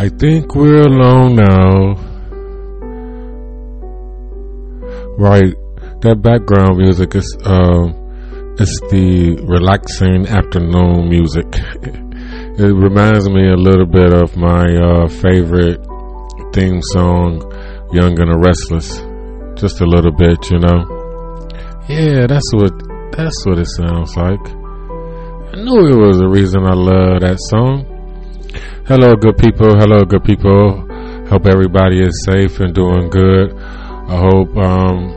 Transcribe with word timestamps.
I 0.00 0.08
think 0.08 0.54
we're 0.54 0.80
alone 0.80 1.36
now. 1.36 1.92
Right, 5.18 5.52
that 6.00 6.22
background 6.22 6.78
music 6.78 7.14
is 7.14 7.36
um, 7.44 7.92
it's 8.58 8.80
the 8.88 9.36
relaxing 9.44 10.26
afternoon 10.26 11.10
music. 11.10 11.44
It 12.56 12.72
reminds 12.72 13.28
me 13.28 13.48
a 13.48 13.56
little 13.56 13.84
bit 13.84 14.12
of 14.12 14.36
my 14.36 14.64
uh, 14.72 15.08
favorite 15.08 15.84
theme 16.54 16.80
song, 16.96 17.44
"Young 17.92 18.18
and 18.20 18.32
the 18.32 18.38
Restless." 18.40 19.04
Just 19.60 19.82
a 19.82 19.86
little 19.86 20.12
bit, 20.12 20.40
you 20.50 20.60
know. 20.64 20.80
Yeah, 21.88 22.26
that's 22.26 22.50
what 22.54 22.72
that's 23.12 23.44
what 23.44 23.58
it 23.58 23.68
sounds 23.68 24.16
like. 24.16 24.44
I 25.52 25.60
knew 25.60 25.92
it 25.92 26.00
was 26.00 26.16
the 26.16 26.28
reason 26.28 26.64
I 26.64 26.72
love 26.72 27.20
that 27.20 27.36
song. 27.52 27.99
Hello, 28.86 29.14
good 29.16 29.38
people. 29.38 29.78
Hello, 29.78 30.04
good 30.04 30.24
people. 30.24 30.86
Hope 31.28 31.46
everybody 31.46 32.02
is 32.02 32.24
safe 32.24 32.58
and 32.60 32.74
doing 32.74 33.08
good. 33.08 33.54
I 33.56 34.16
hope 34.16 34.56
um, 34.56 35.16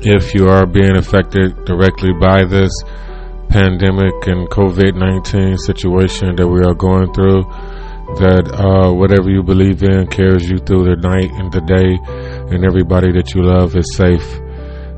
if 0.00 0.34
you 0.34 0.48
are 0.48 0.64
being 0.66 0.96
affected 0.96 1.64
directly 1.66 2.12
by 2.18 2.44
this 2.44 2.72
pandemic 3.50 4.26
and 4.26 4.48
COVID 4.48 4.94
19 4.94 5.58
situation 5.58 6.36
that 6.36 6.48
we 6.48 6.60
are 6.64 6.74
going 6.74 7.12
through, 7.12 7.42
that 8.16 8.48
uh, 8.54 8.90
whatever 8.92 9.28
you 9.30 9.42
believe 9.42 9.82
in 9.82 10.06
carries 10.06 10.48
you 10.48 10.58
through 10.58 10.84
the 10.84 10.96
night 10.96 11.30
and 11.32 11.52
the 11.52 11.60
day, 11.60 11.98
and 12.54 12.64
everybody 12.64 13.12
that 13.12 13.34
you 13.34 13.42
love 13.42 13.76
is 13.76 13.94
safe 13.96 14.40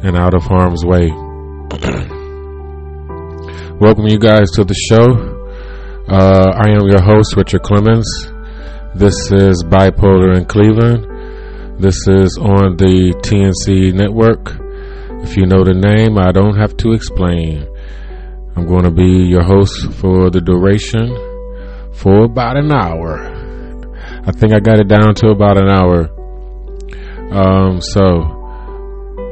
and 0.05 0.17
out 0.17 0.35
of 0.35 0.45
harm's 0.45 0.85
way. 0.85 1.11
Welcome, 3.81 4.07
you 4.07 4.19
guys, 4.19 4.51
to 4.53 4.63
the 4.65 4.75
show. 4.75 5.40
Uh, 6.11 6.51
I 6.57 6.71
am 6.71 6.89
your 6.89 7.01
host, 7.01 7.37
Richard 7.37 7.63
Clemens. 7.63 8.11
This 8.97 9.31
is 9.31 9.63
Bipolar 9.63 10.37
in 10.37 10.45
Cleveland. 10.45 11.07
This 11.81 11.95
is 12.09 12.37
on 12.37 12.77
the 12.77 13.15
TNC 13.23 13.95
network. 13.95 14.57
If 15.23 15.37
you 15.37 15.47
know 15.47 15.63
the 15.63 15.73
name, 15.73 16.19
I 16.19 16.33
don't 16.33 16.57
have 16.57 16.77
to 16.79 16.95
explain. 16.95 17.65
I'm 18.57 18.67
going 18.67 18.83
to 18.83 18.91
be 18.91 19.23
your 19.29 19.45
host 19.45 19.93
for 20.01 20.31
the 20.31 20.41
duration 20.41 21.15
for 21.93 22.25
about 22.25 22.57
an 22.57 22.73
hour. 22.73 23.31
I 24.27 24.33
think 24.33 24.53
I 24.53 24.59
got 24.59 24.81
it 24.81 24.89
down 24.89 25.15
to 25.15 25.29
about 25.29 25.59
an 25.59 25.69
hour. 25.69 26.11
Um, 27.31 27.81
so, 27.81 28.03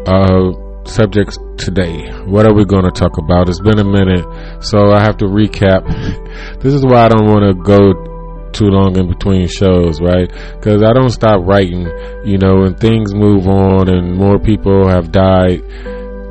uh, 0.07 0.68
subjects 0.89 1.39
today. 1.59 2.09
What 2.25 2.47
are 2.47 2.55
we 2.55 2.65
going 2.65 2.85
to 2.85 2.91
talk 2.91 3.19
about? 3.19 3.49
It's 3.49 3.61
been 3.61 3.79
a 3.79 3.85
minute, 3.85 4.25
so 4.65 4.91
I 4.91 5.01
have 5.01 5.17
to 5.19 5.27
recap. 5.27 5.85
this 6.61 6.75
is 6.75 6.85
why 6.85 7.05
I 7.05 7.09
don't 7.09 7.27
want 7.27 7.45
to 7.45 7.55
go 7.63 8.09
too 8.53 8.67
long 8.67 8.97
in 8.97 9.09
between 9.09 9.47
shows, 9.47 10.01
right? 10.01 10.29
Because 10.29 10.83
I 10.83 10.93
don't 10.93 11.11
stop 11.11 11.45
writing, 11.45 11.87
you 12.25 12.39
know, 12.39 12.65
and 12.65 12.79
things 12.79 13.15
move 13.15 13.47
on 13.47 13.89
and 13.89 14.17
more 14.17 14.39
people 14.39 14.89
have 14.89 15.13
died, 15.13 15.63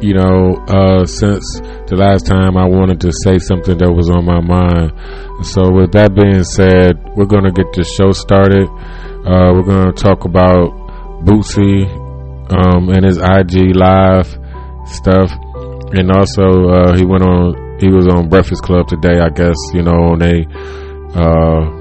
you 0.01 0.13
know, 0.13 0.57
uh, 0.67 1.05
since 1.05 1.59
the 1.87 1.95
last 1.95 2.25
time 2.25 2.57
I 2.57 2.65
wanted 2.67 3.01
to 3.01 3.11
say 3.11 3.37
something 3.37 3.77
that 3.77 3.91
was 3.91 4.09
on 4.09 4.25
my 4.25 4.41
mind. 4.41 4.91
So, 5.45 5.71
with 5.71 5.91
that 5.93 6.15
being 6.15 6.43
said, 6.43 6.97
we're 7.15 7.29
going 7.29 7.45
to 7.45 7.51
get 7.51 7.71
this 7.73 7.93
show 7.93 8.11
started. 8.11 8.67
Uh, 8.67 9.53
we're 9.53 9.69
going 9.69 9.93
to 9.93 10.03
talk 10.03 10.25
about 10.25 10.73
Boosie 11.23 11.85
um, 12.49 12.89
and 12.89 13.05
his 13.05 13.17
IG 13.17 13.75
live 13.75 14.46
stuff, 14.89 15.31
and 15.93 16.11
also 16.11 16.69
uh, 16.69 16.97
he 16.97 17.05
went 17.05 17.23
on. 17.23 17.79
He 17.79 17.89
was 17.89 18.07
on 18.07 18.29
Breakfast 18.29 18.63
Club 18.63 18.87
today, 18.87 19.19
I 19.19 19.29
guess. 19.29 19.55
You 19.73 19.83
know, 19.83 20.15
on 20.15 20.21
a 20.21 20.45
uh, 21.15 21.77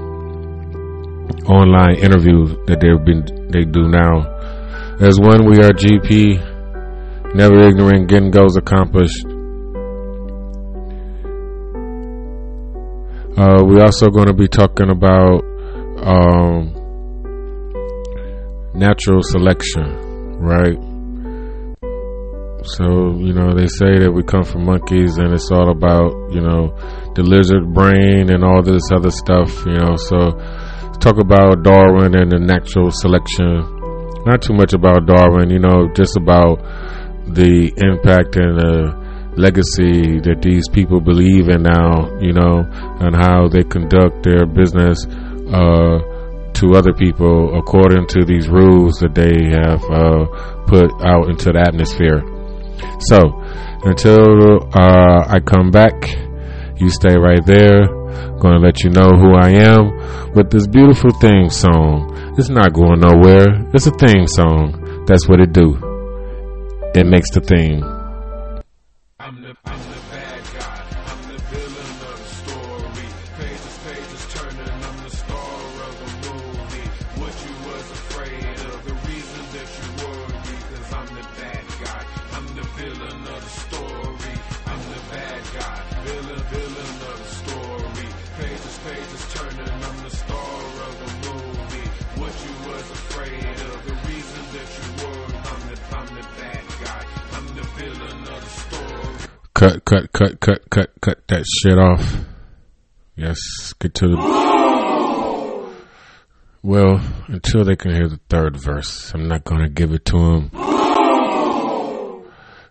online 1.51 1.95
interview 1.95 2.45
that 2.65 2.79
they've 2.79 3.03
been 3.03 3.25
they 3.51 3.63
do 3.63 3.87
now. 3.87 4.35
As 4.99 5.19
one, 5.19 5.45
we 5.45 5.57
are 5.59 5.71
GP, 5.71 7.33
never 7.35 7.59
ignorant, 7.61 8.09
getting 8.09 8.31
goals 8.31 8.57
accomplished. 8.57 9.25
Uh, 13.37 13.63
we're 13.63 13.83
also 13.83 14.09
going 14.09 14.25
to 14.25 14.33
be 14.33 14.47
talking 14.47 14.89
about 14.89 15.43
um, 16.01 16.73
natural 18.73 19.21
selection, 19.21 20.39
right? 20.39 20.77
So, 22.67 23.15
you 23.17 23.33
know, 23.33 23.55
they 23.55 23.67
say 23.67 23.97
that 24.03 24.11
we 24.11 24.23
come 24.23 24.43
from 24.43 24.65
monkeys 24.65 25.17
and 25.17 25.33
it's 25.33 25.49
all 25.51 25.71
about, 25.71 26.11
you 26.31 26.41
know, 26.41 26.75
the 27.15 27.23
lizard 27.23 27.73
brain 27.73 28.29
and 28.29 28.43
all 28.43 28.61
this 28.61 28.83
other 28.91 29.09
stuff, 29.09 29.49
you 29.65 29.79
know. 29.79 29.95
So, 29.95 30.35
talk 30.99 31.17
about 31.17 31.63
Darwin 31.63 32.15
and 32.15 32.31
the 32.31 32.39
natural 32.39 32.91
selection. 32.91 33.63
Not 34.25 34.41
too 34.41 34.53
much 34.53 34.73
about 34.73 35.05
Darwin, 35.07 35.49
you 35.49 35.59
know, 35.59 35.87
just 35.95 36.17
about 36.17 36.59
the 37.31 37.71
impact 37.79 38.35
and 38.35 38.59
the 38.59 39.07
legacy 39.37 40.19
that 40.27 40.41
these 40.41 40.67
people 40.67 40.99
believe 40.99 41.47
in 41.47 41.63
now, 41.63 42.11
you 42.19 42.33
know, 42.33 42.67
and 42.99 43.15
how 43.15 43.47
they 43.47 43.63
conduct 43.63 44.23
their 44.23 44.45
business 44.45 45.05
uh, 45.53 46.03
to 46.53 46.73
other 46.75 46.91
people 46.93 47.57
according 47.57 48.07
to 48.07 48.25
these 48.25 48.49
rules 48.49 48.99
that 48.99 49.13
they 49.13 49.47
have 49.53 49.79
uh, 49.87 50.25
put 50.65 50.89
out 51.05 51.29
into 51.29 51.53
the 51.53 51.61
atmosphere. 51.61 52.25
So, 52.99 53.19
until 53.83 54.67
uh, 54.73 55.25
I 55.27 55.39
come 55.39 55.71
back, 55.71 55.93
you 56.77 56.89
stay 56.89 57.17
right 57.17 57.45
there. 57.45 57.87
Gonna 58.39 58.59
let 58.59 58.83
you 58.83 58.91
know 58.91 59.09
who 59.09 59.33
I 59.33 59.49
am 59.49 60.33
with 60.33 60.51
this 60.51 60.67
beautiful 60.67 61.11
theme 61.19 61.49
song. 61.49 62.13
It's 62.37 62.49
not 62.49 62.73
going 62.73 62.99
nowhere. 62.99 63.47
It's 63.73 63.87
a 63.87 63.91
theme 63.91 64.27
song. 64.27 65.05
That's 65.07 65.27
what 65.27 65.39
it 65.39 65.53
do. 65.53 65.75
It 66.93 67.05
makes 67.05 67.31
the 67.31 67.41
theme. 67.41 67.96
Cut, 99.57 99.83
cut, 99.85 100.13
cut, 100.13 100.39
cut, 100.39 100.69
cut, 100.69 100.91
cut 101.01 101.27
that 101.29 101.43
shit 101.47 101.79
off. 101.79 102.15
Yes, 103.15 103.39
get 103.79 103.95
to 103.95 104.07
the. 104.07 104.15
Well, 106.61 107.01
until 107.25 107.65
they 107.65 107.75
can 107.75 107.95
hear 107.95 108.07
the 108.07 108.19
third 108.29 108.55
verse, 108.55 109.11
I'm 109.15 109.27
not 109.27 109.45
gonna 109.45 109.67
give 109.67 109.93
it 109.93 110.05
to 110.05 110.19
them. 110.19 110.51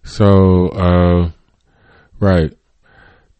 So, 0.04 0.68
uh, 0.68 1.30
right. 2.20 2.56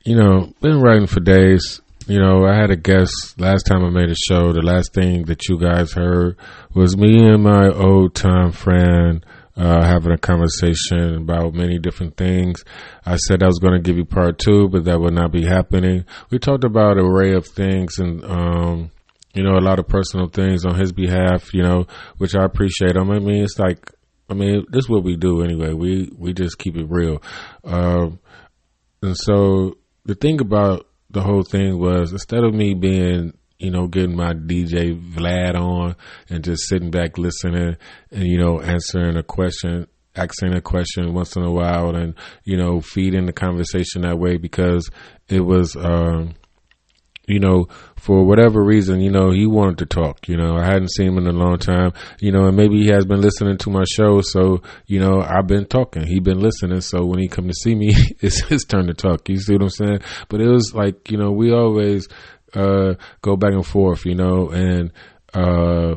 You 0.05 0.17
know, 0.17 0.53
been 0.61 0.81
writing 0.81 1.07
for 1.07 1.21
days. 1.21 1.81
You 2.09 2.19
know, 2.19 2.45
I 2.47 2.57
had 2.57 2.73
a 2.73 2.77
guest 2.77 3.39
last 3.39 3.63
time 3.63 3.85
I 3.85 3.91
made 3.91 4.11
a 4.11 4.17
show. 4.17 4.53
The 4.53 4.61
last 4.61 4.93
thing 4.93 5.27
that 5.27 5.49
you 5.49 5.61
guys 5.61 5.93
heard 5.93 6.37
was 6.75 6.97
me 6.97 7.25
and 7.25 7.45
my 7.45 7.69
old 7.69 8.17
time 8.17 8.51
friend 8.51 9.25
uh, 9.57 9.83
having 9.83 10.13
a 10.13 10.19
conversation 10.19 11.17
about 11.17 11.55
many 11.55 11.79
different 11.79 12.17
things. 12.17 12.63
I 13.05 13.17
said 13.17 13.43
I 13.43 13.47
was 13.47 13.59
going 13.59 13.75
to 13.75 13.81
give 13.81 13.97
you 13.97 14.05
part 14.05 14.39
two, 14.39 14.69
but 14.69 14.85
that 14.85 15.01
would 15.01 15.15
not 15.15 15.33
be 15.33 15.45
happening. 15.45 16.05
We 16.31 16.39
talked 16.39 16.65
about 16.65 16.99
an 16.99 17.07
array 17.07 17.33
of 17.35 17.47
things 17.47 17.99
and, 17.99 18.23
um, 18.25 18.91
you 19.35 19.43
know, 19.43 19.57
a 19.57 19.61
lot 19.61 19.79
of 19.79 19.89
personal 19.89 20.29
things 20.29 20.65
on 20.65 20.75
his 20.75 20.93
behalf, 20.93 21.55
you 21.55 21.63
know, 21.63 21.87
which 22.19 22.35
I 22.35 22.45
appreciate. 22.45 22.97
I 22.97 23.03
mean, 23.03 23.45
it's 23.45 23.59
like, 23.59 23.91
I 24.29 24.35
mean, 24.35 24.67
this 24.71 24.85
is 24.85 24.89
what 24.91 25.05
we 25.05 25.17
do 25.17 25.43
anyway. 25.43 25.73
We, 25.73 26.11
we 26.17 26.33
just 26.33 26.59
keep 26.59 26.77
it 26.77 26.87
real. 26.89 27.23
Um, 27.65 28.19
and 29.03 29.17
so 29.17 29.79
the 30.05 30.15
thing 30.15 30.41
about 30.41 30.87
the 31.11 31.23
whole 31.23 31.45
thing 31.45 31.79
was 31.79 32.13
instead 32.13 32.45
of 32.45 32.53
me 32.53 32.75
being, 32.75 33.33
you 33.59 33.71
know, 33.71 33.87
getting 33.87 34.17
my 34.17 34.35
DJ 34.35 35.01
Vlad 35.01 35.55
on 35.55 35.97
and 36.29 36.45
just 36.45 36.69
sitting 36.69 36.91
back 36.91 37.19
listening 37.19 37.77
and, 38.11 38.27
you 38.27 38.39
know, 38.39 38.61
answering 38.61 39.17
a 39.17 39.23
question, 39.23 39.87
asking 40.15 40.55
a 40.55 40.61
question 40.61 41.15
once 41.15 41.37
in 41.37 41.43
a 41.43 41.51
while 41.51 41.95
and, 41.97 42.15
you 42.45 42.57
know, 42.57 42.81
feeding 42.81 43.27
the 43.27 43.33
conversation 43.33 44.03
that 44.03 44.19
way 44.19 44.37
because 44.37 44.91
it 45.29 45.41
was, 45.41 45.75
um, 45.77 46.35
you 47.27 47.41
know, 47.41 47.67
for 47.97 48.25
whatever 48.25 48.63
reason, 48.63 49.01
you 49.01 49.11
know, 49.11 49.31
he 49.31 49.47
wanted 49.47 49.79
to 49.79 49.87
talk. 49.87 50.29
You 50.29 50.37
know, 50.37 50.57
I 50.57 50.65
hadn't 50.65 50.93
seen 50.93 51.09
him 51.09 51.19
in 51.19 51.27
a 51.27 51.33
long 51.33 51.59
time. 51.59 51.93
You 52.21 52.31
know, 52.31 52.47
and 52.47 52.57
maybe 52.57 52.83
he 52.83 52.89
has 52.89 53.05
been 53.05 53.21
listening 53.21 53.59
to 53.59 53.71
my 53.71 53.85
show, 53.85 54.21
so 54.21 54.63
you 54.87 55.01
know, 55.01 55.21
I've 55.21 55.47
been 55.47 55.67
talking. 55.67 56.07
He 56.07 56.21
been 56.21 56.41
listening, 56.41 56.81
so 56.83 57.05
when 57.05 57.19
he 57.19 57.29
come 57.29 57.49
to 57.49 57.55
see 57.55 57.75
me, 57.75 57.91
it's 58.21 58.43
his 58.45 58.65
turn 58.65 58.87
to 58.87 58.95
talk. 58.95 59.29
You 59.29 59.39
see 59.39 59.55
what 59.55 59.63
I'm 59.63 59.71
saying? 59.71 60.01
But 60.29 60.41
it 60.41 60.49
was 60.49 60.73
like, 60.75 61.11
you 61.11 61.19
know, 61.19 61.33
we 61.33 61.53
always 61.53 62.09
uh, 62.55 62.95
go 63.23 63.37
back 63.37 63.53
and 63.53 63.67
forth, 63.67 64.05
you 64.07 64.15
know, 64.15 64.51
and 64.51 64.93
uh, 65.35 65.97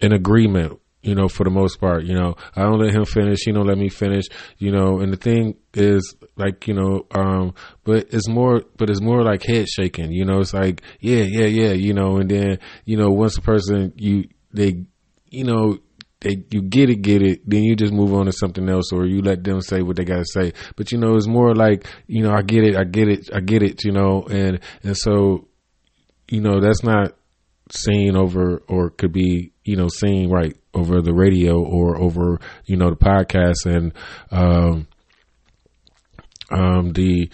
in 0.00 0.12
agreement 0.12 0.80
you 1.02 1.14
know, 1.14 1.28
for 1.28 1.44
the 1.44 1.50
most 1.50 1.80
part, 1.80 2.04
you 2.04 2.14
know, 2.14 2.36
I 2.54 2.62
don't 2.62 2.78
let 2.78 2.92
him 2.94 3.04
finish. 3.04 3.40
He 3.44 3.52
don't 3.52 3.66
let 3.66 3.78
me 3.78 3.88
finish, 3.88 4.24
you 4.58 4.70
know, 4.70 5.00
and 5.00 5.12
the 5.12 5.16
thing 5.16 5.56
is 5.72 6.14
like, 6.36 6.66
you 6.68 6.74
know, 6.74 7.06
um, 7.14 7.54
but 7.84 8.08
it's 8.10 8.28
more, 8.28 8.62
but 8.76 8.90
it's 8.90 9.00
more 9.00 9.22
like 9.22 9.42
head 9.42 9.68
shaking, 9.68 10.12
you 10.12 10.24
know, 10.24 10.40
it's 10.40 10.52
like, 10.52 10.82
yeah, 11.00 11.22
yeah, 11.22 11.46
yeah, 11.46 11.72
you 11.72 11.94
know, 11.94 12.18
and 12.18 12.30
then, 12.30 12.58
you 12.84 12.96
know, 12.96 13.08
once 13.10 13.38
a 13.38 13.40
person, 13.40 13.92
you, 13.96 14.28
they, 14.52 14.84
you 15.30 15.44
know, 15.44 15.78
they, 16.20 16.44
you 16.50 16.60
get 16.60 16.90
it, 16.90 17.00
get 17.00 17.22
it, 17.22 17.48
then 17.48 17.62
you 17.62 17.74
just 17.76 17.94
move 17.94 18.12
on 18.12 18.26
to 18.26 18.32
something 18.32 18.68
else 18.68 18.92
or 18.92 19.06
you 19.06 19.22
let 19.22 19.42
them 19.42 19.62
say 19.62 19.80
what 19.80 19.96
they 19.96 20.04
gotta 20.04 20.26
say. 20.26 20.52
But, 20.76 20.92
you 20.92 20.98
know, 20.98 21.16
it's 21.16 21.26
more 21.26 21.54
like, 21.54 21.86
you 22.08 22.22
know, 22.22 22.32
I 22.32 22.42
get 22.42 22.62
it, 22.62 22.76
I 22.76 22.84
get 22.84 23.08
it, 23.08 23.30
I 23.34 23.40
get 23.40 23.62
it, 23.62 23.84
you 23.84 23.92
know, 23.92 24.24
and, 24.24 24.60
and 24.82 24.96
so, 24.98 25.48
you 26.30 26.40
know, 26.40 26.60
that's 26.60 26.82
not 26.82 27.14
seen 27.70 28.16
over 28.16 28.62
or 28.68 28.90
could 28.90 29.12
be, 29.12 29.52
you 29.64 29.76
know, 29.76 29.88
seen 29.88 30.30
right 30.30 30.56
over 30.72 31.02
the 31.02 31.12
radio 31.12 31.60
or 31.60 32.00
over 32.00 32.38
you 32.64 32.76
know 32.76 32.90
the 32.90 32.96
podcast 32.96 33.66
and 33.66 33.92
um, 34.30 34.86
um, 36.50 36.92
the 36.92 37.30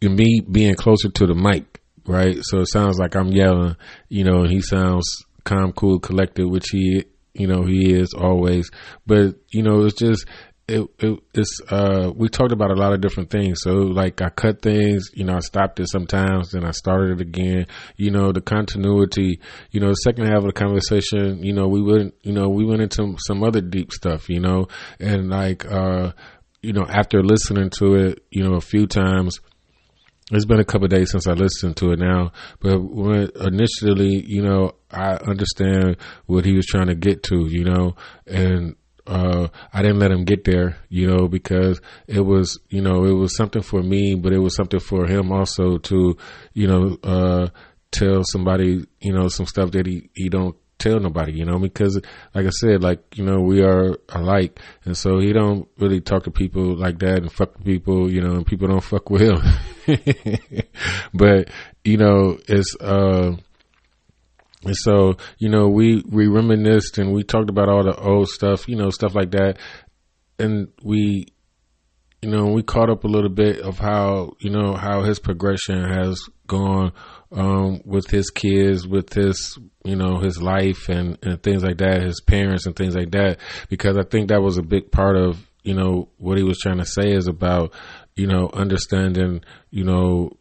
me 0.00 0.40
being 0.40 0.74
closer 0.74 1.08
to 1.08 1.26
the 1.26 1.34
mic, 1.34 1.80
right? 2.06 2.38
So 2.42 2.60
it 2.60 2.68
sounds 2.68 2.98
like 2.98 3.16
I'm 3.16 3.28
yelling, 3.28 3.76
you 4.08 4.24
know, 4.24 4.42
and 4.42 4.50
he 4.50 4.60
sounds 4.60 5.24
calm, 5.44 5.72
cool, 5.72 5.98
collected, 5.98 6.46
which 6.46 6.66
he 6.70 7.04
you 7.34 7.46
know 7.46 7.64
he 7.64 7.92
is 7.92 8.14
always. 8.14 8.70
But 9.06 9.36
you 9.50 9.62
know, 9.62 9.84
it's 9.84 9.98
just 9.98 10.26
it, 10.68 10.86
it 10.98 11.20
it's 11.34 11.60
uh 11.70 12.12
we 12.14 12.28
talked 12.28 12.52
about 12.52 12.70
a 12.70 12.74
lot 12.74 12.92
of 12.92 13.00
different 13.00 13.30
things. 13.30 13.60
So 13.62 13.70
like 13.70 14.20
i 14.20 14.28
cut 14.28 14.60
things 14.60 15.10
you 15.14 15.24
know 15.24 15.36
i 15.36 15.40
stopped 15.40 15.80
it 15.80 15.88
sometimes 15.88 16.50
then 16.50 16.64
i 16.64 16.70
started 16.72 17.20
it 17.20 17.22
again. 17.22 17.66
You 17.96 18.10
know 18.10 18.32
the 18.32 18.42
continuity 18.42 19.40
you 19.70 19.80
know 19.80 19.88
the 19.88 19.94
second 19.94 20.26
half 20.26 20.38
of 20.38 20.44
the 20.44 20.52
conversation 20.52 21.42
you 21.42 21.54
know 21.54 21.68
we 21.68 21.82
went 21.82 22.14
you 22.22 22.32
know 22.32 22.48
we 22.48 22.64
went 22.64 22.82
into 22.82 23.16
some 23.26 23.42
other 23.42 23.60
deep 23.60 23.92
stuff 23.92 24.28
you 24.28 24.40
know. 24.40 24.68
And 25.00 25.30
like 25.30 25.64
uh 25.64 26.12
you 26.62 26.74
know 26.74 26.86
after 26.86 27.22
listening 27.22 27.70
to 27.78 27.94
it 27.94 28.24
you 28.30 28.44
know 28.44 28.54
a 28.54 28.60
few 28.60 28.86
times 28.86 29.40
it's 30.30 30.44
been 30.44 30.60
a 30.60 30.64
couple 30.64 30.88
days 30.88 31.10
since 31.10 31.26
I 31.26 31.32
listened 31.32 31.78
to 31.78 31.92
it 31.92 31.98
now, 31.98 32.32
but 32.60 32.78
when 32.80 33.30
initially, 33.40 34.22
you 34.26 34.42
know, 34.42 34.72
I 34.90 35.14
understand 35.14 35.96
what 36.26 36.44
he 36.44 36.54
was 36.54 36.66
trying 36.66 36.88
to 36.88 36.94
get 36.94 37.22
to, 37.24 37.46
you 37.46 37.64
know, 37.64 37.96
and 38.26 38.76
uh, 39.08 39.48
I 39.72 39.82
didn't 39.82 39.98
let 39.98 40.10
him 40.10 40.24
get 40.24 40.44
there, 40.44 40.76
you 40.88 41.06
know, 41.06 41.28
because 41.28 41.80
it 42.06 42.20
was, 42.20 42.60
you 42.68 42.82
know, 42.82 43.04
it 43.04 43.12
was 43.12 43.34
something 43.34 43.62
for 43.62 43.82
me, 43.82 44.14
but 44.14 44.32
it 44.32 44.38
was 44.38 44.54
something 44.54 44.80
for 44.80 45.06
him 45.06 45.32
also 45.32 45.78
to, 45.78 46.16
you 46.52 46.66
know, 46.66 46.98
uh, 47.02 47.48
tell 47.90 48.22
somebody, 48.24 48.86
you 49.00 49.12
know, 49.12 49.28
some 49.28 49.46
stuff 49.46 49.70
that 49.70 49.86
he, 49.86 50.10
he 50.14 50.28
don't 50.28 50.56
tell 50.78 51.00
nobody, 51.00 51.32
you 51.32 51.44
know, 51.44 51.58
because 51.58 52.00
like 52.34 52.46
I 52.46 52.50
said, 52.50 52.82
like, 52.82 53.16
you 53.16 53.24
know, 53.24 53.40
we 53.40 53.62
are 53.62 53.96
alike. 54.10 54.60
And 54.84 54.96
so 54.96 55.18
he 55.18 55.32
don't 55.32 55.66
really 55.78 56.00
talk 56.00 56.24
to 56.24 56.30
people 56.30 56.76
like 56.76 56.98
that 56.98 57.18
and 57.18 57.32
fuck 57.32 57.62
people, 57.64 58.10
you 58.10 58.20
know, 58.20 58.32
and 58.32 58.46
people 58.46 58.68
don't 58.68 58.84
fuck 58.84 59.10
with 59.10 59.22
him. 59.22 59.38
but, 61.14 61.48
you 61.82 61.96
know, 61.96 62.38
it's, 62.46 62.76
uh, 62.76 63.36
and 64.64 64.76
so, 64.76 65.16
you 65.38 65.48
know, 65.48 65.68
we, 65.68 66.02
we 66.08 66.26
reminisced 66.26 66.98
and 66.98 67.12
we 67.12 67.22
talked 67.22 67.48
about 67.48 67.68
all 67.68 67.84
the 67.84 67.96
old 67.96 68.28
stuff, 68.28 68.68
you 68.68 68.76
know, 68.76 68.90
stuff 68.90 69.14
like 69.14 69.30
that. 69.30 69.56
And 70.38 70.68
we, 70.82 71.28
you 72.22 72.30
know, 72.30 72.46
we 72.46 72.64
caught 72.64 72.90
up 72.90 73.04
a 73.04 73.08
little 73.08 73.30
bit 73.30 73.60
of 73.60 73.78
how, 73.78 74.32
you 74.40 74.50
know, 74.50 74.74
how 74.74 75.02
his 75.02 75.20
progression 75.20 75.84
has 75.84 76.20
gone, 76.48 76.92
um, 77.30 77.80
with 77.84 78.10
his 78.10 78.30
kids, 78.30 78.86
with 78.86 79.12
his, 79.12 79.58
you 79.84 79.94
know, 79.94 80.18
his 80.18 80.42
life 80.42 80.88
and, 80.88 81.18
and 81.22 81.40
things 81.42 81.62
like 81.62 81.78
that, 81.78 82.02
his 82.02 82.20
parents 82.20 82.66
and 82.66 82.74
things 82.74 82.96
like 82.96 83.12
that, 83.12 83.38
because 83.68 83.96
I 83.96 84.02
think 84.02 84.28
that 84.28 84.42
was 84.42 84.58
a 84.58 84.62
big 84.62 84.90
part 84.90 85.16
of, 85.16 85.38
you 85.62 85.74
know, 85.74 86.08
what 86.18 86.36
he 86.36 86.42
was 86.42 86.58
trying 86.58 86.78
to 86.78 86.84
say 86.84 87.12
is 87.12 87.28
about, 87.28 87.72
you 88.16 88.26
know, 88.26 88.50
understanding, 88.52 89.42
you 89.70 89.84
know, 89.84 90.36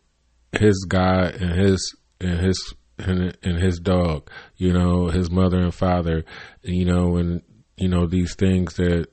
his 0.54 0.86
God 0.90 1.36
and 1.36 1.60
his, 1.60 1.96
and 2.20 2.40
his 2.40 2.74
and, 3.00 3.38
and 3.44 3.60
his 3.60 3.80
dog, 3.80 4.30
you 4.56 4.74
know, 4.74 5.08
his 5.08 5.30
mother 5.30 5.60
and 5.60 5.74
father, 5.74 6.26
you 6.64 6.86
know, 6.86 7.18
and, 7.18 7.42
you 7.76 7.88
know, 7.88 8.08
these 8.08 8.36
things 8.36 8.76
that 8.76 9.08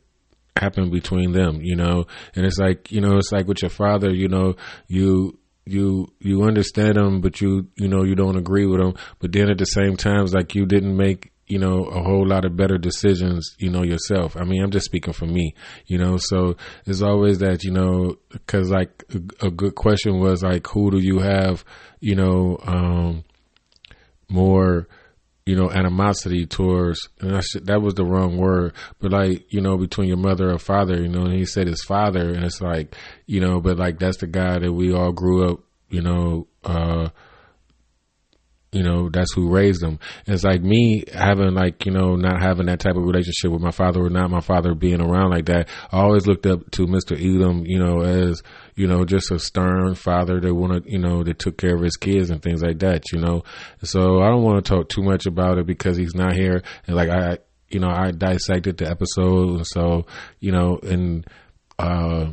happen 0.57 0.91
between 0.91 1.33
them, 1.33 1.61
you 1.61 1.77
know, 1.77 2.07
and 2.35 2.47
it's 2.47 2.59
like, 2.59 2.91
you 2.91 3.01
know, 3.01 3.17
it's 3.17 3.33
like 3.33 3.47
with 3.47 3.63
your 3.63 3.71
father, 3.71 4.11
you 4.11 4.29
know, 4.29 4.57
you, 4.89 5.39
you, 5.67 6.09
you 6.21 6.45
understand 6.45 6.97
him, 6.97 7.21
but 7.21 7.41
you, 7.41 7.69
you 7.77 7.89
know, 7.89 8.05
you 8.05 8.15
don't 8.15 8.37
agree 8.37 8.67
with 8.67 8.81
him. 8.81 8.95
But 9.19 9.33
then 9.33 9.51
at 9.51 9.59
the 9.59 9.67
same 9.67 9.97
time, 9.97 10.25
it's 10.25 10.35
like 10.35 10.55
you 10.55 10.67
didn't 10.67 10.97
make, 10.97 11.33
you 11.47 11.59
know, 11.59 11.85
a 11.85 12.03
whole 12.03 12.27
lot 12.27 12.45
of 12.45 12.57
better 12.57 12.79
decisions, 12.79 13.55
you 13.59 13.71
know, 13.71 13.83
yourself. 13.83 14.37
I 14.37 14.45
mean, 14.45 14.63
I'm 14.63 14.71
just 14.71 14.87
speaking 14.87 15.13
for 15.13 15.27
me, 15.27 15.55
you 15.87 15.99
know, 15.99 16.17
so 16.17 16.57
it's 16.87 17.03
always 17.03 17.39
that, 17.39 17.65
you 17.65 17.71
know, 17.71 18.17
cause 18.47 18.71
like 18.71 19.05
a, 19.15 19.47
a 19.47 19.51
good 19.51 19.75
question 19.75 20.21
was 20.21 20.43
like, 20.43 20.67
who 20.69 20.91
do 20.91 20.99
you 20.99 21.19
have, 21.19 21.65
you 22.01 22.15
know, 22.15 22.59
um, 22.65 23.25
more 24.29 24.89
you 25.47 25.55
know 25.55 25.71
animosity 25.71 26.47
towards 26.47 27.09
and 27.21 27.43
that 27.65 27.83
was 27.83 27.95
the 27.95 28.05
wrong 28.05 28.39
word 28.39 28.73
but 28.99 29.13
like 29.13 29.45
you 29.53 29.61
know 29.61 29.77
between 29.77 30.09
your 30.09 30.17
mother 30.17 30.51
or 30.51 30.59
father 30.59 31.01
you 31.01 31.09
know 31.09 31.25
and 31.25 31.35
he 31.35 31.45
said 31.45 31.67
his 31.67 31.83
father 31.83 32.33
and 32.33 32.45
it's 32.45 32.63
like 32.63 32.97
you 33.27 33.41
know 33.41 33.61
but 33.61 33.77
like 33.79 33.99
that's 33.99 34.19
the 34.19 34.27
guy 34.27 34.59
that 34.59 34.73
we 34.73 34.93
all 34.93 35.13
grew 35.13 35.51
up 35.51 35.61
you 35.91 36.01
know 36.01 36.47
uh 36.65 37.09
you 38.75 38.83
know 38.83 39.09
that's 39.09 39.33
who 39.33 39.49
raised 39.49 39.81
them. 39.81 39.99
And 40.27 40.35
it's 40.35 40.45
like 40.45 40.63
me 40.63 41.05
having 41.13 41.55
like 41.55 41.87
you 41.87 41.93
know 41.93 42.17
not 42.17 42.43
having 42.43 42.67
that 42.67 42.81
type 42.81 42.97
of 42.97 43.05
relationship 43.05 43.51
with 43.53 43.63
my 43.63 43.71
father 43.71 44.05
or 44.05 44.11
not 44.11 44.31
my 44.31 44.41
father 44.41 44.75
being 44.75 45.01
around 45.01 45.31
like 45.31 45.47
that. 45.47 45.69
I 45.93 46.01
always 46.01 46.27
looked 46.27 46.47
up 46.47 46.71
to 46.73 46.87
mr 46.87 47.13
edom 47.17 47.65
you 47.67 47.79
know 47.79 48.01
as 48.01 48.43
you 48.75 48.87
know 48.87 49.05
just 49.05 49.31
a 49.31 49.39
stern 49.39 49.95
father 49.95 50.41
that 50.41 50.55
wanted 50.55 50.85
you 50.87 50.99
know 50.99 51.23
that 51.23 51.39
took 51.39 51.57
care 51.57 51.77
of 51.77 51.83
his 51.83 51.97
kids 51.97 52.31
and 52.31 52.43
things 52.43 52.63
like 52.63 52.81
that 52.81 53.05
you 53.13 53.21
know. 53.21 53.45
So 53.83 54.21
i 54.21 54.29
don't 54.29 54.43
want 54.43 54.65
to 54.65 54.69
talk 54.69 54.89
too 54.89 55.03
much 55.03 55.27
about 55.27 55.59
it 55.59 55.67
because 55.67 55.97
he's 55.97 56.15
not 56.15 56.35
here. 56.35 56.63
And 56.87 56.97
like 56.97 57.09
i 57.09 57.39
you 57.69 57.81
know 57.81 57.91
i 57.91 58.11
dissected 58.11 58.79
the 58.79 58.91
episode 58.91 59.57
and 59.57 59.67
so 59.67 60.07
you 60.41 60.53
know 60.53 60.79
and 60.83 61.27
uh 61.79 62.27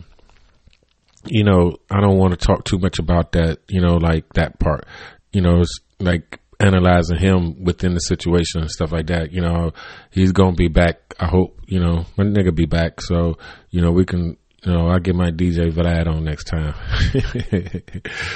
you 1.25 1.43
know, 1.43 1.77
I 1.89 2.01
don't 2.01 2.17
want 2.17 2.31
to 2.31 2.45
talk 2.45 2.63
too 2.63 2.79
much 2.79 3.00
about 3.00 3.33
that, 3.33 3.60
you 3.67 3.81
know, 3.81 3.98
like 3.98 4.33
that 4.33 4.60
part. 4.60 4.86
You 5.31 5.41
know, 5.41 5.62
it's 5.62 5.79
like 6.01 6.39
analyzing 6.60 7.17
him 7.17 7.63
within 7.63 7.93
the 7.93 8.00
situation 8.00 8.62
and 8.62 8.70
stuff 8.70 8.91
like 8.91 9.08
that. 9.08 9.31
You 9.31 9.41
know, 9.41 9.72
he's 10.12 10.31
gonna 10.31 10.55
be 10.55 10.67
back. 10.67 11.15
I 11.20 11.25
hope. 11.25 11.60
You 11.65 11.79
know, 11.79 12.05
my 12.17 12.25
nigga 12.25 12.53
be 12.53 12.65
back. 12.65 13.01
So 13.01 13.38
you 13.70 13.81
know, 13.81 13.91
we 13.91 14.05
can. 14.05 14.38
You 14.63 14.74
know, 14.74 14.89
I 14.89 15.00
get 15.00 15.15
my 15.15 15.31
DJ 15.31 15.72
Vlad 15.72 16.05
on 16.08 16.24
next 16.24 16.43
time. 16.43 16.75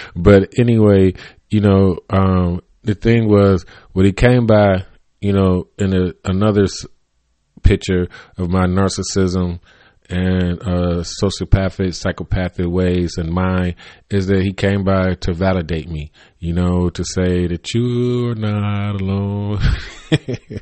but 0.16 0.54
anyway, 0.58 1.14
you 1.52 1.62
know, 1.62 2.00
um, 2.10 2.62
the 2.82 2.96
thing 2.96 3.30
was 3.30 3.64
when 3.94 4.08
he 4.08 4.12
came 4.12 4.48
by, 4.48 4.86
you 5.22 5.34
know, 5.34 5.68
in 5.78 5.94
a, 5.94 6.14
another 6.24 6.66
picture 7.62 8.08
of 8.38 8.50
my 8.50 8.66
narcissism 8.66 9.60
and 10.10 10.62
uh, 10.62 11.04
sociopathic, 11.22 11.94
psychopathic 11.96 12.68
ways 12.68 13.18
and 13.18 13.30
mine 13.30 13.76
is 14.10 14.28
that 14.28 14.42
he 14.42 14.54
came 14.54 14.84
by 14.84 15.16
to 15.16 15.34
validate 15.34 15.90
me, 15.90 16.12
you 16.40 16.54
know, 16.54 16.90
to 16.90 17.04
say 17.04 17.48
that 17.48 17.74
you're 17.74 18.36
not 18.36 19.02
alone. 19.02 19.60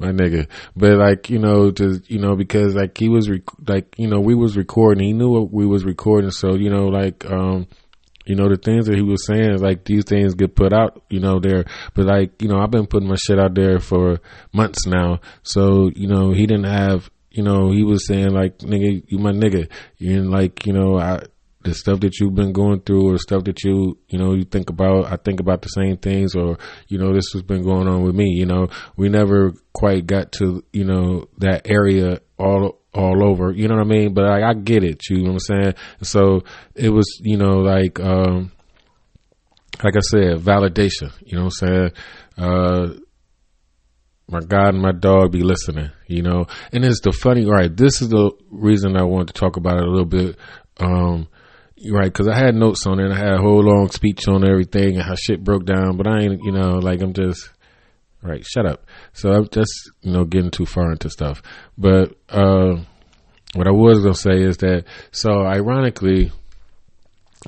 My 0.00 0.08
nigga, 0.08 0.48
but 0.74 0.98
like 0.98 1.30
you 1.30 1.38
know, 1.38 1.70
to 1.70 2.02
you 2.08 2.18
know, 2.18 2.34
because 2.34 2.74
like 2.74 2.98
he 2.98 3.08
was 3.08 3.30
rec- 3.30 3.68
like 3.68 3.94
you 3.96 4.08
know, 4.08 4.18
we 4.18 4.34
was 4.34 4.56
recording. 4.56 5.04
He 5.04 5.12
knew 5.12 5.30
what 5.30 5.52
we 5.52 5.64
was 5.64 5.84
recording, 5.84 6.32
so 6.32 6.56
you 6.56 6.70
know, 6.70 6.88
like 6.88 7.24
um, 7.30 7.68
you 8.24 8.34
know, 8.34 8.48
the 8.48 8.56
things 8.56 8.86
that 8.86 8.96
he 8.96 9.02
was 9.02 9.26
saying, 9.26 9.58
like 9.58 9.84
these 9.84 10.04
things 10.04 10.34
get 10.34 10.54
put 10.54 10.72
out, 10.72 11.02
you 11.10 11.20
know, 11.20 11.38
there. 11.40 11.64
But 11.94 12.06
like, 12.06 12.40
you 12.40 12.48
know, 12.48 12.58
I've 12.58 12.70
been 12.70 12.86
putting 12.86 13.08
my 13.08 13.16
shit 13.16 13.38
out 13.38 13.54
there 13.54 13.78
for 13.80 14.20
months 14.52 14.86
now. 14.86 15.20
So, 15.42 15.90
you 15.94 16.08
know, 16.08 16.32
he 16.32 16.46
didn't 16.46 16.64
have, 16.64 17.10
you 17.34 17.42
know, 17.42 17.72
he 17.72 17.82
was 17.82 18.06
saying 18.06 18.30
like, 18.30 18.58
nigga, 18.58 19.02
you 19.08 19.18
my 19.18 19.32
nigga. 19.32 19.68
And 19.98 20.30
like, 20.30 20.66
you 20.66 20.72
know, 20.72 20.98
I, 20.98 21.24
the 21.64 21.74
stuff 21.74 21.98
that 22.00 22.20
you've 22.20 22.34
been 22.34 22.52
going 22.52 22.80
through 22.82 23.12
or 23.12 23.18
stuff 23.18 23.42
that 23.44 23.64
you, 23.64 23.98
you 24.08 24.18
know, 24.18 24.34
you 24.34 24.44
think 24.44 24.70
about, 24.70 25.12
I 25.12 25.16
think 25.16 25.40
about 25.40 25.62
the 25.62 25.68
same 25.68 25.96
things 25.96 26.36
or, 26.36 26.58
you 26.86 26.98
know, 26.98 27.12
this 27.12 27.32
has 27.32 27.42
been 27.42 27.64
going 27.64 27.88
on 27.88 28.04
with 28.04 28.14
me, 28.14 28.26
you 28.26 28.46
know, 28.46 28.68
we 28.96 29.08
never 29.08 29.52
quite 29.72 30.06
got 30.06 30.30
to, 30.32 30.62
you 30.72 30.84
know, 30.84 31.26
that 31.38 31.68
area 31.68 32.20
all, 32.38 32.78
all 32.92 33.28
over, 33.28 33.50
you 33.50 33.66
know 33.66 33.74
what 33.74 33.86
I 33.86 33.88
mean? 33.88 34.14
But 34.14 34.26
I, 34.26 34.50
I 34.50 34.54
get 34.54 34.84
it, 34.84 35.00
you 35.10 35.22
know 35.22 35.32
what 35.32 35.42
I'm 35.50 35.62
saying? 35.62 35.74
So 36.02 36.44
it 36.76 36.90
was, 36.90 37.18
you 37.20 37.36
know, 37.36 37.58
like, 37.58 37.98
um, 37.98 38.52
like 39.82 39.96
I 39.96 40.00
said, 40.00 40.38
validation, 40.38 41.10
you 41.24 41.36
know 41.36 41.46
what 41.46 41.62
I'm 41.62 41.68
saying? 41.68 41.90
Uh, 42.38 43.03
my 44.28 44.40
God 44.40 44.74
and 44.74 44.82
my 44.82 44.92
dog 44.92 45.32
be 45.32 45.42
listening, 45.42 45.90
you 46.06 46.22
know, 46.22 46.46
and 46.72 46.84
it's 46.84 47.00
the 47.00 47.12
funny, 47.12 47.44
right? 47.44 47.74
This 47.74 48.00
is 48.00 48.08
the 48.08 48.32
reason 48.50 48.96
I 48.96 49.02
wanted 49.02 49.28
to 49.28 49.40
talk 49.40 49.56
about 49.56 49.76
it 49.76 49.84
a 49.84 49.90
little 49.90 50.06
bit. 50.06 50.36
Um, 50.78 51.28
right? 51.90 52.06
Because 52.06 52.28
I 52.28 52.36
had 52.36 52.54
notes 52.54 52.86
on 52.86 53.00
it. 53.00 53.12
I 53.12 53.16
had 53.16 53.34
a 53.34 53.40
whole 53.40 53.62
long 53.62 53.90
speech 53.90 54.26
on 54.28 54.48
everything 54.48 54.96
and 54.96 55.02
how 55.02 55.14
shit 55.14 55.44
broke 55.44 55.66
down. 55.66 55.96
But 55.96 56.06
I 56.06 56.20
ain't, 56.20 56.40
you 56.42 56.52
know, 56.52 56.78
like 56.78 57.02
I'm 57.02 57.12
just 57.12 57.50
right. 58.22 58.44
Shut 58.44 58.66
up. 58.66 58.86
So 59.12 59.32
I'm 59.32 59.48
just, 59.48 59.72
you 60.00 60.12
know, 60.12 60.24
getting 60.24 60.50
too 60.50 60.66
far 60.66 60.90
into 60.90 61.10
stuff. 61.10 61.42
But 61.76 62.16
uh, 62.28 62.76
what 63.54 63.66
I 63.66 63.72
was 63.72 64.00
gonna 64.00 64.14
say 64.14 64.42
is 64.42 64.58
that 64.58 64.84
so 65.10 65.44
ironically, 65.44 66.32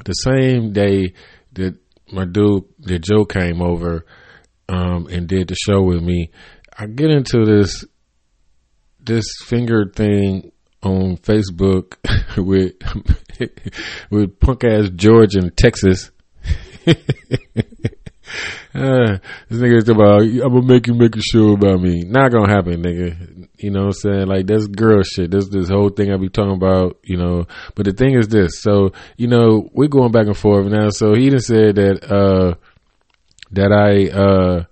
the 0.05 0.13
same 0.13 0.73
day 0.73 1.15
that 1.53 1.77
my 2.13 2.25
dude, 2.25 2.65
that 2.81 3.03
Joe 3.03 3.25
came 3.25 3.63
over 3.63 4.05
um, 4.69 5.07
and 5.07 5.27
did 5.27 5.49
the 5.49 5.57
show 5.57 5.83
with 5.83 6.03
me, 6.03 6.31
I 6.79 6.87
get 6.87 7.11
into 7.11 7.45
this 7.45 7.85
this 9.01 9.27
finger 9.45 9.91
thing 9.95 10.53
on 10.83 11.17
Facebook 11.17 11.97
with 12.37 12.75
with 14.11 14.41
punk 14.41 14.65
ass 14.65 14.91
George 14.95 15.37
in 15.37 15.51
Texas. 15.51 16.11
Uh, 18.75 19.17
this 19.49 19.59
nigga 19.59 19.79
is 19.79 19.89
about 19.89 20.21
I'm 20.21 20.39
gonna 20.39 20.63
make 20.63 20.87
you 20.87 20.93
make 20.93 21.17
a 21.17 21.23
show 21.23 21.53
about 21.53 21.81
me. 21.81 22.03
Not 22.03 22.31
gonna 22.31 22.53
happen, 22.53 22.83
nigga. 22.83 23.49
You 23.57 23.71
know 23.71 23.87
what 23.87 23.87
I'm 23.87 23.93
saying? 23.93 24.27
Like 24.27 24.47
that's 24.47 24.67
girl 24.67 25.03
shit. 25.03 25.31
That's 25.31 25.49
this 25.49 25.71
whole 25.71 25.89
thing 25.89 26.13
I 26.13 26.19
be 26.19 26.29
talking 26.29 26.53
about, 26.53 26.99
you 27.03 27.17
know. 27.17 27.47
But 27.75 27.87
the 27.87 27.93
thing 27.93 28.19
is 28.19 28.29
this, 28.29 28.61
so, 28.61 28.93
you 29.17 29.29
know, 29.29 29.71
we're 29.73 29.89
going 29.89 30.13
back 30.13 30.27
and 30.27 30.37
forth 30.37 30.67
now. 30.67 30.91
So 30.91 31.15
he 31.15 31.31
done 31.31 31.41
said 31.41 31.77
that 31.77 32.05
uh 32.05 32.57
that 33.53 33.73
I 33.73 34.11
uh 34.11 34.65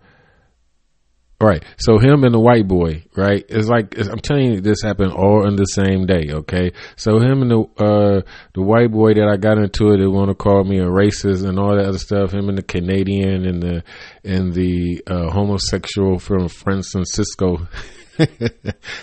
Right. 1.41 1.65
So 1.79 1.99
him 1.99 2.25
and 2.25 2.33
the 2.33 2.41
white 2.41 2.67
boy, 2.67 3.05
right? 3.17 3.45
It's 3.49 3.69
like 3.69 3.95
it's, 3.97 4.09
I'm 4.09 4.19
telling 4.21 4.55
you, 4.55 4.61
this 4.61 4.83
happened 4.83 5.13
all 5.13 5.47
in 5.47 5.57
the 5.57 5.65
same 5.65 6.07
day. 6.07 6.31
Okay. 6.31 6.73
So 6.97 7.19
him 7.19 7.43
and 7.43 7.51
the 7.51 7.61
uh 7.77 8.23
the 8.55 8.63
white 8.63 8.91
boy 8.93 9.15
that 9.15 9.29
I 9.29 9.37
got 9.37 9.59
into 9.59 9.91
it, 9.91 9.99
they 9.99 10.07
want 10.07 10.29
to 10.31 10.35
call 10.35 10.65
me 10.65 10.79
a 10.79 10.87
racist 10.87 11.47
and 11.47 11.59
all 11.59 11.77
that 11.77 11.87
other 11.87 11.99
stuff. 11.99 12.33
Him 12.33 12.49
and 12.49 12.57
the 12.57 12.63
Canadian 12.63 13.47
and 13.47 13.63
the 13.63 13.85
and 14.25 14.55
the 14.55 15.03
uh, 15.07 15.31
homosexual 15.31 16.19
from 16.19 16.49
San 16.49 16.83
Francisco, 16.83 17.69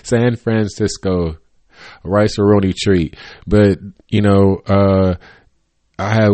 San 0.03 0.35
Francisco, 0.37 1.37
rice 2.03 2.37
roni 2.37 2.73
treat. 2.73 3.17
But 3.45 3.77
you 4.07 4.21
know, 4.21 4.61
uh 4.65 5.15
I 5.99 6.13
had 6.13 6.31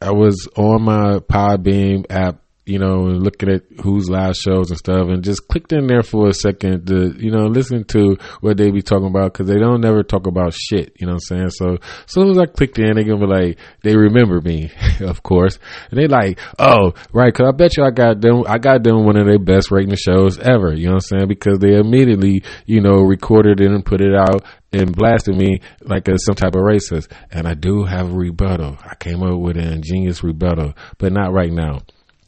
I 0.00 0.12
was 0.12 0.48
on 0.56 0.82
my 0.82 1.18
Podbean 1.18 2.06
app 2.10 2.42
you 2.66 2.80
know, 2.80 2.96
looking 2.96 3.48
at 3.48 3.62
who's 3.80 4.10
live 4.10 4.34
shows 4.34 4.70
and 4.70 4.78
stuff, 4.78 5.08
and 5.08 5.22
just 5.22 5.46
clicked 5.46 5.72
in 5.72 5.86
there 5.86 6.02
for 6.02 6.28
a 6.28 6.34
second 6.34 6.84
to, 6.88 7.14
you 7.16 7.30
know, 7.30 7.46
listen 7.46 7.84
to 7.84 8.16
what 8.40 8.56
they 8.56 8.72
be 8.72 8.82
talking 8.82 9.06
about 9.06 9.32
because 9.32 9.46
they 9.46 9.58
don't 9.58 9.80
never 9.80 10.02
talk 10.02 10.26
about 10.26 10.52
shit. 10.52 10.92
You 10.98 11.06
know 11.06 11.14
what 11.14 11.22
I'm 11.30 11.38
saying? 11.38 11.50
So 11.50 11.74
as 11.74 12.12
soon 12.12 12.30
as 12.30 12.38
I 12.38 12.46
clicked 12.46 12.80
in, 12.80 12.96
they 12.96 13.04
gonna 13.04 13.24
be 13.24 13.26
like, 13.26 13.58
they 13.84 13.96
remember 13.96 14.40
me, 14.40 14.72
of 15.00 15.22
course, 15.22 15.60
and 15.90 16.00
they 16.00 16.08
like, 16.08 16.40
oh, 16.58 16.94
right, 17.12 17.32
because 17.32 17.48
I 17.48 17.56
bet 17.56 17.76
you 17.76 17.84
I 17.84 17.90
got 17.90 18.20
them, 18.20 18.42
I 18.48 18.58
got 18.58 18.82
them 18.82 19.04
one 19.04 19.16
of 19.16 19.26
their 19.26 19.38
best 19.38 19.70
rating 19.70 19.94
shows 19.94 20.36
ever. 20.38 20.74
You 20.74 20.86
know 20.86 20.94
what 20.94 21.04
I'm 21.12 21.18
saying? 21.18 21.28
Because 21.28 21.60
they 21.60 21.76
immediately, 21.76 22.42
you 22.66 22.80
know, 22.80 22.96
recorded 23.02 23.60
it 23.60 23.70
and 23.70 23.86
put 23.86 24.00
it 24.00 24.14
out 24.14 24.44
and 24.72 24.94
blasted 24.94 25.36
me 25.36 25.60
like 25.82 26.08
as 26.08 26.24
some 26.24 26.34
type 26.34 26.56
of 26.56 26.62
racist. 26.62 27.10
And 27.30 27.46
I 27.46 27.54
do 27.54 27.84
have 27.84 28.10
a 28.10 28.14
rebuttal. 28.14 28.76
I 28.84 28.96
came 28.96 29.22
up 29.22 29.38
with 29.38 29.56
an 29.56 29.72
ingenious 29.72 30.24
rebuttal, 30.24 30.74
but 30.98 31.12
not 31.12 31.32
right 31.32 31.52
now. 31.52 31.82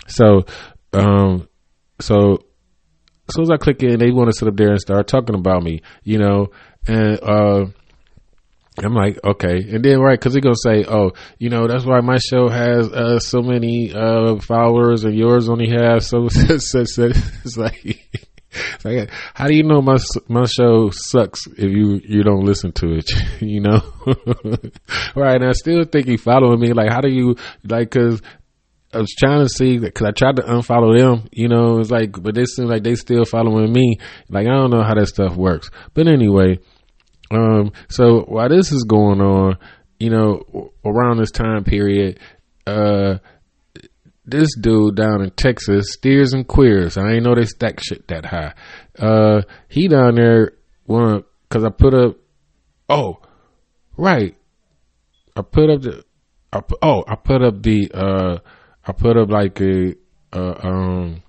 So, 0.08 0.44
um, 0.92 1.48
so 2.00 2.44
as 3.28 3.34
soon 3.34 3.42
as 3.44 3.50
I 3.50 3.56
click 3.56 3.82
in, 3.82 3.98
they 3.98 4.10
want 4.10 4.30
to 4.30 4.36
sit 4.36 4.48
up 4.48 4.56
there 4.56 4.70
and 4.70 4.80
start 4.80 5.06
talking 5.06 5.34
about 5.34 5.62
me, 5.62 5.82
you 6.02 6.18
know, 6.18 6.48
and, 6.86 7.20
uh, 7.22 7.66
I'm 8.78 8.94
like, 8.94 9.18
okay. 9.24 9.56
And 9.70 9.84
then, 9.84 10.00
right, 10.00 10.20
cause 10.20 10.32
they're 10.32 10.40
going 10.40 10.54
to 10.54 10.60
say, 10.60 10.84
oh, 10.88 11.12
you 11.38 11.50
know, 11.50 11.66
that's 11.66 11.84
why 11.84 12.00
my 12.00 12.18
show 12.18 12.48
has, 12.48 12.88
uh, 12.90 13.18
so 13.18 13.42
many, 13.42 13.92
uh, 13.92 14.36
followers 14.36 15.04
and 15.04 15.16
yours 15.16 15.48
only 15.48 15.68
has 15.68 16.06
so, 16.06 16.28
such, 16.30 16.86
such. 16.86 17.16
It's 17.44 17.56
like, 17.56 17.84
it's 17.84 18.84
like, 18.84 19.10
how 19.34 19.46
do 19.46 19.54
you 19.54 19.64
know 19.64 19.82
my, 19.82 19.98
my 20.28 20.46
show 20.46 20.90
sucks 20.90 21.46
if 21.46 21.70
you, 21.70 22.00
you 22.04 22.22
don't 22.22 22.44
listen 22.44 22.72
to 22.72 22.94
it, 22.94 23.10
you 23.40 23.60
know? 23.60 23.80
right. 25.16 25.36
And 25.36 25.44
I 25.44 25.52
still 25.52 25.84
think 25.84 26.06
he 26.06 26.16
following 26.16 26.60
me. 26.60 26.72
Like, 26.72 26.90
how 26.90 27.00
do 27.00 27.08
you, 27.10 27.36
like, 27.64 27.90
cause 27.90 28.22
I 28.92 28.98
was 28.98 29.14
trying 29.18 29.44
to 29.44 29.48
see 29.48 29.78
because 29.78 30.06
I 30.06 30.12
tried 30.12 30.36
to 30.36 30.42
unfollow 30.42 30.98
them. 30.98 31.28
You 31.30 31.48
know, 31.48 31.78
it's 31.78 31.90
like, 31.90 32.12
but 32.22 32.34
they 32.34 32.46
seem 32.46 32.66
like 32.66 32.82
they 32.82 32.94
still 32.94 33.24
following 33.24 33.72
me. 33.72 33.98
Like 34.30 34.46
I 34.46 34.52
don't 34.52 34.70
know 34.70 34.82
how 34.82 34.94
that 34.94 35.08
stuff 35.08 35.36
works. 35.36 35.70
But 35.92 36.08
anyway, 36.08 36.58
um, 37.30 37.72
so 37.90 38.20
while 38.22 38.48
this 38.48 38.72
is 38.72 38.84
going 38.84 39.20
on, 39.20 39.58
you 40.00 40.10
know, 40.10 40.72
around 40.84 41.18
this 41.18 41.30
time 41.30 41.64
period, 41.64 42.18
uh, 42.66 43.18
this 44.24 44.48
dude 44.58 44.96
down 44.96 45.22
in 45.22 45.30
Texas, 45.32 45.92
Steers 45.92 46.32
and 46.32 46.46
Queers. 46.46 46.96
I 46.96 47.12
ain't 47.12 47.24
know 47.24 47.34
they 47.34 47.44
stack 47.44 47.80
shit 47.82 48.08
that 48.08 48.24
high. 48.24 48.54
Uh, 48.98 49.42
he 49.68 49.88
down 49.88 50.14
there, 50.14 50.52
one 50.84 51.24
because 51.48 51.64
I 51.64 51.70
put 51.70 51.94
up. 51.94 52.16
Oh, 52.88 53.20
right. 53.98 54.34
I 55.36 55.42
put 55.42 55.68
up 55.68 55.82
the. 55.82 56.04
I 56.52 56.62
oh, 56.80 57.04
I 57.06 57.16
put 57.16 57.42
up 57.42 57.62
the. 57.62 57.90
uh 57.92 58.38
I 58.88 58.92
put 58.92 59.18
up 59.18 59.28
like 59.28 59.60
a, 59.60 59.94
a 60.32 60.66
um 60.66 61.22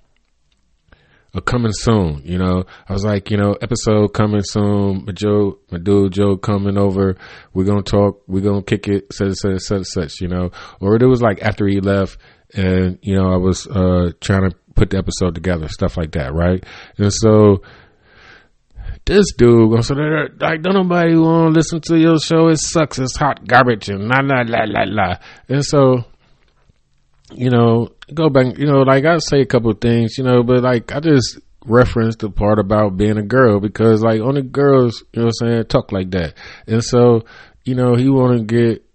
a 1.33 1.41
coming 1.41 1.73
soon, 1.73 2.21
you 2.23 2.37
know. 2.37 2.63
I 2.87 2.93
was 2.93 3.03
like, 3.03 3.29
you 3.29 3.37
know, 3.37 3.53
episode 3.61 4.13
coming 4.13 4.41
soon. 4.43 5.05
My 5.05 5.11
Joe, 5.11 5.59
my 5.69 5.77
dude 5.77 6.13
Joe 6.13 6.37
coming 6.37 6.77
over. 6.77 7.17
We're 7.53 7.65
gonna 7.65 7.83
talk. 7.83 8.21
We're 8.27 8.43
gonna 8.43 8.63
kick 8.63 8.87
it. 8.87 9.13
Such 9.13 9.33
such 9.33 9.59
such 9.59 9.85
such, 9.85 10.21
you 10.21 10.29
know. 10.29 10.51
Or 10.79 10.95
it 10.95 11.05
was 11.05 11.21
like 11.21 11.41
after 11.41 11.67
he 11.67 11.81
left, 11.81 12.17
and 12.53 12.97
you 13.01 13.15
know, 13.15 13.31
I 13.31 13.35
was 13.35 13.67
uh 13.67 14.11
trying 14.21 14.49
to 14.49 14.55
put 14.73 14.89
the 14.91 14.97
episode 14.97 15.35
together, 15.35 15.67
stuff 15.67 15.97
like 15.97 16.13
that, 16.13 16.33
right? 16.33 16.63
And 16.97 17.13
so 17.13 17.61
this 19.05 19.33
dude 19.33 19.83
so 19.83 19.95
like 19.95 20.61
don't 20.61 20.75
nobody 20.75 21.15
want 21.15 21.53
to 21.53 21.57
listen 21.59 21.81
to 21.81 21.99
your 21.99 22.19
show. 22.19 22.47
It 22.47 22.57
sucks. 22.59 22.99
It's 22.99 23.17
hot 23.17 23.45
garbage 23.45 23.89
and 23.89 24.07
la 24.07 24.21
la 24.23 24.43
la 24.47 24.63
la 24.65 24.83
la. 24.87 25.15
And 25.47 25.65
so 25.65 26.05
you 27.33 27.49
know, 27.49 27.89
go 28.13 28.29
back, 28.29 28.57
you 28.57 28.65
know, 28.65 28.81
like 28.81 29.05
I 29.05 29.17
say 29.19 29.41
a 29.41 29.45
couple 29.45 29.71
things, 29.73 30.17
you 30.17 30.23
know, 30.23 30.43
but 30.43 30.61
like 30.61 30.91
I 30.91 30.99
just 30.99 31.39
referenced 31.65 32.19
the 32.19 32.29
part 32.29 32.59
about 32.59 32.97
being 32.97 33.17
a 33.17 33.23
girl 33.23 33.59
because 33.59 34.01
like 34.01 34.21
only 34.21 34.41
girls, 34.41 35.03
you 35.13 35.21
know 35.21 35.27
what 35.27 35.33
I'm 35.41 35.49
saying, 35.49 35.65
talk 35.65 35.91
like 35.91 36.11
that. 36.11 36.33
And 36.67 36.83
so, 36.83 37.25
you 37.63 37.75
know, 37.75 37.95
he 37.95 38.09
want 38.09 38.39
to 38.39 38.43
get, 38.43 38.85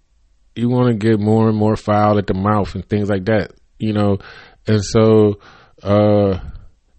he 0.54 0.66
want 0.66 0.88
to 0.88 0.94
get 0.94 1.20
more 1.20 1.48
and 1.48 1.56
more 1.56 1.76
foul 1.76 2.18
at 2.18 2.26
the 2.26 2.34
mouth 2.34 2.74
and 2.74 2.88
things 2.88 3.08
like 3.08 3.26
that, 3.26 3.52
you 3.78 3.92
know. 3.92 4.18
And 4.66 4.84
so, 4.84 5.40
uh, 5.82 6.38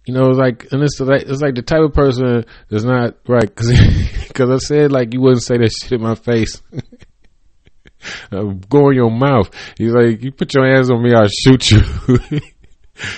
you 0.05 0.13
know, 0.13 0.27
like, 0.27 0.71
and 0.71 0.83
it's 0.83 0.99
like, 0.99 1.23
it's 1.23 1.41
like 1.41 1.55
the 1.55 1.63
type 1.63 1.81
of 1.81 1.93
person 1.93 2.45
that's 2.69 2.83
not 2.83 3.15
right. 3.27 3.53
Cause, 3.53 3.71
cause 4.33 4.49
I 4.49 4.57
said 4.57 4.91
like, 4.91 5.13
you 5.13 5.21
wouldn't 5.21 5.43
say 5.43 5.57
that 5.57 5.71
shit 5.71 5.93
in 5.93 6.01
my 6.01 6.15
face. 6.15 6.61
uh, 8.31 8.43
go 8.69 8.89
in 8.89 8.95
your 8.95 9.11
mouth. 9.11 9.49
He's 9.77 9.93
like, 9.93 10.23
you 10.23 10.31
put 10.31 10.53
your 10.53 10.65
hands 10.65 10.91
on 10.91 11.03
me, 11.03 11.13
I'll 11.13 11.27
shoot 11.27 11.71
you. 11.71 11.79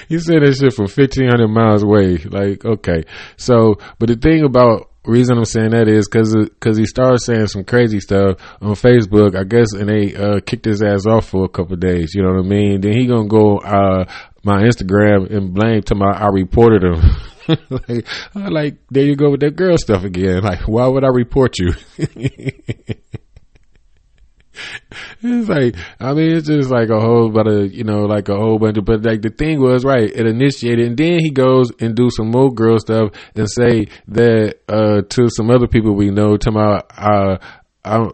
he 0.10 0.20
said 0.20 0.42
that 0.42 0.58
shit 0.60 0.74
from 0.74 0.86
1500 0.86 1.48
miles 1.48 1.84
away. 1.84 2.18
Like, 2.18 2.66
okay. 2.66 3.04
So, 3.38 3.76
but 4.00 4.10
the 4.10 4.16
thing 4.16 4.44
about, 4.44 4.92
reason 5.06 5.38
I'm 5.38 5.46
saying 5.46 5.72
that 5.72 5.88
is 5.88 6.08
cause, 6.08 6.36
cause 6.60 6.78
he 6.78 6.86
started 6.86 7.20
saying 7.20 7.48
some 7.48 7.64
crazy 7.64 8.00
stuff 8.00 8.42
on 8.62 8.74
Facebook, 8.74 9.38
I 9.38 9.44
guess, 9.44 9.74
and 9.74 9.88
they, 9.88 10.16
uh, 10.16 10.42
kicked 10.42 10.66
his 10.66 10.84
ass 10.84 11.06
off 11.06 11.30
for 11.30 11.46
a 11.46 11.50
couple 11.50 11.76
days. 11.78 12.14
You 12.14 12.24
know 12.24 12.34
what 12.34 12.46
I 12.46 12.48
mean? 12.48 12.82
Then 12.82 12.94
he 12.94 13.08
gonna 13.08 13.28
go, 13.28 13.60
uh, 13.60 14.06
my 14.44 14.64
Instagram 14.64 15.30
and 15.32 15.54
blame 15.54 15.82
to 15.84 15.96
my, 15.96 16.12
I 16.12 16.28
reported 16.28 16.84
him. 16.84 17.02
like, 17.70 18.08
like, 18.36 18.76
there 18.90 19.04
you 19.04 19.16
go 19.16 19.32
with 19.32 19.42
that 19.42 19.56
girl 19.56 19.78
stuff 19.78 20.04
again. 20.04 20.42
Like, 20.44 20.68
why 20.68 20.88
would 20.88 21.04
I 21.04 21.10
report 21.10 21.58
you? 21.60 21.74
it's 25.22 25.50
like 25.50 25.76
I 26.00 26.14
mean 26.14 26.38
it's 26.38 26.48
just 26.48 26.70
like 26.70 26.90
a 26.90 27.00
whole 27.00 27.30
but 27.30 27.48
a 27.48 27.68
you 27.68 27.84
know 27.84 28.02
like 28.06 28.30
a 28.30 28.36
whole 28.36 28.60
bunch 28.60 28.78
of 28.78 28.86
but 28.86 29.04
like 29.04 29.22
the 29.22 29.30
thing 29.30 29.62
was 29.62 29.84
right 29.84 30.10
it 30.10 30.26
initiated 30.26 30.88
and 30.88 30.98
then 30.98 31.20
he 31.20 31.30
goes 31.30 31.72
and 31.80 31.96
do 31.96 32.10
some 32.10 32.30
more 32.30 32.52
girl 32.54 32.80
stuff 32.80 33.12
and 33.36 33.50
say 33.50 33.88
that 34.08 34.56
uh 34.70 35.02
to 35.10 35.30
some 35.30 35.50
other 35.50 35.68
people 35.68 35.96
we 35.96 36.10
know 36.10 36.38
to 36.38 36.52
my 36.52 36.82
uh 36.98 37.38
I 37.84 38.10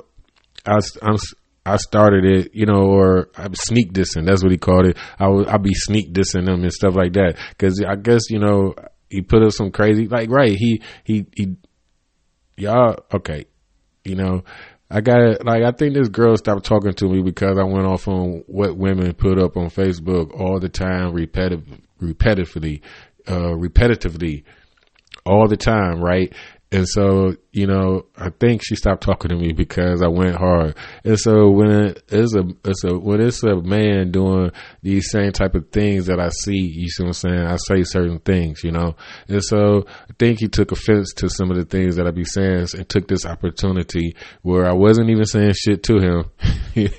I 0.66 0.80
I'm 1.02 1.18
I 1.66 1.78
started 1.78 2.26
it, 2.26 2.54
you 2.54 2.66
know, 2.66 2.88
or 2.88 3.30
I'm 3.38 3.56
sneak 3.56 3.94
dissing. 3.94 4.26
That's 4.26 4.44
what 4.44 4.52
he 4.52 4.58
called 4.58 4.86
it. 4.86 4.98
I 5.18 5.30
would, 5.30 5.48
I'll 5.48 5.60
be 5.60 5.74
sneak 5.74 6.14
dissing 6.14 6.46
them 6.46 6.64
and 6.64 6.74
stuff 6.74 6.96
like 6.96 7.14
that. 7.14 7.38
Cause 7.58 7.82
I 7.88 7.96
guess, 7.96 8.30
you 8.30 8.40
know, 8.40 8.76
he 9.10 9.22
put 9.22 9.44
up 9.44 9.52
some 9.52 9.72
crazy, 9.72 10.08
like, 10.08 10.30
right. 10.30 10.52
He, 10.58 10.82
he, 11.06 11.26
he, 11.36 11.56
y'all, 12.58 13.06
okay. 13.14 13.46
You 14.04 14.16
know, 14.16 14.44
I 14.96 15.02
got 15.02 15.44
like 15.44 15.64
I 15.64 15.72
think 15.72 15.96
this 15.96 16.08
girl 16.08 16.38
stopped 16.38 16.66
talking 16.66 16.94
to 16.94 17.10
me 17.10 17.24
because 17.24 17.58
I 17.58 17.64
went 17.64 17.88
off 17.88 18.08
on 18.08 18.44
what 18.46 18.78
women 18.78 19.12
put 19.16 19.40
up 19.40 19.58
on 19.58 19.72
Facebook 19.72 20.40
all 20.40 20.60
the 20.60 20.70
time, 20.70 21.14
repetitive, 21.14 21.66
repetitively, 22.00 22.82
uh, 23.28 23.56
repetitively, 23.56 24.44
all 25.26 25.48
the 25.48 25.58
time, 25.58 26.00
right? 26.00 26.32
And 26.72 26.88
so 26.88 27.36
you 27.54 27.68
know, 27.68 28.08
I 28.18 28.32
think 28.32 28.62
she 28.66 28.76
stopped 28.76 29.04
talking 29.04 29.30
to 29.30 29.36
me 29.36 29.54
because 29.54 30.02
I 30.02 30.08
went 30.08 30.36
hard. 30.36 30.76
And 31.06 31.20
so 31.20 31.52
when 31.52 31.70
it 31.70 32.04
is 32.08 32.36
a, 32.36 32.44
it's 32.66 32.84
a, 32.84 32.98
when 32.98 33.22
it's 33.22 33.44
a 33.44 33.62
man 33.62 34.10
doing 34.10 34.52
these 34.82 35.12
same 35.12 35.32
type 35.32 35.54
of 35.54 35.70
things 35.70 36.08
that 36.08 36.20
I 36.20 36.30
see, 36.30 36.58
you 36.58 36.90
see 36.90 37.04
what 37.04 37.10
I'm 37.10 37.14
saying? 37.14 37.46
I 37.46 37.58
say 37.58 37.84
certain 37.84 38.18
things, 38.20 38.64
you 38.64 38.72
know? 38.72 38.96
And 39.28 39.44
so 39.44 39.86
I 39.88 40.14
think 40.18 40.40
he 40.40 40.48
took 40.48 40.72
offense 40.72 41.14
to 41.18 41.30
some 41.30 41.52
of 41.52 41.58
the 41.58 41.66
things 41.66 41.96
that 41.98 42.08
I 42.08 42.12
be 42.12 42.24
saying 42.26 42.70
and 42.76 42.90
took 42.90 43.08
this 43.08 43.24
opportunity 43.24 44.16
where 44.42 44.66
I 44.66 44.74
wasn't 44.74 45.12
even 45.12 45.26
saying 45.26 45.54
shit 45.54 45.84
to 45.84 46.00
him. 46.00 46.32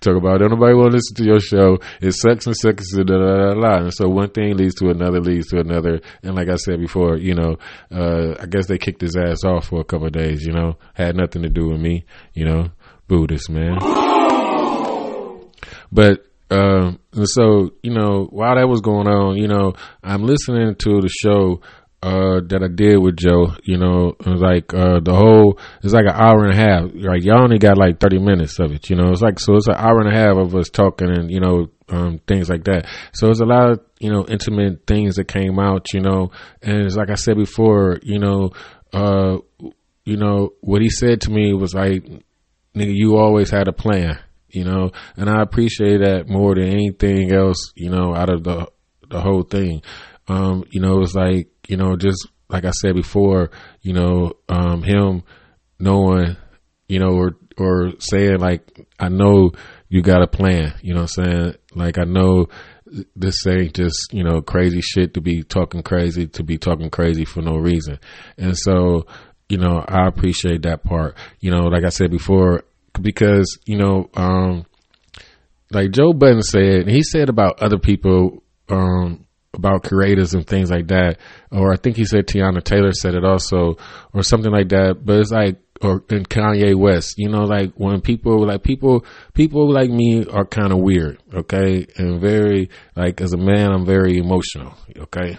Talk 0.00 0.16
about, 0.16 0.40
don't 0.40 0.50
nobody 0.50 0.74
want 0.74 0.90
to 0.90 0.96
listen 0.96 1.14
to 1.18 1.24
your 1.24 1.40
show. 1.40 1.78
It 2.00 2.12
sucks 2.14 2.48
and 2.48 2.56
sucks 2.56 2.92
and 2.94 3.06
da 3.06 3.14
da 3.14 3.36
da 3.36 3.54
da. 3.54 3.76
And 3.84 3.94
so 3.94 4.08
one 4.08 4.30
thing 4.30 4.56
leads 4.56 4.74
to 4.76 4.88
another, 4.88 5.20
leads 5.20 5.50
to 5.50 5.60
another. 5.60 6.00
And 6.24 6.34
like 6.34 6.48
I 6.48 6.56
said 6.56 6.80
before, 6.80 7.16
you 7.16 7.36
know, 7.36 7.58
uh, 7.92 8.34
I 8.40 8.46
guess 8.46 8.66
they 8.66 8.78
kicked 8.78 9.00
his 9.00 9.19
ass 9.20 9.44
off 9.44 9.66
for 9.68 9.80
a 9.80 9.84
couple 9.84 10.08
days, 10.10 10.44
you 10.44 10.52
know, 10.52 10.76
had 10.94 11.16
nothing 11.16 11.42
to 11.42 11.48
do 11.48 11.68
with 11.68 11.80
me, 11.80 12.04
you 12.34 12.44
know, 12.44 12.70
Buddhist 13.08 13.50
man. 13.50 13.78
But, 15.92 16.26
um, 16.50 16.98
so, 17.24 17.70
you 17.82 17.92
know, 17.92 18.26
while 18.30 18.56
that 18.56 18.68
was 18.68 18.80
going 18.80 19.08
on, 19.08 19.36
you 19.36 19.48
know, 19.48 19.74
I'm 20.02 20.24
listening 20.24 20.74
to 20.76 21.00
the 21.00 21.08
show, 21.08 21.60
uh, 22.02 22.40
that 22.48 22.62
I 22.64 22.68
did 22.74 22.98
with 22.98 23.16
Joe, 23.16 23.54
you 23.62 23.76
know, 23.76 24.16
like, 24.24 24.72
uh, 24.72 25.00
the 25.00 25.14
whole, 25.14 25.58
it's 25.82 25.92
like 25.92 26.06
an 26.06 26.14
hour 26.14 26.44
and 26.44 26.52
a 26.52 26.56
half. 26.56 26.90
Like, 26.94 27.22
y'all 27.24 27.42
only 27.42 27.58
got 27.58 27.76
like 27.76 28.00
30 28.00 28.18
minutes 28.18 28.58
of 28.58 28.72
it, 28.72 28.88
you 28.88 28.96
know, 28.96 29.10
it's 29.10 29.20
like, 29.20 29.38
so 29.38 29.56
it's 29.56 29.68
an 29.68 29.74
hour 29.76 30.00
and 30.00 30.08
a 30.08 30.16
half 30.16 30.36
of 30.36 30.54
us 30.54 30.70
talking 30.70 31.10
and, 31.10 31.30
you 31.30 31.40
know, 31.40 31.68
um, 31.90 32.20
things 32.26 32.48
like 32.48 32.64
that. 32.64 32.86
So 33.12 33.28
it's 33.28 33.40
a 33.40 33.44
lot 33.44 33.70
of, 33.70 33.80
you 33.98 34.10
know, 34.10 34.24
intimate 34.26 34.86
things 34.86 35.16
that 35.16 35.28
came 35.28 35.58
out, 35.58 35.92
you 35.92 36.00
know, 36.00 36.30
and 36.62 36.82
it's 36.82 36.96
like 36.96 37.10
I 37.10 37.16
said 37.16 37.36
before, 37.36 37.98
you 38.02 38.18
know, 38.18 38.52
uh, 38.92 39.38
you 40.04 40.16
know, 40.16 40.54
what 40.60 40.82
he 40.82 40.90
said 40.90 41.20
to 41.22 41.30
me 41.30 41.52
was 41.52 41.74
like, 41.74 42.04
nigga, 42.74 42.94
you 42.94 43.16
always 43.16 43.50
had 43.50 43.68
a 43.68 43.72
plan, 43.72 44.18
you 44.48 44.64
know, 44.64 44.90
and 45.16 45.28
I 45.28 45.42
appreciate 45.42 45.98
that 45.98 46.28
more 46.28 46.54
than 46.54 46.68
anything 46.68 47.32
else, 47.32 47.72
you 47.74 47.90
know, 47.90 48.14
out 48.14 48.32
of 48.32 48.44
the, 48.44 48.70
the 49.08 49.20
whole 49.20 49.42
thing. 49.42 49.82
Um, 50.28 50.64
you 50.70 50.80
know, 50.80 50.96
it 50.96 51.00
was 51.00 51.14
like, 51.14 51.48
you 51.68 51.76
know, 51.76 51.96
just 51.96 52.26
like 52.48 52.64
I 52.64 52.70
said 52.70 52.94
before, 52.94 53.50
you 53.82 53.92
know, 53.92 54.32
um, 54.48 54.82
him 54.82 55.22
knowing, 55.78 56.36
you 56.88 56.98
know, 56.98 57.10
or, 57.10 57.36
or 57.58 57.92
saying 57.98 58.38
like, 58.38 58.86
I 58.98 59.08
know 59.08 59.52
you 59.88 60.02
got 60.02 60.22
a 60.22 60.26
plan, 60.26 60.74
you 60.82 60.94
know 60.94 61.02
what 61.02 61.18
I'm 61.18 61.24
saying? 61.24 61.54
Like, 61.74 61.98
I 61.98 62.04
know 62.04 62.46
this 63.16 63.46
ain't 63.46 63.74
just, 63.74 64.12
you 64.12 64.24
know, 64.24 64.40
crazy 64.42 64.80
shit 64.80 65.14
to 65.14 65.20
be 65.20 65.42
talking 65.42 65.82
crazy, 65.82 66.26
to 66.28 66.42
be 66.42 66.58
talking 66.58 66.90
crazy 66.90 67.24
for 67.24 67.42
no 67.42 67.56
reason. 67.56 67.98
And 68.36 68.56
so, 68.56 69.06
you 69.48 69.58
know, 69.58 69.84
I 69.86 70.06
appreciate 70.06 70.62
that 70.62 70.84
part, 70.84 71.16
you 71.40 71.50
know, 71.50 71.64
like 71.64 71.84
I 71.84 71.88
said 71.90 72.10
before, 72.10 72.64
because, 73.00 73.58
you 73.66 73.78
know, 73.78 74.10
um, 74.14 74.66
like 75.70 75.92
Joe 75.92 76.12
Budden 76.12 76.42
said, 76.42 76.88
he 76.88 77.02
said 77.02 77.28
about 77.28 77.62
other 77.62 77.78
people, 77.78 78.42
um, 78.68 79.26
about 79.54 79.82
creators 79.82 80.34
and 80.34 80.46
things 80.46 80.70
like 80.70 80.88
that, 80.88 81.18
or 81.50 81.72
I 81.72 81.76
think 81.76 81.96
he 81.96 82.04
said 82.04 82.26
Teyana 82.26 82.62
Taylor 82.62 82.92
said 82.92 83.14
it 83.14 83.24
also, 83.24 83.76
or 84.12 84.22
something 84.22 84.52
like 84.52 84.68
that. 84.68 84.98
But 85.04 85.20
it's 85.20 85.30
like, 85.30 85.58
or 85.82 86.04
in 86.10 86.24
Kanye 86.24 86.74
West, 86.74 87.14
you 87.16 87.28
know, 87.28 87.44
like 87.44 87.72
when 87.74 88.00
people, 88.00 88.46
like 88.46 88.62
people, 88.62 89.04
people 89.34 89.72
like 89.72 89.90
me 89.90 90.26
are 90.26 90.44
kind 90.44 90.72
of 90.72 90.78
weird, 90.78 91.18
okay, 91.34 91.86
and 91.96 92.20
very, 92.20 92.70
like 92.96 93.20
as 93.20 93.32
a 93.32 93.38
man, 93.38 93.72
I'm 93.72 93.86
very 93.86 94.18
emotional, 94.18 94.74
okay. 94.96 95.38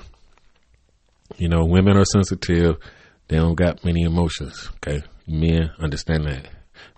You 1.38 1.48
know, 1.48 1.66
women 1.66 1.98
are 1.98 2.06
sensitive; 2.06 2.78
they 3.28 3.38
don't 3.38 3.56
got 3.56 3.86
many 3.86 4.02
emotions, 4.02 4.70
okay. 4.76 5.02
Men 5.28 5.72
understand 5.80 6.26
that 6.26 6.48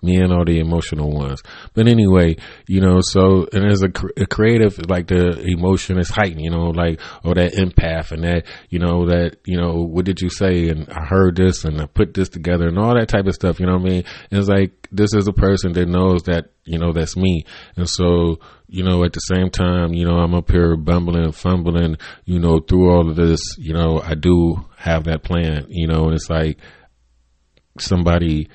men 0.01 0.31
are 0.31 0.45
the 0.45 0.59
emotional 0.59 1.11
ones. 1.11 1.41
But 1.73 1.87
anyway, 1.87 2.35
you 2.67 2.81
know, 2.81 2.99
so, 3.01 3.47
and 3.53 3.65
as 3.65 3.83
a, 3.83 3.91
a, 4.21 4.25
creative, 4.25 4.89
like 4.89 5.07
the 5.07 5.41
emotion 5.41 5.97
is 5.97 6.09
heightened, 6.09 6.41
you 6.41 6.49
know, 6.49 6.69
like, 6.69 6.99
or 7.23 7.33
that 7.35 7.53
empath 7.53 8.11
and 8.11 8.23
that, 8.23 8.45
you 8.69 8.79
know, 8.79 9.05
that, 9.07 9.37
you 9.45 9.57
know, 9.57 9.81
what 9.81 10.05
did 10.05 10.21
you 10.21 10.29
say? 10.29 10.69
And 10.69 10.89
I 10.89 11.05
heard 11.05 11.35
this 11.35 11.63
and 11.63 11.81
I 11.81 11.85
put 11.85 12.13
this 12.13 12.29
together 12.29 12.67
and 12.67 12.77
all 12.77 12.95
that 12.95 13.07
type 13.07 13.27
of 13.27 13.33
stuff, 13.33 13.59
you 13.59 13.65
know 13.65 13.77
what 13.77 13.87
I 13.87 13.89
mean? 13.89 14.03
And 14.29 14.39
it's 14.39 14.49
like, 14.49 14.89
this 14.91 15.13
is 15.13 15.27
a 15.27 15.33
person 15.33 15.73
that 15.73 15.87
knows 15.87 16.23
that, 16.23 16.51
you 16.65 16.77
know, 16.77 16.93
that's 16.93 17.17
me. 17.17 17.45
And 17.75 17.89
so, 17.89 18.39
you 18.67 18.83
know, 18.83 19.03
at 19.03 19.13
the 19.13 19.19
same 19.19 19.49
time, 19.49 19.93
you 19.93 20.05
know, 20.05 20.15
I'm 20.15 20.33
up 20.33 20.49
here 20.49 20.75
bumbling, 20.75 21.23
and 21.23 21.35
fumbling, 21.35 21.97
you 22.25 22.39
know, 22.39 22.59
through 22.59 22.89
all 22.89 23.09
of 23.09 23.15
this, 23.15 23.39
you 23.57 23.73
know, 23.73 24.01
I 24.01 24.15
do 24.15 24.65
have 24.77 25.05
that 25.05 25.23
plan, 25.23 25.65
you 25.69 25.87
know, 25.87 26.05
and 26.05 26.13
it's 26.13 26.29
like 26.29 26.57
somebody, 27.79 28.49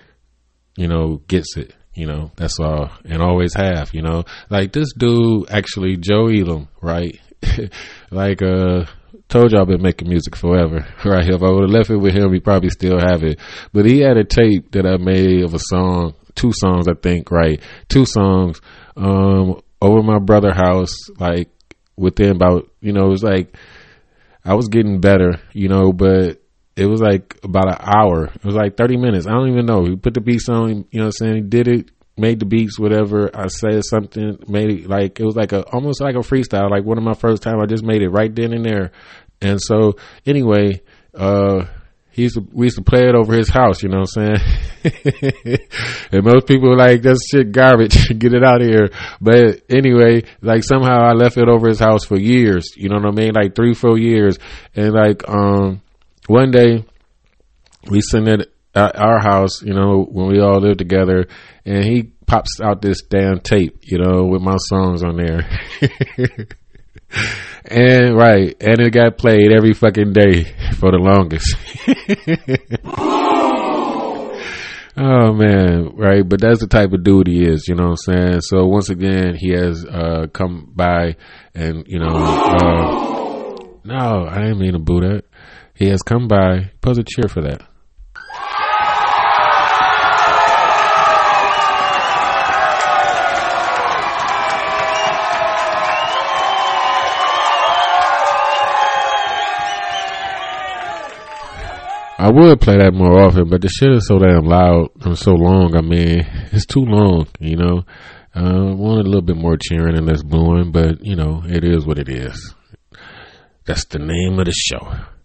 you 0.78 0.86
know, 0.86 1.20
gets 1.26 1.56
it. 1.56 1.74
You 1.94 2.06
know, 2.06 2.30
that's 2.36 2.60
all, 2.60 2.90
and 3.04 3.20
always 3.20 3.54
have. 3.54 3.92
You 3.92 4.02
know, 4.02 4.24
like 4.48 4.72
this 4.72 4.92
dude 4.96 5.50
actually, 5.50 5.96
Joe 5.96 6.28
Elam, 6.28 6.68
right? 6.80 7.20
like, 8.12 8.40
uh, 8.40 8.84
told 9.28 9.50
y'all 9.50 9.62
I've 9.62 9.66
been 9.66 9.82
making 9.82 10.08
music 10.08 10.36
forever, 10.36 10.86
right? 11.04 11.28
If 11.28 11.42
I 11.42 11.50
would 11.50 11.62
have 11.64 11.70
left 11.70 11.90
it 11.90 11.96
with 11.96 12.14
him, 12.14 12.32
he 12.32 12.38
probably 12.38 12.70
still 12.70 13.00
have 13.00 13.24
it. 13.24 13.40
But 13.72 13.86
he 13.86 13.98
had 13.98 14.16
a 14.16 14.22
tape 14.22 14.70
that 14.70 14.86
I 14.86 14.98
made 14.98 15.42
of 15.42 15.52
a 15.52 15.58
song, 15.58 16.14
two 16.36 16.52
songs, 16.52 16.86
I 16.86 16.94
think, 16.94 17.32
right? 17.32 17.60
Two 17.88 18.06
songs, 18.06 18.60
um, 18.96 19.60
over 19.82 20.02
my 20.04 20.20
brother 20.20 20.52
house, 20.54 20.94
like 21.18 21.50
within 21.96 22.36
about, 22.36 22.70
you 22.80 22.92
know, 22.92 23.06
it 23.06 23.10
was 23.10 23.24
like, 23.24 23.56
I 24.44 24.54
was 24.54 24.68
getting 24.68 25.00
better, 25.00 25.40
you 25.52 25.68
know, 25.68 25.92
but 25.92 26.37
it 26.78 26.86
was 26.86 27.00
like 27.00 27.36
about 27.42 27.68
an 27.68 27.78
hour. 27.80 28.26
It 28.26 28.44
was 28.44 28.54
like 28.54 28.76
30 28.76 28.96
minutes. 28.98 29.26
I 29.26 29.32
don't 29.32 29.50
even 29.50 29.66
know. 29.66 29.84
He 29.84 29.96
put 29.96 30.14
the 30.14 30.20
beats 30.20 30.48
on, 30.48 30.86
you 30.90 31.00
know 31.00 31.06
what 31.06 31.14
I'm 31.20 31.26
saying? 31.26 31.34
He 31.34 31.40
did 31.40 31.66
it, 31.66 31.90
made 32.16 32.38
the 32.38 32.46
beats, 32.46 32.78
whatever. 32.78 33.30
I 33.34 33.48
said 33.48 33.82
something, 33.84 34.38
made 34.46 34.70
it 34.70 34.88
like, 34.88 35.18
it 35.18 35.24
was 35.24 35.34
like 35.34 35.52
a, 35.52 35.62
almost 35.72 36.00
like 36.00 36.14
a 36.14 36.18
freestyle, 36.18 36.70
like 36.70 36.84
one 36.84 36.96
of 36.96 37.02
my 37.02 37.14
first 37.14 37.42
time. 37.42 37.60
I 37.60 37.66
just 37.66 37.82
made 37.82 38.02
it 38.02 38.10
right 38.10 38.32
then 38.32 38.52
and 38.52 38.64
there. 38.64 38.92
And 39.40 39.60
so 39.60 39.96
anyway, 40.24 40.80
uh, 41.14 41.64
he 42.10 42.22
used 42.22 42.36
to, 42.36 42.46
we 42.52 42.66
used 42.66 42.76
to 42.76 42.84
play 42.84 43.08
it 43.08 43.16
over 43.16 43.34
his 43.34 43.48
house, 43.48 43.82
you 43.82 43.88
know 43.88 44.04
what 44.04 44.16
I'm 44.16 44.38
saying? 44.84 45.58
and 46.12 46.24
most 46.24 46.46
people 46.46 46.68
were 46.68 46.76
like, 46.76 47.02
that's 47.02 47.28
shit 47.28 47.50
garbage. 47.50 48.08
Get 48.18 48.34
it 48.34 48.44
out 48.44 48.62
of 48.62 48.68
here. 48.68 48.90
But 49.20 49.62
anyway, 49.68 50.22
like 50.42 50.62
somehow 50.62 51.02
I 51.02 51.12
left 51.12 51.38
it 51.38 51.48
over 51.48 51.68
his 51.68 51.80
house 51.80 52.04
for 52.04 52.16
years. 52.16 52.74
You 52.76 52.88
know 52.88 52.96
what 52.96 53.06
I 53.06 53.10
mean? 53.10 53.32
Like 53.34 53.56
three, 53.56 53.74
four 53.74 53.98
years. 53.98 54.38
And 54.76 54.92
like, 54.92 55.28
um, 55.28 55.82
one 56.28 56.50
day 56.50 56.84
we 57.90 58.00
sitting 58.00 58.42
at 58.74 58.74
our 58.74 59.18
house, 59.18 59.62
you 59.62 59.74
know, 59.74 60.04
when 60.04 60.28
we 60.28 60.40
all 60.40 60.60
lived 60.60 60.78
together, 60.78 61.26
and 61.64 61.84
he 61.84 62.12
pops 62.26 62.60
out 62.60 62.82
this 62.82 63.02
damn 63.02 63.40
tape, 63.40 63.78
you 63.82 63.98
know, 63.98 64.26
with 64.26 64.42
my 64.42 64.58
songs 64.58 65.02
on 65.02 65.16
there. 65.16 65.48
and 67.64 68.14
right, 68.14 68.54
and 68.60 68.80
it 68.80 68.92
got 68.92 69.16
played 69.16 69.52
every 69.52 69.72
fucking 69.72 70.12
day 70.12 70.44
for 70.74 70.90
the 70.90 70.98
longest. 70.98 71.56
oh 74.96 75.32
man, 75.32 75.96
right, 75.96 76.28
but 76.28 76.40
that's 76.40 76.60
the 76.60 76.68
type 76.68 76.92
of 76.92 77.02
dude 77.02 77.26
he 77.26 77.42
is, 77.42 77.66
you 77.66 77.74
know 77.74 77.88
what 77.88 77.98
I'm 78.08 78.14
saying? 78.14 78.40
So 78.42 78.66
once 78.66 78.90
again, 78.90 79.34
he 79.34 79.50
has 79.52 79.84
uh 79.86 80.26
come 80.32 80.70
by 80.76 81.16
and, 81.54 81.86
you 81.88 81.98
know, 81.98 82.14
uh 82.14 83.08
no, 83.84 84.26
I 84.28 84.42
didn't 84.42 84.58
mean 84.58 84.72
to 84.72 84.78
boo 84.78 85.00
that. 85.00 85.24
He 85.78 85.86
has 85.90 86.02
come 86.02 86.26
by. 86.26 86.72
Pose 86.80 86.98
a 86.98 87.04
cheer 87.04 87.28
for 87.28 87.40
that. 87.42 87.62
I 102.20 102.28
would 102.28 102.60
play 102.60 102.78
that 102.78 102.92
more 102.92 103.20
often, 103.20 103.48
but 103.48 103.62
the 103.62 103.68
shit 103.68 103.92
is 103.92 104.08
so 104.08 104.18
damn 104.18 104.46
loud 104.46 104.88
and 105.02 105.16
so 105.16 105.30
long. 105.30 105.76
I 105.76 105.80
mean, 105.80 106.26
it's 106.50 106.66
too 106.66 106.84
long, 106.84 107.28
you 107.38 107.56
know. 107.56 107.84
Uh, 108.34 108.74
want 108.74 109.06
a 109.06 109.08
little 109.08 109.22
bit 109.22 109.36
more 109.36 109.56
cheering 109.56 109.96
and 109.96 110.08
less 110.08 110.24
booing, 110.24 110.72
but 110.72 111.04
you 111.04 111.14
know, 111.14 111.44
it 111.46 111.62
is 111.62 111.86
what 111.86 112.00
it 112.00 112.08
is. 112.08 112.52
That's 113.64 113.84
the 113.84 114.00
name 114.00 114.40
of 114.40 114.46
the 114.46 114.52
show. 114.52 115.17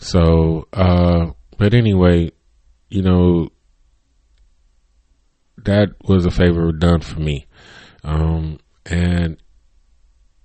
So, 0.00 0.66
uh, 0.72 1.32
but 1.58 1.74
anyway, 1.74 2.32
you 2.88 3.02
know, 3.02 3.50
that 5.58 5.90
was 6.02 6.24
a 6.24 6.30
favor 6.30 6.72
done 6.72 7.02
for 7.02 7.20
me. 7.20 7.46
Um, 8.02 8.58
and, 8.86 9.36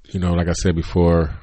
you 0.09 0.19
know, 0.19 0.33
like 0.33 0.49
I 0.49 0.53
said 0.53 0.75
before, 0.75 1.39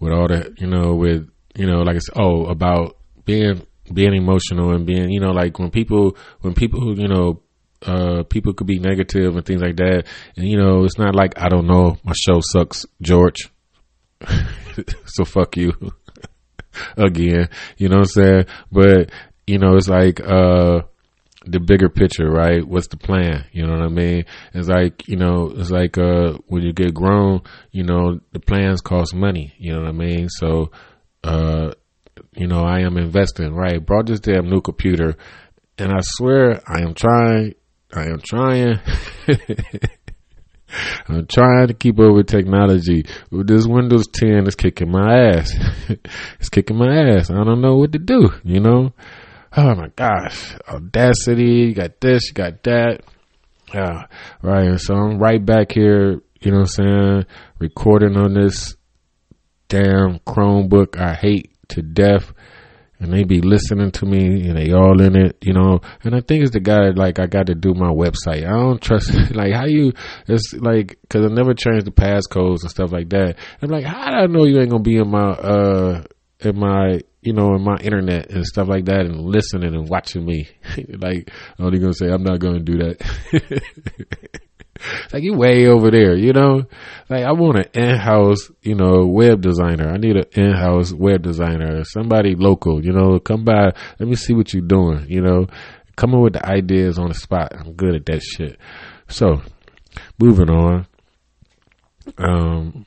with 0.00 0.12
all 0.12 0.26
that, 0.26 0.60
you 0.60 0.66
know, 0.66 0.94
with, 0.94 1.30
you 1.54 1.66
know, 1.66 1.82
like 1.82 1.96
I 1.96 2.00
said, 2.00 2.20
oh, 2.20 2.46
about 2.46 2.96
being, 3.24 3.64
being 3.92 4.14
emotional 4.14 4.72
and 4.72 4.84
being, 4.84 5.10
you 5.10 5.20
know, 5.20 5.30
like 5.30 5.60
when 5.60 5.70
people, 5.70 6.16
when 6.40 6.52
people, 6.52 6.98
you 6.98 7.06
know, 7.06 7.42
uh, 7.82 8.24
people 8.24 8.52
could 8.52 8.66
be 8.66 8.80
negative 8.80 9.36
and 9.36 9.46
things 9.46 9.62
like 9.62 9.76
that. 9.76 10.04
And, 10.36 10.48
you 10.48 10.58
know, 10.58 10.84
it's 10.84 10.98
not 10.98 11.14
like, 11.14 11.40
I 11.40 11.48
don't 11.48 11.68
know, 11.68 11.96
my 12.02 12.12
show 12.16 12.40
sucks, 12.40 12.84
George. 13.00 13.52
so 15.06 15.24
fuck 15.24 15.56
you. 15.56 15.72
Again. 16.96 17.48
You 17.76 17.88
know 17.88 17.98
what 17.98 18.16
I'm 18.16 18.22
saying? 18.22 18.44
But 18.70 19.10
you 19.46 19.58
know, 19.58 19.76
it's 19.76 19.88
like 19.88 20.20
uh 20.20 20.82
the 21.46 21.60
bigger 21.60 21.88
picture, 21.88 22.28
right? 22.28 22.66
What's 22.66 22.88
the 22.88 22.96
plan? 22.96 23.44
You 23.52 23.66
know 23.66 23.74
what 23.74 23.84
I 23.84 23.88
mean? 23.88 24.24
It's 24.52 24.68
like, 24.68 25.06
you 25.06 25.16
know, 25.16 25.52
it's 25.54 25.70
like 25.70 25.96
uh 25.96 26.38
when 26.46 26.62
you 26.62 26.72
get 26.72 26.94
grown, 26.94 27.42
you 27.70 27.84
know, 27.84 28.20
the 28.32 28.40
plans 28.40 28.80
cost 28.80 29.14
money, 29.14 29.54
you 29.58 29.72
know 29.72 29.80
what 29.82 29.88
I 29.88 29.92
mean? 29.92 30.28
So 30.28 30.70
uh 31.22 31.72
you 32.34 32.46
know, 32.46 32.60
I 32.60 32.80
am 32.80 32.96
investing, 32.98 33.54
right? 33.54 33.84
Brought 33.84 34.06
this 34.06 34.20
damn 34.20 34.50
new 34.50 34.60
computer 34.60 35.16
and 35.78 35.92
I 35.92 36.00
swear 36.02 36.60
I 36.66 36.82
am 36.82 36.94
trying 36.94 37.54
I 37.94 38.06
am 38.06 38.20
trying 38.20 38.80
I'm 41.08 41.26
trying 41.26 41.68
to 41.68 41.74
keep 41.74 41.98
up 41.98 42.14
with 42.14 42.26
technology. 42.26 43.04
This 43.30 43.66
Windows 43.66 44.06
10 44.08 44.46
is 44.46 44.54
kicking 44.54 44.90
my 44.90 45.28
ass. 45.28 45.54
it's 46.40 46.48
kicking 46.48 46.76
my 46.76 47.16
ass. 47.16 47.30
I 47.30 47.44
don't 47.44 47.60
know 47.60 47.76
what 47.76 47.92
to 47.92 47.98
do, 47.98 48.30
you 48.44 48.60
know? 48.60 48.92
Oh 49.56 49.74
my 49.74 49.88
gosh. 49.96 50.54
Audacity, 50.68 51.68
you 51.68 51.74
got 51.74 52.00
this, 52.00 52.28
you 52.28 52.34
got 52.34 52.62
that. 52.64 53.00
Yeah. 53.72 54.06
Right. 54.42 54.78
So 54.78 54.94
I'm 54.94 55.18
right 55.18 55.44
back 55.44 55.72
here, 55.72 56.20
you 56.40 56.50
know 56.50 56.58
what 56.58 56.78
I'm 56.78 56.86
saying? 56.86 57.26
Recording 57.58 58.16
on 58.16 58.34
this 58.34 58.76
damn 59.68 60.20
Chromebook 60.20 60.98
I 60.98 61.14
hate 61.14 61.50
to 61.68 61.82
death 61.82 62.32
and 62.98 63.12
they 63.12 63.24
be 63.24 63.40
listening 63.40 63.90
to 63.92 64.06
me 64.06 64.48
and 64.48 64.56
they 64.56 64.72
all 64.72 65.00
in 65.00 65.16
it, 65.16 65.36
you 65.42 65.52
know. 65.52 65.80
And 66.02 66.14
I 66.14 66.20
think 66.20 66.42
it's 66.42 66.52
the 66.52 66.60
guy 66.60 66.90
like 66.90 67.18
I 67.18 67.26
got 67.26 67.46
to 67.46 67.54
do 67.54 67.74
my 67.74 67.90
website. 67.90 68.46
I 68.46 68.52
don't 68.52 68.80
trust 68.80 69.12
like 69.34 69.52
how 69.52 69.66
you. 69.66 69.92
It's 70.26 70.54
like 70.54 70.98
because 71.02 71.24
I 71.24 71.28
never 71.28 71.54
changed 71.54 71.86
the 71.86 71.90
passcodes 71.90 72.62
and 72.62 72.70
stuff 72.70 72.92
like 72.92 73.10
that. 73.10 73.36
I'm 73.60 73.70
like, 73.70 73.84
how 73.84 74.10
do 74.10 74.16
I 74.16 74.26
know 74.26 74.44
you 74.44 74.60
ain't 74.60 74.70
gonna 74.70 74.82
be 74.82 74.96
in 74.96 75.10
my 75.10 75.30
uh 75.30 76.04
in 76.40 76.58
my 76.58 77.00
you 77.22 77.32
know 77.32 77.54
in 77.54 77.62
my 77.62 77.76
internet 77.76 78.30
and 78.30 78.46
stuff 78.46 78.68
like 78.68 78.86
that 78.86 79.00
and 79.00 79.20
listening 79.20 79.74
and 79.74 79.88
watching 79.88 80.24
me? 80.24 80.48
like 80.88 81.30
I'm 81.58 81.66
only 81.66 81.78
gonna 81.78 81.94
say 81.94 82.08
I'm 82.08 82.24
not 82.24 82.38
gonna 82.38 82.60
do 82.60 82.78
that. 82.78 84.40
like 85.12 85.22
you 85.22 85.34
way 85.34 85.66
over 85.66 85.90
there, 85.90 86.16
you 86.16 86.32
know. 86.32 86.64
Like 87.08 87.24
I 87.24 87.32
want 87.32 87.58
an 87.58 87.66
in-house, 87.74 88.50
you 88.62 88.74
know, 88.74 89.06
web 89.06 89.40
designer. 89.40 89.88
I 89.88 89.96
need 89.96 90.16
an 90.16 90.26
in-house 90.32 90.92
web 90.92 91.22
designer, 91.22 91.84
somebody 91.84 92.34
local, 92.34 92.84
you 92.84 92.92
know. 92.92 93.18
Come 93.18 93.44
by, 93.44 93.72
let 93.98 94.08
me 94.08 94.16
see 94.16 94.32
what 94.32 94.52
you're 94.52 94.66
doing, 94.66 95.06
you 95.08 95.20
know. 95.20 95.46
Come 95.96 96.14
up 96.14 96.20
with 96.20 96.32
the 96.34 96.46
ideas 96.46 96.98
on 96.98 97.08
the 97.08 97.14
spot. 97.14 97.54
I'm 97.58 97.72
good 97.72 97.94
at 97.94 98.06
that 98.06 98.22
shit. 98.22 98.58
So, 99.08 99.40
moving 100.18 100.50
on. 100.50 100.86
Um, 102.18 102.86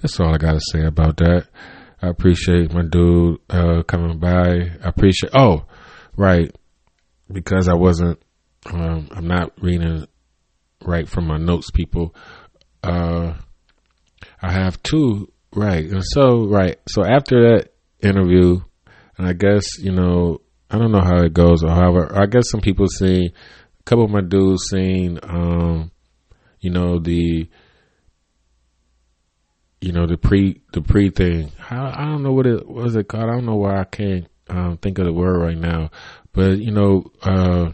that's 0.00 0.18
all 0.20 0.34
I 0.34 0.38
gotta 0.38 0.60
say 0.60 0.84
about 0.84 1.16
that. 1.18 1.46
I 2.02 2.08
appreciate 2.08 2.72
my 2.72 2.82
dude 2.82 3.40
uh, 3.48 3.82
coming 3.82 4.18
by. 4.18 4.70
I 4.82 4.88
appreciate. 4.88 5.32
Oh, 5.36 5.64
right, 6.16 6.54
because 7.32 7.68
I 7.68 7.74
wasn't. 7.74 8.20
Um, 8.66 9.08
I'm 9.12 9.28
not 9.28 9.52
reading 9.60 10.06
right 10.86 11.08
from 11.08 11.26
my 11.26 11.36
notes, 11.36 11.70
people. 11.70 12.14
Uh, 12.82 13.34
I 14.40 14.52
have 14.52 14.82
two, 14.82 15.32
right. 15.54 15.84
And 15.84 16.04
so, 16.04 16.46
right. 16.46 16.78
So 16.88 17.04
after 17.04 17.42
that 17.48 17.72
interview, 18.00 18.60
and 19.18 19.26
I 19.26 19.32
guess, 19.32 19.78
you 19.78 19.92
know, 19.92 20.40
I 20.70 20.78
don't 20.78 20.92
know 20.92 21.02
how 21.02 21.22
it 21.22 21.32
goes 21.32 21.62
or 21.62 21.70
however, 21.70 22.16
I 22.16 22.26
guess 22.26 22.50
some 22.50 22.60
people 22.60 22.86
seen, 22.88 23.30
a 23.80 23.82
couple 23.84 24.04
of 24.04 24.10
my 24.10 24.20
dudes 24.20 24.64
seen, 24.70 25.18
um, 25.22 25.90
you 26.60 26.70
know, 26.70 26.98
the, 26.98 27.48
you 29.80 29.92
know, 29.92 30.06
the 30.06 30.16
pre, 30.16 30.62
the 30.72 30.82
pre 30.82 31.10
thing. 31.10 31.52
I, 31.70 32.02
I 32.02 32.04
don't 32.06 32.22
know 32.22 32.32
what 32.32 32.46
it, 32.46 32.68
what 32.68 32.86
is 32.86 32.96
it 32.96 33.08
called? 33.08 33.24
I 33.24 33.34
don't 33.34 33.46
know 33.46 33.56
why 33.56 33.80
I 33.80 33.84
can't, 33.84 34.26
um, 34.48 34.78
think 34.78 34.98
of 34.98 35.06
the 35.06 35.12
word 35.12 35.38
right 35.38 35.58
now, 35.58 35.90
but 36.32 36.58
you 36.58 36.70
know, 36.70 37.10
uh, 37.22 37.72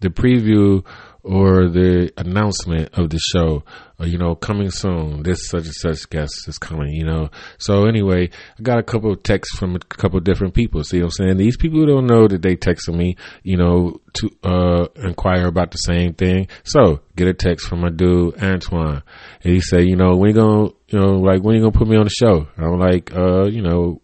the 0.00 0.10
preview 0.10 0.84
or 1.24 1.68
the 1.68 2.12
announcement 2.18 2.90
of 2.92 3.08
the 3.08 3.18
show, 3.18 3.64
or, 3.98 4.06
you 4.06 4.18
know, 4.18 4.34
coming 4.34 4.70
soon, 4.70 5.22
this 5.22 5.48
such 5.48 5.64
and 5.64 5.74
such 5.74 6.10
guest 6.10 6.46
is 6.46 6.58
coming, 6.58 6.92
you 6.92 7.04
know. 7.04 7.30
So 7.58 7.86
anyway, 7.86 8.28
I 8.58 8.62
got 8.62 8.78
a 8.78 8.82
couple 8.82 9.10
of 9.10 9.22
texts 9.22 9.56
from 9.56 9.74
a 9.74 9.78
couple 9.78 10.18
of 10.18 10.24
different 10.24 10.52
people. 10.52 10.84
See 10.84 10.98
what 10.98 11.06
I'm 11.06 11.10
saying? 11.12 11.36
These 11.38 11.56
people 11.56 11.86
don't 11.86 12.06
know 12.06 12.28
that 12.28 12.42
they 12.42 12.56
texted 12.56 12.94
me, 12.94 13.16
you 13.42 13.56
know, 13.56 14.00
to 14.14 14.30
uh 14.44 14.86
inquire 14.96 15.46
about 15.46 15.70
the 15.70 15.78
same 15.78 16.12
thing. 16.12 16.48
So 16.64 17.00
get 17.16 17.26
a 17.26 17.34
text 17.34 17.66
from 17.66 17.80
my 17.80 17.90
dude 17.90 18.36
Antoine, 18.42 19.02
and 19.42 19.52
he 19.52 19.60
say, 19.60 19.82
you 19.82 19.96
know, 19.96 20.16
when 20.16 20.30
you 20.30 20.36
gonna, 20.36 20.68
you 20.88 20.98
know, 20.98 21.20
like 21.20 21.42
when 21.42 21.56
you 21.56 21.62
gonna 21.62 21.72
put 21.72 21.88
me 21.88 21.96
on 21.96 22.04
the 22.04 22.10
show? 22.10 22.46
I'm 22.58 22.78
like, 22.78 23.14
uh, 23.16 23.46
you 23.46 23.62
know, 23.62 24.02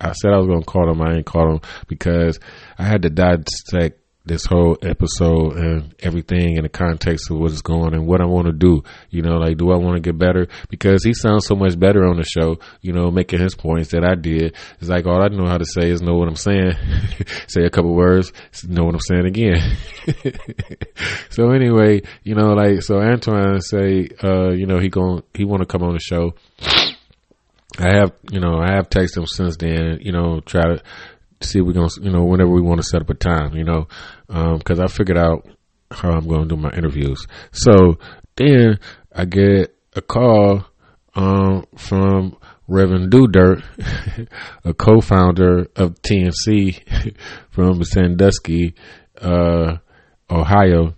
I 0.00 0.12
said 0.12 0.32
I 0.32 0.38
was 0.38 0.46
gonna 0.46 0.62
call 0.62 0.90
him. 0.90 1.02
I 1.02 1.16
ain't 1.16 1.26
call 1.26 1.54
him 1.54 1.60
because 1.86 2.38
I 2.78 2.84
had 2.84 3.02
to 3.02 3.10
dissect 3.10 3.99
this 4.30 4.46
whole 4.46 4.78
episode 4.82 5.56
and 5.56 5.94
everything 5.98 6.56
in 6.56 6.62
the 6.62 6.68
context 6.68 7.30
of 7.30 7.38
what's 7.38 7.62
going 7.62 7.82
on 7.82 7.94
and 7.94 8.06
what 8.06 8.20
I 8.20 8.26
want 8.26 8.46
to 8.46 8.52
do. 8.52 8.84
You 9.10 9.22
know, 9.22 9.38
like, 9.38 9.56
do 9.56 9.72
I 9.72 9.76
want 9.76 9.96
to 9.96 10.00
get 10.00 10.16
better? 10.16 10.46
Because 10.68 11.02
he 11.02 11.12
sounds 11.12 11.46
so 11.46 11.56
much 11.56 11.78
better 11.78 12.06
on 12.06 12.16
the 12.16 12.22
show, 12.22 12.58
you 12.80 12.92
know, 12.92 13.10
making 13.10 13.40
his 13.40 13.56
points 13.56 13.90
that 13.90 14.04
I 14.04 14.14
did. 14.14 14.54
It's 14.78 14.88
like, 14.88 15.06
all 15.06 15.20
I 15.20 15.28
know 15.28 15.46
how 15.46 15.58
to 15.58 15.64
say 15.64 15.90
is 15.90 16.00
know 16.00 16.14
what 16.14 16.28
I'm 16.28 16.36
saying. 16.36 16.74
say 17.48 17.64
a 17.64 17.70
couple 17.70 17.92
words, 17.92 18.32
know 18.68 18.84
what 18.84 18.94
I'm 18.94 19.00
saying 19.00 19.26
again. 19.26 19.76
so 21.30 21.50
anyway, 21.50 22.02
you 22.22 22.36
know, 22.36 22.52
like, 22.52 22.82
so 22.82 23.00
Antoine 23.00 23.60
say, 23.60 24.08
uh, 24.22 24.50
you 24.50 24.66
know, 24.66 24.78
he 24.78 24.88
going 24.88 25.24
he 25.34 25.44
want 25.44 25.62
to 25.62 25.66
come 25.66 25.82
on 25.82 25.94
the 25.94 26.00
show. 26.00 26.34
I 27.78 27.96
have, 27.96 28.12
you 28.30 28.40
know, 28.40 28.58
I 28.58 28.74
have 28.74 28.90
texted 28.90 29.18
him 29.18 29.26
since 29.26 29.56
then, 29.56 30.00
you 30.02 30.12
know, 30.12 30.40
try 30.40 30.62
to 30.62 30.82
see 31.42 31.60
we're 31.60 31.72
gonna, 31.72 31.88
you 32.00 32.10
know, 32.10 32.24
whenever 32.24 32.50
we 32.50 32.60
want 32.62 32.80
to 32.80 32.86
set 32.86 33.00
up 33.00 33.10
a 33.10 33.14
time, 33.14 33.54
you 33.54 33.64
know, 33.64 33.88
because 34.26 34.78
um, 34.78 34.84
I 34.84 34.88
figured 34.88 35.18
out 35.18 35.46
how 35.90 36.12
I'm 36.12 36.28
to 36.28 36.46
do 36.46 36.56
my 36.56 36.70
interviews. 36.70 37.26
So 37.52 37.98
then 38.36 38.78
I 39.14 39.24
get 39.24 39.76
a 39.94 40.02
call 40.02 40.64
um, 41.14 41.64
from 41.76 42.36
Reverend 42.68 43.10
Do 43.10 43.26
Dirt, 43.26 43.62
a 44.64 44.72
co-founder 44.72 45.68
of 45.76 46.00
TNC 46.02 47.16
from 47.50 47.82
Sandusky, 47.82 48.74
uh, 49.20 49.78
Ohio, 50.30 50.94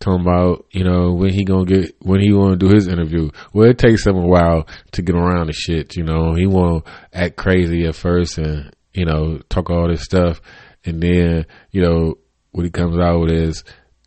talking 0.00 0.22
about 0.22 0.66
you 0.72 0.82
know 0.82 1.12
when 1.12 1.32
he 1.32 1.44
gonna 1.44 1.64
get 1.64 1.94
when 2.00 2.20
he 2.20 2.32
want 2.32 2.58
to 2.58 2.66
do 2.66 2.74
his 2.74 2.88
interview. 2.88 3.30
Well, 3.52 3.70
it 3.70 3.78
takes 3.78 4.04
him 4.04 4.16
a 4.16 4.26
while 4.26 4.66
to 4.92 5.02
get 5.02 5.14
around 5.14 5.46
the 5.46 5.52
shit. 5.52 5.96
You 5.96 6.02
know, 6.02 6.34
he 6.34 6.46
want 6.46 6.84
to 6.84 6.90
act 7.12 7.36
crazy 7.36 7.86
at 7.86 7.94
first 7.94 8.38
and 8.38 8.74
you 8.94 9.04
know 9.04 9.40
talk 9.48 9.70
all 9.70 9.88
this 9.88 10.02
stuff, 10.02 10.40
and 10.84 11.02
then 11.02 11.46
you 11.70 11.82
know 11.82 12.14
what 12.52 12.64
he 12.64 12.70
comes 12.70 12.98
out 12.98 13.20
with 13.20 13.32
is. 13.32 13.64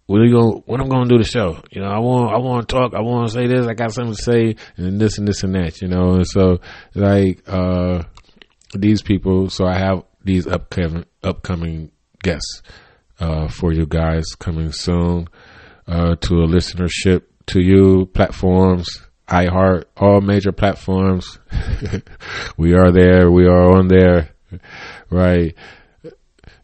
When 0.08 0.22
are 0.22 0.26
you 0.26 0.34
going? 0.68 0.82
I'm 0.82 0.88
to 0.88 1.06
do 1.10 1.18
the 1.18 1.28
show? 1.28 1.64
You 1.72 1.82
know, 1.82 1.88
I 1.88 1.98
want, 1.98 2.32
I 2.32 2.38
want 2.38 2.70
to 2.70 2.76
talk. 2.76 2.94
I 2.94 3.02
want 3.02 3.28
to 3.28 3.34
say 3.34 3.48
this. 3.48 3.66
I 3.66 3.74
got 3.74 3.92
something 3.92 4.14
to 4.14 4.22
say, 4.22 4.56
and 4.78 5.02
this 5.02 5.18
and 5.18 5.28
this 5.28 5.42
and 5.42 5.56
that. 5.56 5.82
You 5.82 5.88
know, 5.88 6.12
and 6.12 6.28
so 6.28 6.60
like 6.94 7.42
uh 7.48 8.04
these 8.76 9.02
people. 9.02 9.50
So 9.50 9.66
I 9.66 9.80
have 9.80 10.04
these 10.24 10.46
upcoming 10.46 11.06
upcoming 11.24 11.90
guests 12.22 12.62
uh 13.20 13.48
for 13.48 13.74
you 13.74 13.88
guys 13.88 14.26
coming 14.38 14.72
soon 14.72 15.28
uh, 15.88 16.16
to 16.16 16.36
a 16.36 16.48
listenership 16.48 17.24
to 17.48 17.62
you 17.62 18.08
platforms, 18.08 18.88
iHeart, 19.28 19.86
all 19.98 20.22
major 20.22 20.52
platforms. 20.52 21.40
we 22.58 22.74
are 22.74 22.92
there. 22.92 23.32
We 23.32 23.46
are 23.46 23.78
on 23.78 23.88
there, 23.88 24.32
right? 25.10 25.56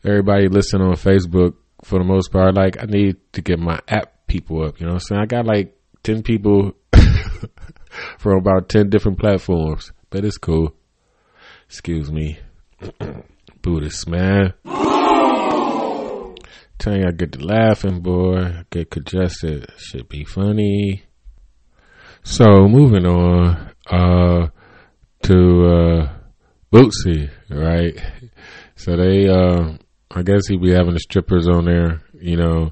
Everybody 0.04 0.48
listen 0.48 0.82
on 0.82 0.94
Facebook 0.94 1.56
for 1.84 2.00
the 2.00 2.06
most 2.06 2.32
part. 2.32 2.56
Like 2.56 2.82
I 2.82 2.86
need 2.86 3.18
to 3.34 3.42
get 3.42 3.60
my 3.60 3.80
app 3.88 4.28
people 4.28 4.64
up. 4.64 4.80
You 4.80 4.86
know 4.88 4.94
what 4.94 5.04
I'm 5.04 5.08
saying? 5.08 5.22
I 5.22 5.26
got 5.26 5.46
like 5.46 5.78
10 6.04 6.24
people 6.24 6.74
from 8.18 8.38
about 8.38 8.70
10 8.70 8.90
different 8.90 9.20
platforms, 9.20 9.92
but 10.10 10.26
it's 10.26 10.38
cool. 10.38 10.74
Excuse 11.68 12.12
me. 12.12 12.40
Buddhist, 13.62 14.08
man. 14.08 14.54
Tell 16.80 16.98
you 16.98 17.06
I 17.08 17.12
get 17.12 17.34
to 17.34 17.46
laughing, 17.46 18.02
boy. 18.02 18.64
Get 18.72 18.90
congested. 18.90 19.68
Should 19.78 20.10
be 20.10 20.24
funny. 20.24 21.04
So 22.24 22.68
moving 22.68 23.06
on, 23.06 23.72
uh, 23.86 24.48
to, 25.24 25.66
uh, 25.66 26.14
Boosie, 26.72 27.30
right? 27.50 28.00
So 28.76 28.96
they, 28.96 29.28
uh, 29.28 29.74
I 30.10 30.24
guess 30.24 30.48
he'd 30.48 30.62
be 30.62 30.72
having 30.72 30.94
the 30.94 31.00
strippers 31.00 31.48
on 31.48 31.66
there, 31.66 32.02
you 32.14 32.38
know, 32.38 32.72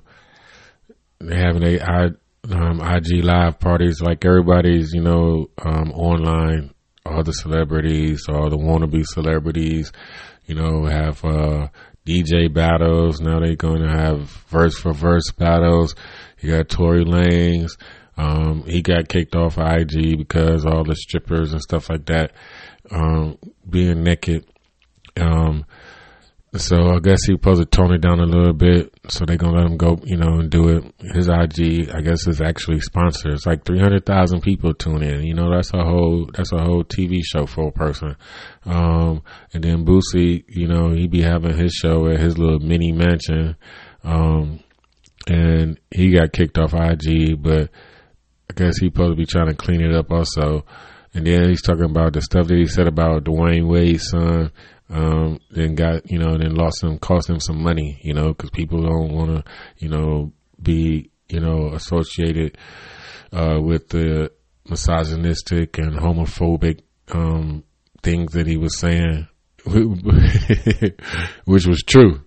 they 1.20 1.36
having 1.36 1.64
a 1.64 2.12
um, 2.52 2.82
IG 2.82 3.24
live 3.24 3.60
parties 3.60 4.02
like 4.02 4.24
everybody's, 4.26 4.94
you 4.94 5.02
know, 5.02 5.50
um, 5.64 5.92
online, 5.92 6.74
all 7.06 7.24
the 7.24 7.34
celebrities, 7.34 8.26
all 8.30 8.50
the 8.50 8.58
wannabe 8.58 9.06
celebrities, 9.06 9.92
you 10.46 10.56
know, 10.56 10.86
have, 10.86 11.24
uh, 11.26 11.68
DJ 12.06 12.52
battles. 12.54 13.20
Now 13.22 13.40
they're 13.40 13.56
going 13.56 13.82
to 13.82 13.90
have 13.90 14.22
verse 14.50 14.78
for 14.78 14.94
verse 14.94 15.32
battles. 15.32 15.96
You 16.40 16.56
got 16.58 16.70
Tory 16.70 17.04
Lanez. 17.06 17.78
Um, 18.18 18.64
he 18.66 18.82
got 18.82 19.08
kicked 19.08 19.36
off 19.36 19.58
of 19.58 19.66
IG 19.66 20.18
because 20.18 20.66
all 20.66 20.84
the 20.84 20.96
strippers 20.96 21.54
and 21.54 21.62
stuff 21.62 21.90
like 21.90 22.06
that. 22.08 22.34
um, 22.92 23.38
being 23.70 24.04
naked. 24.04 24.46
Um, 25.18 25.66
so 26.56 26.96
I 26.96 27.00
guess 27.00 27.26
he 27.26 27.34
supposed 27.34 27.62
to 27.62 27.66
tone 27.66 27.94
it 27.94 28.02
down 28.02 28.20
a 28.20 28.26
little 28.26 28.54
bit. 28.54 28.92
So 29.10 29.24
they're 29.26 29.38
gonna 29.38 29.58
let 29.58 29.68
him 29.68 29.78
go, 29.78 30.00
you 30.04 30.18
know, 30.18 30.40
and 30.40 30.50
do 30.50 30.70
it. 30.70 30.94
His 31.14 31.28
IG, 31.28 31.90
I 31.94 32.02
guess, 32.02 32.28
is 32.28 32.42
actually 32.42 32.80
sponsored. 32.80 33.34
It's 33.34 33.46
like 33.46 33.66
three 33.66 33.80
hundred 33.80 34.06
thousand 34.06 34.42
people 34.42 34.74
tune 34.74 35.04
in. 35.04 35.24
You 35.24 35.36
know, 35.36 35.54
that's 35.54 35.74
a 35.74 35.84
whole 35.84 36.30
that's 36.34 36.52
a 36.52 36.64
whole 36.64 36.84
TV 36.84 37.20
show 37.24 37.46
for 37.46 37.68
a 37.68 37.72
person. 37.72 38.16
Um, 38.66 39.22
and 39.54 39.64
then 39.64 39.86
Boosie, 39.86 40.44
you 40.48 40.68
know, 40.68 40.90
he 40.90 41.08
be 41.08 41.22
having 41.22 41.56
his 41.56 41.72
show 41.74 42.08
at 42.08 42.20
his 42.20 42.38
little 42.38 42.60
mini 42.60 42.92
mansion. 42.92 43.56
Um, 44.04 44.62
and 45.28 45.80
he 45.92 46.12
got 46.12 46.34
kicked 46.34 46.58
off 46.58 46.74
IG, 46.74 47.42
but 47.42 47.70
I 48.50 48.54
guess 48.56 48.80
he 48.80 48.88
supposed 48.88 49.12
to 49.12 49.16
be 49.16 49.28
trying 49.28 49.50
to 49.50 49.54
clean 49.54 49.82
it 49.82 49.94
up 49.94 50.12
also. 50.12 50.66
And 51.14 51.26
then 51.28 51.50
he's 51.50 51.62
talking 51.62 51.86
about 51.86 52.14
the 52.14 52.22
stuff 52.22 52.48
that 52.48 52.58
he 52.58 52.66
said 52.66 52.88
about 52.88 53.24
Dwyane 53.24 53.68
Wade's 53.68 54.10
son. 54.10 54.52
Um, 54.90 55.40
then 55.52 55.76
got, 55.76 56.10
you 56.10 56.18
know, 56.18 56.36
then 56.38 56.56
lost 56.56 56.84
him, 56.84 56.98
cost 56.98 57.30
him 57.30 57.40
some 57.40 57.62
money, 57.62 58.00
you 58.02 58.16
know, 58.16 58.34
cause 58.34 58.50
people 58.50 58.82
don't 58.82 59.14
want 59.14 59.30
to, 59.30 59.52
you 59.78 59.88
know, 59.88 60.34
be, 60.60 61.12
you 61.28 61.40
know, 61.40 61.74
associated, 61.74 62.58
uh, 63.32 63.60
with 63.62 63.90
the 63.90 64.32
misogynistic 64.68 65.78
and 65.78 65.94
homophobic, 65.94 66.82
um, 67.12 67.64
things 68.02 68.34
that 68.34 68.48
he 68.48 68.58
was 68.58 68.80
saying, 68.80 69.28
which 71.46 71.68
was 71.68 71.84
true. 71.86 72.22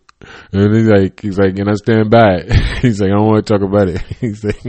And 0.53 0.75
he's 0.75 0.88
like, 0.88 1.20
he's 1.20 1.38
like, 1.38 1.59
and 1.59 1.68
I 1.68 1.75
stand 1.75 2.11
by. 2.11 2.42
He's 2.81 3.01
like, 3.01 3.11
I 3.11 3.14
don't 3.14 3.27
want 3.27 3.44
to 3.44 3.53
talk 3.53 3.62
about 3.66 3.88
it. 3.88 4.01
He's 4.20 4.44
like, 4.44 4.62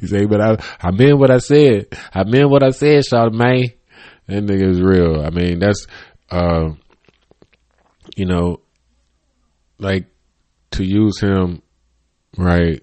he's 0.00 0.12
like, 0.12 0.28
but 0.30 0.40
I, 0.40 0.56
I 0.80 0.92
meant 0.92 1.18
what 1.18 1.30
I 1.30 1.38
said. 1.38 1.88
I 2.14 2.24
meant 2.24 2.48
what 2.48 2.62
I 2.62 2.70
said, 2.70 3.02
Charlamagne. 3.02 3.74
That 4.26 4.44
nigga 4.44 4.70
is 4.70 4.80
real. 4.80 5.20
I 5.20 5.30
mean, 5.30 5.58
that's, 5.58 5.86
uh, 6.34 6.74
you 8.16 8.26
know, 8.26 8.60
like 9.78 10.06
to 10.72 10.84
use 10.84 11.20
him, 11.20 11.62
right, 12.36 12.82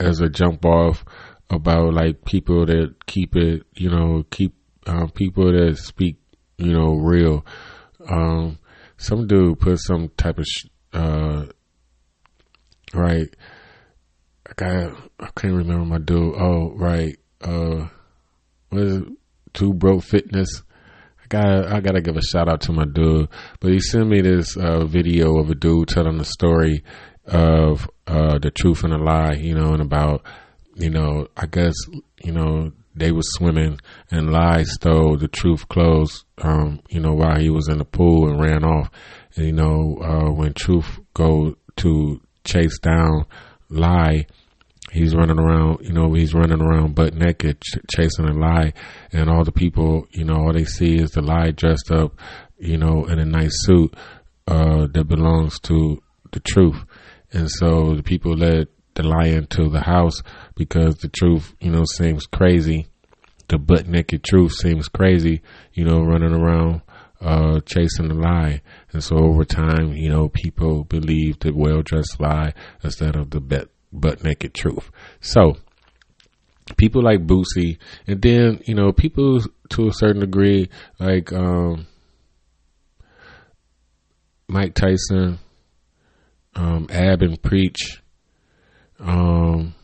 as 0.00 0.20
a 0.20 0.30
jump 0.30 0.64
off 0.64 1.04
about 1.50 1.92
like 1.92 2.24
people 2.24 2.64
that 2.64 2.94
keep 3.06 3.36
it, 3.36 3.64
you 3.74 3.90
know, 3.90 4.24
keep, 4.30 4.54
um, 4.86 5.10
people 5.10 5.52
that 5.52 5.76
speak, 5.76 6.16
you 6.56 6.72
know, 6.72 6.94
real. 6.94 7.44
Um, 8.08 8.58
some 8.96 9.26
dude 9.26 9.60
put 9.60 9.78
some 9.78 10.08
type 10.16 10.38
of, 10.38 10.46
sh- 10.46 10.66
uh, 10.94 11.44
right. 12.94 13.28
I 14.48 14.52
got, 14.56 15.10
I 15.20 15.28
can't 15.36 15.54
remember 15.54 15.84
my 15.84 15.98
dude. 15.98 16.34
Oh, 16.34 16.72
right. 16.76 17.16
Uh, 17.42 17.88
what 18.70 18.82
is 18.82 18.96
it? 18.98 19.08
Two 19.52 19.74
Broke 19.74 20.02
Fitness. 20.02 20.62
I 21.26 21.28
got, 21.28 21.72
I 21.72 21.80
gotta 21.80 22.00
give 22.00 22.16
a 22.16 22.22
shout 22.22 22.48
out 22.48 22.60
to 22.62 22.72
my 22.72 22.84
dude. 22.84 23.28
But 23.60 23.72
he 23.72 23.80
sent 23.80 24.08
me 24.08 24.20
this 24.20 24.56
uh, 24.56 24.84
video 24.84 25.38
of 25.38 25.50
a 25.50 25.54
dude 25.54 25.88
telling 25.88 26.18
the 26.18 26.24
story 26.24 26.84
of 27.26 27.90
uh, 28.06 28.38
the 28.38 28.52
truth 28.52 28.84
and 28.84 28.92
the 28.92 28.98
lie. 28.98 29.34
You 29.34 29.54
know, 29.54 29.72
and 29.72 29.82
about, 29.82 30.24
you 30.76 30.90
know, 30.90 31.26
I 31.36 31.46
guess, 31.46 31.74
you 32.22 32.32
know, 32.32 32.70
they 32.94 33.10
were 33.10 33.22
swimming 33.22 33.80
and 34.10 34.30
lie 34.30 34.62
stole 34.62 35.16
the 35.16 35.28
truth 35.28 35.68
clothes. 35.68 36.24
Um, 36.38 36.80
you 36.90 37.00
know, 37.00 37.14
while 37.14 37.40
he 37.40 37.50
was 37.50 37.68
in 37.68 37.78
the 37.78 37.84
pool 37.84 38.28
and 38.28 38.40
ran 38.40 38.64
off. 38.64 38.88
And, 39.34 39.46
you 39.46 39.52
know, 39.52 39.98
uh, 40.00 40.30
when 40.30 40.52
truth 40.54 41.00
go 41.12 41.56
to 41.78 42.20
chase 42.44 42.78
down 42.78 43.26
lie 43.68 44.26
he's 44.96 45.14
running 45.14 45.38
around 45.38 45.78
you 45.82 45.92
know 45.92 46.12
he's 46.14 46.34
running 46.34 46.60
around 46.60 46.94
butt 46.94 47.14
naked 47.14 47.60
ch- 47.60 47.78
chasing 47.94 48.26
a 48.26 48.32
lie. 48.32 48.72
And 49.12 49.30
all 49.30 49.44
the 49.44 49.52
people 49.52 50.06
you 50.10 50.24
know 50.24 50.34
all 50.34 50.52
they 50.52 50.64
see 50.64 50.96
is 50.96 51.12
the 51.12 51.22
lie 51.22 51.50
dressed 51.50 51.90
up 51.90 52.18
you 52.58 52.78
know 52.78 53.04
in 53.06 53.18
a 53.18 53.24
nice 53.24 53.54
suit 53.64 53.94
uh 54.48 54.86
that 54.92 55.04
belongs 55.08 55.58
to 55.60 56.02
the 56.32 56.40
truth. 56.40 56.84
And 57.32 57.50
so 57.50 57.94
the 57.94 58.02
people 58.02 58.36
let 58.36 58.68
the 58.94 59.02
lie 59.02 59.26
into 59.26 59.68
the 59.68 59.82
house 59.82 60.22
because 60.54 60.96
the 60.96 61.08
truth 61.08 61.54
you 61.60 61.70
know 61.70 61.84
seems 61.84 62.26
crazy. 62.26 62.86
The 63.48 63.58
butt 63.58 63.86
naked 63.86 64.24
truth 64.24 64.52
seems 64.52 64.88
crazy 64.88 65.42
you 65.72 65.84
know 65.84 66.00
running 66.02 66.32
around 66.32 66.82
uh, 67.20 67.60
chasing 67.60 68.08
the 68.08 68.14
lie. 68.14 68.60
And 68.92 69.02
so 69.02 69.16
over 69.16 69.44
time, 69.44 69.94
you 69.94 70.10
know, 70.10 70.28
people 70.28 70.84
believe 70.84 71.38
the 71.40 71.52
well 71.52 71.82
dressed 71.82 72.20
lie 72.20 72.52
instead 72.82 73.16
of 73.16 73.30
the 73.30 73.40
butt, 73.40 73.70
butt 73.92 74.22
naked 74.22 74.54
truth. 74.54 74.90
So 75.20 75.56
people 76.76 77.02
like 77.02 77.26
Boosie, 77.26 77.78
and 78.06 78.20
then, 78.20 78.60
you 78.66 78.74
know, 78.74 78.92
people 78.92 79.40
to 79.70 79.88
a 79.88 79.92
certain 79.92 80.20
degree, 80.20 80.68
like, 80.98 81.32
um, 81.32 81.86
Mike 84.48 84.74
Tyson, 84.74 85.38
um, 86.54 86.86
Ab 86.90 87.22
and 87.22 87.40
Preach, 87.40 88.02
um, 89.00 89.74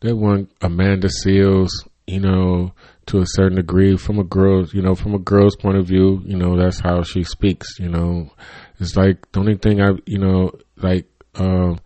that 0.00 0.16
one, 0.16 0.48
Amanda 0.60 1.08
Seales, 1.08 1.70
you 2.06 2.20
know, 2.20 2.72
to 3.06 3.18
a 3.18 3.26
certain 3.26 3.56
degree 3.56 3.96
from 3.96 4.18
a 4.18 4.24
girl's, 4.24 4.74
you 4.74 4.82
know, 4.82 4.94
from 4.94 5.14
a 5.14 5.18
girl's 5.18 5.56
point 5.56 5.76
of 5.76 5.86
view, 5.86 6.22
you 6.24 6.36
know, 6.36 6.56
that's 6.56 6.80
how 6.80 7.02
she 7.02 7.22
speaks, 7.22 7.78
you 7.78 7.88
know. 7.88 8.30
It's 8.78 8.96
like 8.96 9.30
the 9.32 9.40
only 9.40 9.56
thing 9.56 9.80
I, 9.80 9.92
you 10.06 10.18
know, 10.18 10.52
like, 10.76 11.06
um, 11.34 11.80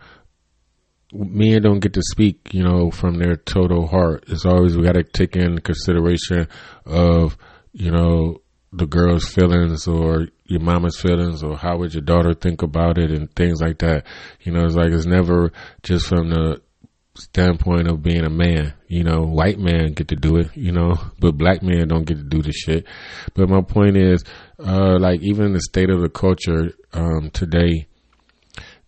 men 1.12 1.62
don't 1.62 1.80
get 1.80 1.94
to 1.94 2.02
speak, 2.02 2.52
you 2.52 2.62
know, 2.62 2.90
from 2.90 3.18
their 3.18 3.36
total 3.36 3.86
heart. 3.86 4.24
It's 4.28 4.44
always, 4.44 4.76
we 4.76 4.84
got 4.84 4.94
to 4.94 5.02
take 5.02 5.36
in 5.36 5.58
consideration 5.60 6.48
of, 6.86 7.36
you 7.72 7.90
know, 7.90 8.42
the 8.72 8.86
girl's 8.86 9.28
feelings 9.28 9.88
or 9.88 10.28
your 10.44 10.60
mama's 10.60 11.00
feelings 11.00 11.42
or 11.42 11.56
how 11.56 11.78
would 11.78 11.92
your 11.92 12.02
daughter 12.02 12.34
think 12.34 12.62
about 12.62 12.98
it 12.98 13.10
and 13.10 13.34
things 13.34 13.60
like 13.60 13.78
that. 13.78 14.06
You 14.42 14.52
know, 14.52 14.64
it's 14.64 14.76
like, 14.76 14.92
it's 14.92 15.06
never 15.06 15.52
just 15.82 16.06
from 16.06 16.30
the, 16.30 16.60
standpoint 17.20 17.88
of 17.88 18.02
being 18.02 18.24
a 18.24 18.30
man. 18.30 18.74
You 18.88 19.04
know, 19.04 19.22
white 19.22 19.58
men 19.58 19.92
get 19.92 20.08
to 20.08 20.16
do 20.16 20.36
it, 20.36 20.56
you 20.56 20.72
know, 20.72 20.96
but 21.18 21.36
black 21.36 21.62
men 21.62 21.88
don't 21.88 22.04
get 22.04 22.18
to 22.18 22.24
do 22.24 22.42
the 22.42 22.52
shit. 22.52 22.86
But 23.34 23.48
my 23.48 23.60
point 23.62 23.96
is, 23.96 24.24
uh, 24.58 24.98
like 24.98 25.20
even 25.22 25.52
the 25.52 25.60
state 25.60 25.90
of 25.90 26.00
the 26.00 26.08
culture, 26.08 26.72
um, 26.92 27.30
today, 27.30 27.86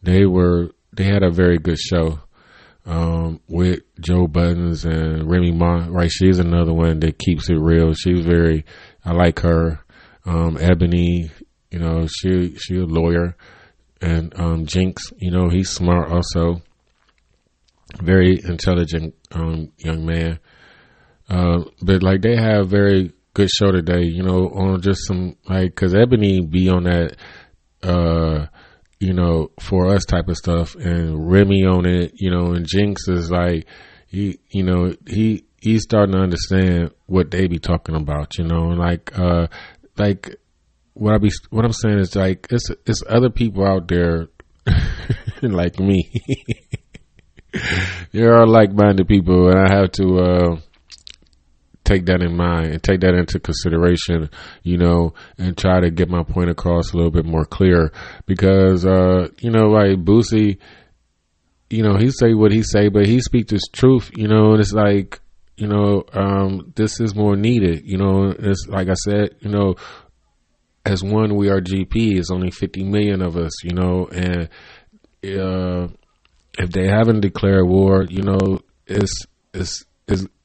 they 0.03 0.27
were, 0.27 0.71
they 0.93 1.05
had 1.05 1.23
a 1.23 1.31
very 1.31 1.59
good 1.59 1.79
show, 1.79 2.21
um, 2.85 3.41
with 3.49 3.81
Joe 4.01 4.27
Budden 4.27 4.75
and 4.85 5.31
Remy 5.31 5.53
Ma, 5.53 5.87
right? 5.89 6.11
She's 6.11 6.39
another 6.39 6.73
one 6.73 7.01
that 7.01 7.19
keeps 7.19 7.49
it 7.49 7.59
real. 7.59 7.95
She's 7.95 8.25
very, 8.25 8.65
I 9.05 9.13
like 9.13 9.41
her. 9.41 9.81
Um, 10.25 10.57
Ebony, 10.61 11.31
you 11.71 11.79
know, 11.79 12.07
she, 12.07 12.57
she 12.57 12.77
a 12.77 12.85
lawyer 12.85 13.37
and, 14.01 14.39
um, 14.39 14.67
Jinx, 14.67 15.13
you 15.19 15.31
know, 15.31 15.49
he's 15.49 15.71
smart 15.71 16.11
also 16.11 16.63
very 18.01 18.41
intelligent 18.45 19.15
um, 19.33 19.73
young 19.79 20.07
man. 20.07 20.39
Uh, 21.29 21.65
but 21.81 22.03
like 22.03 22.23
they 22.23 22.37
have 22.37 22.69
very 22.69 23.13
good 23.35 23.51
show 23.51 23.71
today, 23.71 24.03
you 24.03 24.23
know, 24.23 24.49
on 24.49 24.81
just 24.83 25.07
some 25.07 25.37
like 25.49 25.75
because 25.75 25.95
Ebony 25.95 26.41
be 26.41 26.69
on 26.69 26.85
that, 26.85 27.17
uh, 27.83 28.47
you 29.03 29.13
know, 29.13 29.51
for 29.59 29.89
us 29.89 30.05
type 30.05 30.29
of 30.29 30.37
stuff, 30.37 30.77
and 30.77 31.29
Remy 31.29 31.65
on 31.67 31.87
it, 31.87 32.13
you 32.15 32.31
know, 32.31 32.53
and 32.53 32.65
Jinx 32.65 33.09
is 33.09 33.33
like 33.33 33.67
he, 34.07 34.39
you 34.51 34.63
know, 34.63 34.95
he 35.09 35.45
he's 35.61 35.83
starting 35.83 36.15
to 36.15 36.21
understand 36.21 36.93
what 37.07 37.33
they 37.33 37.49
be 37.49 37.59
talking 37.59 37.97
about, 37.97 38.39
you 38.39 38.45
know, 38.45 38.71
and 38.71 38.79
like 38.79 39.19
uh, 39.19 39.49
like 39.99 40.37
what 40.95 41.15
I 41.15 41.19
be 41.19 41.33
what 41.51 41.65
I'm 41.65 41.73
saying 41.73 41.99
is 41.99 42.15
like 42.15 42.47
it's 42.51 42.71
it's 42.87 43.03
other 43.09 43.29
people 43.29 43.67
out 43.67 43.89
there 43.89 44.29
like 45.43 45.81
me. 45.81 46.09
there 48.13 48.35
are 48.37 48.47
like-minded 48.47 49.09
people, 49.09 49.49
and 49.49 49.59
I 49.59 49.75
have 49.75 49.91
to 49.93 50.19
uh, 50.19 50.57
take 51.85 52.07
that 52.07 52.23
in 52.23 52.37
mind 52.37 52.67
and 52.67 52.83
take 52.83 53.01
that 53.01 53.15
into 53.15 53.41
consideration, 53.41 54.31
you 54.63 54.77
know, 54.77 55.15
and 55.39 55.57
try 55.57 55.81
to 55.81 55.91
get 55.91 56.09
my 56.09 56.23
point 56.23 56.51
across 56.51 56.93
a 56.93 56.97
little 56.97 57.11
bit 57.11 57.25
more 57.25 57.45
clear. 57.45 57.93
Because, 58.27 58.87
uh, 58.87 59.29
you 59.41 59.51
know, 59.51 59.69
like 59.69 59.99
Boosie, 59.99 60.59
you 61.71 61.83
know, 61.83 61.97
he 61.97 62.11
say 62.11 62.35
what 62.35 62.53
he 62.53 62.63
say, 62.63 62.89
but 62.89 63.07
he 63.07 63.21
speak 63.21 63.49
this 63.49 63.67
truth, 63.73 64.11
you 64.15 64.29
know, 64.29 64.53
and 64.53 64.61
it's 64.61 64.73
like, 64.73 65.21
you 65.57 65.67
know, 65.67 66.05
um, 66.13 66.73
this 66.77 67.01
is 67.01 67.15
more 67.15 67.37
needed, 67.37 67.83
you 67.85 67.99
know. 67.99 68.35
It's 68.39 68.67
like 68.69 68.89
I 68.89 68.95
said, 68.95 69.37
you 69.41 69.51
know, 69.51 69.77
as 70.85 71.03
one, 71.03 71.37
we 71.37 71.51
are 71.51 71.61
GP. 71.61 72.19
It's 72.19 72.31
only 72.31 72.51
50 72.51 72.85
million 72.85 73.23
of 73.23 73.37
us, 73.37 73.63
you 73.65 73.75
know, 73.75 74.07
and, 74.07 74.49
uh, 75.25 75.89
if 76.59 76.71
they 76.71 76.87
haven't 76.87 77.21
declared 77.21 77.67
war, 77.67 78.05
you 78.09 78.23
know, 78.23 78.61
it's 78.87 79.27
it's 79.55 79.85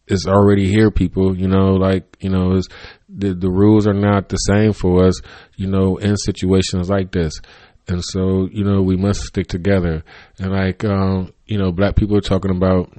it's 0.08 0.26
already 0.26 0.68
here, 0.68 0.92
people. 0.92 1.38
You 1.38 1.48
know, 1.48 1.74
like 1.74 2.18
you 2.20 2.30
know, 2.30 2.54
it's, 2.54 2.68
the 3.10 3.34
the 3.34 3.50
rules 3.50 3.88
are 3.88 3.94
not 3.94 4.30
the 4.30 4.38
same 4.38 4.74
for 4.74 5.06
us. 5.06 5.20
You 5.56 5.68
know, 5.68 5.98
in 5.98 6.18
situations 6.18 6.90
like 6.90 7.12
this, 7.12 7.40
and 7.88 8.04
so 8.04 8.48
you 8.52 8.64
know, 8.64 8.82
we 8.82 8.96
must 8.96 9.22
stick 9.22 9.48
together. 9.48 10.04
And 10.40 10.52
like 10.52 10.84
um, 10.84 11.34
you 11.46 11.58
know, 11.58 11.72
black 11.72 11.96
people 11.96 12.18
are 12.18 12.22
talking 12.22 12.52
about. 12.52 12.92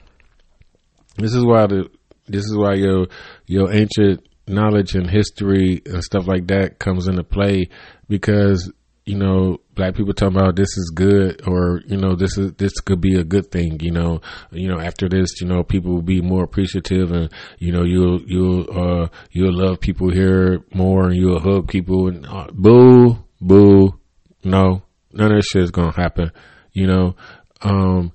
This 1.16 1.34
is 1.34 1.44
why 1.44 1.66
the 1.66 1.90
this 2.26 2.44
is 2.44 2.56
why 2.56 2.74
your 2.74 3.06
your 3.46 3.72
ancient 3.72 4.26
knowledge 4.46 4.94
and 4.94 5.10
history 5.10 5.82
and 5.86 6.02
stuff 6.02 6.26
like 6.26 6.46
that 6.48 6.78
comes 6.78 7.06
into 7.06 7.22
play 7.22 7.68
because 8.08 8.72
you 9.08 9.16
know 9.16 9.58
black 9.74 9.94
people 9.94 10.12
talking 10.12 10.36
about 10.36 10.54
this 10.54 10.76
is 10.76 10.92
good 10.94 11.40
or 11.48 11.80
you 11.86 11.96
know 11.96 12.14
this 12.14 12.36
is 12.36 12.52
this 12.54 12.78
could 12.80 13.00
be 13.00 13.18
a 13.18 13.24
good 13.24 13.50
thing 13.50 13.80
you 13.80 13.90
know. 13.90 14.20
You 14.50 14.68
know 14.68 14.78
after 14.78 15.08
this 15.08 15.40
you 15.40 15.46
know 15.46 15.62
people 15.62 15.92
will 15.94 16.02
be 16.02 16.20
more 16.20 16.44
appreciative 16.44 17.10
and 17.10 17.32
you 17.58 17.72
know 17.72 17.84
you'll 17.84 18.20
you'll 18.26 18.66
uh 18.70 19.08
you'll 19.30 19.56
love 19.56 19.80
people 19.80 20.12
here 20.12 20.62
more 20.74 21.06
and 21.06 21.16
you'll 21.16 21.40
hug 21.40 21.68
people 21.68 22.08
and 22.08 22.26
uh, 22.26 22.48
boo 22.52 23.16
boo 23.40 23.98
no. 24.44 24.82
None 25.12 25.32
of 25.32 25.38
this 25.38 25.46
shit 25.46 25.62
is 25.62 25.70
gonna 25.70 25.96
happen 25.96 26.30
you 26.72 26.86
know. 26.86 27.16
Um 27.62 28.12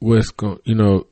what's 0.00 0.30
going 0.32 0.58
you 0.64 0.74
know 0.74 1.06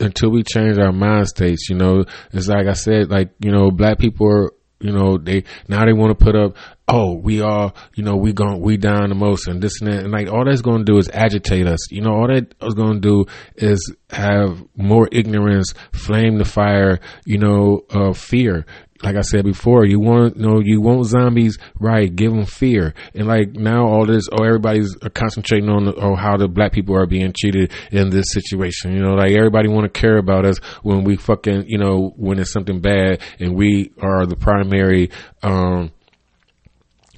until 0.00 0.30
we 0.30 0.42
change 0.42 0.78
our 0.78 0.92
mind 0.92 1.28
states 1.28 1.70
you 1.70 1.76
know. 1.76 2.04
It's 2.32 2.48
like 2.48 2.66
i 2.66 2.74
said 2.74 3.10
like 3.10 3.30
you 3.40 3.52
know 3.52 3.70
black 3.70 3.98
people 3.98 4.28
are 4.28 4.52
you 4.82 4.92
know 4.92 5.16
they 5.16 5.44
now 5.68 5.84
they 5.84 5.92
want 5.92 6.18
to 6.18 6.24
put 6.24 6.36
up 6.36 6.56
oh 6.92 7.14
we 7.14 7.40
are 7.40 7.72
you 7.94 8.04
know 8.04 8.16
we 8.16 8.32
going 8.32 8.60
we 8.60 8.76
down 8.76 9.08
the 9.08 9.14
most 9.14 9.48
and 9.48 9.62
this 9.62 9.80
and 9.80 9.90
that 9.90 10.04
and 10.04 10.12
like 10.12 10.28
all 10.28 10.44
that's 10.44 10.60
going 10.60 10.84
to 10.84 10.92
do 10.92 10.98
is 10.98 11.08
agitate 11.08 11.66
us 11.66 11.90
you 11.90 12.02
know 12.02 12.12
all 12.12 12.28
that 12.28 12.54
is 12.62 12.74
going 12.74 13.00
to 13.00 13.00
do 13.00 13.24
is 13.56 13.94
have 14.10 14.62
more 14.76 15.08
ignorance 15.10 15.72
flame 15.92 16.36
the 16.36 16.44
fire 16.44 17.00
you 17.24 17.38
know 17.38 17.82
of 17.90 18.16
fear 18.18 18.66
like 19.02 19.16
I 19.16 19.22
said 19.22 19.44
before, 19.44 19.84
you 19.84 19.98
want 19.98 20.36
you 20.36 20.46
know 20.46 20.60
you 20.60 20.80
want 20.80 21.06
zombies, 21.06 21.58
right? 21.80 22.14
Give 22.14 22.30
them 22.30 22.44
fear, 22.44 22.94
and 23.16 23.26
like 23.26 23.50
now 23.50 23.84
all 23.84 24.06
this, 24.06 24.28
oh 24.30 24.44
everybody's 24.44 24.94
concentrating 25.14 25.68
on 25.68 25.92
oh 25.96 26.14
how 26.14 26.36
the 26.36 26.46
black 26.46 26.72
people 26.72 26.94
are 26.96 27.06
being 27.06 27.32
treated 27.36 27.72
in 27.90 28.10
this 28.10 28.26
situation. 28.28 28.92
You 28.92 29.02
know, 29.02 29.14
like 29.14 29.32
everybody 29.32 29.68
want 29.68 29.92
to 29.92 30.00
care 30.00 30.18
about 30.18 30.44
us 30.44 30.58
when 30.82 31.02
we 31.02 31.16
fucking 31.16 31.64
you 31.66 31.78
know 31.78 32.12
when 32.16 32.38
it's 32.38 32.52
something 32.52 32.80
bad, 32.80 33.20
and 33.40 33.56
we 33.56 33.92
are 34.00 34.24
the 34.24 34.36
primary. 34.36 35.10
um 35.42 35.90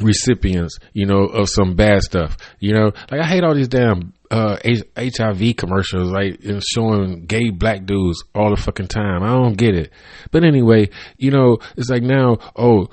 recipients, 0.00 0.78
you 0.92 1.06
know, 1.06 1.24
of 1.24 1.48
some 1.48 1.74
bad 1.76 2.02
stuff. 2.02 2.36
You 2.58 2.74
know, 2.74 2.92
like 3.10 3.20
I 3.20 3.26
hate 3.26 3.44
all 3.44 3.54
these 3.54 3.68
damn 3.68 4.12
uh, 4.30 4.56
HIV 4.96 5.56
commercials, 5.56 6.10
like 6.10 6.40
showing 6.74 7.26
gay 7.26 7.50
black 7.50 7.86
dudes 7.86 8.22
all 8.34 8.50
the 8.50 8.60
fucking 8.60 8.88
time. 8.88 9.22
I 9.22 9.28
don't 9.28 9.56
get 9.56 9.74
it. 9.74 9.90
But 10.30 10.44
anyway, 10.44 10.90
you 11.16 11.30
know, 11.30 11.58
it's 11.76 11.90
like 11.90 12.02
now, 12.02 12.38
oh, 12.56 12.88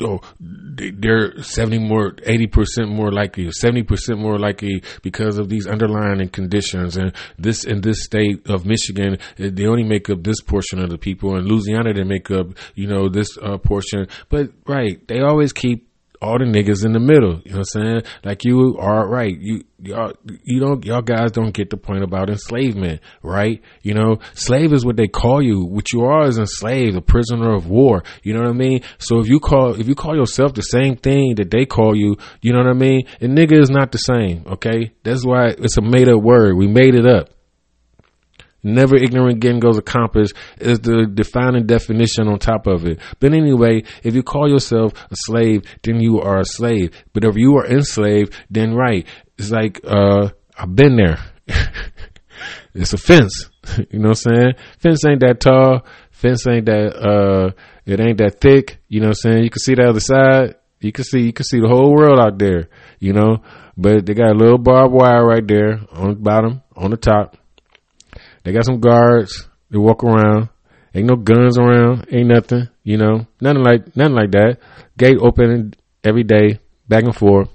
oh, 0.00 0.20
they're 0.38 1.42
70 1.42 1.78
more, 1.78 2.12
80% 2.12 2.88
more 2.88 3.10
likely, 3.10 3.46
70% 3.46 4.18
more 4.18 4.38
likely 4.38 4.82
because 5.02 5.38
of 5.38 5.48
these 5.48 5.66
underlying 5.66 6.28
conditions. 6.28 6.96
And 6.96 7.12
this, 7.38 7.64
in 7.64 7.80
this 7.80 8.04
state 8.04 8.48
of 8.48 8.66
Michigan, 8.66 9.18
they 9.36 9.66
only 9.66 9.84
make 9.84 10.10
up 10.10 10.22
this 10.22 10.40
portion 10.40 10.80
of 10.80 10.90
the 10.90 10.98
people. 10.98 11.36
In 11.36 11.46
Louisiana, 11.46 11.94
they 11.94 12.04
make 12.04 12.30
up, 12.30 12.48
you 12.74 12.86
know, 12.86 13.08
this 13.08 13.36
uh, 13.42 13.58
portion. 13.58 14.06
But, 14.28 14.50
right, 14.66 15.06
they 15.08 15.20
always 15.20 15.52
keep 15.52 15.85
all 16.20 16.38
the 16.38 16.44
niggas 16.44 16.84
in 16.84 16.92
the 16.92 17.00
middle. 17.00 17.40
You 17.44 17.52
know 17.52 17.58
what 17.58 17.76
I'm 17.76 17.82
saying? 17.82 18.02
Like 18.24 18.44
you 18.44 18.76
are 18.78 19.08
right. 19.08 19.36
You 19.38 19.64
y'all 19.82 20.12
you 20.44 20.60
don't 20.60 20.84
y'all 20.84 21.02
guys 21.02 21.32
don't 21.32 21.52
get 21.52 21.70
the 21.70 21.76
point 21.76 22.02
about 22.02 22.30
enslavement, 22.30 23.00
right? 23.22 23.62
You 23.82 23.94
know, 23.94 24.18
slave 24.34 24.72
is 24.72 24.84
what 24.84 24.96
they 24.96 25.08
call 25.08 25.42
you. 25.42 25.64
What 25.64 25.92
you 25.92 26.04
are 26.04 26.26
is 26.26 26.38
enslaved, 26.38 26.96
a 26.96 27.00
prisoner 27.00 27.54
of 27.54 27.68
war. 27.68 28.02
You 28.22 28.34
know 28.34 28.40
what 28.40 28.50
I 28.50 28.54
mean? 28.54 28.80
So 28.98 29.20
if 29.20 29.28
you 29.28 29.40
call 29.40 29.78
if 29.78 29.88
you 29.88 29.94
call 29.94 30.16
yourself 30.16 30.54
the 30.54 30.62
same 30.62 30.96
thing 30.96 31.36
that 31.36 31.50
they 31.50 31.66
call 31.66 31.96
you, 31.96 32.16
you 32.40 32.52
know 32.52 32.58
what 32.58 32.68
I 32.68 32.74
mean? 32.74 33.06
And 33.20 33.36
nigga 33.36 33.60
is 33.60 33.70
not 33.70 33.92
the 33.92 33.98
same, 33.98 34.44
okay? 34.46 34.92
That's 35.02 35.24
why 35.24 35.48
it's 35.48 35.76
a 35.76 35.82
made 35.82 36.08
up 36.08 36.22
word. 36.22 36.56
We 36.56 36.66
made 36.66 36.94
it 36.94 37.06
up. 37.06 37.30
Never 38.66 38.96
ignorant 38.96 39.36
again 39.36 39.60
goes 39.60 39.78
accomplished 39.78 40.34
is 40.58 40.80
the 40.80 41.06
defining 41.06 41.66
definition 41.66 42.26
on 42.26 42.40
top 42.40 42.66
of 42.66 42.84
it. 42.84 42.98
But 43.20 43.32
anyway, 43.32 43.84
if 44.02 44.16
you 44.16 44.24
call 44.24 44.48
yourself 44.48 44.92
a 45.08 45.14
slave, 45.14 45.62
then 45.84 46.00
you 46.00 46.20
are 46.20 46.40
a 46.40 46.44
slave. 46.44 46.90
But 47.12 47.22
if 47.22 47.36
you 47.36 47.56
are 47.58 47.64
enslaved, 47.64 48.34
then 48.50 48.74
right. 48.74 49.06
It's 49.38 49.52
like, 49.52 49.80
uh, 49.86 50.30
I've 50.58 50.74
been 50.74 50.96
there. 50.96 51.18
it's 52.74 52.92
a 52.92 52.98
fence. 52.98 53.50
you 53.90 54.00
know 54.00 54.08
what 54.08 54.26
I'm 54.26 54.34
saying? 54.34 54.52
Fence 54.80 55.06
ain't 55.06 55.20
that 55.20 55.38
tall. 55.38 55.86
Fence 56.10 56.44
ain't 56.48 56.66
that, 56.66 56.96
uh, 56.96 57.52
it 57.84 58.00
ain't 58.00 58.18
that 58.18 58.40
thick. 58.40 58.80
You 58.88 58.98
know 58.98 59.10
what 59.10 59.18
I'm 59.24 59.32
saying? 59.32 59.44
You 59.44 59.50
can 59.50 59.60
see 59.60 59.76
the 59.76 59.88
other 59.88 60.00
side. 60.00 60.56
You 60.80 60.90
can 60.90 61.04
see, 61.04 61.20
you 61.20 61.32
can 61.32 61.44
see 61.44 61.60
the 61.60 61.68
whole 61.68 61.94
world 61.94 62.18
out 62.18 62.40
there, 62.40 62.68
you 62.98 63.12
know, 63.12 63.44
but 63.76 64.06
they 64.06 64.14
got 64.14 64.32
a 64.32 64.36
little 64.36 64.58
barbed 64.58 64.92
wire 64.92 65.24
right 65.24 65.46
there 65.46 65.78
on 65.92 66.08
the 66.08 66.16
bottom, 66.16 66.62
on 66.74 66.90
the 66.90 66.96
top 66.96 67.36
they 68.46 68.52
got 68.52 68.64
some 68.64 68.78
guards. 68.78 69.48
They 69.70 69.78
walk 69.78 70.04
around. 70.04 70.50
Ain't 70.94 71.08
no 71.08 71.16
guns 71.16 71.58
around. 71.58 72.06
Ain't 72.12 72.28
nothing. 72.28 72.68
You 72.84 72.96
know, 72.96 73.26
nothing 73.40 73.64
like 73.64 73.96
nothing 73.96 74.14
like 74.14 74.30
that. 74.30 74.58
Gate 74.96 75.18
open 75.20 75.74
every 76.04 76.22
day, 76.22 76.60
back 76.86 77.02
and 77.02 77.14
forth, 77.14 77.48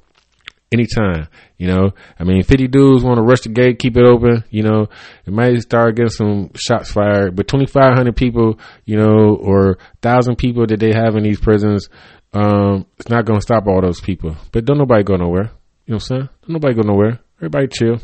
anytime. 0.70 1.30
You 1.58 1.68
know, 1.68 1.92
I 2.20 2.26
mean, 2.26 2.44
fifty 2.44 2.68
dudes 2.68 3.06
want 3.06 3.20
to 3.20 3.22
rush 3.22 3.40
the 3.40 3.50
gate, 3.50 3.80
keep 3.80 3.96
it 3.96 4.06
open. 4.06 4.44
You 4.50 4.64
know, 4.64 4.88
it 5.26 5.32
might 5.32 5.62
start 5.62 5.96
getting 5.96 6.10
some 6.10 6.52
shots 6.56 6.92
fired. 6.92 7.38
But 7.38 7.48
twenty 7.48 7.68
five 7.68 7.96
hundred 7.96 8.18
people, 8.18 8.60
you 8.84 8.98
know, 8.98 9.38
or 9.42 9.78
thousand 10.02 10.40
people 10.40 10.68
that 10.68 10.82
they 10.82 10.92
have 10.94 11.16
in 11.16 11.24
these 11.24 11.40
prisons, 11.40 11.88
um, 12.34 12.86
it's 13.00 13.08
not 13.08 13.24
gonna 13.24 13.40
stop 13.40 13.66
all 13.66 13.80
those 13.82 14.02
people. 14.02 14.36
But 14.52 14.66
don't 14.66 14.78
nobody 14.78 15.04
go 15.04 15.16
nowhere. 15.16 15.52
You 15.86 15.94
know 15.94 15.96
what 15.96 16.12
I'm 16.12 16.18
saying? 16.18 16.30
Don't 16.42 16.50
nobody 16.50 16.74
go 16.76 16.82
nowhere. 16.82 17.20
Everybody 17.38 17.70
chill. 17.70 18.02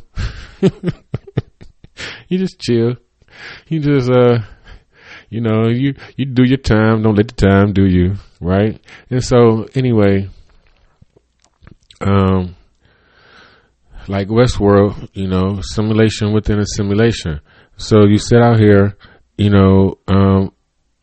you 2.29 2.37
just 2.37 2.59
chill. 2.59 2.95
You 3.67 3.79
just 3.79 4.09
uh 4.09 4.39
you 5.29 5.41
know, 5.41 5.67
you 5.67 5.95
you 6.15 6.25
do 6.25 6.43
your 6.43 6.57
time, 6.57 7.03
don't 7.03 7.15
let 7.15 7.27
the 7.27 7.35
time 7.35 7.73
do 7.73 7.85
you, 7.85 8.15
right? 8.39 8.79
And 9.09 9.23
so 9.23 9.67
anyway, 9.75 10.29
um 12.01 12.55
like 14.07 14.29
Westworld, 14.29 15.09
you 15.13 15.27
know, 15.27 15.59
simulation 15.61 16.31
within 16.33 16.59
a 16.59 16.65
simulation. 16.65 17.41
So 17.75 18.05
you 18.05 18.17
sit 18.17 18.41
out 18.41 18.59
here, 18.59 18.97
you 19.37 19.49
know, 19.49 19.99
um 20.07 20.53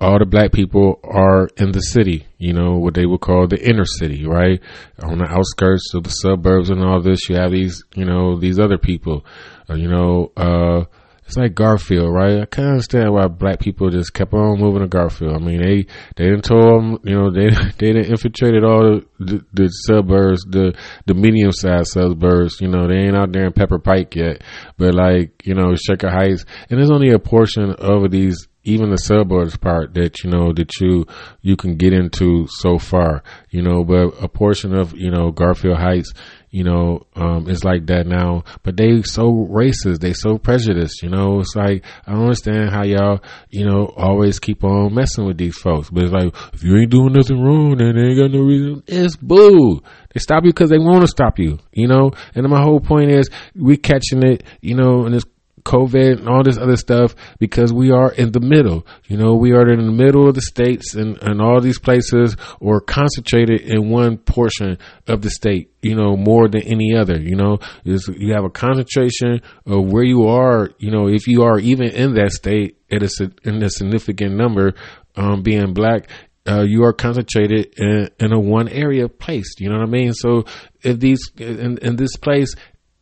all 0.01 0.19
the 0.19 0.27
black 0.27 0.53
people 0.53 1.01
are 1.05 1.49
in 1.57 1.73
the 1.73 1.81
city, 1.81 2.27
you 2.39 2.53
know, 2.53 2.77
what 2.77 2.95
they 2.95 3.07
would 3.07 3.21
call 3.21 3.47
the 3.47 3.63
inner 3.67 3.85
city, 3.85 4.27
right? 4.27 4.61
On 5.03 5.19
the 5.19 5.25
outskirts 5.25 5.95
of 5.95 6.05
the 6.05 6.11
suburbs 6.11 6.69
and 6.69 6.83
all 6.83 7.01
this, 7.01 7.29
you 7.29 7.37
have 7.37 7.53
these, 7.53 7.83
you 7.95 8.05
know, 8.05 8.39
these 8.39 8.59
other 8.59 8.77
people, 8.77 9.25
uh, 9.71 9.75
you 9.75 9.89
know, 9.89 10.33
uh, 10.37 10.85
it's 11.27 11.37
like 11.37 11.55
Garfield, 11.55 12.13
right? 12.13 12.43
I 12.43 12.47
can't 12.47 12.69
understand 12.69 13.13
why 13.13 13.27
black 13.29 13.59
people 13.59 13.89
just 13.89 14.13
kept 14.13 14.35
on 14.35 14.61
moving 14.61 14.83
to 14.83 14.89
Garfield. 14.89 15.35
I 15.35 15.39
mean, 15.39 15.63
they 15.63 15.87
they 16.17 16.25
didn't 16.31 16.45
tell 16.45 16.61
them, 16.61 16.99
you 17.03 17.15
know, 17.15 17.31
they 17.31 17.49
they 17.79 17.93
didn't 17.93 18.11
infiltrated 18.11 18.63
all 18.63 19.01
the, 19.19 19.45
the 19.53 19.69
suburbs, 19.69 20.43
the 20.43 20.77
the 21.07 21.15
medium 21.15 21.53
sized 21.53 21.93
suburbs. 21.93 22.61
You 22.61 22.69
know, 22.69 22.87
they 22.87 22.97
ain't 22.97 23.17
out 23.17 23.33
there 23.33 23.47
in 23.47 23.53
Pepper 23.53 23.79
Pike 23.79 24.15
yet, 24.15 24.43
but 24.77 24.95
like 24.95 25.47
you 25.47 25.55
know, 25.55 25.75
Shaker 25.75 26.11
Heights, 26.11 26.45
and 26.69 26.79
there's 26.79 26.91
only 26.91 27.11
a 27.11 27.19
portion 27.19 27.71
of 27.73 28.11
these 28.11 28.47
even 28.65 28.91
the 28.91 28.97
suburbs 28.97 29.57
part 29.57 29.95
that 29.95 30.25
you 30.25 30.31
know 30.31 30.53
that 30.53 30.81
you 30.81 31.07
you 31.43 31.55
can 31.55 31.77
get 31.77 31.93
into 31.93 32.47
so 32.49 32.79
far 32.79 33.23
you 33.51 33.63
know 33.63 33.85
but 33.85 34.07
a 34.23 34.29
portion 34.29 34.75
of 34.75 34.95
you 34.97 35.11
know 35.11 35.31
garfield 35.31 35.77
heights 35.77 36.15
you 36.55 36.63
know, 36.63 37.05
um, 37.17 37.47
like 37.65 37.87
that 37.87 38.07
now. 38.07 38.45
But 38.63 38.77
they 38.77 39.03
so 39.03 39.25
racist, 39.51 39.99
they 39.99 40.13
so 40.13 40.39
prejudiced, 40.39 41.03
you 41.03 41.09
know. 41.09 41.41
It's 41.41 41.57
like 41.57 41.85
I 42.07 42.13
don't 42.13 42.23
understand 42.23 42.71
how 42.71 42.85
y'all, 42.85 43.25
you 43.51 43.67
know, 43.67 43.93
always 43.97 44.39
keep 44.39 44.63
on 44.63 44.95
messing 44.95 45.27
with 45.27 45.37
these 45.37 45.59
folks. 45.59 45.91
But 45.91 46.05
it's 46.05 46.13
like 46.13 46.33
if 46.53 46.63
you 46.63 46.77
ain't 46.77 46.93
doing 46.93 47.13
nothing 47.13 47.43
wrong, 47.43 47.77
then 47.79 47.97
they 47.97 48.03
ain't 48.03 48.21
got 48.21 48.31
no 48.31 48.45
reason. 48.45 48.85
It's 48.87 49.17
boo. 49.17 49.83
They 50.13 50.21
stop 50.21 50.45
you 50.45 50.53
because 50.53 50.71
they 50.71 50.79
want 50.79 51.01
to 51.01 51.09
stop 51.09 51.41
you, 51.41 51.59
you 51.73 51.89
know. 51.89 52.13
And 52.37 52.49
my 52.49 52.63
whole 52.63 52.79
point 52.79 53.11
is 53.11 53.29
we 53.57 53.77
catching 53.77 54.23
it, 54.23 54.45
you 54.61 54.77
know, 54.77 55.07
and 55.07 55.15
it's 55.17 55.27
COVID 55.65 56.19
and 56.19 56.29
all 56.29 56.43
this 56.43 56.59
other 56.59 56.77
stuff 56.77 57.15
because 57.39 57.73
we 57.73 57.91
are 57.91 58.13
in 58.13 58.33
the 58.33 58.41
middle. 58.41 58.87
You 59.07 59.17
know, 59.17 59.35
we 59.35 59.53
are 59.53 59.69
in 59.69 59.85
the 59.85 59.93
middle 59.93 60.29
of 60.29 60.35
the 60.35 60.43
states 60.43 60.95
and, 60.95 61.21
and 61.23 61.41
all 61.41 61.61
these 61.61 61.79
places 61.79 62.37
or 62.61 62.81
concentrated 62.81 63.63
in 63.63 63.91
one 63.91 64.19
portion 64.19 64.79
of 65.07 65.23
the 65.23 65.31
state, 65.31 65.73
you 65.83 65.95
know, 65.95 66.17
more 66.17 66.49
than 66.49 66.63
any 66.63 66.95
other. 66.95 67.19
You 67.19 67.37
know, 67.37 67.59
is 67.85 68.09
you 68.15 68.35
have 68.35 68.45
a 68.45 68.51
concentration 68.51 69.41
of 69.67 69.87
where 69.87 70.05
you 70.05 70.29
are, 70.29 70.71
you 70.79 70.91
know, 70.91 71.09
if 71.09 71.27
you 71.27 71.43
are 71.43 71.59
even 71.59 71.89
in 71.89 72.15
that 72.15 72.33
state 72.33 72.79
it 72.89 73.03
is 73.03 73.21
a, 73.21 73.31
in 73.49 73.63
a 73.63 73.71
significant 73.71 74.37
number, 74.37 74.75
um, 75.17 75.43
being 75.43 75.75
black, 75.75 76.09
uh, 76.47 76.63
you 76.63 76.85
are 76.85 76.93
concentrated 76.93 77.75
in, 77.79 78.11
in, 78.21 78.33
a 78.33 78.39
one 78.39 78.69
area 78.69 79.09
place. 79.09 79.55
You 79.59 79.71
know 79.71 79.79
what 79.79 79.89
I 79.89 79.91
mean? 79.91 80.13
So 80.13 80.45
if 80.83 81.01
these 81.01 81.31
in, 81.37 81.79
in 81.79 81.97
this 81.97 82.17
place 82.17 82.55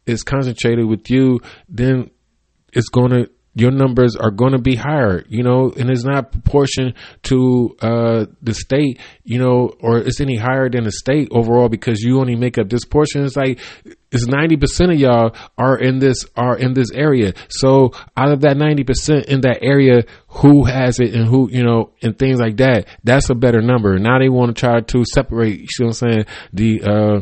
is 0.06 0.22
concentrated 0.22 0.86
with 0.86 1.10
you, 1.10 1.40
then 1.68 2.10
it's 2.72 2.88
going 2.88 3.10
to 3.10 3.30
your 3.54 3.70
numbers 3.70 4.16
are 4.16 4.30
going 4.30 4.52
to 4.52 4.58
be 4.58 4.76
higher, 4.76 5.24
you 5.28 5.42
know, 5.42 5.72
and 5.76 5.90
it's 5.90 6.04
not 6.04 6.32
proportion 6.32 6.94
to 7.24 7.76
uh, 7.82 8.26
the 8.40 8.54
state, 8.54 8.98
you 9.24 9.38
know, 9.38 9.74
or 9.80 9.98
it's 9.98 10.20
any 10.20 10.36
higher 10.36 10.70
than 10.70 10.84
the 10.84 10.92
state 10.92 11.28
overall 11.30 11.68
because 11.68 12.00
you 12.00 12.18
only 12.18 12.34
make 12.34 12.56
up 12.56 12.70
this 12.70 12.84
portion. 12.86 13.24
It's 13.24 13.36
like 13.36 13.60
it's 14.10 14.26
ninety 14.26 14.56
percent 14.56 14.92
of 14.92 14.98
y'all 14.98 15.36
are 15.58 15.78
in 15.78 15.98
this 15.98 16.24
are 16.34 16.56
in 16.56 16.72
this 16.72 16.90
area. 16.92 17.34
So 17.48 17.92
out 18.16 18.32
of 18.32 18.40
that 18.40 18.56
ninety 18.56 18.84
percent 18.84 19.26
in 19.26 19.42
that 19.42 19.58
area, 19.62 20.04
who 20.28 20.64
has 20.64 20.98
it 20.98 21.14
and 21.14 21.26
who 21.26 21.50
you 21.50 21.62
know 21.62 21.92
and 22.02 22.18
things 22.18 22.40
like 22.40 22.56
that, 22.56 22.86
that's 23.04 23.28
a 23.28 23.34
better 23.34 23.60
number. 23.60 23.98
Now 23.98 24.18
they 24.18 24.30
want 24.30 24.56
to 24.56 24.58
try 24.58 24.80
to 24.80 25.04
separate. 25.04 25.60
You 25.60 25.66
know 25.80 25.86
what 25.88 26.02
I'm 26.02 26.12
saying? 26.12 26.24
The 26.54 26.82
uh, 26.82 27.20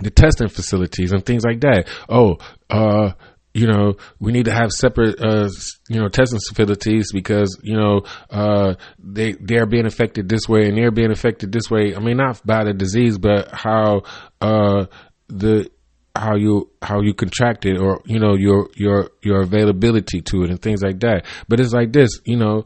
the 0.00 0.10
testing 0.10 0.48
facilities 0.48 1.12
and 1.12 1.24
things 1.24 1.44
like 1.44 1.60
that. 1.60 1.86
Oh, 2.08 2.38
uh, 2.70 3.12
you 3.54 3.66
know, 3.66 3.96
we 4.18 4.32
need 4.32 4.46
to 4.46 4.52
have 4.52 4.70
separate, 4.70 5.20
uh, 5.20 5.48
you 5.88 6.00
know, 6.00 6.08
testing 6.08 6.38
facilities 6.38 7.12
because, 7.12 7.58
you 7.62 7.76
know, 7.76 8.02
uh, 8.30 8.74
they, 8.98 9.32
they're 9.32 9.66
being 9.66 9.86
affected 9.86 10.28
this 10.28 10.48
way 10.48 10.68
and 10.68 10.76
they're 10.76 10.90
being 10.90 11.10
affected 11.10 11.52
this 11.52 11.70
way. 11.70 11.94
I 11.94 11.98
mean, 11.98 12.16
not 12.16 12.44
by 12.46 12.64
the 12.64 12.72
disease, 12.72 13.18
but 13.18 13.48
how, 13.52 14.02
uh, 14.40 14.86
the, 15.28 15.70
how 16.16 16.36
you, 16.36 16.70
how 16.80 17.02
you 17.02 17.12
contract 17.14 17.66
it 17.66 17.78
or, 17.78 18.02
you 18.06 18.18
know, 18.18 18.34
your, 18.34 18.70
your, 18.74 19.10
your 19.22 19.42
availability 19.42 20.22
to 20.22 20.44
it 20.44 20.50
and 20.50 20.60
things 20.60 20.82
like 20.82 21.00
that. 21.00 21.26
But 21.46 21.60
it's 21.60 21.72
like 21.72 21.92
this, 21.92 22.20
you 22.24 22.36
know, 22.36 22.64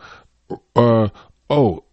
uh, 0.76 1.09
oh, 1.51 1.84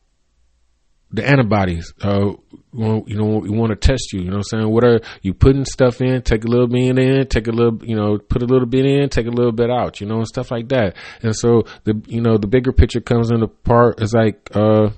the 1.11 1.27
antibodies. 1.27 1.93
Uh, 2.01 2.33
you 2.73 3.15
know, 3.15 3.39
we 3.39 3.49
want 3.49 3.69
to 3.69 3.75
test 3.75 4.13
you. 4.13 4.21
You 4.21 4.29
know 4.29 4.37
what 4.37 4.47
I'm 4.53 4.59
saying? 4.59 4.69
What 4.71 4.83
are 4.83 4.99
you 5.21 5.33
putting 5.33 5.65
stuff 5.65 6.01
in? 6.01 6.21
Take 6.21 6.43
a 6.43 6.47
little 6.47 6.67
bit 6.67 6.97
in, 6.97 7.27
take 7.27 7.47
a 7.47 7.51
little, 7.51 7.83
you 7.85 7.95
know, 7.95 8.17
put 8.17 8.41
a 8.41 8.45
little 8.45 8.65
bit 8.65 8.85
in, 8.85 9.09
take 9.09 9.27
a 9.27 9.31
little 9.31 9.51
bit 9.51 9.69
out. 9.69 10.01
You 10.01 10.07
know, 10.07 10.17
and 10.17 10.27
stuff 10.27 10.51
like 10.51 10.69
that. 10.69 10.95
And 11.21 11.35
so 11.35 11.63
the, 11.83 12.01
you 12.07 12.21
know, 12.21 12.37
the 12.37 12.47
bigger 12.47 12.71
picture 12.71 13.01
comes 13.01 13.31
into 13.31 13.47
part. 13.47 14.01
It's 14.01 14.13
like, 14.13 14.49
uh, 14.55 14.89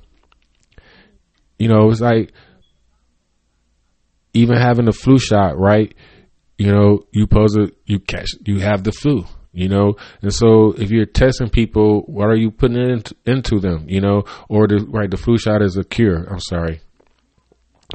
you 1.59 1.67
know, 1.67 1.89
it's 1.89 2.01
like 2.01 2.31
even 4.33 4.57
having 4.57 4.87
a 4.87 4.93
flu 4.93 5.19
shot, 5.19 5.57
right? 5.57 5.93
You 6.57 6.71
know, 6.71 7.05
you 7.11 7.27
pose 7.27 7.57
a, 7.57 7.71
you 7.85 7.99
catch, 7.99 8.29
you 8.45 8.59
have 8.59 8.83
the 8.83 8.91
flu 8.91 9.25
you 9.55 9.69
know 9.69 9.95
and 10.21 10.33
so 10.33 10.73
if 10.73 10.91
you're 10.91 11.05
testing 11.05 11.49
people 11.49 12.01
what 12.01 12.27
are 12.27 12.35
you 12.35 12.51
putting 12.51 12.77
into, 12.77 13.15
into 13.25 13.59
them 13.59 13.85
you 13.87 14.01
know 14.01 14.23
or 14.49 14.67
the 14.67 14.85
right 14.89 15.09
the 15.09 15.17
flu 15.17 15.37
shot 15.37 15.61
is 15.61 15.77
a 15.77 15.83
cure 15.83 16.25
i'm 16.25 16.41
sorry 16.41 16.81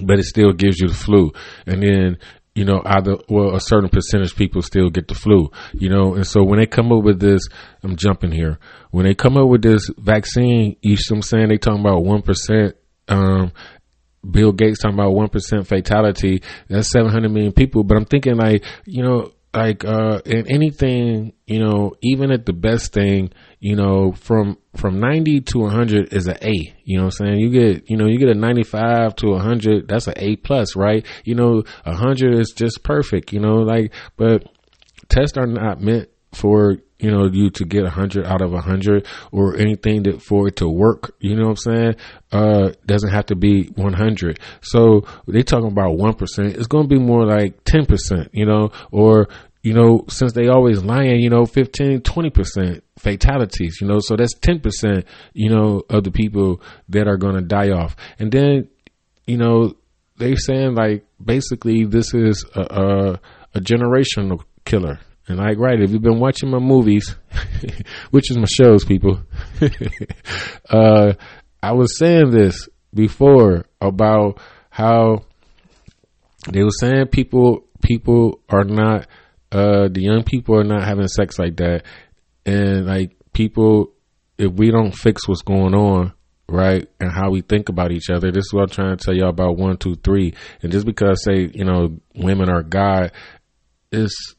but 0.03 0.19
it 0.19 0.25
still 0.25 0.53
gives 0.53 0.79
you 0.79 0.89
the 0.89 0.95
flu 0.95 1.33
and 1.67 1.83
then 1.83 2.19
you 2.55 2.65
know 2.65 2.83
either 2.85 3.17
well 3.29 3.55
a 3.55 3.61
certain 3.61 3.89
percentage 3.89 4.35
people 4.35 4.63
still 4.63 4.91
get 4.91 5.09
the 5.09 5.15
flu 5.15 5.51
you 5.73 5.89
know 5.89 6.15
and 6.15 6.27
so 6.27 6.43
when 6.43 6.59
they 6.59 6.67
come 6.67 6.93
up 6.93 7.03
with 7.03 7.21
this 7.21 7.43
i'm 7.83 7.97
jumping 7.97 8.33
here 8.33 8.59
when 8.91 9.05
they 9.05 9.15
come 9.15 9.37
up 9.37 9.49
with 9.49 9.63
this 9.63 9.89
vaccine 9.99 10.77
you 10.83 10.97
see 10.97 11.15
i'm 11.15 11.23
saying 11.23 11.49
they 11.49 11.59
talking 11.59 11.81
about 11.81 12.03
1% 12.03 12.73
um 13.09 13.53
Bill 14.29 14.53
Gates 14.53 14.81
talking 14.81 14.99
about 14.99 15.15
one 15.15 15.29
percent 15.29 15.67
fatality. 15.67 16.43
That's 16.69 16.91
seven 16.91 17.11
hundred 17.11 17.31
million 17.33 17.53
people. 17.53 17.85
But 17.85 17.97
I'm 17.97 18.05
thinking 18.05 18.37
like, 18.37 18.65
you 18.85 19.03
know, 19.03 19.33
like 19.53 19.85
uh 19.85 20.21
in 20.25 20.47
anything 20.49 21.33
you 21.47 21.59
know 21.59 21.93
even 22.03 22.31
at 22.31 22.47
the 22.47 22.53
best 22.53 22.93
thing 22.93 23.31
you 23.59 23.75
know 23.75 24.13
from 24.13 24.57
from 24.77 25.01
90 25.01 25.41
to 25.41 25.59
100 25.59 26.13
is 26.13 26.29
an 26.29 26.37
a 26.41 26.53
you 26.85 26.99
know 26.99 27.07
what 27.07 27.21
i'm 27.21 27.27
saying? 27.27 27.41
You 27.41 27.51
get 27.51 27.91
you 27.91 27.97
know 27.97 28.07
you 28.07 28.19
get 28.19 28.29
a 28.29 28.35
95 28.35 29.17
to 29.17 29.31
100 29.31 29.89
that's 29.89 30.07
an 30.07 30.15
a 30.17 30.37
plus 30.37 30.77
right? 30.77 31.05
You 31.25 31.35
know 31.35 31.65
100 31.85 32.39
is 32.39 32.53
just 32.55 32.85
perfect 32.85 33.33
you 33.33 33.41
know 33.41 33.57
like 33.57 33.93
but 34.17 34.45
tests 35.09 35.37
are 35.37 35.47
not 35.47 35.81
meant 35.81 36.09
for 36.33 36.77
you 37.01 37.11
know 37.11 37.27
you 37.27 37.51
to 37.51 37.65
get 37.65 37.81
a 37.81 37.85
100 37.85 38.27
out 38.27 38.43
of 38.43 38.51
a 38.51 38.57
100 38.57 39.07
or 39.33 39.57
anything 39.57 40.03
that 40.05 40.23
for 40.23 40.49
it 40.49 40.57
to 40.57 40.69
work 40.69 41.15
you 41.21 41.35
know 41.35 41.49
what 41.49 41.51
i'm 41.51 41.57
saying? 41.57 41.95
Uh 42.33 42.71
doesn't 42.87 43.11
have 43.11 43.27
to 43.27 43.35
be 43.35 43.65
100 43.75 44.39
so 44.61 45.03
they 45.27 45.43
talking 45.43 45.69
about 45.69 45.97
1% 45.97 46.55
it's 46.55 46.67
going 46.67 46.89
to 46.89 46.95
be 46.95 47.01
more 47.01 47.27
like 47.27 47.65
10% 47.65 48.29
you 48.33 48.47
know? 48.47 48.71
Or 48.91 49.29
you 49.63 49.75
know 49.75 50.05
since 50.09 50.33
they 50.33 50.49
always 50.49 50.83
lying 50.83 51.21
you 51.21 51.31
know 51.31 51.45
15 51.45 52.01
20% 52.01 52.83
fatalities 52.99 53.79
you 53.81 53.87
know? 53.89 54.01
So 54.01 54.17
that's 54.17 54.35
10% 54.35 55.05
you 55.33 55.51
know 55.51 55.83
of 55.89 56.05
the 56.05 56.11
people 56.11 56.63
that 56.89 57.09
are 57.09 57.17
going 57.17 57.35
to 57.35 57.43
die 57.43 57.71
off. 57.71 57.97
And 58.19 58.31
then 58.31 58.69
you 59.27 59.37
know 59.37 59.75
they 60.19 60.37
saying 60.37 60.75
like 60.75 61.07
basically 61.23 61.85
this 61.85 62.15
is 62.15 62.45
a, 62.55 62.61
a, 62.61 63.21
a 63.55 63.61
generational 63.61 64.43
killer 64.65 65.01
and 65.29 65.39
like, 65.39 65.59
right, 65.59 65.81
if 65.81 65.91
you've 65.91 66.03
been 66.03 66.19
watching 66.19 66.51
my 66.51 66.59
movies, 66.59 67.15
which 68.11 68.31
is 68.31 68.37
my 68.37 68.47
shows, 68.47 68.85
people, 68.85 69.21
uh, 70.71 71.13
I 71.63 71.73
was 71.73 71.99
saying 71.99 72.31
this 72.31 72.69
before 72.93 73.67
about 73.81 74.41
how 74.71 75.25
they 76.49 76.63
were 76.63 76.71
saying 76.71 77.07
people 77.09 77.65
people 77.83 78.41
are 78.49 78.65
not 78.65 79.07
uh 79.53 79.89
the 79.89 80.01
young 80.03 80.23
people 80.25 80.59
are 80.59 80.65
not 80.65 80.85
having 80.85 81.09
sex 81.09 81.39
like 81.39 81.57
that. 81.57 81.85
And 82.47 82.87
like 82.87 83.17
people 83.33 83.93
if 84.39 84.53
we 84.53 84.71
don't 84.71 84.93
fix 84.93 85.29
what's 85.29 85.43
going 85.43 85.75
on 85.75 86.13
right 86.49 86.89
and 86.99 87.13
how 87.13 87.31
we 87.31 87.43
think 87.43 87.69
about 87.69 87.93
each 87.93 88.11
other 88.11 88.33
this 88.33 88.47
is 88.47 88.53
what 88.53 88.63
i'm 88.63 88.69
trying 88.69 88.97
to 88.97 89.05
tell 89.05 89.15
y'all 89.15 89.29
about 89.29 89.57
one 89.57 89.77
two 89.77 89.97
three. 89.97 90.35
And 90.63 90.73
just 90.73 90.87
because 90.87 91.21
I 91.27 91.33
say 91.33 91.51
you 91.55 91.65
know 91.65 91.99
women 92.15 92.49
are 92.49 92.63
god 92.63 93.13
is 93.93 94.35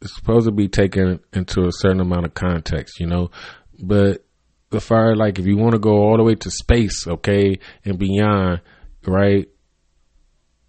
it's 0.00 0.14
supposed 0.14 0.46
to 0.46 0.52
be 0.52 0.68
taken 0.68 1.20
into 1.32 1.66
a 1.66 1.72
certain 1.72 2.00
amount 2.00 2.26
of 2.26 2.34
context, 2.34 3.00
you 3.00 3.06
know. 3.06 3.30
But 3.78 4.24
the 4.70 4.80
fire, 4.80 5.16
like, 5.16 5.38
if 5.38 5.46
you 5.46 5.56
want 5.56 5.72
to 5.72 5.78
go 5.78 5.90
all 5.90 6.16
the 6.16 6.22
way 6.22 6.34
to 6.36 6.50
space, 6.50 7.06
okay, 7.06 7.58
and 7.84 7.98
beyond, 7.98 8.60
right, 9.06 9.48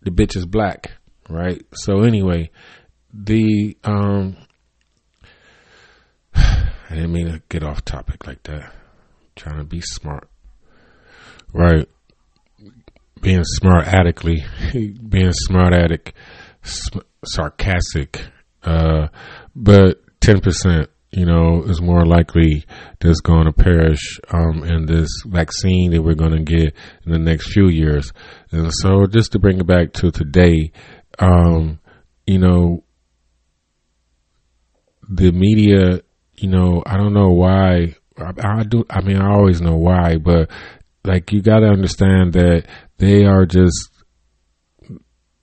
the 0.02 0.12
bitch 0.12 0.36
is 0.36 0.46
black, 0.46 0.92
right? 1.30 1.62
So 1.74 2.02
anyway, 2.04 2.52
the 3.14 3.78
um, 3.84 4.38
I 6.36 6.72
didn't 6.90 7.14
mean 7.14 7.28
to 7.28 7.42
get 7.50 7.64
off 7.64 7.86
topic 7.86 8.26
like 8.26 8.44
that. 8.44 8.64
I'm 8.64 8.72
trying 9.36 9.60
to 9.60 9.66
be 9.66 9.82
smart, 9.82 10.28
right? 11.54 11.88
Being 13.22 13.44
smart 13.44 13.86
addictly, 13.86 14.46
being 14.74 15.34
smart 15.34 15.74
addict, 15.74 16.14
sarcastic 17.26 18.22
uh, 18.64 19.08
but 19.56 19.98
10%, 20.22 20.88
you 21.12 21.26
know, 21.26 21.64
is 21.64 21.82
more 21.82 22.06
likely 22.06 22.66
that's 23.00 23.22
going 23.22 23.46
to 23.46 23.54
perish 23.54 24.20
um, 24.32 24.64
in 24.64 24.86
this 24.86 25.10
vaccine 25.26 25.92
that 25.92 26.02
we're 26.02 26.14
going 26.14 26.36
to 26.36 26.44
get 26.44 26.74
in 27.06 27.12
the 27.12 27.20
next 27.20 27.52
few 27.52 27.68
years. 27.68 28.12
And 28.52 28.72
so, 28.74 29.08
just 29.08 29.32
to 29.32 29.40
bring 29.40 29.60
it 29.60 29.68
back 29.68 29.94
to 29.94 30.12
today, 30.12 30.72
um, 31.18 31.80
you 32.28 32.38
know, 32.38 32.84
the 35.10 35.32
media, 35.32 36.02
you 36.36 36.50
know, 36.50 36.84
I 36.86 36.98
don't 36.98 37.14
know 37.14 37.30
why. 37.30 37.96
I, 38.18 38.60
I 38.60 38.64
do. 38.64 38.86
I 38.90 39.02
mean, 39.02 39.18
I 39.18 39.32
always 39.32 39.62
know 39.62 39.78
why, 39.78 40.18
but 40.18 40.50
like 41.04 41.32
you 41.32 41.42
got 41.42 41.60
to 41.60 41.68
understand 41.68 42.34
that 42.34 42.66
they 42.98 43.26
are 43.26 43.46
just 43.46 43.90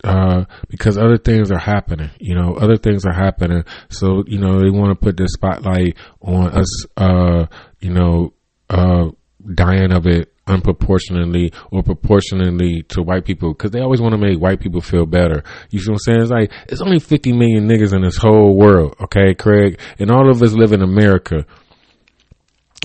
uh, 0.06 0.44
because 0.68 0.96
other 0.96 1.18
things 1.18 1.50
are 1.50 1.58
happening. 1.58 2.10
You 2.20 2.36
know, 2.36 2.54
other 2.54 2.76
things 2.76 3.04
are 3.04 3.12
happening. 3.12 3.64
So 3.90 4.24
you 4.26 4.38
know, 4.38 4.60
they 4.60 4.70
want 4.70 4.90
to 4.90 5.04
put 5.04 5.16
the 5.16 5.28
spotlight 5.28 5.96
on 6.20 6.48
us. 6.48 6.86
Uh, 6.96 7.46
you 7.80 7.92
know, 7.92 8.32
uh, 8.70 9.10
dying 9.54 9.92
of 9.92 10.06
it 10.06 10.32
unproportionately 10.46 11.52
or 11.72 11.82
proportionally 11.82 12.82
to 12.88 13.02
white 13.02 13.24
people 13.24 13.52
because 13.52 13.72
they 13.72 13.80
always 13.80 14.00
want 14.00 14.12
to 14.12 14.18
make 14.18 14.38
white 14.38 14.60
people 14.60 14.80
feel 14.80 15.06
better. 15.06 15.42
You 15.70 15.80
see 15.80 15.90
what 15.90 15.94
I'm 15.94 15.98
saying? 15.98 16.20
It's 16.22 16.30
like 16.30 16.52
it's 16.68 16.80
only 16.80 17.00
50 17.00 17.32
million 17.32 17.68
niggas 17.68 17.92
in 17.92 18.02
this 18.02 18.16
whole 18.16 18.56
world, 18.56 18.94
okay, 19.02 19.34
Craig, 19.34 19.80
and 19.98 20.10
all 20.10 20.30
of 20.30 20.42
us 20.42 20.52
live 20.52 20.72
in 20.72 20.82
America. 20.82 21.44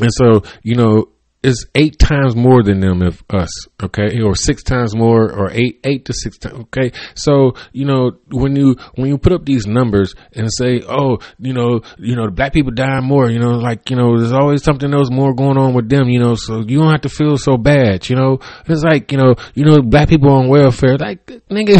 And 0.01 0.11
so, 0.11 0.41
you 0.63 0.75
know, 0.75 1.09
is 1.43 1.65
eight 1.73 1.97
times 1.97 2.35
more 2.35 2.61
than 2.61 2.79
them 2.79 3.01
if 3.01 3.23
us 3.31 3.49
okay? 3.81 4.21
Or 4.21 4.35
six 4.35 4.63
times 4.63 4.95
more 4.95 5.31
or 5.31 5.49
eight 5.51 5.79
eight 5.83 6.05
to 6.05 6.13
six 6.13 6.37
times 6.37 6.59
okay? 6.65 6.91
So 7.15 7.53
you 7.71 7.85
know 7.85 8.11
when 8.29 8.55
you 8.55 8.75
when 8.95 9.07
you 9.07 9.17
put 9.17 9.33
up 9.33 9.45
these 9.45 9.65
numbers 9.65 10.13
and 10.33 10.47
say 10.51 10.81
oh 10.87 11.17
you 11.39 11.53
know 11.53 11.81
you 11.97 12.15
know 12.15 12.25
the 12.25 12.31
black 12.31 12.53
people 12.53 12.71
dying 12.71 13.05
more 13.05 13.29
you 13.29 13.39
know 13.39 13.51
like 13.51 13.89
you 13.89 13.95
know 13.95 14.17
there's 14.17 14.31
always 14.31 14.63
something 14.63 14.93
else 14.93 15.09
more 15.09 15.33
going 15.33 15.57
on 15.57 15.73
with 15.73 15.89
them 15.89 16.09
you 16.09 16.19
know 16.19 16.35
so 16.35 16.59
you 16.59 16.79
don't 16.79 16.91
have 16.91 17.01
to 17.01 17.09
feel 17.09 17.37
so 17.37 17.57
bad 17.57 18.07
you 18.09 18.15
know? 18.15 18.39
It's 18.67 18.83
like 18.83 19.11
you 19.11 19.17
know 19.17 19.35
you 19.55 19.65
know 19.65 19.81
black 19.81 20.09
people 20.09 20.29
on 20.29 20.47
welfare 20.47 20.97
like 20.97 21.25
nigga 21.49 21.77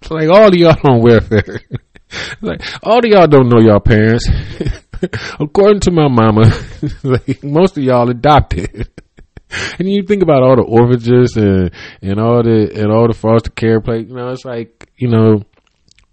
like 0.10 0.28
all 0.30 0.48
of 0.48 0.54
y'all 0.54 0.76
on 0.84 1.02
welfare. 1.02 1.60
Like 2.40 2.62
all 2.82 3.00
of 3.00 3.04
y'all 3.04 3.26
don't 3.26 3.50
know 3.50 3.60
y'all 3.60 3.80
parents 3.80 4.26
according 5.40 5.80
to 5.80 5.90
my 5.90 6.08
mama, 6.08 6.50
like 7.02 7.42
most 7.42 7.76
of 7.76 7.82
y'all 7.82 8.08
adopted. 8.10 8.88
and 9.78 9.88
you 9.88 10.02
think 10.02 10.22
about 10.22 10.42
all 10.42 10.56
the 10.56 10.62
orphanages 10.62 11.36
and 11.36 11.70
and 12.02 12.20
all 12.20 12.42
the 12.42 12.70
and 12.74 12.92
all 12.92 13.08
the 13.08 13.14
foster 13.14 13.50
care 13.50 13.80
place, 13.80 14.06
you 14.08 14.14
know, 14.14 14.28
it's 14.28 14.44
like 14.44 14.90
you 14.96 15.08
know, 15.08 15.42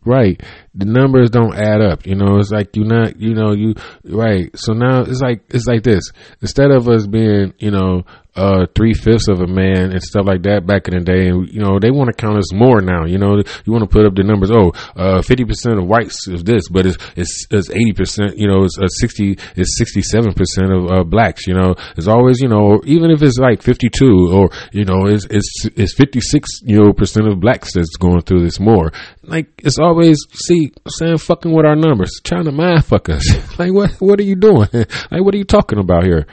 right, 0.05 0.41
the 0.73 0.86
numbers 0.86 1.29
don't 1.29 1.55
add 1.55 1.81
up. 1.81 2.05
You 2.05 2.15
know, 2.15 2.38
it's 2.38 2.51
like 2.51 2.75
you're 2.75 2.86
not, 2.86 3.19
you 3.19 3.33
know, 3.33 3.51
you 3.51 3.75
right. 4.05 4.49
So 4.57 4.73
now 4.73 5.01
it's 5.01 5.21
like 5.21 5.43
it's 5.49 5.67
like 5.67 5.83
this. 5.83 6.11
Instead 6.41 6.71
of 6.71 6.88
us 6.88 7.07
being, 7.07 7.53
you 7.59 7.71
know, 7.71 8.03
uh, 8.36 8.65
three 8.75 8.93
fifths 8.93 9.27
of 9.27 9.41
a 9.41 9.47
man 9.47 9.91
and 9.91 10.03
stuff 10.03 10.25
like 10.25 10.43
that 10.43 10.65
back 10.65 10.88
in 10.88 10.93
the 10.93 11.03
day. 11.03 11.27
And, 11.29 11.47
you 11.51 11.61
know, 11.61 11.79
they 11.79 11.91
want 11.91 12.09
to 12.09 12.13
count 12.13 12.38
us 12.38 12.53
more 12.53 12.81
now. 12.81 13.05
You 13.05 13.17
know, 13.17 13.41
you 13.65 13.71
want 13.71 13.83
to 13.83 13.89
put 13.89 14.05
up 14.05 14.15
the 14.15 14.23
numbers. 14.23 14.51
Oh, 14.51 14.69
uh, 14.95 15.21
50% 15.21 15.79
of 15.79 15.88
whites 15.88 16.27
is 16.27 16.43
this, 16.43 16.67
but 16.69 16.86
it's, 16.86 16.97
it's, 17.15 17.47
it's 17.49 17.69
80%, 17.69 18.38
you 18.38 18.47
know, 18.47 18.63
it's 18.63 18.77
uh, 18.77 18.88
60, 18.88 19.38
it's 19.55 19.79
67% 19.79 20.36
of, 20.71 20.91
uh, 20.91 21.03
blacks, 21.03 21.47
you 21.47 21.53
know, 21.53 21.75
it's 21.97 22.07
always, 22.07 22.41
you 22.41 22.47
know, 22.47 22.81
even 22.86 23.11
if 23.11 23.21
it's 23.21 23.38
like 23.38 23.61
52 23.61 24.29
or, 24.31 24.49
you 24.71 24.86
know, 24.86 25.05
it's, 25.07 25.25
it's, 25.29 25.65
it's 25.75 25.93
56, 25.95 26.49
you 26.63 26.83
know, 26.83 26.93
percent 26.93 27.27
of 27.27 27.39
blacks 27.39 27.73
that's 27.73 27.95
going 27.97 28.21
through 28.21 28.43
this 28.43 28.59
more. 28.59 28.91
Like, 29.23 29.47
it's 29.63 29.79
always, 29.79 30.17
see, 30.33 30.71
saying 30.88 31.17
fucking 31.17 31.53
with 31.53 31.65
our 31.65 31.75
numbers, 31.75 32.19
trying 32.23 32.45
to 32.45 32.51
mind 32.51 32.86
fuck 32.86 33.09
us. 33.09 33.25
like, 33.59 33.73
what, 33.73 33.91
what 34.01 34.19
are 34.19 34.23
you 34.23 34.36
doing? 34.36 34.69
like, 34.73 35.21
what 35.23 35.33
are 35.33 35.38
you 35.38 35.45
talking 35.45 35.79
about 35.79 36.03
here? 36.03 36.27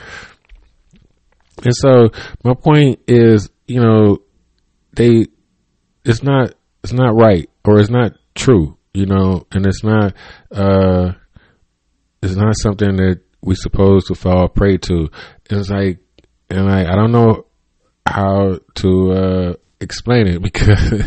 And 1.65 1.75
so 1.77 2.11
my 2.45 2.55
point 2.55 3.01
is, 3.07 3.51
you 3.67 3.81
know, 3.81 4.19
they, 4.95 5.27
it's 6.05 6.23
not, 6.23 6.55
it's 6.83 6.93
not 6.93 7.15
right 7.15 7.49
or 7.65 7.81
it's 7.81 7.91
not 7.91 8.13
true, 8.35 8.77
you 8.93 9.07
know, 9.07 9.47
and 9.53 9.67
it's 9.67 9.85
not, 9.85 10.15
uh, 10.51 11.13
it's 12.23 12.35
not 12.35 12.57
something 12.59 12.97
that 12.97 13.21
we 13.41 13.55
supposed 13.55 14.09
to 14.09 14.15
fall 14.15 14.49
prey 14.49 14.79
to. 14.79 15.09
It's 15.49 15.71
like, 15.71 15.99
and 16.51 16.71
I, 16.71 16.93
I 16.93 16.97
don't 16.97 17.13
know 17.13 17.47
how 18.07 18.59
to, 18.77 19.13
uh, 19.13 19.55
explain 19.81 20.27
it 20.29 20.43
because, 20.43 21.03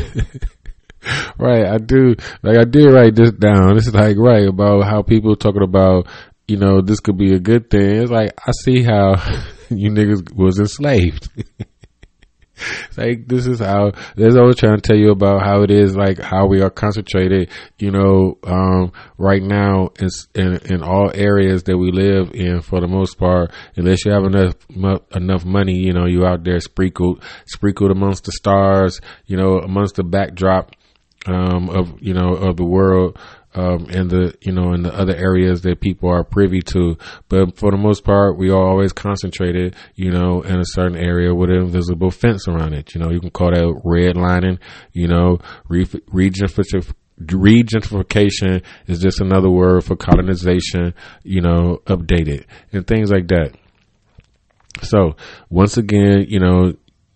right, 1.38 1.66
I 1.66 1.78
do, 1.78 2.16
like 2.44 2.58
I 2.58 2.66
did 2.66 2.92
write 2.92 3.16
this 3.16 3.32
down. 3.32 3.78
Is 3.78 3.94
like, 3.94 4.18
right, 4.18 4.48
about 4.48 4.86
how 4.86 5.02
people 5.02 5.36
talking 5.36 5.64
about, 5.64 6.08
you 6.48 6.58
know, 6.58 6.82
this 6.82 7.00
could 7.00 7.18
be 7.18 7.34
a 7.34 7.40
good 7.40 7.70
thing. 7.70 8.02
It's 8.02 8.12
like, 8.12 8.32
I 8.38 8.52
see 8.64 8.84
how, 8.84 9.16
you 9.70 9.92
niggas 9.92 10.34
was 10.34 10.60
enslaved. 10.60 11.30
like 12.98 13.28
this 13.28 13.48
is 13.48 13.60
how 13.60 13.92
there's 14.16 14.38
always 14.38 14.56
trying 14.56 14.78
to 14.78 14.82
tell 14.82 14.98
you 14.98 15.12
about 15.12 15.44
how 15.44 15.62
it 15.62 15.72
is 15.72 15.96
like 15.96 16.20
how 16.20 16.46
we 16.48 16.62
are 16.62 16.70
concentrated 16.70 17.50
you 17.78 17.92
know 17.92 18.38
um, 18.44 18.92
right 19.18 19.44
now 19.44 19.90
in, 20.00 20.08
in, 20.36 20.56
in 20.74 20.84
all 20.84 21.12
areas 21.14 21.64
that 21.64 21.78
we 21.78 21.92
live 21.92 22.32
in 22.34 22.62
for 22.62 22.80
the 22.80 22.88
most 22.88 23.18
part 23.18 23.52
unless 23.76 24.06
you 24.06 24.12
have 24.12 24.24
enough 24.24 24.56
enough 25.14 25.44
money 25.44 25.76
you 25.76 25.92
know 25.92 26.06
you 26.06 26.26
out 26.26 26.44
there 26.44 26.60
sprinkled 26.60 27.22
sprinkled 27.46 27.92
amongst 27.92 28.24
the 28.24 28.32
stars 28.32 29.02
you 29.26 29.36
know 29.36 29.60
amongst 29.60 29.96
the 29.96 30.04
backdrop 30.04 30.72
um, 31.28 31.70
of 31.70 32.02
you 32.02 32.14
know 32.14 32.36
of 32.36 32.56
the 32.56 32.64
world 32.64 33.18
um, 33.56 33.90
in 33.90 34.10
the 34.10 34.36
you 34.42 34.52
know 34.52 34.74
in 34.74 34.84
the 34.84 34.94
other 34.94 35.16
areas 35.16 35.62
that 35.62 35.80
people 35.80 36.10
are 36.10 36.24
privy 36.24 36.62
to. 36.62 36.98
But 37.30 37.58
for 37.58 37.72
the 37.72 37.78
most 37.78 38.04
part, 38.04 38.38
we 38.38 38.50
are 38.50 38.62
always 38.62 38.92
concentrated, 38.92 39.76
you 39.96 40.12
know, 40.12 40.42
in 40.42 40.60
a 40.60 40.66
certain 40.66 40.98
area 40.98 41.34
with 41.34 41.50
an 41.50 41.58
invisible 41.58 42.12
fence 42.12 42.48
around 42.48 42.74
it. 42.74 42.94
You 42.94 43.02
know, 43.02 43.12
you 43.12 43.20
can 43.20 43.32
call 43.32 43.52
that 43.52 43.82
redlining. 43.86 44.60
You 44.92 45.08
know, 45.08 45.40
re- 45.68 45.86
regentrification. 45.86 46.94
Regentrification 47.22 48.62
is 48.88 49.00
just 49.00 49.22
another 49.22 49.50
word 49.50 49.86
for 49.86 49.96
colonization, 49.96 50.94
you 51.24 51.40
know, 51.40 51.82
updated 51.86 52.44
and 52.74 52.86
things 52.86 53.10
like 53.10 53.30
that. 53.30 53.56
So 54.82 55.16
once 55.50 55.78
again, 55.78 56.26
you 56.28 56.42
know, 56.42 56.74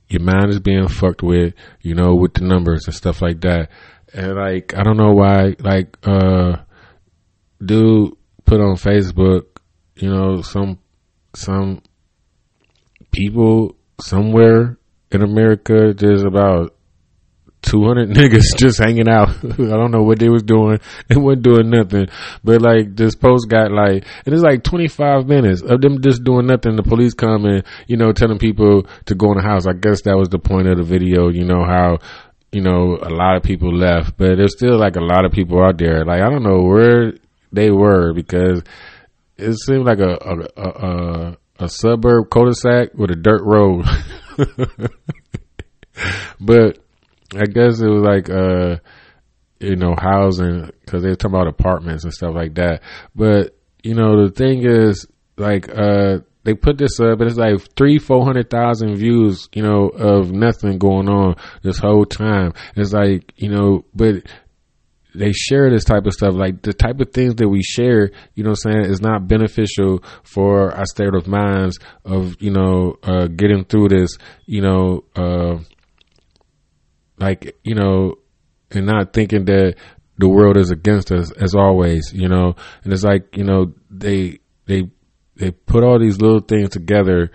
your 0.08 0.22
mind 0.22 0.52
is 0.52 0.62
being 0.62 0.88
fucked 0.88 1.22
with, 1.22 1.54
you 1.82 1.96
know, 1.96 2.16
with 2.16 2.34
the 2.34 2.46
numbers 2.46 2.86
and 2.86 2.96
stuff 2.96 3.22
like 3.22 3.42
that 3.42 3.70
and 4.14 4.36
like 4.36 4.74
I 4.76 4.84
don't 4.84 4.98
know 4.98 5.12
why 5.12 5.56
like 5.60 5.98
uh 6.04 6.58
dude 7.64 8.14
put 8.46 8.62
on 8.62 8.76
Facebook, 8.76 9.46
you 9.96 10.10
know, 10.10 10.42
some 10.42 10.80
some 11.36 11.82
people 13.12 13.76
somewhere 14.02 14.78
in 15.12 15.22
America 15.22 15.94
there's 15.96 16.24
about 16.24 16.76
200 17.62 18.10
niggas 18.18 18.58
just 18.58 18.80
hanging 18.80 19.10
out. 19.10 19.30
I 19.44 19.76
don't 19.78 19.92
know 19.92 20.04
what 20.04 20.20
they 20.20 20.30
was 20.30 20.44
doing. 20.44 20.80
They 21.08 21.16
weren't 21.18 21.44
doing 21.44 21.70
nothing. 21.70 22.08
But 22.44 22.62
like 22.62 22.96
this 22.96 23.16
post 23.16 23.50
got 23.50 23.72
like, 23.72 24.06
and 24.26 24.34
it's 24.34 24.44
like 24.44 24.64
25 24.64 25.28
minutes 25.28 25.62
of 25.62 25.82
them 25.82 26.02
just 26.02 26.24
doing 26.24 26.48
nothing. 26.48 26.76
The 26.76 26.84
police 26.84 27.14
come 27.14 27.46
and, 27.46 27.64
you 27.88 27.98
know, 27.98 28.12
telling 28.14 28.40
people 28.40 28.88
to 29.06 29.16
go 29.16 29.32
in 29.32 29.38
the 29.38 29.44
house. 29.44 29.68
I 29.68 29.74
guess 29.74 30.04
that 30.04 30.18
was 30.18 30.30
the 30.30 30.40
point 30.40 30.68
of 30.68 30.78
the 30.78 30.84
video. 30.84 31.30
You 31.30 31.46
know, 31.46 31.64
how 31.66 32.00
you 32.52 32.62
know, 32.62 32.98
a 33.02 33.10
lot 33.10 33.36
of 33.36 33.44
people 33.44 33.74
left, 33.74 34.18
but 34.18 34.38
there's 34.38 34.54
still 34.54 34.78
like 34.78 34.96
a 34.96 35.02
lot 35.02 35.26
of 35.26 35.32
people 35.32 35.64
out 35.64 35.78
there. 35.78 36.04
Like 36.04 36.22
I 36.22 36.30
don't 36.30 36.44
know 36.44 36.62
where 36.62 37.14
they 37.52 37.70
were 37.72 38.14
because 38.14 38.64
it 39.38 39.54
seemed 39.60 39.86
like 39.86 40.00
a 40.00 40.18
a, 40.22 40.40
a, 40.58 41.38
a 41.60 41.70
suburb 41.70 42.30
cul-de-sac 42.30 42.94
with 42.94 43.12
a 43.12 43.16
dirt 43.16 43.44
road. 43.44 43.86
but 46.40 46.80
I 47.36 47.46
guess 47.46 47.82
it 47.82 47.88
was 47.88 48.04
like 48.04 48.30
uh 48.30 48.78
you 49.60 49.76
know 49.76 49.96
housing 49.98 50.72
because 50.82 51.04
they 51.04 51.10
were 51.10 51.16
talking 51.16 51.36
about 51.36 51.48
apartments 51.48 52.04
and 52.04 52.14
stuff 52.14 52.34
like 52.34 52.56
that. 52.56 52.82
But 53.16 53.56
you 53.84 53.94
know 53.94 54.26
the 54.26 54.32
thing 54.32 54.66
is 54.66 55.06
like 55.38 55.70
uh 55.70 56.20
they 56.44 56.54
put 56.54 56.78
this 56.78 57.00
up 57.00 57.20
and 57.20 57.30
it's 57.30 57.38
like 57.38 57.60
three, 57.76 58.00
four 58.00 58.24
hundred 58.24 58.50
thousand 58.50 58.96
views, 58.96 59.50
you 59.54 59.62
know, 59.62 59.90
of 59.90 60.32
nothing 60.32 60.78
going 60.78 61.10
on 61.10 61.36
this 61.64 61.78
whole 61.78 62.06
time. 62.06 62.54
It's 62.76 62.94
like, 62.94 63.34
you 63.36 63.50
know, 63.50 63.86
but 63.94 64.24
they 65.16 65.32
share 65.34 65.70
this 65.70 65.84
type 65.84 66.06
of 66.06 66.14
stuff, 66.14 66.34
like 66.36 66.62
the 66.62 66.74
type 66.74 67.00
of 67.00 67.12
things 67.12 67.36
that 67.36 67.50
we 67.50 67.62
share, 67.64 68.12
you 68.36 68.44
know 68.44 68.52
I'm 68.52 68.56
saying, 68.56 68.86
is 68.86 69.02
not 69.02 69.28
beneficial 69.28 70.04
for 70.24 70.72
our 70.72 70.86
state 70.86 71.14
of 71.14 71.28
minds 71.28 71.80
of, 72.06 72.42
you 72.42 72.52
know, 72.52 72.98
uh, 73.04 73.28
getting 73.28 73.66
through 73.66 73.90
this, 73.90 74.18
you 74.46 74.62
know, 74.62 75.04
uh, 75.16 75.58
like, 77.18 77.58
you 77.64 77.76
know, 77.76 78.16
and 78.72 78.86
not 78.86 79.14
thinking 79.14 79.46
that 79.46 79.76
the 80.20 80.30
world 80.30 80.58
is 80.58 80.70
against 80.70 81.12
us 81.12 81.32
as 81.32 81.56
always, 81.56 82.14
you 82.14 82.28
know, 82.30 82.56
and 82.84 82.94
it's 82.94 83.04
like, 83.04 83.36
you 83.36 83.44
know, 83.44 83.74
they, 83.90 84.40
they 84.68 84.90
they 85.40 85.52
put 85.52 85.84
all 85.84 86.00
these 86.00 86.22
little 86.22 86.42
things 86.42 86.70
together 86.70 87.32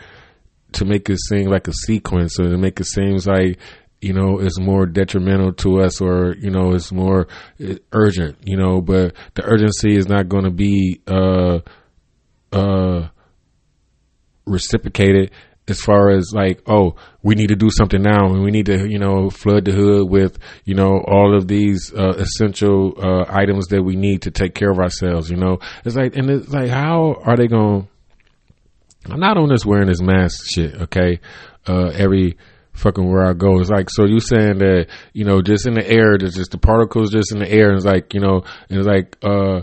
to 0.72 0.84
make 0.84 1.08
it 1.08 1.18
seem 1.28 1.46
like 1.46 1.68
a 1.68 1.72
sequence 1.72 2.38
or 2.38 2.44
to 2.44 2.56
make 2.56 2.78
it 2.80 2.86
seem 2.86 3.16
like 3.26 3.58
you 4.00 4.12
know 4.12 4.38
it's 4.38 4.60
more 4.60 4.86
detrimental 4.86 5.52
to 5.52 5.80
us 5.80 6.00
or 6.00 6.34
you 6.38 6.50
know 6.50 6.74
it's 6.74 6.92
more 6.92 7.26
uh, 7.64 7.74
urgent 7.92 8.36
you 8.44 8.56
know 8.56 8.80
but 8.80 9.14
the 9.34 9.42
urgency 9.44 9.96
is 9.96 10.06
not 10.06 10.28
going 10.28 10.44
to 10.44 10.50
be 10.50 11.00
uh 11.06 11.58
uh 12.52 13.08
reciprocated 14.46 15.30
as 15.66 15.80
far 15.80 16.10
as 16.10 16.30
like, 16.34 16.62
oh, 16.66 16.94
we 17.22 17.34
need 17.34 17.48
to 17.48 17.56
do 17.56 17.70
something 17.70 18.02
now, 18.02 18.26
and 18.26 18.42
we 18.42 18.50
need 18.50 18.66
to, 18.66 18.86
you 18.86 18.98
know, 18.98 19.30
flood 19.30 19.64
the 19.64 19.72
hood 19.72 20.08
with, 20.10 20.38
you 20.64 20.74
know, 20.74 21.02
all 21.06 21.34
of 21.34 21.48
these 21.48 21.92
uh, 21.94 22.14
essential 22.18 22.94
uh, 22.98 23.24
items 23.28 23.68
that 23.68 23.82
we 23.82 23.96
need 23.96 24.22
to 24.22 24.30
take 24.30 24.54
care 24.54 24.70
of 24.70 24.78
ourselves. 24.78 25.30
You 25.30 25.36
know, 25.36 25.58
it's 25.84 25.96
like, 25.96 26.16
and 26.16 26.28
it's 26.28 26.50
like, 26.50 26.68
how 26.68 27.16
are 27.24 27.36
they 27.36 27.46
going? 27.46 27.88
I'm 29.10 29.20
not 29.20 29.36
on 29.36 29.48
this 29.48 29.66
wearing 29.66 29.88
this 29.88 30.00
mask 30.00 30.46
shit, 30.54 30.74
okay? 30.82 31.20
Uh, 31.66 31.88
every 31.88 32.36
fucking 32.74 33.08
where 33.08 33.24
I 33.24 33.32
go. 33.32 33.60
It's 33.60 33.70
like, 33.70 33.88
so 33.90 34.04
you 34.04 34.20
saying 34.20 34.58
that, 34.58 34.86
you 35.12 35.24
know, 35.24 35.40
just 35.40 35.66
in 35.66 35.74
the 35.74 35.88
air, 35.88 36.18
there's 36.18 36.34
just 36.34 36.50
the 36.50 36.58
particles 36.58 37.12
just 37.12 37.32
in 37.32 37.38
the 37.38 37.50
air. 37.50 37.68
And 37.68 37.76
it's 37.76 37.86
like, 37.86 38.14
you 38.14 38.20
know, 38.20 38.44
and 38.68 38.78
it's 38.78 38.86
like, 38.86 39.16
uh, 39.22 39.62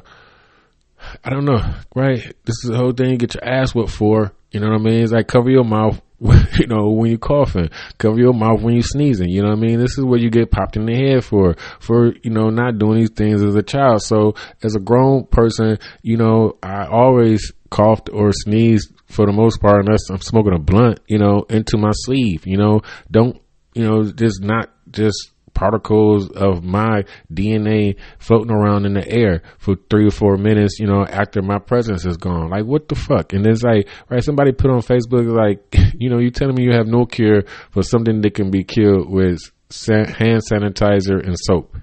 I 1.24 1.30
don't 1.30 1.46
know, 1.46 1.62
right? 1.96 2.22
This 2.46 2.64
is 2.64 2.70
the 2.70 2.78
whole 2.78 2.92
thing 2.92 3.12
you 3.12 3.18
get 3.18 3.36
your 3.36 3.46
ass 3.46 3.76
whooped 3.76 3.92
for. 3.92 4.32
You 4.52 4.60
know 4.60 4.70
what 4.70 4.82
I 4.82 4.84
mean? 4.84 5.04
It's 5.04 5.12
like 5.12 5.28
cover 5.28 5.50
your 5.50 5.64
mouth, 5.64 6.02
you 6.60 6.68
know, 6.68 6.90
when 6.90 7.10
you're 7.10 7.20
coughing, 7.20 7.70
cover 7.98 8.20
your 8.20 8.34
mouth 8.34 8.62
when 8.62 8.76
you're 8.76 8.84
sneezing. 8.84 9.30
You 9.30 9.42
know 9.42 9.50
what 9.50 9.58
I 9.58 9.62
mean? 9.62 9.80
This 9.80 9.98
is 9.98 10.04
what 10.04 10.20
you 10.20 10.30
get 10.30 10.52
popped 10.52 10.76
in 10.76 10.86
the 10.86 10.96
head 10.96 11.24
for, 11.24 11.56
for, 11.80 12.14
you 12.24 12.32
know, 12.32 12.50
not 12.50 12.78
doing 12.78 13.00
these 13.00 13.12
things 13.12 13.42
as 13.42 13.56
a 13.56 13.64
child. 13.64 14.04
So 14.04 14.36
as 14.62 14.76
a 14.76 14.80
grown 14.80 15.26
person, 15.26 15.80
you 16.02 16.18
know, 16.18 16.58
I 16.62 16.86
always 16.86 17.52
coughed 17.72 18.10
or 18.14 18.32
sneezed 18.32 18.94
for 19.08 19.26
the 19.26 19.32
most 19.32 19.60
part, 19.60 19.86
unless 19.86 20.10
I'm 20.12 20.22
smoking 20.22 20.54
a 20.54 20.60
blunt, 20.60 21.00
you 21.08 21.18
know, 21.18 21.46
into 21.50 21.78
my 21.78 21.92
sleeve. 21.94 22.46
You 22.46 22.58
know, 22.58 22.82
don't, 23.10 23.42
you 23.74 23.84
know, 23.84 24.04
just 24.04 24.44
not 24.44 24.70
just 24.92 25.32
particles 25.54 26.30
of 26.32 26.64
my 26.64 27.04
DNA 27.32 27.98
floating 28.20 28.52
around 28.52 28.86
in 28.86 28.94
the 28.94 29.08
air 29.08 29.42
for 29.58 29.76
three 29.90 30.08
or 30.08 30.12
four 30.12 30.38
minutes, 30.38 30.80
you 30.80 30.88
know, 30.88 31.06
after 31.06 31.42
my 31.42 31.60
presence 31.60 32.06
is 32.06 32.18
gone. 32.18 32.50
Like, 32.50 32.66
what 32.66 32.88
the 32.88 32.96
fuck? 32.96 33.34
And 33.34 33.46
it's 33.46 33.64
like, 33.64 33.88
right, 34.10 34.24
somebody 34.24 34.52
put 34.52 34.72
on 34.72 34.80
Facebook, 34.80 35.28
like, 35.28 35.94
you 35.98 36.10
know, 36.10 36.20
you 36.20 36.32
telling 36.32 36.56
me 36.56 36.64
you 36.64 36.74
have 36.74 36.88
no 36.88 37.06
cure 37.06 37.44
for 37.72 37.84
something 37.84 38.22
that 38.22 38.34
can 38.34 38.52
be 38.52 38.64
cured 38.64 39.08
with 39.08 39.40
hand 39.88 40.42
sanitizer 40.50 41.26
and 41.26 41.36
soap 41.38 41.76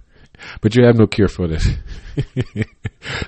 but 0.61 0.75
you 0.75 0.85
have 0.85 0.97
no 0.97 1.07
cure 1.07 1.29
for 1.29 1.49
this. 1.49 1.67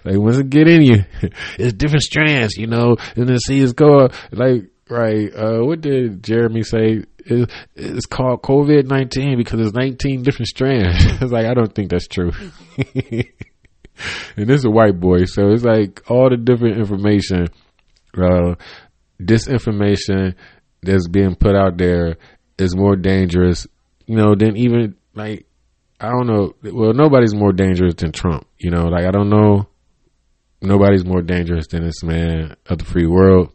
like 0.04 0.18
once 0.18 0.38
it 0.38 0.50
get 0.50 0.68
in 0.68 0.82
you, 0.82 1.04
it's 1.58 1.72
different 1.72 2.02
strands, 2.02 2.56
you 2.56 2.66
know, 2.66 2.96
and 3.16 3.28
then 3.28 3.38
see 3.38 3.61
it's 3.61 3.72
called 3.72 4.14
like 4.32 4.64
right. 4.88 5.34
Uh, 5.34 5.61
what 5.61 5.80
did 5.80 6.22
Jeremy 6.22 6.62
say? 6.62 7.04
It, 7.18 7.50
it's 7.76 8.06
called 8.06 8.42
COVID 8.42 8.86
nineteen 8.86 9.36
because 9.36 9.61
it's 9.61 9.74
nineteen 9.74 10.22
different 10.22 10.48
strands. 10.48 10.96
it's 11.22 11.32
like 11.32 11.46
I 11.46 11.54
don't 11.54 11.74
think 11.74 11.90
that's 11.90 12.08
true. 12.08 12.32
and 12.76 13.26
this 14.36 14.61
is 14.61 14.64
a 14.64 14.70
white 14.70 14.98
boy, 14.98 15.24
so 15.24 15.50
it's 15.50 15.64
like 15.64 16.02
all 16.11 16.30
the 16.30 16.36
different 16.36 16.78
information, 16.78 17.48
uh, 18.16 18.54
disinformation 19.20 20.34
that's 20.82 21.08
being 21.08 21.34
put 21.34 21.54
out 21.54 21.76
there 21.76 22.16
is 22.58 22.76
more 22.76 22.96
dangerous, 22.96 23.66
you 24.06 24.16
know, 24.16 24.34
than 24.34 24.56
even 24.56 24.96
like 25.14 25.46
I 26.01 26.09
don't 26.09 26.26
know. 26.26 26.55
Well, 26.62 26.94
nobody's 26.94 27.34
more 27.34 27.53
dangerous 27.53 27.94
than 27.94 28.12
Trump. 28.12 28.46
You 28.59 28.70
know, 28.70 28.84
like 28.86 29.05
I 29.05 29.11
don't 29.11 29.28
know. 29.28 29.68
Nobody's 30.62 31.05
more 31.05 31.22
dangerous 31.22 31.66
than 31.68 31.84
this 31.84 32.03
man 32.03 32.57
of 32.66 32.78
the 32.78 32.84
free 32.84 33.07
world. 33.07 33.53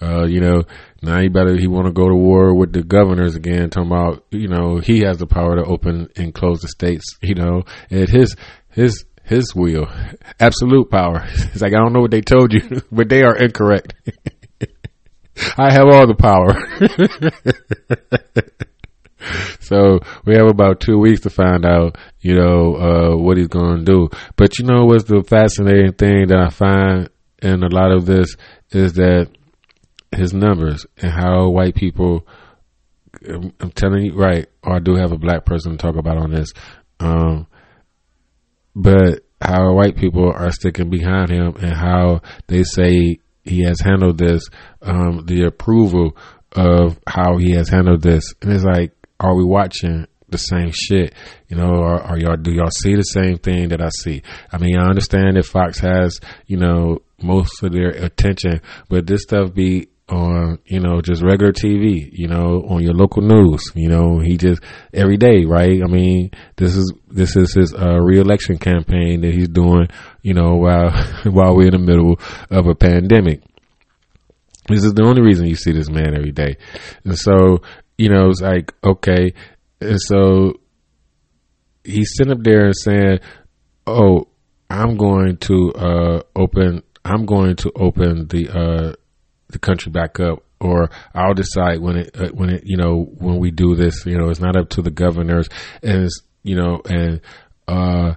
Uh, 0.00 0.24
you 0.24 0.40
know, 0.40 0.62
now 1.02 1.20
he 1.20 1.28
better 1.28 1.56
he 1.56 1.66
want 1.66 1.86
to 1.86 1.92
go 1.92 2.08
to 2.08 2.14
war 2.14 2.54
with 2.54 2.72
the 2.72 2.82
governors 2.82 3.34
again, 3.34 3.68
talking 3.68 3.90
about 3.90 4.24
you 4.30 4.48
know 4.48 4.78
he 4.78 5.00
has 5.00 5.18
the 5.18 5.26
power 5.26 5.56
to 5.56 5.64
open 5.64 6.08
and 6.16 6.32
close 6.34 6.60
the 6.60 6.68
states. 6.68 7.04
You 7.22 7.34
know, 7.34 7.64
at 7.90 8.08
his 8.08 8.34
his 8.70 9.04
his 9.24 9.54
will, 9.54 9.88
absolute 10.40 10.90
power. 10.90 11.26
It's 11.26 11.60
like 11.60 11.74
I 11.74 11.78
don't 11.78 11.92
know 11.92 12.00
what 12.00 12.10
they 12.12 12.22
told 12.22 12.52
you, 12.54 12.82
but 12.92 13.08
they 13.10 13.22
are 13.22 13.36
incorrect. 13.36 13.94
I 15.56 15.72
have 15.72 15.86
all 15.86 16.06
the 16.06 16.14
power. 16.14 16.56
so 19.60 20.00
we 20.24 20.34
have 20.34 20.48
about 20.48 20.80
two 20.80 20.98
weeks 20.98 21.20
to 21.22 21.30
find 21.30 21.64
out, 21.64 21.96
you 22.20 22.34
know, 22.34 22.76
uh, 22.76 23.16
what 23.16 23.36
he's 23.36 23.48
going 23.48 23.78
to 23.78 23.84
do. 23.84 24.08
But 24.36 24.58
you 24.58 24.64
know 24.64 24.84
what's 24.84 25.04
the 25.04 25.22
fascinating 25.22 25.92
thing 25.92 26.28
that 26.28 26.38
I 26.38 26.50
find 26.50 27.10
in 27.40 27.62
a 27.62 27.68
lot 27.68 27.92
of 27.92 28.06
this 28.06 28.36
is 28.70 28.94
that 28.94 29.28
his 30.14 30.32
numbers 30.32 30.86
and 30.96 31.12
how 31.12 31.48
white 31.50 31.74
people. 31.74 32.26
I'm 33.24 33.72
telling 33.74 34.04
you, 34.04 34.14
right? 34.14 34.46
Or 34.62 34.76
I 34.76 34.78
do 34.78 34.94
have 34.94 35.10
a 35.10 35.18
black 35.18 35.44
person 35.44 35.72
to 35.72 35.78
talk 35.78 35.96
about 35.96 36.18
on 36.18 36.30
this, 36.30 36.52
um, 37.00 37.48
but 38.76 39.24
how 39.40 39.72
white 39.72 39.96
people 39.96 40.30
are 40.30 40.52
sticking 40.52 40.90
behind 40.90 41.30
him 41.30 41.56
and 41.56 41.72
how 41.72 42.20
they 42.46 42.62
say 42.62 43.18
he 43.44 43.64
has 43.64 43.80
handled 43.80 44.18
this, 44.18 44.44
um, 44.82 45.24
the 45.26 45.44
approval 45.44 46.16
of 46.52 46.98
how 47.06 47.38
he 47.38 47.52
has 47.52 47.68
handled 47.68 48.02
this, 48.02 48.34
and 48.42 48.52
it's 48.52 48.64
like, 48.64 48.92
are 49.20 49.34
we 49.34 49.44
watching 49.44 50.06
the 50.28 50.38
same 50.38 50.70
shit? 50.72 51.14
You 51.48 51.56
know, 51.56 51.70
or 51.70 52.00
are 52.00 52.18
y'all 52.18 52.36
do 52.36 52.52
y'all 52.52 52.70
see 52.70 52.94
the 52.94 53.02
same 53.02 53.38
thing 53.38 53.68
that 53.68 53.80
I 53.80 53.88
see? 53.88 54.22
I 54.52 54.58
mean, 54.58 54.76
I 54.78 54.88
understand 54.88 55.36
that 55.36 55.46
Fox 55.46 55.78
has 55.80 56.20
you 56.46 56.56
know 56.56 57.00
most 57.22 57.62
of 57.62 57.72
their 57.72 57.90
attention, 57.90 58.60
but 58.88 59.06
this 59.06 59.22
stuff 59.22 59.54
be 59.54 59.88
on 60.08 60.58
you 60.64 60.80
know 60.80 61.00
just 61.00 61.22
regular 61.22 61.52
TV, 61.52 62.08
you 62.12 62.28
know, 62.28 62.64
on 62.68 62.82
your 62.82 62.94
local 62.94 63.22
news. 63.22 63.62
You 63.74 63.88
know, 63.88 64.20
he 64.20 64.36
just 64.36 64.62
every 64.92 65.16
day, 65.16 65.44
right? 65.44 65.82
I 65.82 65.86
mean, 65.86 66.30
this 66.56 66.76
is 66.76 66.92
this 67.08 67.36
is 67.36 67.54
his 67.54 67.74
uh, 67.74 67.98
reelection 68.00 68.58
campaign 68.58 69.20
that 69.22 69.34
he's 69.34 69.48
doing. 69.48 69.88
You 70.22 70.34
know, 70.34 70.56
while 70.56 70.90
while 71.24 71.56
we're 71.56 71.68
in 71.68 71.72
the 71.72 71.78
middle 71.78 72.18
of 72.50 72.66
a 72.66 72.74
pandemic. 72.74 73.42
This 74.68 74.84
is 74.84 74.92
the 74.92 75.02
only 75.02 75.22
reason 75.22 75.46
you 75.46 75.54
see 75.54 75.72
this 75.72 75.88
man 75.88 76.14
every 76.14 76.30
day, 76.30 76.58
and 77.02 77.18
so 77.18 77.62
you 77.98 78.08
know 78.08 78.30
it's 78.30 78.40
like 78.40 78.72
okay, 78.84 79.34
and 79.80 80.00
so 80.00 80.54
he's 81.84 82.14
sitting 82.16 82.32
up 82.32 82.42
there 82.42 82.66
and 82.66 82.76
saying, 82.76 83.18
"Oh, 83.86 84.28
I'm 84.70 84.96
going 84.96 85.36
to 85.38 85.72
uh, 85.74 86.22
open. 86.34 86.82
I'm 87.04 87.26
going 87.26 87.56
to 87.56 87.72
open 87.76 88.28
the." 88.28 88.48
Uh, 88.48 88.94
the 89.50 89.58
country 89.58 89.90
back 89.90 90.20
up 90.20 90.42
or 90.60 90.90
I'll 91.14 91.34
decide 91.34 91.80
when 91.80 91.96
it 91.96 92.10
uh, 92.14 92.28
when 92.28 92.50
it 92.50 92.62
you 92.64 92.76
know 92.76 93.06
when 93.18 93.38
we 93.38 93.50
do 93.50 93.74
this 93.74 94.04
you 94.06 94.18
know 94.18 94.28
it's 94.28 94.40
not 94.40 94.56
up 94.56 94.70
to 94.70 94.82
the 94.82 94.90
governors 94.90 95.48
and 95.82 96.04
it's 96.04 96.20
you 96.42 96.56
know 96.56 96.80
and 96.84 97.20
uh 97.66 98.14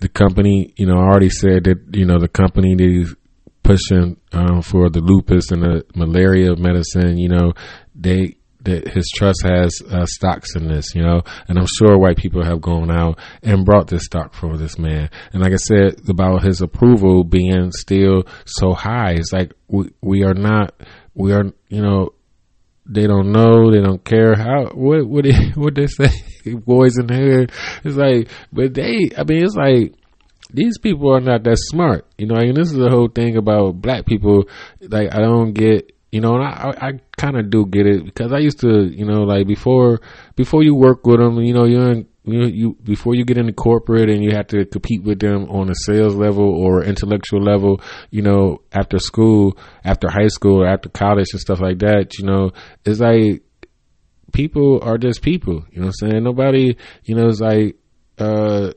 the 0.00 0.08
company 0.08 0.74
you 0.76 0.86
know 0.86 0.96
already 0.96 1.30
said 1.30 1.64
that 1.64 1.78
you 1.92 2.04
know 2.04 2.18
the 2.18 2.28
company 2.28 2.76
is 2.78 3.14
pushing 3.62 4.16
um, 4.32 4.62
for 4.62 4.88
the 4.90 5.00
lupus 5.00 5.50
and 5.50 5.62
the 5.62 5.84
malaria 5.94 6.54
medicine 6.56 7.16
you 7.16 7.28
know 7.28 7.52
they 7.94 8.36
that 8.66 8.88
his 8.88 9.10
trust 9.14 9.42
has 9.44 9.80
uh, 9.90 10.06
stocks 10.06 10.54
in 10.54 10.68
this, 10.68 10.94
you 10.94 11.02
know, 11.02 11.22
and 11.48 11.58
I'm 11.58 11.66
sure 11.66 11.98
white 11.98 12.16
people 12.16 12.44
have 12.44 12.60
gone 12.60 12.90
out 12.90 13.18
and 13.42 13.64
brought 13.64 13.88
this 13.88 14.04
stock 14.04 14.34
for 14.34 14.56
this 14.56 14.78
man. 14.78 15.10
And 15.32 15.42
like 15.42 15.52
I 15.52 15.56
said 15.56 16.00
about 16.08 16.44
his 16.44 16.60
approval 16.60 17.24
being 17.24 17.72
still 17.72 18.24
so 18.44 18.74
high, 18.74 19.12
it's 19.12 19.32
like 19.32 19.52
we 19.68 19.90
we 20.00 20.24
are 20.24 20.34
not, 20.34 20.74
we 21.14 21.32
are, 21.32 21.44
you 21.68 21.82
know, 21.82 22.10
they 22.84 23.06
don't 23.06 23.32
know, 23.32 23.70
they 23.70 23.80
don't 23.80 24.04
care 24.04 24.34
how 24.34 24.70
what 24.74 25.06
what 25.06 25.24
they, 25.24 25.50
what 25.54 25.74
they 25.74 25.86
say, 25.86 26.10
boys 26.54 26.98
in 26.98 27.08
here. 27.08 27.46
It's 27.84 27.96
like, 27.96 28.28
but 28.52 28.74
they, 28.74 29.10
I 29.16 29.24
mean, 29.24 29.44
it's 29.44 29.56
like 29.56 29.94
these 30.52 30.78
people 30.78 31.14
are 31.14 31.20
not 31.20 31.42
that 31.44 31.58
smart, 31.58 32.06
you 32.18 32.26
know. 32.26 32.36
I 32.36 32.44
mean, 32.44 32.54
this 32.54 32.70
is 32.70 32.76
the 32.76 32.90
whole 32.90 33.08
thing 33.08 33.36
about 33.36 33.80
black 33.80 34.06
people. 34.06 34.44
Like, 34.80 35.14
I 35.14 35.18
don't 35.18 35.52
get 35.52 35.95
you 36.12 36.20
know, 36.20 36.34
and 36.36 36.44
I, 36.44 36.74
I 36.80 36.92
kind 37.16 37.36
of 37.36 37.50
do 37.50 37.66
get 37.66 37.86
it 37.86 38.04
because 38.04 38.32
I 38.32 38.38
used 38.38 38.60
to, 38.60 38.84
you 38.84 39.04
know, 39.04 39.22
like 39.22 39.46
before, 39.46 40.00
before 40.36 40.62
you 40.62 40.74
work 40.74 41.06
with 41.06 41.18
them, 41.18 41.40
you 41.40 41.52
know, 41.52 41.64
you're 41.64 41.90
in, 41.90 42.08
you, 42.24 42.46
you 42.46 42.76
before 42.82 43.14
you 43.14 43.24
get 43.24 43.38
into 43.38 43.52
corporate 43.52 44.10
and 44.10 44.22
you 44.22 44.32
have 44.32 44.48
to 44.48 44.64
compete 44.66 45.02
with 45.02 45.20
them 45.20 45.48
on 45.48 45.70
a 45.70 45.74
sales 45.74 46.14
level 46.14 46.44
or 46.44 46.82
intellectual 46.82 47.40
level, 47.40 47.80
you 48.10 48.22
know, 48.22 48.62
after 48.72 48.98
school, 48.98 49.56
after 49.84 50.08
high 50.10 50.26
school, 50.28 50.66
after 50.66 50.88
college 50.88 51.28
and 51.32 51.40
stuff 51.40 51.60
like 51.60 51.78
that, 51.78 52.18
you 52.18 52.24
know, 52.24 52.50
it's 52.84 53.00
like 53.00 53.42
people 54.32 54.80
are 54.82 54.98
just 54.98 55.22
people, 55.22 55.64
you 55.70 55.80
know 55.80 55.86
what 55.86 55.94
I'm 56.02 56.10
saying? 56.10 56.24
Nobody, 56.24 56.76
you 57.04 57.14
know, 57.14 57.28
it's 57.28 57.40
like, 57.40 57.76
uh, 58.18 58.72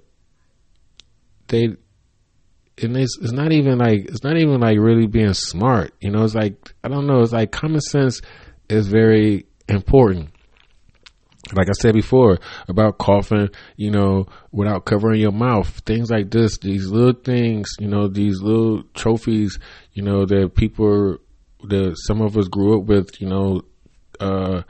they, 1.48 1.76
and 2.82 2.98
it's 2.98 3.18
it's 3.22 3.32
not 3.32 3.52
even 3.52 3.78
like 3.78 4.06
it's 4.06 4.24
not 4.24 4.38
even 4.38 4.60
like 4.60 4.78
really 4.78 5.08
being 5.08 5.34
smart. 5.34 5.94
You 6.00 6.12
know, 6.12 6.24
it's 6.24 6.36
like 6.36 6.74
I 6.84 6.88
don't 6.88 7.08
know. 7.08 7.22
It's 7.22 7.34
like 7.34 7.52
common 7.52 7.82
sense 7.82 8.22
is 8.70 8.88
very 8.88 9.46
important. 9.68 10.30
Like 11.54 11.68
I 11.68 11.74
said 11.74 11.96
before 11.96 12.38
about 12.68 13.00
coughing, 13.00 13.50
you 13.76 13.90
know, 13.90 14.28
without 14.52 14.86
covering 14.86 15.20
your 15.20 15.32
mouth, 15.32 15.68
things 15.86 16.12
like 16.12 16.30
this, 16.30 16.60
these 16.60 16.88
little 16.88 17.20
things, 17.20 17.70
you 17.80 17.88
know, 17.88 18.08
these 18.08 18.40
little 18.42 18.84
trophies, 18.94 19.58
you 19.94 20.04
know, 20.04 20.26
that 20.26 20.54
people, 20.56 21.18
that 21.64 21.96
some 22.06 22.22
of 22.22 22.38
us 22.38 22.48
grew 22.48 22.80
up 22.80 22.86
with, 22.86 23.20
you 23.20 23.28
know, 23.28 23.62
uh, 24.20 24.62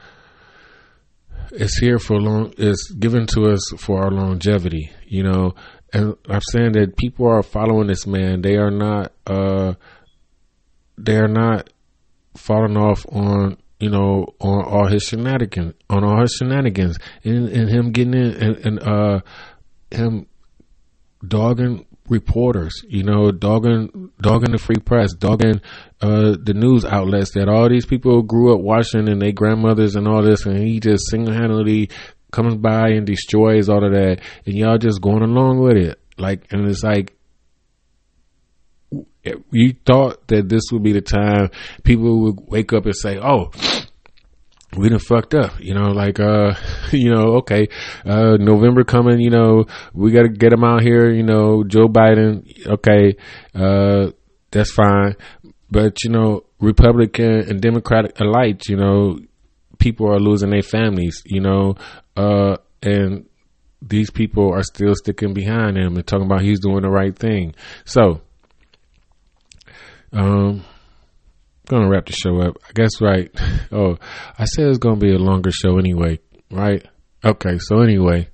it's 1.52 1.78
here 1.78 1.98
for 1.98 2.20
long. 2.20 2.54
It's 2.56 2.90
given 2.92 3.26
to 3.28 3.50
us 3.52 3.60
for 3.76 4.02
our 4.02 4.10
longevity, 4.10 4.90
you 5.06 5.22
know, 5.22 5.54
and 5.92 6.16
I'm 6.28 6.40
saying 6.52 6.72
that 6.72 6.96
people 6.96 7.26
are 7.26 7.42
following 7.42 7.88
this 7.88 8.06
man. 8.06 8.42
They 8.42 8.56
are 8.56 8.70
not. 8.70 9.12
Uh, 9.26 9.74
they 10.98 11.16
are 11.16 11.28
not 11.28 11.70
falling 12.36 12.76
off 12.76 13.06
on 13.10 13.56
you 13.80 13.90
know 13.90 14.34
on 14.40 14.64
all 14.64 14.86
his 14.86 15.02
shenanigans 15.02 15.74
on 15.88 16.04
all 16.04 16.20
his 16.20 16.32
shenanigans 16.38 16.96
and, 17.24 17.48
and 17.48 17.68
him 17.68 17.90
getting 17.90 18.14
in 18.14 18.34
and, 18.34 18.56
and 18.58 18.78
uh 18.80 19.20
him 19.90 20.26
dogging 21.26 21.86
reporters, 22.10 22.82
you 22.88 23.04
know, 23.04 23.30
dogging 23.30 24.10
dogging 24.20 24.52
the 24.52 24.58
free 24.58 24.80
press, 24.84 25.14
dogging 25.14 25.60
uh, 26.00 26.36
the 26.42 26.54
news 26.54 26.84
outlets 26.84 27.32
that 27.32 27.48
all 27.48 27.68
these 27.68 27.86
people 27.86 28.22
grew 28.22 28.52
up 28.52 28.60
watching 28.60 29.08
and 29.08 29.22
their 29.22 29.32
grandmothers 29.32 29.96
and 29.96 30.08
all 30.08 30.22
this, 30.22 30.44
and 30.44 30.58
he 30.58 30.80
just 30.80 31.08
single 31.08 31.32
handedly 31.32 31.88
comes 32.30 32.56
by 32.56 32.88
and 32.88 33.06
destroys 33.06 33.68
all 33.68 33.84
of 33.84 33.92
that, 33.92 34.20
and 34.46 34.56
y'all 34.56 34.78
just 34.78 35.00
going 35.00 35.22
along 35.22 35.60
with 35.60 35.76
it. 35.76 35.98
Like, 36.18 36.52
and 36.52 36.68
it's 36.68 36.82
like, 36.82 37.14
you 39.50 39.74
thought 39.84 40.26
that 40.28 40.48
this 40.48 40.64
would 40.72 40.82
be 40.82 40.92
the 40.92 41.00
time 41.00 41.50
people 41.84 42.20
would 42.22 42.40
wake 42.48 42.72
up 42.72 42.86
and 42.86 42.96
say, 42.96 43.18
"Oh, 43.18 43.50
we 44.76 44.88
done 44.88 44.98
fucked 44.98 45.34
up," 45.34 45.60
you 45.60 45.74
know, 45.74 45.90
like, 45.90 46.18
uh, 46.20 46.54
you 46.92 47.10
know, 47.10 47.36
okay, 47.38 47.68
uh, 48.04 48.36
November 48.38 48.84
coming, 48.84 49.20
you 49.20 49.30
know, 49.30 49.66
we 49.92 50.10
got 50.10 50.22
to 50.22 50.28
get 50.28 50.50
them 50.50 50.64
out 50.64 50.82
here, 50.82 51.10
you 51.10 51.22
know, 51.22 51.64
Joe 51.64 51.88
Biden, 51.88 52.44
okay, 52.66 53.16
uh, 53.54 54.10
that's 54.50 54.72
fine, 54.72 55.16
but 55.70 56.02
you 56.02 56.10
know, 56.10 56.44
Republican 56.60 57.48
and 57.48 57.60
Democratic 57.60 58.18
alike, 58.20 58.68
you 58.68 58.76
know, 58.76 59.18
people 59.78 60.10
are 60.10 60.20
losing 60.20 60.50
their 60.50 60.62
families, 60.62 61.22
you 61.24 61.40
know, 61.40 61.74
uh, 62.16 62.56
and 62.82 63.26
these 63.82 64.10
people 64.10 64.52
are 64.52 64.62
still 64.62 64.94
sticking 64.94 65.32
behind 65.32 65.76
him 65.76 65.96
and 65.96 66.06
talking 66.06 66.26
about 66.26 66.42
he's 66.42 66.60
doing 66.60 66.82
the 66.82 66.90
right 66.90 67.16
thing. 67.16 67.54
So, 67.84 68.20
um, 70.12 70.64
gonna 71.66 71.88
wrap 71.88 72.06
the 72.06 72.12
show 72.12 72.40
up. 72.40 72.58
I 72.68 72.72
guess 72.74 73.00
right. 73.00 73.30
Oh, 73.72 73.98
I 74.36 74.46
said 74.46 74.66
it's 74.66 74.78
gonna 74.78 74.96
be 74.96 75.14
a 75.14 75.18
longer 75.18 75.52
show 75.52 75.78
anyway, 75.78 76.18
right? 76.50 76.84
Okay, 77.24 77.58
so 77.58 77.80
anyway, 77.80 78.28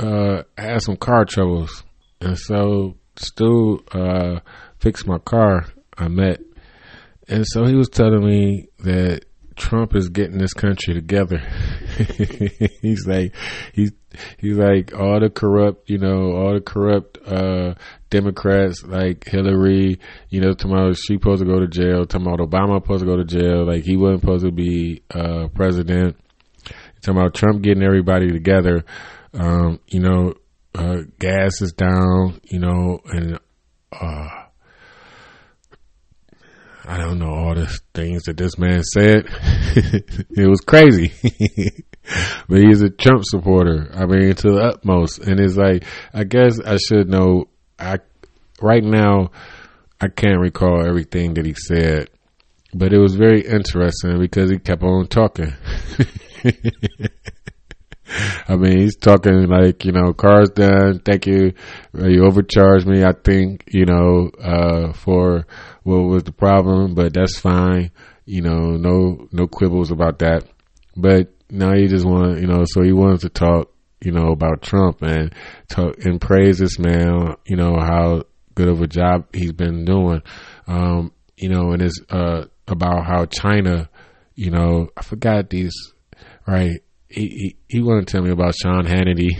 uh, 0.00 0.42
I 0.58 0.62
had 0.62 0.82
some 0.82 0.96
car 0.96 1.24
troubles, 1.24 1.84
and 2.20 2.36
so 2.36 2.96
Stu 3.14 3.84
uh 3.92 4.40
fixed 4.80 5.06
my 5.06 5.18
car. 5.18 5.66
I 5.96 6.08
met, 6.08 6.40
and 7.28 7.46
so 7.46 7.64
he 7.64 7.76
was 7.76 7.88
telling 7.88 8.24
me 8.26 8.68
that 8.80 9.24
Trump 9.60 9.94
is 9.94 10.08
getting 10.08 10.38
this 10.38 10.54
country 10.54 10.94
together. 10.94 11.38
he's 12.80 13.06
like, 13.06 13.34
he's 13.74 13.92
he's 14.38 14.56
like 14.56 14.94
all 14.94 15.20
the 15.20 15.28
corrupt, 15.28 15.88
you 15.90 15.98
know, 15.98 16.32
all 16.32 16.54
the 16.54 16.60
corrupt 16.60 17.18
uh, 17.26 17.74
Democrats 18.08 18.82
like 18.82 19.28
Hillary, 19.28 20.00
you 20.30 20.40
know, 20.40 20.54
tomorrow 20.54 20.94
she 20.94 21.14
supposed 21.14 21.42
to 21.42 21.46
go 21.46 21.60
to 21.60 21.68
jail. 21.68 22.06
Tomorrow 22.06 22.46
Obama 22.46 22.82
supposed 22.82 23.04
to 23.04 23.06
go 23.06 23.16
to 23.16 23.24
jail. 23.24 23.66
Like 23.66 23.84
he 23.84 23.96
wasn't 23.96 24.22
supposed 24.22 24.46
to 24.46 24.50
be 24.50 25.02
uh, 25.14 25.48
president. 25.54 26.16
Talking 27.02 27.20
about 27.20 27.34
Trump 27.34 27.62
getting 27.62 27.82
everybody 27.82 28.30
together. 28.30 28.84
Um, 29.34 29.78
you 29.86 30.00
know, 30.00 30.34
uh, 30.74 31.02
gas 31.18 31.60
is 31.60 31.72
down. 31.72 32.40
You 32.44 32.60
know, 32.60 33.00
and 33.04 33.38
uh, 33.92 34.39
I 36.90 36.96
don't 36.96 37.20
know 37.20 37.32
all 37.32 37.54
the 37.54 37.68
things 37.94 38.24
that 38.24 38.36
this 38.36 38.58
man 38.58 38.82
said. 38.82 39.24
it 40.36 40.48
was 40.48 40.60
crazy. 40.60 41.12
but 42.48 42.58
he's 42.58 42.82
a 42.82 42.90
Trump 42.90 43.22
supporter. 43.24 43.88
I 43.94 44.06
mean, 44.06 44.34
to 44.34 44.50
the 44.50 44.58
utmost. 44.58 45.20
And 45.20 45.38
it's 45.38 45.56
like, 45.56 45.84
I 46.12 46.24
guess 46.24 46.58
I 46.58 46.78
should 46.78 47.08
know. 47.08 47.46
I 47.78 47.98
right 48.60 48.82
now, 48.82 49.30
I 50.00 50.08
can't 50.08 50.40
recall 50.40 50.84
everything 50.84 51.34
that 51.34 51.46
he 51.46 51.54
said, 51.54 52.10
but 52.74 52.92
it 52.92 52.98
was 52.98 53.14
very 53.14 53.42
interesting 53.42 54.18
because 54.18 54.50
he 54.50 54.58
kept 54.58 54.82
on 54.82 55.06
talking. 55.06 55.54
I 58.48 58.56
mean, 58.56 58.78
he's 58.78 58.96
talking 58.96 59.46
like, 59.48 59.84
you 59.84 59.92
know, 59.92 60.12
car's 60.12 60.50
done. 60.50 61.00
Thank 61.00 61.26
you. 61.26 61.52
Uh, 61.96 62.08
You 62.08 62.24
overcharged 62.24 62.86
me, 62.86 63.04
I 63.04 63.12
think, 63.12 63.64
you 63.68 63.84
know, 63.86 64.30
uh, 64.42 64.92
for 64.92 65.46
what 65.84 65.98
was 66.02 66.24
the 66.24 66.32
problem, 66.32 66.94
but 66.94 67.14
that's 67.14 67.38
fine. 67.38 67.90
You 68.26 68.42
know, 68.42 68.76
no, 68.76 69.28
no 69.32 69.46
quibbles 69.46 69.90
about 69.90 70.18
that. 70.20 70.44
But 70.96 71.32
now 71.50 71.74
he 71.74 71.86
just 71.86 72.04
want, 72.04 72.40
you 72.40 72.46
know, 72.46 72.64
so 72.66 72.82
he 72.82 72.92
wants 72.92 73.22
to 73.22 73.28
talk, 73.28 73.72
you 74.02 74.12
know, 74.12 74.28
about 74.32 74.62
Trump 74.62 75.02
and 75.02 75.34
talk 75.68 75.96
and 76.04 76.20
praise 76.20 76.58
this 76.58 76.78
man, 76.78 77.36
you 77.46 77.56
know, 77.56 77.76
how 77.78 78.24
good 78.54 78.68
of 78.68 78.82
a 78.82 78.86
job 78.86 79.26
he's 79.34 79.52
been 79.52 79.84
doing. 79.84 80.22
Um, 80.66 81.12
you 81.36 81.48
know, 81.48 81.72
and 81.72 81.82
it's, 81.82 82.00
uh, 82.10 82.44
about 82.68 83.04
how 83.06 83.26
China, 83.26 83.88
you 84.34 84.50
know, 84.50 84.88
I 84.96 85.02
forgot 85.02 85.50
these, 85.50 85.74
right? 86.46 86.80
He, 87.10 87.26
he, 87.28 87.56
he 87.68 87.82
wanted 87.82 88.06
to 88.06 88.12
tell 88.12 88.22
me 88.22 88.30
about 88.30 88.54
Sean 88.54 88.84
Hannity. 88.84 89.30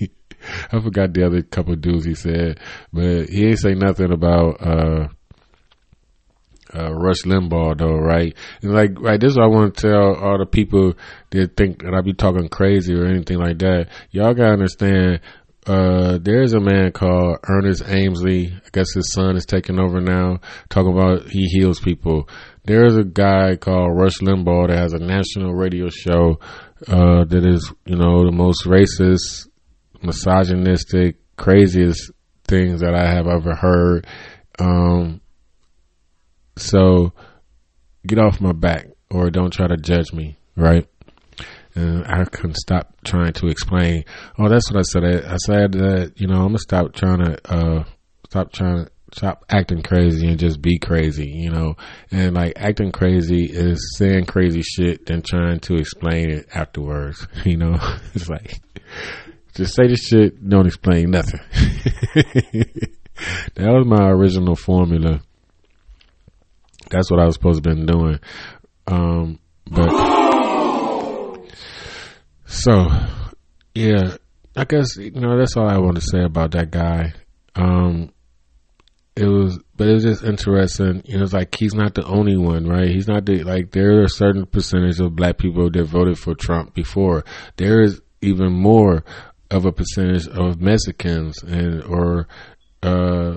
I 0.72 0.80
forgot 0.80 1.12
the 1.12 1.26
other 1.26 1.42
couple 1.42 1.74
dudes 1.76 2.04
he 2.04 2.14
said, 2.14 2.60
but 2.92 3.28
he 3.28 3.46
ain't 3.46 3.58
say 3.58 3.74
nothing 3.74 4.12
about, 4.12 4.66
uh, 4.66 5.08
uh, 6.74 6.92
Rush 6.92 7.22
Limbaugh 7.22 7.78
though, 7.78 7.96
right? 7.96 8.34
And 8.62 8.74
like, 8.74 9.00
right, 9.00 9.20
this 9.20 9.32
is 9.32 9.38
what 9.38 9.44
I 9.44 9.48
want 9.48 9.74
to 9.74 9.88
tell 9.88 10.14
all 10.14 10.38
the 10.38 10.46
people 10.46 10.94
that 11.30 11.56
think 11.56 11.82
that 11.82 11.94
I 11.94 12.02
be 12.02 12.12
talking 12.12 12.48
crazy 12.48 12.94
or 12.94 13.06
anything 13.06 13.38
like 13.38 13.58
that. 13.58 13.88
Y'all 14.10 14.34
gotta 14.34 14.52
understand, 14.52 15.20
uh, 15.66 16.18
there's 16.20 16.54
a 16.54 16.60
man 16.60 16.92
called 16.92 17.38
Ernest 17.48 17.82
Angley. 17.86 18.52
I 18.54 18.68
guess 18.72 18.92
his 18.94 19.12
son 19.12 19.36
is 19.36 19.46
taking 19.46 19.78
over 19.78 20.00
now, 20.00 20.40
talking 20.70 20.92
about 20.92 21.28
he 21.28 21.44
heals 21.46 21.80
people. 21.80 22.28
There's 22.64 22.96
a 22.96 23.04
guy 23.04 23.56
called 23.56 23.96
Rush 23.96 24.18
Limbaugh 24.18 24.68
that 24.68 24.78
has 24.78 24.92
a 24.92 24.98
national 24.98 25.54
radio 25.54 25.88
show, 25.88 26.38
uh, 26.86 27.24
that 27.24 27.44
is, 27.44 27.72
you 27.86 27.96
know, 27.96 28.24
the 28.24 28.32
most 28.32 28.64
racist, 28.64 29.48
misogynistic, 30.02 31.16
craziest 31.36 32.12
things 32.46 32.80
that 32.80 32.94
I 32.94 33.06
have 33.06 33.26
ever 33.26 33.54
heard. 33.54 34.06
Um, 34.58 35.20
so 36.56 37.12
get 38.06 38.18
off 38.18 38.40
my 38.40 38.52
back 38.52 38.88
or 39.10 39.30
don't 39.30 39.52
try 39.52 39.66
to 39.66 39.76
judge 39.76 40.12
me, 40.12 40.36
right? 40.56 40.86
And 41.74 42.04
I 42.06 42.24
couldn't 42.24 42.56
stop 42.56 42.94
trying 43.04 43.32
to 43.34 43.48
explain. 43.48 44.04
Oh, 44.38 44.48
that's 44.48 44.70
what 44.70 44.78
I 44.78 44.82
said. 44.82 45.04
I, 45.04 45.34
I 45.34 45.36
said 45.36 45.72
that, 45.72 46.12
you 46.16 46.26
know, 46.26 46.36
I'm 46.36 46.48
gonna 46.48 46.58
stop 46.58 46.92
trying 46.92 47.24
to, 47.24 47.38
uh, 47.52 47.84
stop 48.28 48.52
trying 48.52 48.84
to, 48.84 48.90
stop 49.12 49.44
acting 49.48 49.82
crazy 49.82 50.28
and 50.28 50.38
just 50.38 50.60
be 50.60 50.78
crazy, 50.78 51.28
you 51.28 51.50
know? 51.50 51.76
And 52.10 52.34
like 52.34 52.54
acting 52.56 52.92
crazy 52.92 53.44
is 53.44 53.96
saying 53.96 54.26
crazy 54.26 54.62
shit 54.62 55.06
then 55.06 55.22
trying 55.22 55.60
to 55.60 55.76
explain 55.76 56.30
it 56.30 56.48
afterwards, 56.54 57.26
you 57.44 57.56
know? 57.56 57.76
It's 58.14 58.28
like, 58.28 58.60
just 59.54 59.74
say 59.74 59.86
the 59.86 59.96
shit, 59.96 60.48
don't 60.48 60.66
explain 60.66 61.10
nothing. 61.10 61.40
that 63.54 63.68
was 63.72 63.86
my 63.86 64.08
original 64.08 64.56
formula 64.56 65.20
that's 66.90 67.10
what 67.10 67.20
I 67.20 67.26
was 67.26 67.34
supposed 67.34 67.62
to 67.62 67.68
been 67.68 67.86
doing. 67.86 68.18
Um, 68.86 69.38
but 69.70 69.90
so 72.46 72.86
yeah, 73.74 74.16
I 74.56 74.64
guess 74.64 74.96
you 74.96 75.10
know 75.12 75.38
that's 75.38 75.56
all 75.56 75.68
I 75.68 75.78
want 75.78 75.96
to 75.96 76.02
say 76.02 76.22
about 76.22 76.52
that 76.52 76.70
guy. 76.70 77.12
Um, 77.54 78.10
it 79.18 79.26
was, 79.26 79.58
but 79.76 79.88
it 79.88 79.94
was 79.94 80.04
just 80.04 80.24
interesting. 80.24 81.02
You 81.04 81.18
know, 81.18 81.24
it's 81.24 81.32
like 81.32 81.54
he's 81.54 81.74
not 81.74 81.94
the 81.94 82.04
only 82.04 82.36
one, 82.36 82.66
right? 82.66 82.88
He's 82.88 83.08
not 83.08 83.26
the 83.26 83.42
like. 83.44 83.72
There 83.72 84.00
are 84.00 84.04
a 84.04 84.08
certain 84.08 84.46
percentage 84.46 85.00
of 85.00 85.16
black 85.16 85.38
people 85.38 85.70
that 85.70 85.84
voted 85.84 86.18
for 86.18 86.34
Trump 86.34 86.74
before. 86.74 87.24
There 87.56 87.80
is 87.80 88.00
even 88.20 88.52
more 88.52 89.04
of 89.50 89.64
a 89.64 89.72
percentage 89.72 90.28
of 90.28 90.60
Mexicans 90.60 91.42
and 91.42 91.82
or 91.84 92.28
uh 92.82 93.36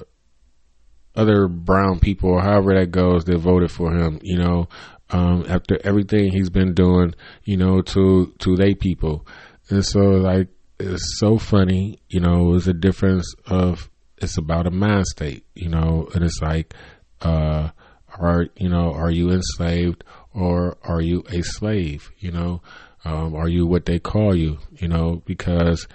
other 1.16 1.48
brown 1.48 2.00
people 2.00 2.30
or 2.30 2.42
however 2.42 2.74
that 2.74 2.92
goes 2.92 3.26
that 3.26 3.38
voted 3.38 3.72
for 3.72 3.92
him, 3.94 4.20
you 4.22 4.38
know, 4.38 4.68
um, 5.10 5.46
after 5.48 5.78
everything 5.84 6.32
he's 6.32 6.50
been 6.50 6.74
doing, 6.74 7.14
you 7.44 7.58
know, 7.58 7.82
to, 7.82 8.34
to 8.40 8.56
they 8.56 8.74
people. 8.74 9.28
And 9.70 9.86
so 9.86 10.00
like, 10.00 10.48
it's 10.80 11.20
so 11.20 11.38
funny, 11.38 12.00
you 12.08 12.20
know, 12.20 12.56
it's 12.56 12.68
a 12.68 12.74
difference 12.74 13.36
of, 13.46 13.90
it's 14.24 14.38
about 14.38 14.68
a 14.68 14.72
mind 14.72 15.08
state, 15.08 15.46
you 15.56 15.70
know, 15.70 16.10
and 16.14 16.24
it's 16.24 16.42
like, 16.42 16.74
uh, 17.22 17.70
are, 18.18 18.48
you 18.56 18.70
know, 18.70 18.94
are 18.94 19.12
you 19.12 19.32
enslaved 19.32 20.04
or 20.34 20.78
are 20.84 21.02
you 21.02 21.24
a 21.30 21.42
slave? 21.42 22.12
You 22.20 22.32
know, 22.32 22.62
um, 23.06 23.36
are 23.36 23.48
you 23.50 23.66
what 23.66 23.86
they 23.86 24.00
call 24.00 24.36
you? 24.36 24.60
You 24.78 24.88
know, 24.88 25.22
because, 25.26 25.88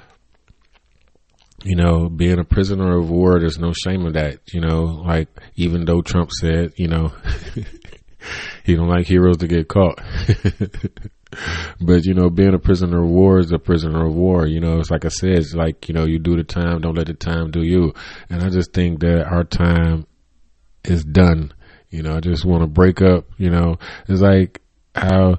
you 1.64 1.76
know, 1.76 2.08
being 2.08 2.38
a 2.38 2.44
prisoner 2.44 2.98
of 2.98 3.10
war, 3.10 3.38
there's 3.38 3.58
no 3.58 3.72
shame 3.72 4.06
of 4.06 4.14
that. 4.14 4.40
You 4.52 4.60
know, 4.60 4.82
like 4.82 5.28
even 5.56 5.84
though 5.84 6.02
Trump 6.02 6.30
said, 6.32 6.72
you 6.76 6.88
know, 6.88 7.12
he 8.64 8.74
don't 8.74 8.88
like 8.88 9.06
heroes 9.06 9.38
to 9.38 9.46
get 9.46 9.68
caught. 9.68 10.00
but 11.80 12.04
you 12.04 12.14
know, 12.14 12.30
being 12.30 12.54
a 12.54 12.58
prisoner 12.58 13.02
of 13.02 13.10
war 13.10 13.38
is 13.38 13.52
a 13.52 13.58
prisoner 13.58 14.06
of 14.06 14.14
war. 14.14 14.46
You 14.46 14.60
know, 14.60 14.78
it's 14.78 14.90
like 14.90 15.04
I 15.04 15.08
said, 15.08 15.38
it's 15.38 15.54
like 15.54 15.88
you 15.88 15.94
know, 15.94 16.04
you 16.04 16.18
do 16.18 16.36
the 16.36 16.44
time, 16.44 16.80
don't 16.80 16.96
let 16.96 17.06
the 17.06 17.14
time 17.14 17.50
do 17.50 17.62
you. 17.62 17.92
And 18.30 18.42
I 18.42 18.48
just 18.48 18.72
think 18.72 19.00
that 19.00 19.26
our 19.26 19.44
time 19.44 20.06
is 20.84 21.04
done. 21.04 21.52
You 21.90 22.02
know, 22.02 22.16
I 22.16 22.20
just 22.20 22.44
want 22.44 22.62
to 22.62 22.68
break 22.68 23.02
up. 23.02 23.26
You 23.38 23.50
know, 23.50 23.78
it's 24.08 24.20
like 24.20 24.62
how 24.94 25.38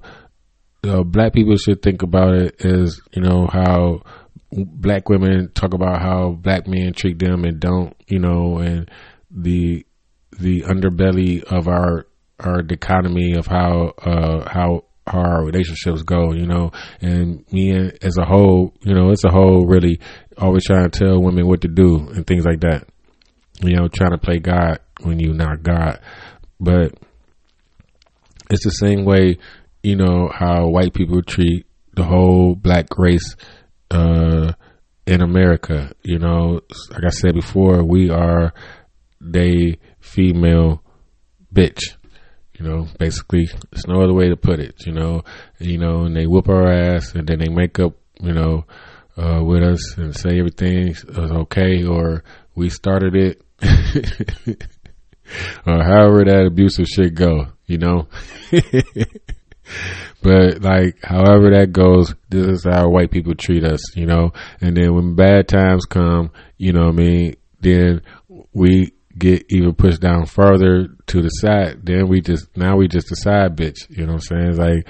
uh, 0.84 1.04
black 1.04 1.34
people 1.34 1.58
should 1.58 1.82
think 1.82 2.04
about 2.04 2.34
it 2.36 2.56
is, 2.60 3.02
you 3.14 3.22
know, 3.22 3.48
how 3.48 4.02
black 4.52 5.10
women 5.10 5.52
talk 5.54 5.74
about 5.74 6.02
how 6.02 6.32
black 6.32 6.68
men 6.68 6.94
treat 6.94 7.20
them 7.20 7.44
and 7.44 7.60
don't, 7.60 7.96
you 8.08 8.20
know, 8.20 8.60
and 8.60 8.90
the 9.32 9.86
the 10.40 10.62
underbelly 10.62 11.44
of 11.44 11.68
our 11.68 12.08
our 12.40 12.62
dichotomy 12.62 13.34
of 13.34 13.48
how 13.48 13.94
uh 14.04 14.48
how 14.50 14.84
how 14.86 14.87
our 15.08 15.44
relationships 15.44 16.04
go, 16.04 16.34
you 16.34 16.46
know, 16.46 16.72
and 17.02 17.46
me 17.52 17.72
as 18.02 18.18
a 18.18 18.26
whole, 18.26 18.74
you 18.82 18.94
know, 18.94 19.10
it's 19.12 19.24
a 19.24 19.32
whole 19.32 19.66
really 19.66 20.00
always 20.38 20.66
trying 20.66 20.90
to 20.90 21.00
tell 21.00 21.22
women 21.22 21.48
what 21.48 21.62
to 21.62 21.68
do 21.68 22.10
and 22.10 22.26
things 22.26 22.46
like 22.46 22.62
that. 22.62 22.88
You 23.62 23.76
know, 23.76 23.88
trying 23.88 24.12
to 24.12 24.18
play 24.18 24.40
God 24.40 24.80
when 25.02 25.20
you're 25.20 25.34
not 25.34 25.64
God. 25.64 26.00
But 26.60 26.94
it's 28.50 28.64
the 28.64 28.72
same 28.72 29.04
way, 29.06 29.38
you 29.84 29.96
know, 29.96 30.30
how 30.34 30.68
white 30.68 30.94
people 30.94 31.22
treat 31.22 31.66
the 31.94 32.04
whole 32.04 32.56
black 32.56 32.86
race 32.98 33.36
uh, 33.92 34.54
in 35.06 35.22
America. 35.22 35.92
You 36.04 36.20
know, 36.20 36.62
like 36.92 37.04
I 37.06 37.10
said 37.10 37.34
before, 37.34 37.84
we 37.84 38.10
are 38.10 38.54
they 39.20 39.80
female 40.00 40.84
bitch. 41.54 41.97
You 42.58 42.68
know, 42.68 42.88
basically, 42.98 43.48
there's 43.72 43.88
no 43.88 44.02
other 44.02 44.14
way 44.14 44.30
to 44.30 44.36
put 44.36 44.60
it. 44.60 44.86
You 44.86 44.94
know, 44.94 45.24
you 45.60 45.78
know, 45.78 46.06
and 46.06 46.16
they 46.16 46.26
whoop 46.26 46.50
our 46.50 46.68
ass, 46.72 47.14
and 47.14 47.28
then 47.28 47.40
they 47.40 47.50
make 47.50 47.80
up. 47.80 47.94
You 48.20 48.34
know, 48.34 48.66
uh, 49.16 49.44
with 49.44 49.62
us 49.62 49.98
and 49.98 50.16
say 50.16 50.40
everything 50.40 50.90
is 50.90 51.06
okay, 51.08 51.86
or 51.86 52.24
we 52.56 52.70
started 52.70 53.16
it, 53.16 53.42
or 55.68 55.84
however 55.84 56.24
that 56.26 56.46
abusive 56.48 56.88
shit 56.88 57.14
go. 57.14 57.48
You 57.66 57.78
know. 57.78 58.08
But 60.22 60.62
like, 60.62 60.98
however 61.04 61.52
that 61.52 61.72
goes, 61.72 62.14
this 62.30 62.48
is 62.48 62.64
how 62.64 62.90
white 62.90 63.12
people 63.12 63.36
treat 63.36 63.64
us, 63.64 63.96
you 63.96 64.06
know. 64.06 64.34
And 64.62 64.76
then 64.76 64.94
when 64.96 65.16
bad 65.16 65.48
times 65.48 65.86
come, 65.86 66.32
you 66.58 66.74
know 66.74 66.88
I 66.88 66.92
mean, 66.92 67.36
then 67.60 68.02
we 68.54 68.94
get 69.18 69.46
even 69.50 69.74
pushed 69.74 70.02
down 70.02 70.26
further 70.26 70.88
to 71.08 71.22
the 71.22 71.30
side, 71.30 71.86
then 71.86 72.08
we 72.08 72.22
just 72.22 72.56
now 72.56 72.78
we 72.78 72.88
just 72.88 73.12
a 73.12 73.16
side 73.16 73.56
bitch. 73.56 73.90
You 73.90 74.06
know 74.06 74.14
what 74.14 74.30
I'm 74.32 74.38
saying? 74.38 74.50
It's 74.50 74.60
like 74.60 74.88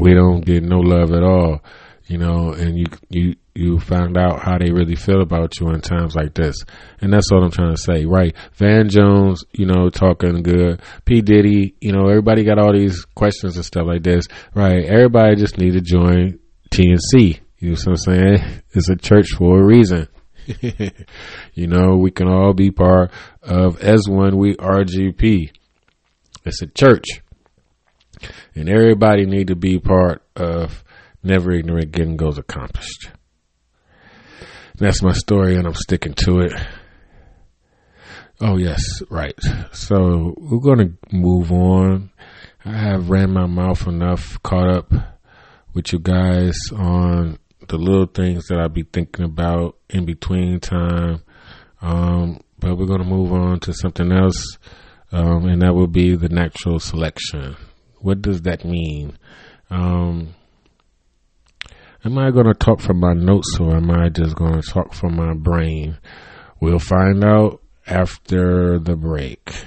we 0.00 0.14
don't 0.14 0.44
get 0.44 0.62
no 0.62 0.78
love 0.78 1.12
at 1.12 1.22
all. 1.22 1.62
You 2.06 2.18
know, 2.18 2.52
and 2.52 2.78
you 2.78 2.86
you 3.08 3.36
you 3.54 3.78
found 3.78 4.16
out 4.16 4.42
how 4.42 4.58
they 4.58 4.70
really 4.70 4.96
feel 4.96 5.20
about 5.22 5.58
you 5.60 5.68
in 5.70 5.80
times 5.80 6.14
like 6.14 6.34
this, 6.34 6.56
and 7.00 7.12
that's 7.12 7.30
what 7.30 7.42
I'm 7.42 7.50
trying 7.50 7.74
to 7.74 7.80
say, 7.80 8.04
right? 8.06 8.34
Van 8.54 8.88
Jones, 8.88 9.44
you 9.52 9.66
know, 9.66 9.88
talking 9.88 10.42
good. 10.42 10.82
P 11.04 11.20
Diddy, 11.20 11.74
you 11.80 11.92
know, 11.92 12.08
everybody 12.08 12.44
got 12.44 12.58
all 12.58 12.72
these 12.72 13.04
questions 13.14 13.56
and 13.56 13.64
stuff 13.64 13.86
like 13.86 14.02
this, 14.02 14.26
right? 14.54 14.84
Everybody 14.84 15.36
just 15.36 15.58
need 15.58 15.72
to 15.72 15.80
join 15.80 16.38
TNC. 16.70 17.40
You 17.58 17.70
know 17.70 17.76
what 17.84 17.88
I'm 17.88 17.96
saying? 17.96 18.62
It's 18.74 18.88
a 18.88 18.96
church 18.96 19.28
for 19.36 19.60
a 19.60 19.64
reason. 19.64 20.08
you 21.54 21.66
know, 21.66 21.96
we 21.96 22.10
can 22.10 22.28
all 22.28 22.52
be 22.52 22.70
part 22.70 23.10
of 23.42 23.78
S1 23.78 24.34
We 24.34 24.54
RGP. 24.56 25.50
It's 26.44 26.62
a 26.62 26.66
church. 26.66 27.06
And 28.54 28.68
everybody 28.68 29.26
need 29.26 29.48
to 29.48 29.56
be 29.56 29.78
part 29.78 30.22
of 30.36 30.84
Never 31.22 31.52
Ignorant 31.52 31.92
Getting 31.92 32.16
Goals 32.16 32.38
Accomplished. 32.38 33.10
That's 34.76 35.02
my 35.02 35.12
story 35.12 35.56
and 35.56 35.66
I'm 35.66 35.74
sticking 35.74 36.14
to 36.14 36.40
it. 36.40 36.52
Oh 38.40 38.56
yes, 38.56 39.02
right. 39.08 39.38
So 39.72 40.34
we're 40.36 40.58
gonna 40.58 40.94
move 41.12 41.52
on. 41.52 42.10
I 42.64 42.76
have 42.76 43.10
ran 43.10 43.32
my 43.32 43.46
mouth 43.46 43.86
enough, 43.86 44.42
caught 44.42 44.68
up 44.68 44.92
with 45.74 45.92
you 45.92 46.00
guys 46.00 46.58
on 46.74 47.38
the 47.72 47.78
little 47.78 48.06
things 48.06 48.48
that 48.48 48.60
I 48.60 48.68
be 48.68 48.82
thinking 48.82 49.24
about 49.24 49.78
in 49.88 50.04
between 50.04 50.60
time. 50.60 51.22
Um, 51.80 52.40
but 52.58 52.76
we're 52.76 52.86
gonna 52.86 53.02
move 53.02 53.32
on 53.32 53.60
to 53.60 53.72
something 53.72 54.12
else, 54.12 54.58
um, 55.10 55.46
and 55.46 55.62
that 55.62 55.74
will 55.74 55.86
be 55.86 56.14
the 56.14 56.28
natural 56.28 56.78
selection. 56.78 57.56
What 57.98 58.20
does 58.20 58.42
that 58.42 58.66
mean? 58.66 59.16
Um, 59.70 60.34
am 62.04 62.18
I 62.18 62.30
gonna 62.30 62.52
talk 62.52 62.80
from 62.80 63.00
my 63.00 63.14
notes 63.14 63.58
or 63.58 63.74
am 63.74 63.90
I 63.90 64.10
just 64.10 64.36
gonna 64.36 64.60
talk 64.60 64.92
from 64.92 65.16
my 65.16 65.32
brain? 65.32 65.96
We'll 66.60 66.78
find 66.78 67.24
out 67.24 67.62
after 67.86 68.78
the 68.78 68.96
break. 68.96 69.64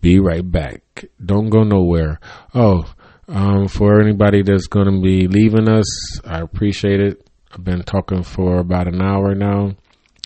Be 0.00 0.20
right 0.20 0.48
back. 0.48 1.06
Don't 1.22 1.50
go 1.50 1.64
nowhere. 1.64 2.20
Oh, 2.54 2.84
um, 3.28 3.68
for 3.68 4.00
anybody 4.00 4.42
that's 4.42 4.66
going 4.66 4.86
to 4.86 5.00
be 5.00 5.26
leaving 5.26 5.68
us, 5.68 6.20
I 6.24 6.40
appreciate 6.40 7.00
it. 7.00 7.28
I've 7.52 7.64
been 7.64 7.82
talking 7.82 8.22
for 8.22 8.58
about 8.58 8.86
an 8.86 9.00
hour 9.02 9.34
now. 9.34 9.76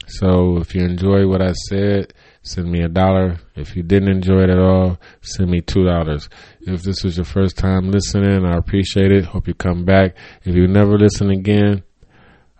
So 0.07 0.59
if 0.59 0.75
you 0.75 0.83
enjoy 0.83 1.29
what 1.29 1.41
I 1.41 1.53
said, 1.53 2.13
send 2.43 2.71
me 2.71 2.83
a 2.83 2.89
dollar. 2.89 3.39
If 3.55 3.77
you 3.77 3.83
didn't 3.83 4.11
enjoy 4.11 4.43
it 4.43 4.51
at 4.51 4.59
all, 4.59 4.99
send 5.21 5.51
me 5.51 5.61
two 5.61 5.85
dollars. 5.85 6.29
If 6.63 6.83
this 6.83 7.05
was 7.05 7.17
your 7.17 7.25
first 7.25 7.57
time 7.57 7.91
listening, 7.91 8.45
I 8.45 8.57
appreciate 8.57 9.13
it. 9.13 9.27
Hope 9.27 9.47
you 9.47 9.55
come 9.55 9.85
back. 9.85 10.17
If 10.43 10.57
you 10.57 10.67
never 10.67 10.99
listen 10.99 11.31
again, 11.31 11.85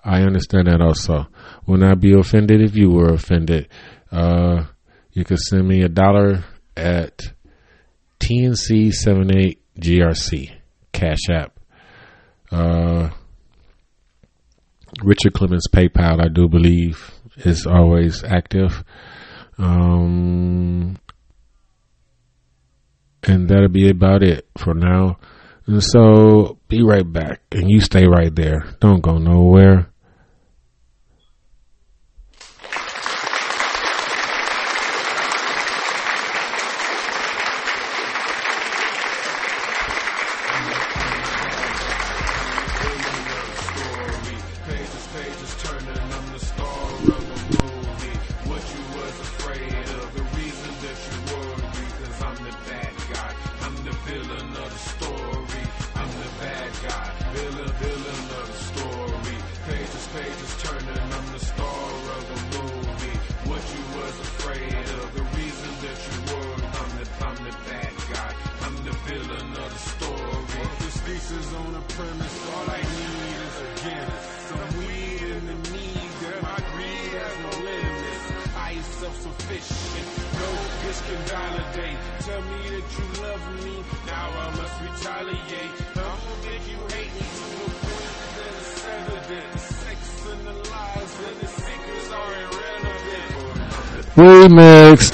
I 0.05 0.23
understand 0.23 0.69
that 0.69 0.81
also. 0.81 1.27
Will 1.67 1.79
not 1.79 2.01
be 2.01 2.17
offended 2.19 2.63
if 2.63 2.77
you 2.77 2.91
were 2.91 3.13
offended. 3.13 3.69
Uh, 4.13 4.65
you 5.13 5.25
can 5.25 5.37
send 5.37 5.67
me 5.67 5.83
a 5.83 5.89
dollar 5.89 6.45
at 6.77 7.21
TNC78 8.21 9.60
GRC 9.81 10.51
Cash 10.93 11.29
App. 11.31 11.59
Uh, 12.51 13.11
Richard 15.03 15.35
Clemens 15.35 15.67
PayPal, 15.73 16.23
I 16.23 16.29
do 16.29 16.49
believe, 16.49 17.13
is 17.37 17.67
always 17.67 18.25
active. 18.25 18.85
Um, 19.59 20.99
and 23.23 23.49
that'll 23.49 23.69
be 23.69 23.89
about 23.89 24.23
it 24.23 24.49
for 24.59 24.75
now. 24.75 25.19
And 25.67 25.83
so 25.83 26.59
be 26.69 26.83
right 26.83 27.11
back 27.11 27.43
and 27.53 27.71
you 27.71 27.81
stay 27.81 28.07
right 28.07 28.35
there. 28.35 28.65
Don't 28.81 29.03
go 29.03 29.19
nowhere. 29.19 29.91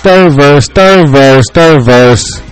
Third 0.06 0.34
verse, 0.34 0.68
third 0.68 1.08
verse, 1.08 1.44
third 1.52 1.84
verse. 1.84 2.45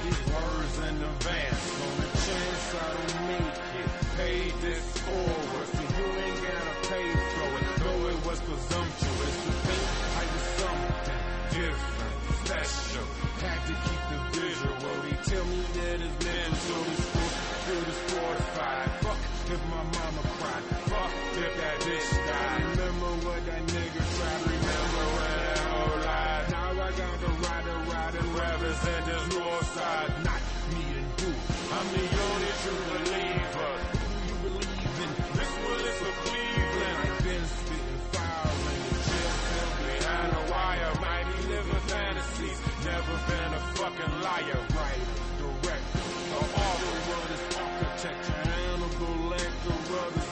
True 32.64 32.84
believer. 32.96 33.72
Who 33.92 34.16
you 34.24 34.36
believe 34.40 34.96
in? 35.04 35.10
This 35.36 35.52
one 35.68 35.84
is 35.84 35.96
for 36.00 36.14
Cleveland. 36.24 36.98
I've 37.04 37.24
been 37.24 37.44
spitting 37.44 38.00
fire 38.08 38.56
in 38.72 38.82
the 38.88 38.96
jail 39.04 39.32
cell 39.44 39.72
behind 39.84 40.30
a 40.32 40.42
wire. 40.48 40.92
Mighty 41.04 41.38
living 41.52 41.84
fantasies. 41.92 42.58
Never 42.88 43.16
been 43.28 43.52
a 43.52 43.62
fucking 43.76 44.14
liar. 44.24 44.60
Right, 44.80 45.04
direct. 45.40 45.86
The 45.92 46.40
author 46.64 47.12
of 47.12 47.24
this 47.28 47.44
architecture. 47.52 48.40
Hannibal 48.48 49.16
Lecter, 49.28 49.78
brothers 49.88 50.23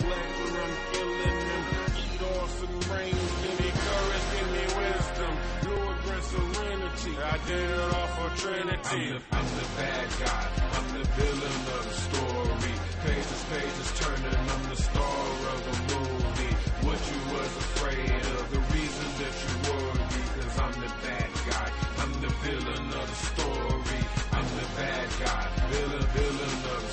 serenity. 7.03 7.23
I 7.23 7.47
did 7.47 7.71
it 7.71 7.81
all 7.81 8.07
for 8.07 8.31
I'm 8.31 8.37
Trinity. 8.37 9.13
the, 9.13 9.37
I'm 9.37 9.47
the 9.47 9.67
bad 9.77 10.09
guy. 10.25 10.47
I'm 10.77 10.89
the 10.99 11.05
villain 11.19 11.61
of 11.77 11.83
the 11.89 11.95
story. 11.95 12.73
Pages, 13.05 13.45
pages 13.51 13.91
turning. 14.01 14.49
I'm 14.51 14.69
the 14.69 14.77
star 14.77 15.27
of 15.53 15.61
the 15.67 15.77
movie. 15.95 16.55
What 16.87 17.01
you 17.11 17.21
was 17.35 17.53
afraid 17.65 18.23
of, 18.39 18.51
the 18.51 18.61
reason 18.75 19.09
that 19.21 19.35
you 19.43 19.53
worry, 19.69 20.23
cause 20.41 20.59
I'm 20.59 20.77
the 20.81 20.93
bad 21.03 21.31
guy. 21.51 21.69
I'm 21.99 22.13
the 22.21 22.33
villain 22.45 22.87
of 22.87 23.07
the 23.11 23.19
story. 23.31 24.01
I'm 24.33 24.49
the 24.61 24.67
bad 24.77 25.09
guy. 25.25 25.45
Villain, 25.71 26.07
villain 26.15 26.59
of 26.77 26.92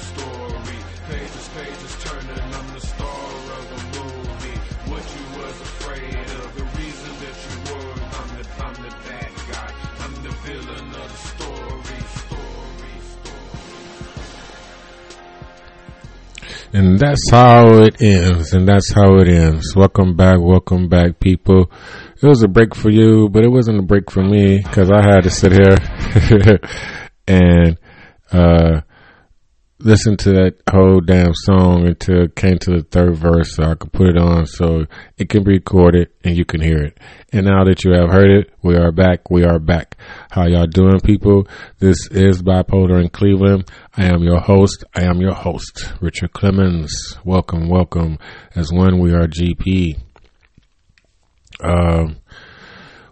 And 16.72 17.00
that's 17.00 17.32
how 17.32 17.82
it 17.82 18.00
ends. 18.02 18.54
And 18.54 18.68
that's 18.68 18.94
how 18.94 19.18
it 19.18 19.28
ends. 19.28 19.76
Welcome 19.76 20.16
back. 20.16 20.38
Welcome 20.40 20.88
back, 20.88 21.20
people. 21.20 21.72
it 22.22 22.26
was 22.28 22.44
a 22.44 22.48
break 22.48 22.76
for 22.76 22.92
you, 22.92 23.28
but 23.30 23.44
it 23.44 23.50
wasn't 23.50 23.80
a 23.80 23.84
break 23.84 24.12
for 24.12 24.24
me 24.24 24.60
because 24.62 24.92
I 24.92 25.02
had 25.02 25.22
to 25.24 25.32
sit 25.32 25.52
here 25.52 26.60
and 27.28 27.78
uh, 28.32 28.82
listen 29.82 30.18
to 30.18 30.32
that 30.34 30.56
whole 30.70 31.00
damn 31.00 31.34
song 31.34 31.88
until 31.88 32.24
it 32.24 32.36
came 32.36 32.58
to 32.60 32.72
the 32.72 32.84
third 32.84 33.16
verse 33.16 33.56
so 33.56 33.64
I 33.64 33.76
could 33.76 33.94
put 33.94 34.08
it 34.08 34.18
on 34.18 34.46
so 34.46 34.86
it 35.18 35.30
can 35.30 35.44
be 35.44 35.54
recorded 35.54 36.10
and 36.24 36.38
you 36.38 36.44
can 36.44 36.60
hear 36.60 36.80
it. 36.80 36.98
And 37.32 37.46
now 37.46 37.64
that 37.64 37.86
you 37.86 37.94
have 37.94 38.10
heard 38.10 38.30
it, 38.30 38.52
we 38.62 38.76
are 38.76 38.92
back. 38.92 39.32
We 39.32 39.46
are 39.46 39.58
back. 39.58 39.96
How 40.32 40.48
y'all 40.48 40.68
doing, 40.68 41.00
people? 41.00 41.48
This 41.80 41.98
is 42.12 42.42
Bipolar 42.42 43.02
in 43.02 43.10
Cleveland. 43.10 43.72
I 43.96 44.06
am 44.06 44.22
your 44.22 44.40
host. 44.42 44.84
I 44.96 45.04
am 45.04 45.22
your 45.22 45.34
host, 45.34 45.94
Richard 46.02 46.34
Clemens. 46.34 47.18
Welcome, 47.24 47.70
welcome. 47.70 48.20
As 48.56 48.74
one, 48.74 49.00
we 49.00 49.14
are 49.14 49.28
GP. 49.28 49.98
Um, 51.62 52.18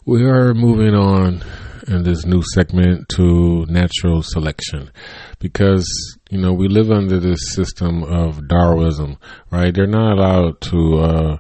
we 0.06 0.24
are 0.24 0.54
moving 0.54 0.96
on 0.96 1.44
in 1.88 2.04
this 2.04 2.26
new 2.26 2.42
segment 2.54 3.08
to 3.10 3.66
natural 3.70 4.22
selection 4.22 4.92
because 5.40 6.17
you 6.30 6.38
know 6.40 6.54
we 6.54 6.68
live 6.68 6.92
under 6.92 7.20
this 7.20 7.40
system 7.54 8.04
of 8.04 8.48
Darwinism, 8.48 9.18
right? 9.52 9.74
They're 9.74 9.88
not 9.88 10.18
allowed 10.18 10.62
to 10.62 11.00
uh, 11.00 11.38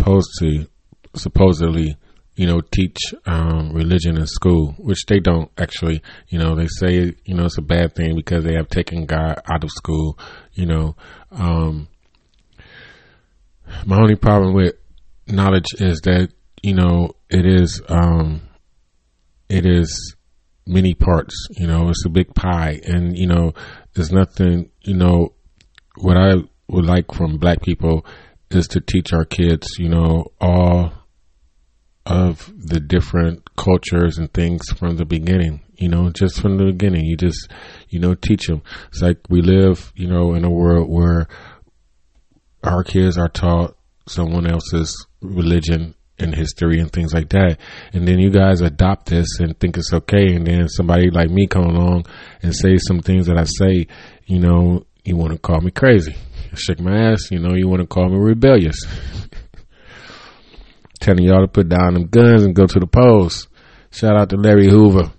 supposedly, 0.00 0.68
supposedly, 1.14 1.96
you 2.34 2.46
know, 2.46 2.60
teach 2.60 2.98
um, 3.26 3.72
religion 3.72 4.16
in 4.16 4.26
school, 4.26 4.74
which 4.78 5.04
they 5.06 5.20
don't 5.20 5.50
actually. 5.58 6.02
You 6.28 6.38
know, 6.38 6.54
they 6.54 6.66
say 6.66 7.14
you 7.24 7.34
know 7.34 7.44
it's 7.44 7.58
a 7.58 7.62
bad 7.62 7.94
thing 7.94 8.16
because 8.16 8.44
they 8.44 8.54
have 8.54 8.68
taken 8.68 9.06
God 9.06 9.40
out 9.50 9.64
of 9.64 9.70
school. 9.70 10.18
You 10.52 10.66
know, 10.66 10.96
um, 11.30 11.88
my 13.84 13.96
only 13.96 14.16
problem 14.16 14.54
with 14.54 14.74
knowledge 15.26 15.66
is 15.78 16.00
that 16.02 16.30
you 16.62 16.74
know 16.74 17.14
it 17.28 17.46
is 17.46 17.82
um, 17.88 18.40
it 19.48 19.66
is 19.66 20.16
many 20.66 20.94
parts. 20.94 21.34
You 21.50 21.66
know, 21.66 21.88
it's 21.90 22.06
a 22.06 22.10
big 22.10 22.34
pie, 22.34 22.80
and 22.84 23.18
you 23.18 23.26
know, 23.26 23.52
there's 23.94 24.12
nothing. 24.12 24.70
You 24.82 24.94
know, 24.94 25.34
what 25.96 26.16
I 26.16 26.34
would 26.68 26.84
like 26.84 27.12
from 27.12 27.38
black 27.38 27.62
people 27.62 28.04
is 28.50 28.66
to 28.68 28.80
teach 28.80 29.12
our 29.12 29.24
kids. 29.24 29.66
You 29.78 29.88
know, 29.88 30.32
all 30.40 30.92
of 32.06 32.50
the 32.56 32.80
different 32.80 33.54
cultures 33.56 34.18
and 34.18 34.32
things 34.32 34.68
from 34.70 34.96
the 34.96 35.04
beginning. 35.04 35.60
You 35.76 35.88
know, 35.88 36.10
just 36.10 36.40
from 36.40 36.58
the 36.58 36.64
beginning, 36.64 37.06
you 37.06 37.16
just 37.16 37.50
you 37.88 37.98
know 37.98 38.14
teach 38.14 38.46
them. 38.46 38.62
It's 38.88 39.02
like 39.02 39.18
we 39.28 39.42
live, 39.42 39.92
you 39.96 40.08
know, 40.08 40.34
in 40.34 40.44
a 40.44 40.50
world 40.50 40.88
where 40.88 41.28
our 42.62 42.84
kids 42.84 43.16
are 43.16 43.28
taught 43.28 43.76
someone 44.06 44.46
else's 44.46 45.06
religion 45.22 45.94
and 46.22 46.34
history 46.34 46.80
and 46.80 46.92
things 46.92 47.12
like 47.12 47.28
that. 47.30 47.58
And 47.92 48.06
then 48.06 48.18
you 48.18 48.30
guys 48.30 48.60
adopt 48.60 49.06
this 49.06 49.26
and 49.38 49.58
think 49.58 49.76
it's 49.76 49.92
okay. 49.92 50.34
And 50.34 50.46
then 50.46 50.68
somebody 50.68 51.10
like 51.10 51.30
me 51.30 51.46
come 51.46 51.64
along 51.64 52.06
and 52.42 52.54
say 52.54 52.76
some 52.78 53.00
things 53.00 53.26
that 53.26 53.38
I 53.38 53.44
say, 53.44 53.86
you 54.26 54.38
know, 54.38 54.84
you 55.04 55.16
want 55.16 55.32
to 55.32 55.38
call 55.38 55.60
me 55.60 55.70
crazy. 55.70 56.14
Shake 56.54 56.80
my 56.80 57.12
ass, 57.12 57.30
you 57.30 57.38
know, 57.38 57.54
you 57.54 57.68
want 57.68 57.80
to 57.80 57.86
call 57.86 58.08
me 58.08 58.18
rebellious. 58.18 58.76
Telling 61.00 61.24
y'all 61.24 61.42
to 61.42 61.48
put 61.48 61.68
down 61.68 61.94
them 61.94 62.08
guns 62.08 62.42
and 62.42 62.54
go 62.54 62.66
to 62.66 62.78
the 62.78 62.86
polls. 62.86 63.48
Shout 63.90 64.16
out 64.16 64.30
to 64.30 64.36
Larry 64.36 64.68
Hoover. 64.68 65.12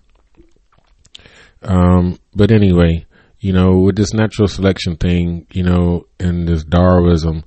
Um, 1.64 2.20
but 2.34 2.52
anyway, 2.52 3.06
you 3.40 3.54
know, 3.54 3.80
with 3.80 3.96
this 3.96 4.14
natural 4.14 4.48
selection 4.48 4.98
thing, 4.98 5.48
you 5.52 5.64
know, 5.64 6.06
and 6.20 6.48
this 6.48 6.64
Darwinism, 6.64 7.44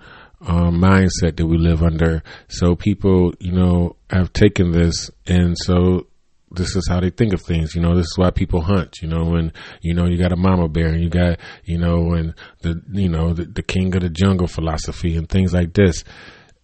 um, 0.46 0.80
mindset 0.80 1.36
that 1.36 1.46
we 1.46 1.58
live 1.58 1.82
under. 1.82 2.22
So 2.48 2.74
people, 2.74 3.32
you 3.40 3.52
know, 3.52 3.96
have 4.10 4.32
taken 4.32 4.72
this, 4.72 5.10
and 5.26 5.56
so 5.58 6.06
this 6.50 6.76
is 6.76 6.86
how 6.88 7.00
they 7.00 7.10
think 7.10 7.32
of 7.32 7.42
things. 7.42 7.74
You 7.74 7.80
know, 7.82 7.94
this 7.94 8.06
is 8.06 8.14
why 8.16 8.30
people 8.30 8.60
hunt. 8.60 8.98
You 9.02 9.08
know, 9.08 9.24
when 9.24 9.52
you 9.80 9.94
know 9.94 10.06
you 10.06 10.18
got 10.18 10.32
a 10.32 10.36
mama 10.36 10.68
bear, 10.68 10.88
and 10.88 11.02
you 11.02 11.08
got 11.08 11.38
you 11.64 11.78
know, 11.78 12.12
and 12.12 12.34
the 12.62 12.80
you 12.92 13.08
know 13.08 13.32
the, 13.32 13.44
the 13.44 13.62
king 13.62 13.94
of 13.94 14.02
the 14.02 14.10
jungle 14.10 14.46
philosophy 14.46 15.16
and 15.16 15.28
things 15.28 15.52
like 15.52 15.74
this. 15.74 16.04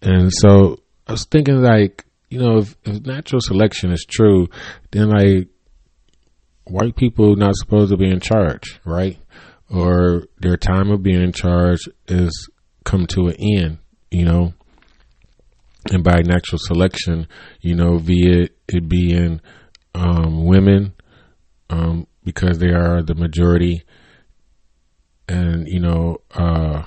And 0.01 0.31
so 0.33 0.79
I 1.07 1.11
was 1.13 1.25
thinking, 1.25 1.61
like, 1.61 2.05
you 2.29 2.39
know, 2.39 2.57
if, 2.57 2.75
if 2.85 3.05
natural 3.05 3.41
selection 3.41 3.91
is 3.91 4.05
true, 4.09 4.47
then 4.91 5.09
like 5.09 5.47
white 6.65 6.95
people 6.95 7.35
not 7.35 7.55
supposed 7.55 7.91
to 7.91 7.97
be 7.97 8.09
in 8.09 8.19
charge, 8.19 8.79
right? 8.85 9.17
Or 9.69 10.27
their 10.39 10.57
time 10.57 10.91
of 10.91 11.03
being 11.03 11.21
in 11.21 11.31
charge 11.31 11.87
is 12.07 12.49
come 12.83 13.07
to 13.07 13.27
an 13.27 13.35
end, 13.39 13.77
you 14.09 14.25
know. 14.25 14.53
And 15.91 16.03
by 16.03 16.21
natural 16.21 16.59
selection, 16.59 17.27
you 17.59 17.75
know, 17.75 17.97
via 17.97 18.49
it 18.67 18.87
being 18.87 19.41
um, 19.95 20.45
women, 20.45 20.93
um, 21.69 22.07
because 22.23 22.59
they 22.59 22.69
are 22.69 23.01
the 23.01 23.15
majority, 23.15 23.83
and 25.27 25.67
you 25.67 25.79
know, 25.79 26.17
uh, 26.31 26.83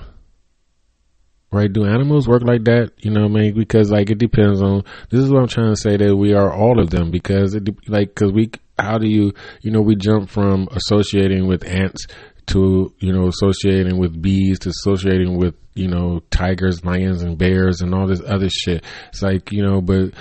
right? 1.51 1.71
Do 1.71 1.85
animals 1.85 2.27
work 2.27 2.43
like 2.43 2.63
that? 2.65 2.91
You 2.99 3.11
know, 3.11 3.25
I 3.25 3.27
mean, 3.27 3.53
because 3.53 3.91
like 3.91 4.09
it 4.11 4.17
depends 4.17 4.61
on. 4.61 4.83
This 5.09 5.21
is 5.21 5.31
what 5.31 5.41
I'm 5.41 5.47
trying 5.47 5.73
to 5.73 5.81
say 5.81 5.97
that 5.97 6.15
we 6.15 6.33
are 6.33 6.53
all 6.53 6.79
of 6.79 6.89
them 6.89 7.11
because 7.11 7.53
it 7.53 7.67
like 7.89 8.15
because 8.15 8.31
we 8.31 8.51
how 8.77 8.97
do 8.97 9.07
you 9.07 9.33
you 9.61 9.71
know 9.71 9.81
we 9.81 9.95
jump 9.95 10.29
from 10.29 10.67
associating 10.71 11.47
with 11.47 11.65
ants 11.65 12.07
to 12.47 12.93
you 12.99 13.13
know 13.13 13.27
associating 13.27 13.97
with 13.97 14.21
bees 14.21 14.59
to 14.59 14.69
associating 14.69 15.37
with 15.37 15.55
you 15.73 15.87
know 15.87 16.21
tigers 16.29 16.83
lions 16.83 17.21
and 17.21 17.37
bears 17.37 17.81
and 17.81 17.93
all 17.93 18.07
this 18.07 18.21
other 18.25 18.49
shit. 18.49 18.83
It's 19.09 19.21
like 19.21 19.51
you 19.51 19.63
know 19.63 19.81
but 19.81 20.13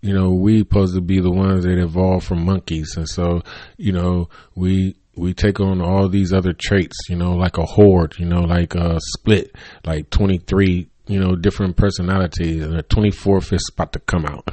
you 0.00 0.14
know 0.14 0.30
we 0.30 0.58
supposed 0.58 0.94
to 0.94 1.00
be 1.00 1.20
the 1.20 1.30
ones 1.30 1.64
that 1.64 1.78
evolved 1.78 2.26
from 2.26 2.44
monkeys. 2.44 2.94
And 2.96 3.08
so 3.08 3.42
you 3.76 3.92
know 3.92 4.28
we 4.54 4.96
we 5.16 5.34
take 5.34 5.60
on 5.60 5.80
all 5.80 6.08
these 6.08 6.32
other 6.32 6.52
traits 6.52 6.96
you 7.08 7.16
know 7.16 7.32
like 7.32 7.58
a 7.58 7.64
horde 7.64 8.14
you 8.18 8.24
know 8.24 8.42
like 8.42 8.76
a 8.76 9.00
split 9.00 9.52
like 9.84 10.08
23 10.10 10.88
you 11.08 11.18
know 11.18 11.34
different 11.34 11.76
personalities 11.76 12.62
and 12.62 12.78
the 12.78 12.84
24th 12.84 13.52
is 13.52 13.70
about 13.72 13.92
to 13.92 14.00
come 14.00 14.26
out. 14.26 14.48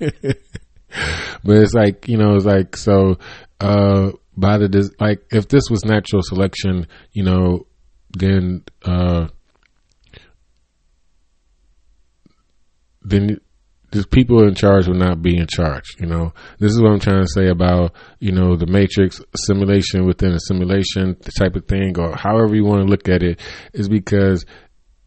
But 1.42 1.58
it's 1.58 1.74
like 1.74 2.08
you 2.08 2.16
know 2.16 2.36
it's 2.36 2.44
like 2.44 2.76
so 2.76 3.18
uh 3.60 4.12
by 4.36 4.58
the 4.58 4.68
des- 4.68 4.94
like 5.00 5.24
if 5.30 5.48
this 5.48 5.64
was 5.70 5.84
natural 5.84 6.22
selection 6.22 6.86
you 7.12 7.22
know 7.22 7.66
then 8.16 8.62
uh 8.84 9.26
then 13.02 13.38
the 13.90 14.04
people 14.08 14.42
in 14.42 14.54
charge 14.54 14.88
will 14.88 14.94
not 14.94 15.22
be 15.22 15.36
in 15.36 15.46
charge 15.46 15.84
you 16.00 16.06
know? 16.06 16.32
This 16.58 16.72
is 16.72 16.82
what 16.82 16.92
i'm 16.92 17.00
trying 17.00 17.22
to 17.22 17.30
say 17.32 17.48
about 17.48 17.92
you 18.18 18.32
know 18.32 18.56
the 18.56 18.66
matrix 18.66 19.20
simulation 19.36 20.06
within 20.06 20.32
a 20.32 20.40
simulation 20.40 21.16
type 21.38 21.54
of 21.56 21.66
thing 21.66 21.98
or 21.98 22.16
however 22.16 22.54
you 22.54 22.64
want 22.64 22.82
to 22.82 22.90
look 22.90 23.08
at 23.08 23.22
it 23.22 23.40
is 23.72 23.88
because 23.88 24.44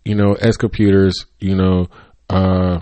you 0.06 0.16
know 0.16 0.34
as 0.34 0.58
computers 0.58 1.26
you 1.40 1.56
know 1.56 1.88
uh 2.30 2.80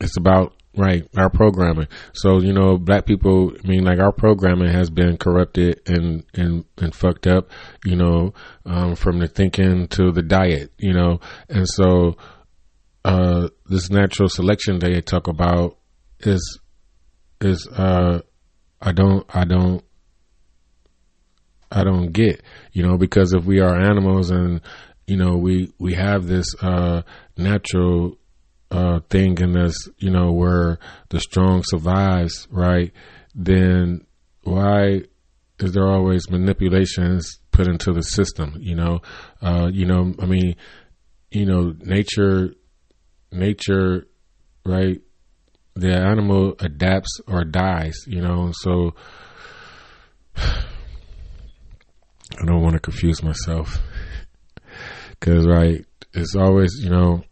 it's 0.00 0.16
about 0.16 0.55
right 0.76 1.08
our 1.16 1.30
programming. 1.30 1.88
So 2.12 2.40
you 2.40 2.52
know 2.52 2.78
black 2.78 3.06
people 3.06 3.52
i 3.62 3.66
mean 3.66 3.84
like 3.84 3.98
our 3.98 4.12
programming 4.12 4.72
has 4.72 4.90
been 4.90 5.16
corrupted 5.16 5.80
and 5.86 6.24
and 6.34 6.64
and 6.78 6.94
fucked 6.94 7.26
up 7.26 7.50
you 7.84 7.96
know 7.96 8.34
um, 8.64 8.94
from 8.94 9.18
the 9.18 9.26
thinking 9.26 9.88
to 9.88 10.12
the 10.12 10.22
diet 10.22 10.72
you 10.78 10.92
know. 10.92 11.20
And 11.48 11.68
so 11.68 12.16
uh, 13.04 13.48
this 13.66 13.88
natural 13.88 14.28
selection 14.28 14.78
they 14.78 15.00
talk 15.00 15.28
about 15.28 15.78
is 16.20 16.60
is 17.40 17.68
uh, 17.68 18.20
i 18.80 18.92
don't 18.92 19.24
i 19.34 19.44
don't 19.44 19.84
i 21.70 21.84
don't 21.84 22.12
get 22.12 22.42
you 22.72 22.82
know 22.82 22.96
because 22.96 23.32
if 23.32 23.44
we 23.44 23.60
are 23.60 23.80
animals 23.80 24.30
and 24.30 24.60
you 25.06 25.16
know 25.16 25.36
we 25.36 25.72
we 25.78 25.94
have 25.94 26.26
this 26.26 26.46
uh, 26.62 27.02
natural 27.36 28.18
uh, 28.76 29.00
thing 29.08 29.38
in 29.38 29.52
this, 29.52 29.88
you 29.96 30.10
know, 30.10 30.32
where 30.32 30.78
the 31.08 31.18
strong 31.18 31.62
survives, 31.64 32.46
right? 32.50 32.92
Then 33.34 34.04
why 34.42 35.04
is 35.58 35.72
there 35.72 35.88
always 35.88 36.28
manipulations 36.28 37.40
put 37.52 37.68
into 37.68 37.94
the 37.94 38.02
system? 38.02 38.58
You 38.60 38.74
know, 38.74 39.00
uh, 39.40 39.70
you 39.72 39.86
know, 39.86 40.12
I 40.20 40.26
mean, 40.26 40.56
you 41.30 41.46
know, 41.46 41.74
nature, 41.80 42.52
nature, 43.32 44.06
right? 44.66 45.00
The 45.74 45.94
animal 45.94 46.56
adapts 46.60 47.18
or 47.26 47.44
dies, 47.44 47.96
you 48.06 48.20
know, 48.20 48.52
so 48.52 48.94
I 50.36 52.44
don't 52.44 52.62
want 52.62 52.74
to 52.74 52.80
confuse 52.80 53.22
myself 53.22 53.80
because, 55.18 55.46
right, 55.46 55.82
it's 56.12 56.36
always, 56.36 56.72
you 56.82 56.90
know, 56.90 57.22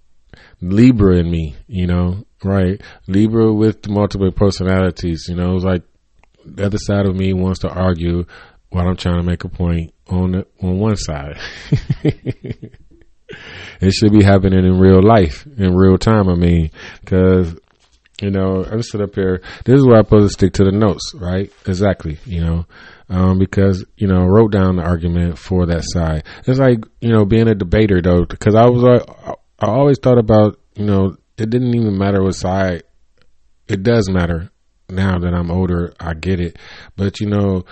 Libra 0.71 1.19
in 1.19 1.31
me, 1.31 1.55
you 1.67 1.87
know, 1.87 2.25
right? 2.43 2.81
Libra 3.07 3.53
with 3.53 3.89
multiple 3.89 4.31
personalities, 4.33 5.27
you 5.29 5.35
know, 5.37 5.55
it's 5.57 5.65
like 5.65 5.83
the 6.45 6.65
other 6.67 6.79
side 6.79 7.07
of 7.07 7.15
me 7.17 7.33
wants 7.33 7.61
to 7.61 7.69
argue 7.71 8.25
while 8.71 8.89
I'm 8.89 8.97
trying 8.97 9.17
to 9.17 9.23
make 9.23 9.45
a 9.45 9.49
point 9.49 9.93
on 10.09 10.33
the, 10.33 10.47
on 10.63 10.79
one 10.79 10.97
side. 10.97 11.39
it 12.03 13.93
should 13.93 14.13
be 14.13 14.23
happening 14.23 14.65
in 14.65 14.79
real 14.79 15.03
life, 15.03 15.47
in 15.57 15.75
real 15.75 15.99
time. 15.99 16.29
I 16.29 16.35
mean, 16.35 16.71
because 17.01 17.55
You 18.23 18.31
know, 18.31 18.65
I'm 18.65 18.81
sit 18.83 19.01
up 19.01 19.15
here. 19.17 19.43
This 19.65 19.79
is 19.81 19.87
where 19.87 19.97
I'm 19.99 20.05
supposed 20.05 20.29
to 20.29 20.33
stick 20.33 20.53
to 20.55 20.65
the 20.65 20.71
notes, 20.73 21.13
right? 21.15 21.53
Exactly. 21.67 22.19
You 22.25 22.41
know, 22.43 22.67
um, 23.09 23.39
because 23.39 23.85
you 23.97 24.07
know, 24.07 24.25
wrote 24.25 24.53
down 24.53 24.77
the 24.77 24.83
argument 24.85 25.37
for 25.39 25.67
that 25.67 25.83
side. 25.85 26.25
It's 26.47 26.59
like 26.61 26.79
you 27.01 27.11
know, 27.11 27.25
being 27.25 27.49
a 27.49 27.55
debater 27.57 28.01
though, 28.01 28.25
because 28.25 28.55
I 28.55 28.67
was 28.67 28.83
like, 28.83 29.37
I 29.65 29.71
always 29.71 29.99
thought 29.99 30.19
about 30.19 30.61
you 30.75 30.85
know, 30.85 31.17
it 31.39 31.49
didn't 31.49 31.75
even 31.75 31.97
matter 31.97 32.23
what 32.23 32.35
side. 32.35 32.83
It 33.67 33.83
does 33.83 34.11
matter 34.11 34.51
now 34.91 35.19
that 35.19 35.33
I'm 35.33 35.51
older. 35.51 35.95
I 35.99 36.13
get 36.13 36.39
it, 36.39 36.59
but 36.97 37.19
you 37.21 37.29
know, 37.29 37.65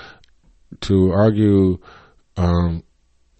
to 0.82 1.12
argue 1.12 1.78
um, 2.38 2.82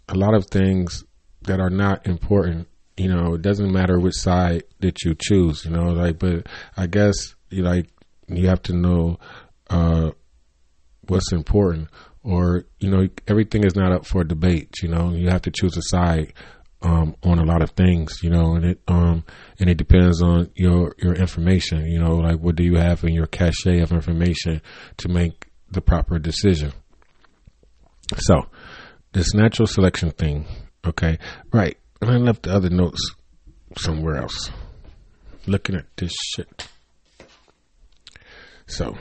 a 0.09 0.15
lot 0.15 0.35
of 0.35 0.47
things 0.49 1.05
that 1.43 1.61
are 1.61 1.71
not 1.71 2.07
important. 2.07 2.69
You 2.99 3.09
know, 3.09 3.35
it 3.35 3.43
doesn't 3.43 3.73
matter 3.73 3.99
which 3.99 4.17
side 4.17 4.65
that 4.81 5.03
you 5.03 5.15
choose. 5.19 5.65
You 5.65 5.71
know, 5.71 5.91
like, 5.93 6.19
but 6.19 6.47
I 6.77 6.87
guess 6.89 7.35
you 7.49 7.63
like 7.63 7.89
you 8.29 8.49
have 8.49 8.61
to 8.65 8.75
know 8.75 9.19
uh, 9.71 10.11
what's 11.09 11.33
important, 11.33 11.89
or 12.23 12.67
you 12.81 12.91
know, 12.91 13.09
everything 13.27 13.65
is 13.65 13.75
not 13.75 13.93
up 13.93 14.05
for 14.05 14.25
debate. 14.25 14.75
You 14.83 14.91
know, 14.91 15.15
you 15.15 15.31
have 15.31 15.43
to 15.43 15.51
choose 15.51 15.75
a 15.79 15.83
side 15.83 16.35
um, 16.83 17.17
on 17.23 17.39
a 17.39 17.45
lot 17.45 17.63
of 17.63 17.71
things. 17.71 18.21
You 18.23 18.31
know, 18.31 18.55
and 18.55 18.65
it 18.65 18.81
um, 18.89 19.25
and 19.59 19.71
it 19.71 19.77
depends 19.77 20.23
on 20.23 20.51
your 20.55 20.95
your 20.99 21.15
information. 21.15 21.87
You 21.87 22.01
know, 22.01 22.17
like 22.17 22.39
what 22.39 22.57
do 22.57 22.65
you 22.65 22.77
have 22.77 23.05
in 23.05 23.15
your 23.15 23.27
cache 23.27 23.67
of 23.67 23.93
information 23.93 24.61
to 24.99 25.09
make 25.09 25.53
the 25.73 25.81
proper 25.81 26.19
decision. 26.19 26.73
So, 28.17 28.47
this 29.13 29.35
natural 29.35 29.67
selection 29.67 30.11
thing, 30.11 30.47
okay, 30.87 31.19
right. 31.53 31.77
And 32.01 32.11
I 32.11 32.17
left 32.17 32.43
the 32.43 32.55
other 32.55 32.71
notes 32.71 33.01
somewhere 33.77 34.17
else. 34.17 34.51
Looking 35.47 35.77
at 35.77 35.87
this 35.97 36.13
shit. 36.35 36.69
So, 38.67 38.97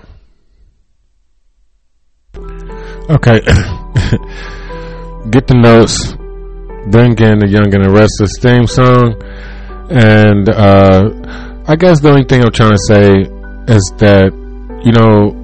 okay, 2.36 3.40
get 5.30 5.48
the 5.48 5.56
notes. 5.56 6.21
Bring 6.90 7.18
in 7.20 7.40
the 7.40 7.48
Young 7.48 7.74
and 7.74 7.86
the 7.86 7.92
Restless 7.92 8.40
theme 8.42 8.66
song, 8.66 9.14
and 9.92 10.50
uh, 10.50 11.64
I 11.68 11.76
guess 11.76 12.02
the 12.02 12.10
only 12.10 12.24
thing 12.24 12.44
I'm 12.44 12.52
trying 12.52 12.72
to 12.72 12.84
say 12.88 13.12
is 13.68 13.94
that 13.98 14.32
you 14.84 14.92
know 14.92 15.38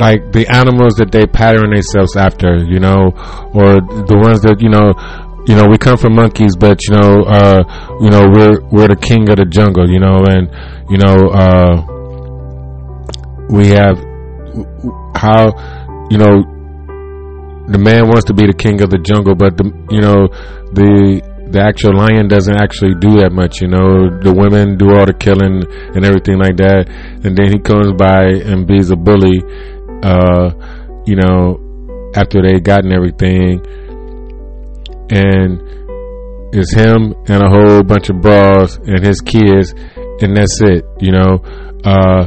like 0.00 0.32
the 0.32 0.48
animals 0.48 0.94
that 0.94 1.12
they 1.12 1.26
pattern 1.26 1.70
themselves 1.70 2.16
after, 2.16 2.64
you 2.64 2.80
know, 2.80 3.12
or 3.52 3.76
the 4.08 4.16
ones 4.16 4.40
that 4.40 4.56
you 4.60 4.70
know, 4.72 4.96
you 5.46 5.54
know, 5.54 5.68
we 5.68 5.76
come 5.76 5.98
from 5.98 6.14
monkeys, 6.14 6.56
but 6.56 6.80
you 6.88 6.96
know, 6.96 7.22
uh, 7.28 7.60
you 8.00 8.08
know, 8.08 8.24
we're 8.32 8.60
we're 8.72 8.88
the 8.88 8.96
king 8.96 9.28
of 9.28 9.36
the 9.36 9.44
jungle, 9.44 9.88
you 9.88 10.00
know, 10.00 10.24
and 10.24 10.48
you 10.88 10.96
know, 10.96 11.28
uh, 11.36 11.84
we 13.52 13.68
have 13.68 14.00
how, 15.14 15.52
you 16.10 16.16
know, 16.16 16.48
the 17.70 17.78
man 17.78 18.08
wants 18.08 18.24
to 18.24 18.34
be 18.34 18.46
the 18.46 18.52
king 18.52 18.82
of 18.82 18.90
the 18.90 18.98
jungle, 18.98 19.34
but 19.34 19.56
the 19.56 19.64
you 19.90 20.02
know 20.02 20.26
the 20.74 21.22
the 21.50 21.60
actual 21.62 21.94
lion 21.96 22.28
doesn't 22.28 22.54
actually 22.54 22.94
do 22.94 23.18
that 23.22 23.32
much, 23.32 23.60
you 23.60 23.68
know. 23.68 24.10
The 24.22 24.32
women 24.32 24.76
do 24.76 24.94
all 24.94 25.06
the 25.06 25.14
killing 25.14 25.62
and 25.94 26.04
everything 26.04 26.38
like 26.38 26.56
that, 26.58 26.90
and 27.22 27.36
then 27.36 27.50
he 27.50 27.58
comes 27.58 27.94
by 27.94 28.26
and 28.42 28.66
be's 28.66 28.90
a 28.90 28.96
bully, 28.96 29.38
uh, 30.02 30.50
you 31.06 31.14
know, 31.14 31.58
after 32.14 32.42
they 32.42 32.58
gotten 32.58 32.92
everything, 32.92 33.62
and 35.10 35.62
it's 36.54 36.74
him 36.74 37.14
and 37.30 37.42
a 37.42 37.50
whole 37.50 37.82
bunch 37.82 38.10
of 38.10 38.20
bras 38.20 38.76
and 38.82 39.04
his 39.04 39.20
kids, 39.20 39.74
and 40.22 40.36
that's 40.36 40.60
it, 40.62 40.84
you 40.98 41.12
know. 41.12 41.38
Uh, 41.86 42.26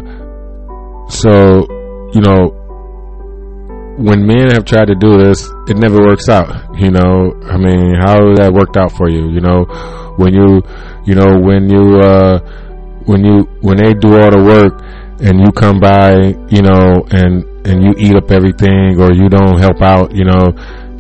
so, 1.10 1.68
you 2.16 2.22
know, 2.22 2.63
when 3.98 4.26
men 4.26 4.52
have 4.52 4.66
tried 4.66 4.88
to 4.88 4.96
do 4.96 5.18
this, 5.18 5.50
it 5.68 5.78
never 5.78 5.98
works 6.02 6.30
out. 6.30 6.50
You 6.80 6.92
know, 6.92 7.34
I 7.46 7.58
mean, 7.58 7.96
how 7.96 8.34
that 8.36 8.52
worked 8.54 8.78
out 8.78 8.92
for 8.92 9.10
you? 9.10 9.30
You 9.30 9.42
know, 9.42 9.66
when 10.18 10.34
you, 10.34 10.62
you 11.06 11.16
know, 11.16 11.40
when 11.40 11.70
you, 11.70 12.00
uh, 12.00 12.40
when 13.06 13.24
you, 13.24 13.44
when 13.62 13.78
they 13.78 13.94
do 13.94 14.18
all 14.18 14.32
the 14.32 14.42
work 14.42 14.82
and 15.22 15.40
you 15.40 15.52
come 15.52 15.80
by, 15.80 16.34
you 16.50 16.62
know, 16.62 17.06
and 17.12 17.46
and 17.66 17.82
you 17.82 17.94
eat 17.98 18.16
up 18.16 18.30
everything 18.30 19.00
or 19.00 19.14
you 19.14 19.30
don't 19.30 19.58
help 19.60 19.82
out, 19.82 20.14
you 20.14 20.26
know, 20.26 20.52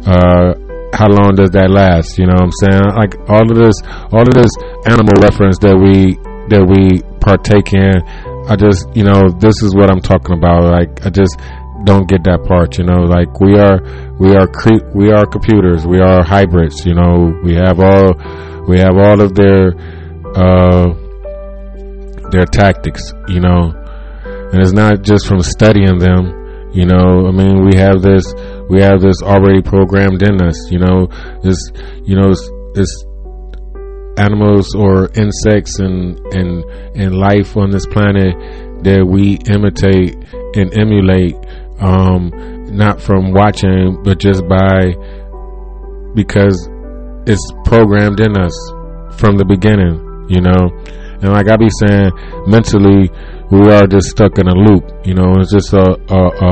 uh, 0.07 0.53
how 0.93 1.07
long 1.09 1.35
does 1.35 1.51
that 1.51 1.69
last? 1.69 2.17
You 2.17 2.27
know 2.27 2.37
what 2.37 2.53
I'm 2.53 2.57
saying? 2.61 2.83
Like 2.95 3.13
all 3.27 3.43
of 3.43 3.57
this, 3.57 3.75
all 4.13 4.21
of 4.21 4.33
this 4.33 4.51
animal 4.85 5.17
reference 5.19 5.57
that 5.59 5.75
we 5.75 6.15
that 6.51 6.63
we 6.63 7.01
partake 7.19 7.73
in, 7.73 7.99
I 8.47 8.55
just, 8.55 8.87
you 8.95 9.03
know, 9.03 9.31
this 9.39 9.63
is 9.63 9.73
what 9.75 9.89
I'm 9.89 10.01
talking 10.01 10.37
about. 10.37 10.63
Like 10.63 11.05
I 11.05 11.09
just 11.09 11.39
don't 11.85 12.07
get 12.07 12.23
that 12.25 12.45
part. 12.47 12.77
You 12.77 12.85
know, 12.85 13.03
like 13.03 13.39
we 13.39 13.57
are, 13.57 13.81
we 14.19 14.35
are, 14.35 14.47
cre- 14.47 14.85
we 14.93 15.11
are 15.11 15.25
computers. 15.25 15.85
We 15.85 15.99
are 15.99 16.23
hybrids. 16.23 16.85
You 16.85 16.95
know, 16.95 17.33
we 17.43 17.55
have 17.55 17.79
all, 17.79 18.13
we 18.67 18.79
have 18.79 18.97
all 18.97 19.21
of 19.21 19.35
their, 19.35 19.73
uh, 20.35 20.93
their 22.31 22.45
tactics. 22.45 23.13
You 23.27 23.41
know, 23.41 23.71
and 24.51 24.61
it's 24.61 24.73
not 24.73 25.01
just 25.01 25.27
from 25.27 25.41
studying 25.41 25.99
them 25.99 26.43
you 26.73 26.87
know, 26.87 27.27
I 27.27 27.31
mean, 27.31 27.65
we 27.65 27.77
have 27.77 28.01
this, 28.01 28.33
we 28.67 28.81
have 28.81 28.99
this 28.99 29.21
already 29.21 29.61
programmed 29.61 30.23
in 30.23 30.41
us. 30.41 30.71
You 30.71 30.79
know, 30.79 31.05
this, 31.43 31.71
you 32.03 32.15
know, 32.15 32.33
this, 32.73 33.05
animals 34.17 34.75
or 34.75 35.09
insects 35.15 35.79
and 35.79 36.19
and 36.33 36.63
and 36.95 37.15
life 37.15 37.57
on 37.57 37.71
this 37.71 37.87
planet 37.87 38.35
that 38.83 39.03
we 39.07 39.39
imitate 39.49 40.13
and 40.55 40.77
emulate, 40.77 41.35
um, 41.79 42.31
not 42.75 43.01
from 43.01 43.31
watching, 43.33 44.01
but 44.03 44.19
just 44.19 44.47
by 44.47 44.93
because 46.15 46.69
it's 47.25 47.51
programmed 47.65 48.19
in 48.19 48.37
us 48.37 48.53
from 49.17 49.37
the 49.37 49.45
beginning. 49.45 49.99
You 50.29 50.41
know, 50.41 50.69
and 51.21 51.33
like 51.33 51.49
I 51.49 51.57
be 51.57 51.69
saying, 51.79 52.11
mentally 52.47 53.09
we 53.51 53.71
are 53.71 53.87
just 53.87 54.09
stuck 54.09 54.39
in 54.39 54.47
a 54.47 54.55
loop. 54.55 54.83
You 55.05 55.13
know, 55.13 55.33
it's 55.39 55.51
just 55.51 55.73
a 55.73 55.97
a, 56.09 56.21
a, 56.27 56.51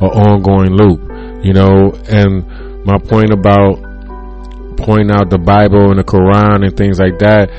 a 0.00 0.08
ongoing 0.08 0.72
loop. 0.72 1.00
You 1.44 1.52
know, 1.54 1.92
and 2.08 2.84
my 2.84 2.98
point 2.98 3.32
about 3.32 3.76
pointing 4.76 5.10
out 5.10 5.28
the 5.30 5.38
Bible 5.38 5.90
and 5.90 5.98
the 5.98 6.04
Quran 6.04 6.64
and 6.64 6.76
things 6.76 6.98
like 6.98 7.18
that 7.18 7.50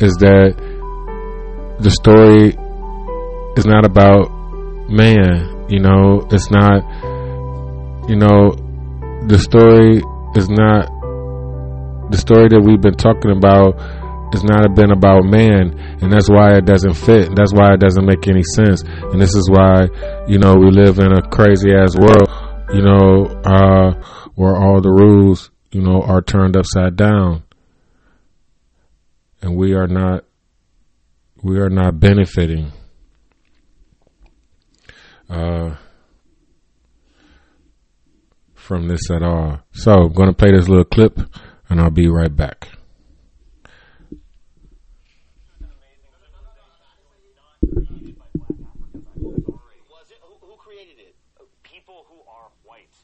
is 0.00 0.14
that 0.18 0.54
the 1.80 1.90
story 1.90 2.56
is 3.56 3.66
not 3.66 3.84
about 3.84 4.30
man. 4.88 5.57
You 5.68 5.80
know, 5.80 6.26
it's 6.30 6.50
not. 6.50 6.82
You 8.08 8.16
know, 8.16 8.56
the 9.28 9.38
story 9.38 10.02
is 10.34 10.48
not 10.48 10.88
the 12.10 12.16
story 12.16 12.48
that 12.48 12.60
we've 12.60 12.80
been 12.80 12.96
talking 12.96 13.30
about 13.30 13.76
it's 14.32 14.44
not 14.44 14.74
been 14.74 14.90
about 14.90 15.24
man 15.24 15.78
and 16.00 16.12
that's 16.12 16.28
why 16.28 16.56
it 16.56 16.64
doesn't 16.64 16.94
fit 16.94 17.34
that's 17.34 17.52
why 17.52 17.72
it 17.72 17.80
doesn't 17.80 18.04
make 18.04 18.28
any 18.28 18.42
sense 18.42 18.82
and 18.82 19.20
this 19.20 19.34
is 19.34 19.48
why 19.50 19.88
you 20.26 20.38
know 20.38 20.54
we 20.54 20.70
live 20.70 20.98
in 20.98 21.12
a 21.12 21.22
crazy 21.28 21.72
ass 21.72 21.96
world 21.96 22.28
you 22.72 22.82
know 22.82 23.26
uh, 23.44 23.92
where 24.34 24.56
all 24.56 24.80
the 24.80 24.90
rules 24.90 25.50
you 25.72 25.80
know 25.80 26.02
are 26.02 26.22
turned 26.22 26.56
upside 26.56 26.96
down 26.96 27.42
and 29.40 29.56
we 29.56 29.74
are 29.74 29.86
not 29.86 30.24
we 31.42 31.58
are 31.58 31.70
not 31.70 31.98
benefiting 32.00 32.72
uh, 35.28 35.76
from 38.54 38.88
this 38.88 39.10
at 39.10 39.22
all. 39.22 39.60
So 39.72 39.92
i'm 39.92 40.12
going 40.12 40.28
to 40.28 40.34
play 40.34 40.52
this 40.52 40.68
little 40.68 40.84
clip 40.84 41.18
and 41.68 41.80
i'll 41.80 41.90
be 41.90 42.08
right 42.08 42.34
back 42.34 42.68
Was 49.90 50.10
it? 50.10 50.18
Who, 50.22 50.34
who 50.46 50.56
created 50.56 50.98
it? 50.98 51.14
Uh, 51.40 51.44
People 51.62 52.04
who 52.08 52.18
are 52.30 52.48
white. 52.64 52.94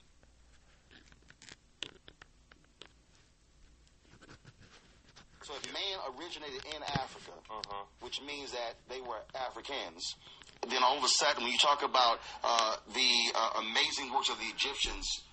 So 5.42 5.52
if 5.56 5.72
man 5.72 5.98
originated 6.16 6.64
in 6.74 6.82
Africa, 6.82 7.32
which 8.00 8.20
means 8.26 8.52
that 8.52 8.74
they 8.88 9.00
were 9.00 9.20
Africans, 9.34 10.14
then 10.70 10.73
all 10.84 10.98
of 10.98 11.04
a 11.04 11.08
sudden 11.08 11.42
when 11.44 11.52
you 11.52 11.58
talk 11.58 11.82
about 11.82 12.20
uh, 12.44 12.76
the 12.92 13.10
uh, 13.34 13.64
amazing 13.64 14.12
works 14.12 14.28
of 14.28 14.36
the 14.38 14.48
Egyptians, 14.52 15.24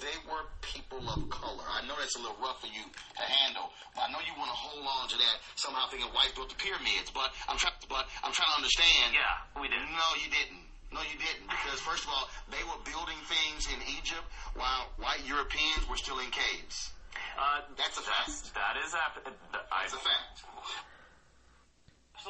they 0.00 0.12
were 0.28 0.44
people 0.60 1.00
of 1.08 1.24
color. 1.32 1.64
I 1.64 1.80
know 1.88 1.96
that's 1.96 2.16
a 2.16 2.22
little 2.22 2.36
rough 2.44 2.60
for 2.60 2.68
you 2.68 2.84
to 2.84 3.24
handle, 3.40 3.72
but 3.96 4.06
I 4.06 4.12
know 4.12 4.20
you 4.28 4.36
want 4.36 4.52
to 4.52 4.58
hold 4.60 4.84
on 4.84 5.08
to 5.08 5.16
that 5.16 5.36
somehow 5.56 5.88
thinking 5.88 6.12
white 6.12 6.36
built 6.36 6.52
the 6.52 6.58
pyramids. 6.60 7.08
But 7.08 7.32
I'm 7.48 7.56
trying, 7.56 7.80
but 7.88 8.04
I'm 8.20 8.36
trying 8.36 8.52
to 8.52 8.58
understand. 8.60 9.16
Yeah, 9.16 9.40
we 9.56 9.72
didn't. 9.72 9.88
No, 9.88 10.08
you 10.20 10.28
didn't. 10.28 10.68
No, 10.92 11.00
you 11.00 11.16
didn't. 11.16 11.48
Because 11.48 11.80
first 11.80 12.04
of 12.04 12.12
all, 12.12 12.28
they 12.52 12.60
were 12.68 12.76
building 12.84 13.16
things 13.26 13.66
in 13.72 13.80
Egypt 13.96 14.22
while 14.54 14.92
white 15.00 15.24
Europeans 15.24 15.88
were 15.88 15.96
still 15.96 16.20
in 16.20 16.28
caves. 16.28 16.92
Uh, 17.40 17.64
That's 17.80 17.96
a 17.96 18.04
fact. 18.04 18.52
that 18.52 18.76
is 18.84 18.92
ap- 18.92 19.24
I, 19.72 19.88
That's 19.88 19.96
a 19.96 20.02
fact. 20.04 20.44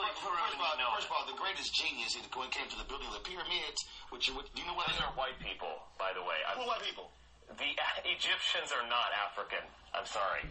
Absolutely 0.04 0.36
First 0.36 0.54
of, 0.54 0.60
all, 0.60 0.94
first 0.96 1.08
of 1.08 1.12
all, 1.12 1.24
the 1.26 1.38
greatest 1.40 1.72
genius 1.74 2.12
in- 2.16 2.28
when 2.36 2.48
it 2.48 2.54
came 2.54 2.68
to 2.68 2.78
the 2.78 2.84
building 2.84 3.08
of 3.08 3.14
the 3.16 3.24
pyramids, 3.24 3.80
which, 4.10 4.28
which 4.30 4.48
do 4.52 4.60
you 4.60 4.66
know 4.68 4.74
what 4.74 4.88
Those 4.92 5.00
are 5.00 5.12
white 5.16 5.38
people, 5.40 5.72
by 5.98 6.12
the 6.12 6.20
way. 6.22 6.36
Who 6.54 6.60
I'm, 6.62 6.68
are 6.68 6.76
white 6.76 6.84
people? 6.84 7.10
the 7.56 7.70
Egyptians 8.04 8.72
are 8.74 8.86
not 8.88 9.08
African. 9.14 9.64
I'm 9.94 10.06
sorry. 10.06 10.42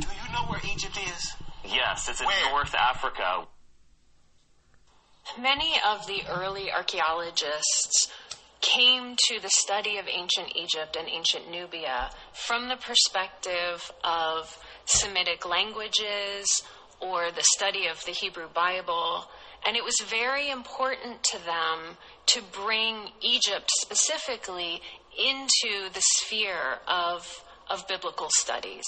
Do 0.00 0.08
you 0.08 0.28
know 0.32 0.44
where 0.50 0.60
Egypt 0.66 0.98
is? 0.98 1.22
Yes, 1.64 2.08
it's 2.08 2.20
in 2.20 2.26
Where? 2.26 2.50
North 2.50 2.74
Africa. 2.74 3.46
Many 5.38 5.74
of 5.86 6.06
the 6.06 6.22
early 6.28 6.72
archaeologists 6.72 8.10
came 8.60 9.14
to 9.28 9.40
the 9.40 9.50
study 9.50 9.98
of 9.98 10.06
ancient 10.08 10.56
Egypt 10.56 10.96
and 10.98 11.08
ancient 11.08 11.50
Nubia 11.50 12.10
from 12.32 12.68
the 12.68 12.76
perspective 12.76 13.92
of 14.04 14.56
Semitic 14.84 15.46
languages 15.46 16.62
or 17.02 17.30
the 17.30 17.44
study 17.56 17.86
of 17.88 18.04
the 18.04 18.12
Hebrew 18.12 18.48
Bible. 18.48 19.26
And 19.66 19.76
it 19.76 19.84
was 19.84 19.96
very 20.04 20.50
important 20.50 21.22
to 21.24 21.44
them 21.44 21.96
to 22.26 22.42
bring 22.52 23.10
Egypt 23.20 23.70
specifically 23.80 24.80
into 25.18 25.92
the 25.92 26.02
sphere 26.16 26.78
of, 26.88 27.44
of 27.68 27.86
biblical 27.86 28.28
studies. 28.30 28.84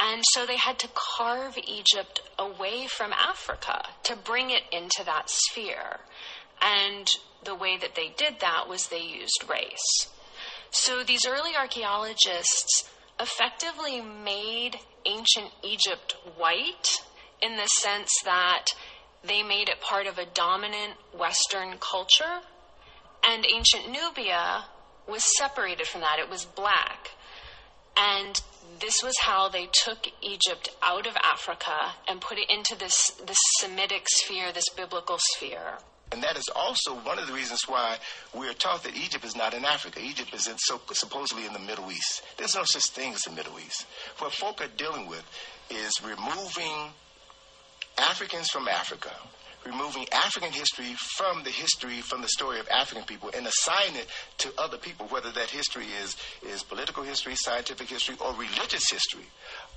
And 0.00 0.22
so 0.32 0.46
they 0.46 0.56
had 0.56 0.78
to 0.80 0.88
carve 0.94 1.58
Egypt 1.58 2.20
away 2.38 2.86
from 2.86 3.12
Africa 3.12 3.82
to 4.04 4.16
bring 4.16 4.50
it 4.50 4.62
into 4.72 5.02
that 5.04 5.28
sphere. 5.28 6.00
And 6.60 7.08
the 7.44 7.54
way 7.54 7.76
that 7.78 7.94
they 7.94 8.12
did 8.16 8.40
that 8.40 8.68
was 8.68 8.88
they 8.88 9.02
used 9.02 9.44
race. 9.48 10.08
So 10.70 11.02
these 11.02 11.26
early 11.26 11.56
archaeologists 11.58 12.88
effectively 13.18 14.00
made 14.00 14.78
ancient 15.04 15.50
Egypt 15.62 16.16
white 16.36 17.00
in 17.42 17.56
the 17.56 17.66
sense 17.66 18.10
that 18.24 18.66
they 19.24 19.42
made 19.42 19.68
it 19.68 19.80
part 19.80 20.06
of 20.06 20.18
a 20.18 20.26
dominant 20.26 20.94
Western 21.16 21.78
culture, 21.78 22.40
and 23.28 23.44
ancient 23.44 23.90
Nubia 23.90 24.64
was 25.08 25.24
separated 25.38 25.86
from 25.86 26.02
that. 26.02 26.18
It 26.18 26.30
was 26.30 26.44
black. 26.44 27.10
And 27.96 28.40
this 28.80 29.02
was 29.02 29.14
how 29.22 29.48
they 29.48 29.68
took 29.72 30.06
Egypt 30.22 30.68
out 30.82 31.06
of 31.06 31.16
Africa 31.16 31.94
and 32.06 32.20
put 32.20 32.38
it 32.38 32.48
into 32.48 32.78
this, 32.78 33.10
this 33.26 33.38
Semitic 33.58 34.06
sphere, 34.08 34.52
this 34.52 34.68
biblical 34.76 35.18
sphere. 35.34 35.78
And 36.12 36.22
that 36.22 36.38
is 36.38 36.48
also 36.54 36.94
one 36.94 37.18
of 37.18 37.26
the 37.26 37.32
reasons 37.32 37.62
why 37.66 37.98
we 38.34 38.48
are 38.48 38.54
taught 38.54 38.82
that 38.84 38.96
Egypt 38.96 39.24
is 39.24 39.36
not 39.36 39.52
in 39.52 39.64
Africa. 39.64 40.00
Egypt 40.02 40.32
is 40.32 40.46
in, 40.46 40.56
so, 40.58 40.80
supposedly 40.92 41.44
in 41.44 41.52
the 41.52 41.58
Middle 41.58 41.90
East. 41.90 42.22
There's 42.38 42.54
no 42.54 42.62
such 42.64 42.86
thing 42.86 43.12
as 43.12 43.22
the 43.22 43.32
Middle 43.32 43.58
East. 43.58 43.84
What 44.18 44.32
folk 44.32 44.62
are 44.62 44.68
dealing 44.76 45.06
with 45.06 45.24
is 45.70 45.92
removing 46.02 46.92
Africans 47.98 48.48
from 48.48 48.68
Africa, 48.68 49.10
removing 49.66 50.06
African 50.12 50.52
history 50.52 50.94
from 51.16 51.42
the 51.42 51.50
history, 51.50 52.00
from 52.00 52.22
the 52.22 52.28
story 52.28 52.60
of 52.60 52.68
African 52.68 53.04
people, 53.04 53.30
and 53.36 53.46
assigning 53.46 53.96
it 53.96 54.06
to 54.38 54.52
other 54.58 54.78
people, 54.78 55.06
whether 55.08 55.30
that 55.32 55.50
history 55.50 55.86
is, 56.02 56.16
is 56.42 56.62
political 56.62 57.02
history, 57.02 57.34
scientific 57.34 57.88
history, 57.88 58.16
or 58.20 58.32
religious 58.34 58.90
history. 58.90 59.26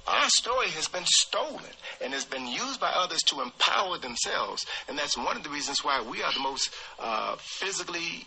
Our 0.08 0.30
story 0.30 0.70
has 0.70 0.88
been 0.88 1.06
stolen 1.06 1.64
and 2.02 2.14
has 2.14 2.26
been 2.26 2.48
used 2.48 2.80
by 2.80 2.92
others 2.96 3.22
to 3.28 3.42
empower 3.42 3.98
themselves. 3.98 4.66
And 4.88 4.98
that's 4.98 5.18
one 5.18 5.38
of 5.38 5.44
the 5.44 5.50
reasons 5.50 5.84
why 5.84 6.02
we 6.02 6.24
are 6.24 6.34
the 6.34 6.40
most 6.40 6.74
uh, 7.00 7.36
physically, 7.38 8.26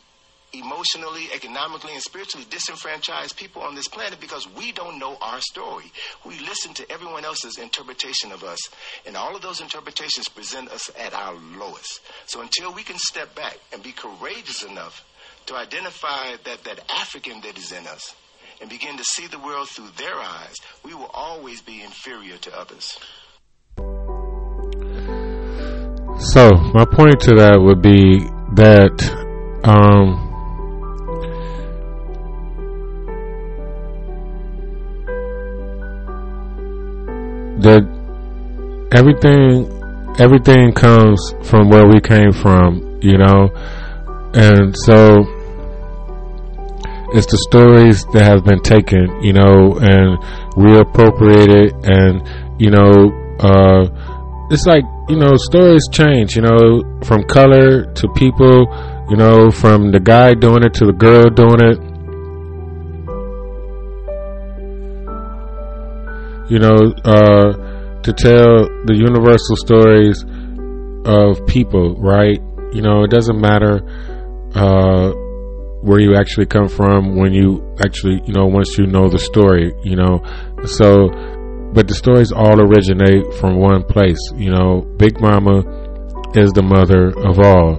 emotionally, 0.59 1.29
economically, 1.35 1.93
and 1.93 2.03
spiritually 2.03 2.47
disenfranchised 2.51 3.37
people 3.37 3.63
on 3.63 3.75
this 3.75 3.89
planet 3.89 4.21
because 4.21 4.49
we 4.55 4.73
don't 4.73 4.99
know 4.99 5.17
our 5.21 5.41
story. 5.41 5.91
We 6.25 6.39
listen 6.41 6.75
to 6.75 6.91
everyone 6.91 7.25
else's 7.25 7.59
interpretation 7.59 8.33
of 8.33 8.45
us, 8.45 8.59
and 9.07 9.17
all 9.17 9.35
of 9.37 9.43
those 9.43 9.61
interpretations 9.61 10.29
present 10.29 10.71
us 10.71 10.91
at 10.99 11.15
our 11.15 11.35
lowest. 11.35 12.01
So 12.27 12.41
until 12.41 12.73
we 12.73 12.83
can 12.83 12.99
step 12.99 13.35
back 13.35 13.59
and 13.73 13.83
be 13.83 13.93
courageous 13.93 14.63
enough 14.63 15.05
to 15.47 15.57
identify 15.57 16.37
that, 16.45 16.65
that 16.65 16.81
African 16.91 17.41
that 17.43 17.59
is 17.59 17.73
in 17.73 17.87
us 17.87 18.15
and 18.61 18.71
begin 18.71 18.97
to 18.97 19.05
see 19.05 19.27
the 19.27 19.39
world 19.39 19.69
through 19.69 19.91
their 19.97 20.15
eyes, 20.15 20.55
we 20.85 20.95
will 20.95 21.11
always 21.13 21.61
be 21.61 21.83
inferior 21.83 22.37
to 22.39 22.59
others. 22.59 22.99
So 26.19 26.51
my 26.73 26.85
point 26.85 27.21
to 27.23 27.35
that 27.37 27.59
would 27.61 27.83
be 27.83 28.21
that 28.55 29.25
um, 29.65 30.24
that 37.61 37.83
everything 38.93 39.71
everything 40.19 40.73
comes 40.73 41.35
from 41.43 41.69
where 41.69 41.87
we 41.87 42.01
came 42.01 42.33
from, 42.33 42.99
you 43.03 43.19
know, 43.19 43.51
and 44.35 44.77
so 44.77 45.25
it's 47.15 47.27
the 47.31 47.39
stories 47.49 48.05
that 48.13 48.27
have 48.27 48.45
been 48.45 48.61
taken, 48.61 49.07
you 49.23 49.33
know, 49.33 49.79
and 49.79 50.19
reappropriated, 50.59 51.71
and 51.87 52.23
you 52.61 52.71
know, 52.71 52.91
uh, 53.39 53.87
it's 54.51 54.67
like 54.67 54.85
you 55.09 55.17
know, 55.17 55.37
stories 55.37 55.87
change, 55.93 56.35
you 56.35 56.43
know, 56.43 56.83
from 57.05 57.23
color 57.25 57.85
to 57.93 58.09
people, 58.17 58.67
you 59.11 59.17
know, 59.17 59.51
from 59.51 59.93
the 59.93 60.01
guy 60.01 60.35
doing 60.35 60.63
it 60.65 60.75
to 60.75 60.87
the 60.87 60.93
girl 60.93 61.29
doing 61.31 61.61
it. 61.63 61.94
You 66.49 66.59
know, 66.59 66.93
uh, 67.05 68.01
to 68.03 68.12
tell 68.12 68.69
the 68.85 68.95
universal 68.95 69.57
stories 69.57 70.25
of 71.07 71.47
people, 71.47 71.97
right? 71.97 72.41
You 72.73 72.83
know, 72.83 73.05
it 73.05 73.11
doesn't 73.11 73.41
matter 73.41 73.81
uh, 74.55 75.12
where 75.81 76.01
you 76.01 76.16
actually 76.16 76.47
come 76.47 76.69
from 76.69 77.16
when 77.16 77.33
you 77.33 77.62
actually, 77.85 78.21
you 78.27 78.33
know, 78.33 78.47
once 78.47 78.79
you 78.79 78.87
know 78.87 79.09
the 79.09 79.19
story, 79.19 79.73
you 79.85 79.97
know. 79.97 80.23
So, 80.65 81.09
but 81.73 81.89
the 81.89 81.95
stories 81.95 82.33
all 82.33 82.61
originate 82.61 83.35
from 83.35 83.57
one 83.57 83.83
place, 83.85 84.21
you 84.37 84.51
know. 84.51 84.83
Big 84.97 85.21
Mama 85.21 85.61
is 86.35 86.53
the 86.53 86.62
mother 86.62 87.09
of 87.09 87.39
all. 87.39 87.77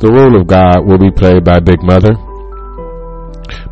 The 0.00 0.10
role 0.10 0.40
of 0.40 0.46
God 0.46 0.86
will 0.86 0.98
be 0.98 1.10
played 1.10 1.44
by 1.44 1.60
Big 1.60 1.82
Mother. 1.82 2.14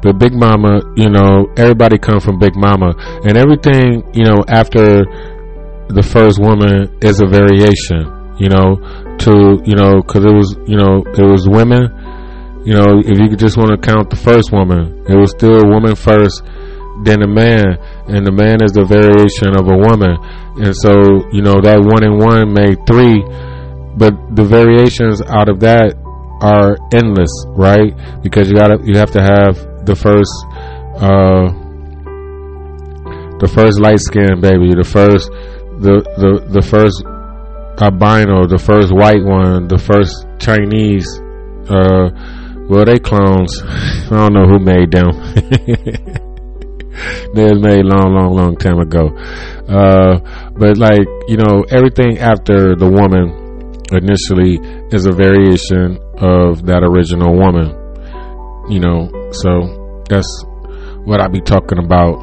But 0.03 0.19
Big 0.19 0.33
Mama, 0.35 0.81
you 0.97 1.11
know, 1.11 1.47
everybody 1.57 1.99
come 1.99 2.21
from 2.21 2.39
Big 2.39 2.57
Mama, 2.57 2.95
and 3.25 3.37
everything, 3.37 4.03
you 4.15 4.25
know, 4.25 4.45
after 4.49 5.05
the 5.89 6.03
first 6.03 6.39
woman 6.41 6.89
is 7.03 7.21
a 7.21 7.27
variation, 7.27 8.09
you 8.39 8.49
know, 8.49 8.81
to 9.19 9.61
you 9.65 9.77
know, 9.77 10.01
because 10.03 10.25
it 10.25 10.35
was, 10.35 10.57
you 10.67 10.77
know, 10.77 11.05
it 11.05 11.25
was 11.25 11.49
women. 11.49 11.89
You 12.65 12.73
know, 12.73 12.97
if 13.05 13.19
you 13.19 13.37
just 13.37 13.59
want 13.59 13.71
to 13.71 13.79
count 13.79 14.09
the 14.09 14.17
first 14.17 14.51
woman, 14.51 15.05
it 15.07 15.15
was 15.15 15.33
still 15.33 15.61
a 15.61 15.69
woman 15.69 15.95
first, 15.95 16.41
then 17.05 17.21
a 17.21 17.29
man, 17.29 17.77
and 18.09 18.25
the 18.25 18.33
man 18.33 18.65
is 18.65 18.73
the 18.73 18.89
variation 18.89 19.53
of 19.53 19.69
a 19.69 19.77
woman, 19.77 20.17
and 20.65 20.73
so 20.73 21.29
you 21.29 21.43
know 21.43 21.61
that 21.61 21.77
one 21.85 22.01
and 22.01 22.17
one 22.17 22.55
made 22.57 22.81
three, 22.89 23.21
but 24.01 24.17
the 24.35 24.45
variations 24.45 25.21
out 25.29 25.51
of 25.51 25.61
that 25.61 25.93
are 26.45 26.77
endless, 26.93 27.33
right? 27.57 27.97
Because 28.23 28.51
you 28.51 28.55
gotta, 28.55 28.79
you 28.85 28.99
have 28.99 29.11
to 29.13 29.23
have 29.23 29.57
the 29.87 29.97
first, 29.97 30.31
uh, 31.01 31.49
the 33.41 33.49
first 33.49 33.81
light 33.81 34.01
skin 34.01 34.41
baby, 34.41 34.75
the 34.77 34.85
first, 34.85 35.31
the 35.81 36.05
the 36.21 36.45
the 36.53 36.63
first 36.63 37.03
albino, 37.81 38.47
the 38.47 38.59
first 38.59 38.93
white 38.93 39.25
one, 39.25 39.69
the 39.69 39.79
first 39.79 40.27
Chinese. 40.39 41.09
Uh, 41.65 42.11
well, 42.69 42.85
they 42.85 42.99
clones. 42.99 43.63
I 44.13 44.29
don't 44.29 44.35
know 44.35 44.47
who 44.47 44.59
made 44.59 44.91
them. 44.93 45.13
they 47.35 47.45
was 47.49 47.61
made 47.61 47.85
long, 47.85 48.13
long, 48.13 48.35
long 48.37 48.57
time 48.57 48.79
ago. 48.81 49.17
Uh, 49.65 50.21
but 50.53 50.77
like 50.77 51.09
you 51.27 51.39
know, 51.39 51.65
everything 51.71 52.19
after 52.19 52.77
the 52.77 52.89
woman 52.89 53.33
initially 53.93 54.61
is 54.93 55.07
a 55.07 55.13
variation 55.13 55.99
of 56.19 56.67
that 56.67 56.83
original 56.83 57.37
woman. 57.37 57.75
You 58.69 58.81
know, 58.81 59.11
so 59.33 60.03
that's 60.09 60.29
what 61.05 61.21
I 61.21 61.29
be 61.29 61.41
talking 61.41 61.79
about. 61.79 62.17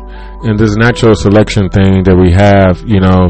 And 0.44 0.58
this 0.58 0.76
natural 0.76 1.16
selection 1.16 1.70
thing 1.70 2.04
that 2.04 2.18
we 2.18 2.32
have, 2.34 2.82
you 2.90 3.00
know, 3.00 3.30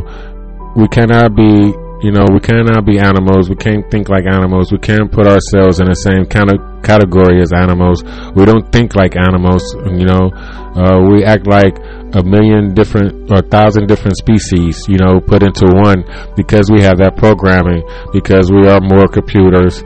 we 0.75 0.87
cannot 0.87 1.35
be, 1.35 1.75
you 2.01 2.11
know, 2.11 2.23
we 2.31 2.39
cannot 2.39 2.85
be 2.85 2.97
animals. 2.99 3.49
We 3.49 3.55
can't 3.55 3.83
think 3.91 4.07
like 4.07 4.25
animals. 4.25 4.71
We 4.71 4.79
can't 4.79 5.11
put 5.11 5.27
ourselves 5.27 5.79
in 5.79 5.87
the 5.91 5.99
same 5.99 6.25
kind 6.25 6.47
of 6.47 6.83
category 6.83 7.41
as 7.41 7.51
animals. 7.51 8.03
We 8.33 8.45
don't 8.45 8.71
think 8.71 8.95
like 8.95 9.19
animals, 9.19 9.61
you 9.91 10.07
know. 10.07 10.31
Uh, 10.71 11.03
we 11.11 11.25
act 11.27 11.47
like 11.47 11.75
a 12.15 12.23
million 12.23 12.73
different 12.73 13.29
or 13.29 13.39
a 13.39 13.47
thousand 13.47 13.87
different 13.87 14.15
species, 14.17 14.87
you 14.87 14.97
know, 14.97 15.19
put 15.19 15.43
into 15.43 15.67
one 15.67 16.07
because 16.35 16.71
we 16.71 16.81
have 16.81 16.97
that 17.03 17.17
programming, 17.17 17.83
because 18.15 18.51
we 18.51 18.67
are 18.67 18.79
more 18.79 19.07
computers, 19.07 19.83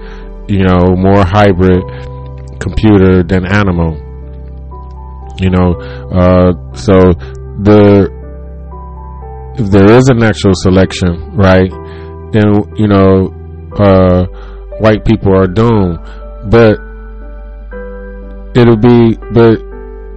you 0.47 0.63
know, 0.63 0.95
more 0.95 1.23
hybrid 1.25 1.81
computer 2.59 3.23
than 3.23 3.45
animal. 3.45 4.01
You 5.39 5.49
know, 5.49 5.75
uh, 6.11 6.53
so 6.73 7.13
the 7.61 8.09
if 9.57 9.71
there 9.71 9.91
is 9.91 10.07
a 10.09 10.13
natural 10.13 10.53
selection, 10.55 11.35
right? 11.35 11.71
Then 12.31 12.53
you 12.75 12.87
know 12.87 13.33
uh, 13.77 14.25
white 14.79 15.05
people 15.05 15.35
are 15.35 15.47
doomed, 15.47 15.99
but 16.49 16.79
it'll 18.55 18.77
be, 18.77 19.17
but 19.33 19.59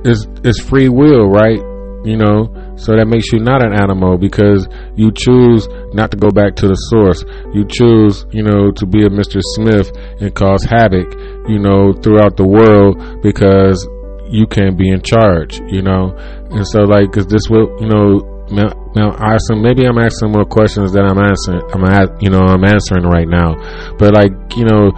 it's 0.05 0.27
it's 0.45 0.61
free 0.61 0.89
will, 0.89 1.29
right? 1.29 1.59
You 2.05 2.17
know, 2.17 2.55
so 2.79 2.95
that 2.97 3.07
makes 3.07 3.33
you 3.33 3.41
not 3.41 3.61
an 3.61 3.75
animal 3.75 4.17
because 4.17 4.67
you 4.95 5.11
choose 5.11 5.69
not 5.93 6.11
to 6.13 6.17
go 6.17 6.31
back 6.31 6.55
to 6.63 6.69
the 6.69 6.79
source. 6.89 7.27
You 7.53 7.67
choose, 7.67 8.25
you 8.31 8.43
know, 8.43 8.71
to 8.73 8.87
be 8.87 9.03
a 9.05 9.11
Mr. 9.11 9.43
Smith 9.59 9.91
and 10.23 10.35
cause 10.35 10.63
havoc, 10.65 11.11
you 11.51 11.59
know, 11.59 11.93
throughout 11.93 12.39
the 12.39 12.47
world 12.47 13.23
because 13.23 13.83
you 14.31 14.47
can't 14.47 14.79
be 14.79 14.89
in 14.91 15.03
charge, 15.03 15.61
you 15.69 15.83
know. 15.83 16.15
And 16.55 16.67
so, 16.67 16.87
like, 16.87 17.11
because 17.11 17.27
this 17.27 17.51
will, 17.51 17.67
you 17.83 17.89
know? 17.89 18.39
Now, 18.49 19.13
asking, 19.21 19.61
maybe 19.61 19.85
I'm 19.85 19.99
asking 19.99 20.33
more 20.33 20.47
questions 20.47 20.93
than 20.93 21.05
I'm 21.05 21.19
answering. 21.21 21.61
I'm, 21.69 21.85
you 22.21 22.31
know, 22.31 22.41
I'm 22.41 22.65
answering 22.65 23.05
right 23.05 23.29
now. 23.29 23.53
But 23.99 24.15
like, 24.15 24.33
you 24.57 24.65
know, 24.65 24.89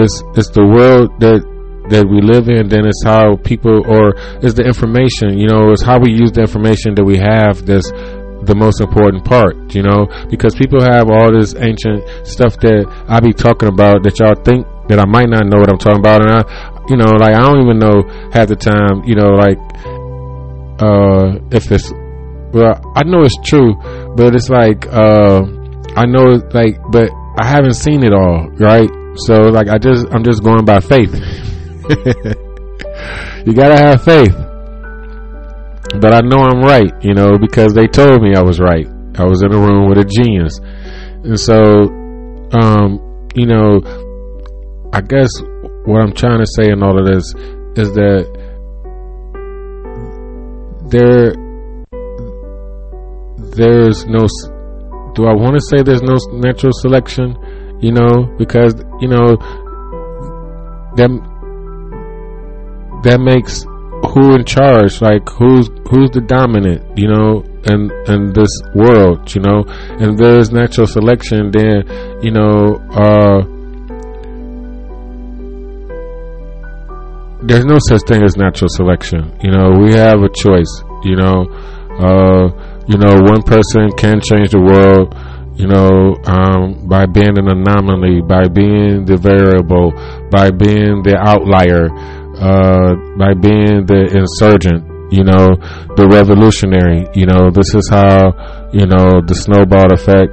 it's 0.00 0.24
it's 0.32 0.48
the 0.48 0.64
world 0.64 1.12
that 1.20 1.44
that 1.90 2.06
we 2.08 2.20
live 2.20 2.48
in, 2.48 2.68
then 2.68 2.86
it's 2.86 3.02
how 3.04 3.36
people, 3.36 3.82
or 3.86 4.16
is 4.42 4.54
the 4.54 4.64
information, 4.64 5.38
you 5.38 5.48
know, 5.48 5.70
it's 5.70 5.82
how 5.82 5.98
we 5.98 6.10
use 6.10 6.32
the 6.32 6.40
information 6.40 6.94
that 6.94 7.04
we 7.04 7.18
have 7.18 7.66
that's 7.66 7.90
the 8.42 8.54
most 8.56 8.80
important 8.80 9.24
part, 9.24 9.54
you 9.74 9.82
know, 9.82 10.08
because 10.30 10.54
people 10.54 10.80
have 10.80 11.10
all 11.10 11.30
this 11.32 11.54
ancient 11.54 12.02
stuff 12.26 12.56
that 12.60 12.88
I 13.08 13.20
be 13.20 13.32
talking 13.32 13.68
about 13.68 14.02
that 14.02 14.18
y'all 14.18 14.34
think 14.42 14.66
that 14.88 14.98
I 14.98 15.04
might 15.04 15.28
not 15.28 15.46
know 15.46 15.58
what 15.58 15.68
I'm 15.68 15.78
talking 15.78 16.00
about. 16.00 16.24
And 16.24 16.32
I, 16.32 16.42
you 16.88 16.96
know, 16.96 17.12
like, 17.20 17.34
I 17.34 17.40
don't 17.40 17.60
even 17.62 17.78
know 17.78 18.02
half 18.32 18.48
the 18.48 18.56
time, 18.56 19.04
you 19.04 19.14
know, 19.14 19.36
like, 19.36 19.60
uh, 20.80 21.38
if 21.52 21.70
it's, 21.70 21.92
well, 22.52 22.80
I 22.96 23.04
know 23.04 23.22
it's 23.22 23.36
true, 23.44 23.74
but 24.16 24.34
it's 24.34 24.48
like, 24.48 24.86
uh, 24.88 25.44
I 25.94 26.06
know, 26.06 26.40
like, 26.54 26.80
but 26.90 27.10
I 27.38 27.46
haven't 27.46 27.74
seen 27.74 28.02
it 28.02 28.12
all, 28.12 28.48
right? 28.58 28.90
So, 29.26 29.34
like, 29.52 29.68
I 29.68 29.78
just, 29.78 30.06
I'm 30.10 30.24
just 30.24 30.42
going 30.42 30.64
by 30.64 30.80
faith. 30.80 31.12
you 33.46 33.52
gotta 33.52 33.76
have 33.76 34.04
faith. 34.04 34.34
But 36.00 36.14
I 36.14 36.20
know 36.20 36.38
I'm 36.38 36.62
right, 36.62 36.92
you 37.02 37.14
know, 37.14 37.36
because 37.36 37.74
they 37.74 37.88
told 37.88 38.22
me 38.22 38.36
I 38.36 38.42
was 38.42 38.60
right. 38.60 38.86
I 39.16 39.24
was 39.24 39.42
in 39.42 39.52
a 39.52 39.58
room 39.58 39.88
with 39.88 39.98
a 39.98 40.04
genius. 40.04 40.60
And 41.24 41.38
so, 41.38 41.90
um, 42.52 43.28
you 43.34 43.46
know, 43.46 43.80
I 44.92 45.00
guess 45.00 45.30
what 45.84 46.00
I'm 46.00 46.14
trying 46.14 46.38
to 46.38 46.46
say 46.46 46.70
in 46.70 46.82
all 46.82 46.96
of 46.96 47.06
this 47.06 47.34
is 47.76 47.92
that 47.94 48.24
there, 50.90 51.34
there's 53.56 54.06
no, 54.06 54.26
do 55.14 55.26
I 55.26 55.34
want 55.34 55.56
to 55.56 55.60
say 55.60 55.82
there's 55.82 56.02
no 56.02 56.16
natural 56.38 56.72
selection? 56.72 57.36
You 57.80 57.92
know, 57.92 58.32
because, 58.38 58.74
you 59.00 59.08
know, 59.08 59.36
them 60.94 61.29
that 63.02 63.20
makes 63.20 63.64
who 64.12 64.34
in 64.34 64.44
charge 64.44 65.00
like 65.00 65.28
who's 65.28 65.68
who's 65.88 66.10
the 66.10 66.20
dominant 66.20 66.82
you 66.98 67.08
know 67.08 67.44
in 67.66 67.90
in 68.08 68.32
this 68.32 68.50
world 68.74 69.32
you 69.34 69.40
know? 69.40 69.64
And 70.00 70.18
there's 70.18 70.50
natural 70.50 70.86
selection 70.86 71.50
then 71.50 71.84
you 72.22 72.30
know 72.30 72.76
uh 72.90 73.44
there's 77.42 77.64
no 77.64 77.78
such 77.88 78.02
thing 78.06 78.22
as 78.22 78.36
natural 78.36 78.68
selection 78.68 79.36
you 79.42 79.50
know? 79.50 79.70
We 79.80 79.94
have 79.94 80.20
a 80.22 80.28
choice 80.28 80.72
you 81.04 81.16
know? 81.16 81.44
Uh 82.00 82.48
you 82.88 82.98
know 82.98 83.14
one 83.22 83.42
person 83.42 83.92
can 83.96 84.20
change 84.20 84.50
the 84.50 84.60
world 84.60 85.14
you 85.60 85.66
know, 85.66 86.16
um, 86.24 86.88
by 86.88 87.04
being 87.04 87.36
an 87.36 87.48
anomaly, 87.48 88.22
by 88.22 88.48
being 88.48 89.04
the 89.04 89.18
variable, 89.18 89.92
by 90.30 90.50
being 90.50 91.02
the 91.02 91.20
outlier, 91.20 91.92
uh, 92.40 92.96
by 93.20 93.34
being 93.36 93.84
the 93.84 94.08
insurgent, 94.16 95.12
you 95.12 95.24
know, 95.24 95.60
the 95.96 96.08
revolutionary, 96.08 97.04
you 97.12 97.26
know, 97.26 97.50
this 97.52 97.74
is 97.74 97.88
how, 97.90 98.32
you 98.72 98.86
know, 98.86 99.20
the 99.20 99.34
snowball 99.34 99.92
effect 99.92 100.32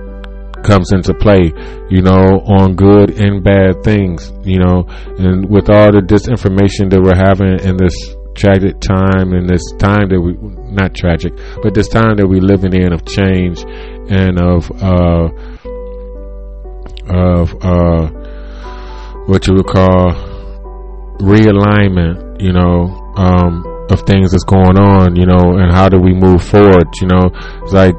comes 0.63 0.93
into 0.93 1.13
play, 1.13 1.51
you 1.89 2.01
know, 2.01 2.39
on 2.47 2.75
good 2.75 3.19
and 3.19 3.43
bad 3.43 3.83
things, 3.83 4.31
you 4.43 4.59
know, 4.59 4.87
and 5.19 5.49
with 5.49 5.69
all 5.69 5.91
the 5.91 5.99
disinformation 5.99 6.89
that 6.89 7.01
we're 7.03 7.15
having 7.15 7.59
in 7.59 7.75
this 7.75 7.95
tragic 8.35 8.79
time 8.79 9.33
and 9.33 9.49
this 9.49 9.63
time 9.79 10.07
that 10.07 10.21
we, 10.21 10.31
not 10.71 10.95
tragic, 10.95 11.33
but 11.61 11.73
this 11.73 11.89
time 11.89 12.15
that 12.15 12.27
we're 12.27 12.39
living 12.39 12.73
in 12.73 12.93
of 12.93 13.03
change 13.05 13.59
and 14.07 14.39
of, 14.39 14.71
uh, 14.81 15.27
of, 17.11 17.51
uh, 17.65 18.07
what 19.27 19.45
you 19.45 19.55
would 19.55 19.67
call 19.67 20.26
realignment, 21.19 22.41
you 22.41 22.53
know, 22.53 22.87
um, 23.17 23.63
of 23.89 24.01
things 24.01 24.31
that's 24.31 24.43
going 24.43 24.77
on, 24.77 25.15
you 25.15 25.25
know, 25.25 25.57
and 25.57 25.71
how 25.71 25.89
do 25.89 25.99
we 25.99 26.13
move 26.13 26.43
forward, 26.43 26.87
you 27.01 27.07
know, 27.07 27.29
it's 27.63 27.73
like, 27.73 27.95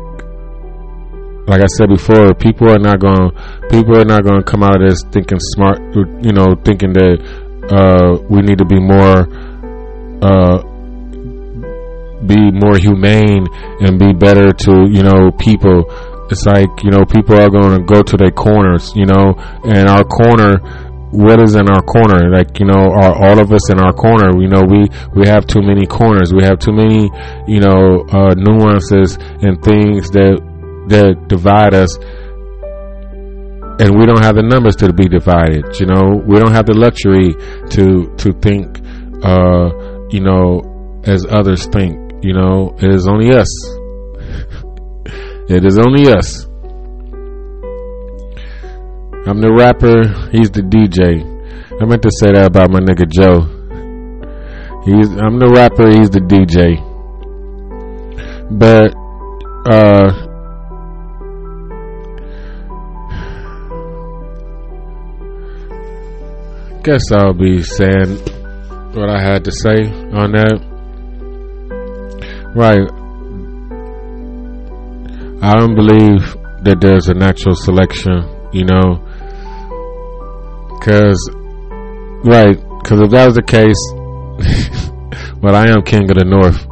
like 1.48 1.62
I 1.62 1.66
said 1.66 1.88
before, 1.88 2.34
people 2.34 2.70
are 2.70 2.78
not 2.78 3.00
going, 3.00 3.30
people 3.70 3.96
are 3.98 4.04
not 4.04 4.22
going 4.22 4.36
to 4.36 4.44
come 4.44 4.62
out 4.62 4.82
of 4.82 4.88
this 4.88 5.02
thinking 5.10 5.38
smart, 5.40 5.80
you 6.22 6.32
know, 6.32 6.54
thinking 6.64 6.92
that, 6.92 7.18
uh, 7.72 8.22
we 8.28 8.42
need 8.42 8.58
to 8.58 8.64
be 8.66 8.78
more, 8.78 9.28
uh, 10.22 10.62
be 12.26 12.50
more 12.52 12.76
humane 12.76 13.46
and 13.80 13.98
be 13.98 14.12
better 14.12 14.52
to, 14.52 14.86
you 14.90 15.02
know, 15.02 15.30
people. 15.38 15.84
It's 16.30 16.44
like, 16.44 16.68
you 16.84 16.90
know, 16.90 17.04
people 17.06 17.40
are 17.40 17.48
going 17.48 17.78
to 17.78 17.84
go 17.84 18.02
to 18.02 18.16
their 18.18 18.30
corners, 18.30 18.92
you 18.94 19.06
know, 19.06 19.32
and 19.64 19.88
our 19.88 20.04
corner, 20.04 20.60
what 21.10 21.42
is 21.42 21.54
in 21.54 21.68
our 21.68 21.82
corner? 21.82 22.30
Like, 22.30 22.58
you 22.60 22.66
know, 22.66 22.92
are 22.92 23.14
all 23.24 23.38
of 23.38 23.52
us 23.52 23.70
in 23.70 23.80
our 23.80 23.92
corner? 23.92 24.30
You 24.40 24.48
know, 24.48 24.62
we, 24.62 24.88
we 25.14 25.26
have 25.26 25.46
too 25.46 25.62
many 25.62 25.86
corners. 25.86 26.32
We 26.34 26.42
have 26.44 26.58
too 26.58 26.72
many, 26.72 27.10
you 27.46 27.60
know, 27.60 28.04
uh, 28.10 28.34
nuances 28.36 29.16
and 29.40 29.62
things 29.62 30.10
that, 30.10 30.40
that 30.88 31.28
divide 31.28 31.74
us. 31.74 31.96
And 33.80 33.96
we 33.98 34.06
don't 34.06 34.22
have 34.22 34.34
the 34.34 34.42
numbers 34.42 34.76
to 34.76 34.92
be 34.92 35.08
divided. 35.08 35.78
You 35.80 35.86
know, 35.86 36.20
we 36.26 36.38
don't 36.38 36.52
have 36.52 36.66
the 36.66 36.74
luxury 36.74 37.32
to, 37.70 38.14
to 38.16 38.32
think, 38.40 38.78
uh, 39.24 39.70
you 40.10 40.20
know, 40.20 41.00
as 41.04 41.24
others 41.30 41.66
think. 41.66 42.12
You 42.22 42.34
know, 42.34 42.74
it 42.78 42.92
is 42.92 43.06
only 43.06 43.32
us. 43.32 43.46
it 45.48 45.64
is 45.64 45.78
only 45.78 46.12
us. 46.12 46.47
I'm 49.28 49.42
the 49.42 49.52
rapper, 49.52 50.08
he's 50.32 50.50
the 50.50 50.62
DJ. 50.62 51.20
I 51.78 51.84
meant 51.84 52.00
to 52.00 52.10
say 52.10 52.32
that 52.32 52.46
about 52.46 52.70
my 52.70 52.80
nigga 52.80 53.06
Joe. 53.12 53.44
He's 54.86 55.10
I'm 55.20 55.38
the 55.38 55.50
rapper, 55.52 55.90
he's 55.90 56.08
the 56.08 56.20
DJ. 56.24 56.80
But 58.48 58.96
uh 59.70 60.28
guess 66.82 67.12
I'll 67.12 67.34
be 67.34 67.62
saying 67.62 68.16
what 68.94 69.10
I 69.10 69.20
had 69.20 69.44
to 69.44 69.52
say 69.52 69.92
on 70.16 70.32
that. 70.32 70.58
Right. 72.56 72.88
I 75.42 75.54
don't 75.54 75.74
believe 75.74 76.34
that 76.64 76.78
there's 76.80 77.08
a 77.08 77.14
natural 77.14 77.54
selection, 77.56 78.24
you 78.54 78.64
know, 78.64 79.04
because, 80.78 81.18
right, 82.24 82.56
because 82.82 83.00
if 83.00 83.10
that 83.10 83.26
was 83.26 83.34
the 83.34 83.42
case, 83.42 83.78
well, 85.42 85.54
I 85.54 85.68
am 85.68 85.82
king 85.82 86.10
of 86.10 86.16
the 86.16 86.24
north. 86.24 86.66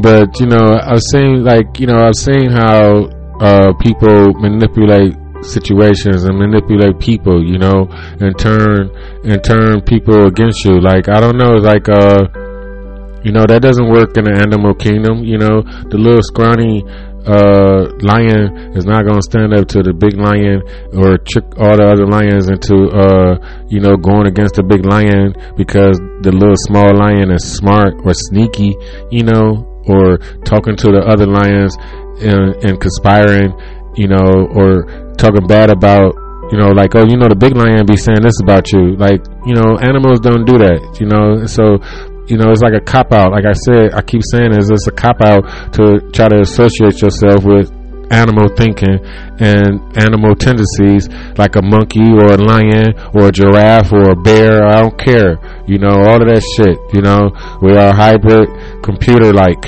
But, 0.00 0.40
you 0.40 0.46
know, 0.46 0.78
I've 0.80 1.02
seen, 1.12 1.44
like, 1.44 1.78
you 1.78 1.86
know, 1.86 1.98
I've 1.98 2.16
seen 2.16 2.50
how 2.50 3.10
uh, 3.40 3.72
people 3.80 4.32
manipulate 4.34 5.14
situations 5.44 6.24
and 6.24 6.38
manipulate 6.38 6.98
people, 6.98 7.42
you 7.44 7.58
know, 7.58 7.86
and 8.20 8.38
turn 8.38 8.90
and 9.24 9.42
turn 9.42 9.80
people 9.82 10.26
against 10.26 10.64
you. 10.64 10.80
Like 10.80 11.08
I 11.08 11.20
don't 11.20 11.36
know, 11.36 11.54
like 11.58 11.88
uh 11.88 12.26
you 13.24 13.30
know, 13.30 13.46
that 13.46 13.62
doesn't 13.62 13.88
work 13.88 14.16
in 14.16 14.24
the 14.24 14.34
animal 14.34 14.74
kingdom, 14.74 15.22
you 15.22 15.38
know. 15.38 15.62
The 15.62 15.96
little 15.98 16.22
scrawny 16.22 16.82
uh 17.26 17.90
lion 18.02 18.74
is 18.74 18.84
not 18.84 19.06
gonna 19.06 19.22
stand 19.22 19.54
up 19.54 19.68
to 19.68 19.82
the 19.82 19.92
big 19.92 20.18
lion 20.18 20.62
or 20.94 21.18
trick 21.22 21.44
all 21.58 21.76
the 21.76 21.86
other 21.86 22.06
lions 22.06 22.48
into 22.48 22.90
uh 22.90 23.38
you 23.68 23.80
know 23.80 23.96
going 23.96 24.26
against 24.26 24.54
the 24.54 24.62
big 24.62 24.84
lion 24.84 25.34
because 25.56 25.98
the 26.22 26.30
little 26.30 26.56
small 26.70 26.94
lion 26.94 27.30
is 27.30 27.42
smart 27.42 27.94
or 28.04 28.14
sneaky, 28.14 28.76
you 29.10 29.24
know, 29.24 29.66
or 29.86 30.18
talking 30.46 30.76
to 30.76 30.88
the 30.94 31.02
other 31.02 31.26
lions 31.26 31.74
and, 32.22 32.54
and 32.62 32.80
conspiring, 32.80 33.50
you 33.98 34.06
know, 34.06 34.46
or 34.54 34.86
talking 35.18 35.46
bad 35.46 35.70
about 35.70 36.14
you 36.50 36.58
know 36.58 36.68
like 36.68 36.94
oh 36.94 37.06
you 37.06 37.16
know 37.16 37.28
the 37.28 37.38
big 37.38 37.56
lion 37.56 37.86
be 37.86 37.96
saying 37.96 38.22
this 38.22 38.40
about 38.40 38.70
you. 38.72 38.94
Like 38.96 39.22
you 39.46 39.54
know 39.54 39.78
animals 39.82 40.20
don't 40.20 40.46
do 40.46 40.58
that 40.58 40.98
you 41.00 41.06
know? 41.06 41.46
So 41.46 41.82
you 42.32 42.38
know 42.38 42.48
it's 42.50 42.62
like 42.62 42.72
a 42.72 42.80
cop 42.80 43.12
out 43.12 43.30
like 43.30 43.44
i 43.44 43.52
said 43.52 43.92
i 43.92 44.00
keep 44.00 44.22
saying 44.32 44.56
is 44.56 44.70
it's 44.70 44.88
a 44.88 44.90
cop 44.90 45.20
out 45.20 45.44
to 45.76 46.00
try 46.16 46.28
to 46.28 46.40
associate 46.40 46.96
yourself 47.02 47.44
with 47.44 47.68
animal 48.12 48.48
thinking 48.56 49.00
and 49.40 49.80
animal 49.96 50.34
tendencies 50.34 51.08
like 51.36 51.56
a 51.56 51.62
monkey 51.62 52.08
or 52.12 52.32
a 52.32 52.36
lion 52.36 52.92
or 53.14 53.28
a 53.28 53.32
giraffe 53.32 53.92
or 53.92 54.12
a 54.12 54.16
bear. 54.16 54.64
I 54.64 54.82
don't 54.82 54.98
care. 54.98 55.40
You 55.66 55.78
know, 55.78 56.04
all 56.06 56.20
of 56.20 56.28
that 56.28 56.44
shit. 56.54 56.76
You 56.92 57.00
know, 57.00 57.32
we 57.62 57.72
are 57.76 57.92
hybrid 57.94 58.48
computer 58.82 59.32
like. 59.32 59.64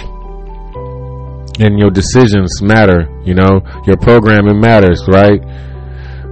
And 1.58 1.78
your 1.78 1.90
decisions 1.90 2.60
matter, 2.60 3.08
you 3.24 3.34
know, 3.34 3.62
your 3.86 3.96
programming 3.96 4.60
matters, 4.60 5.00
right? 5.08 5.40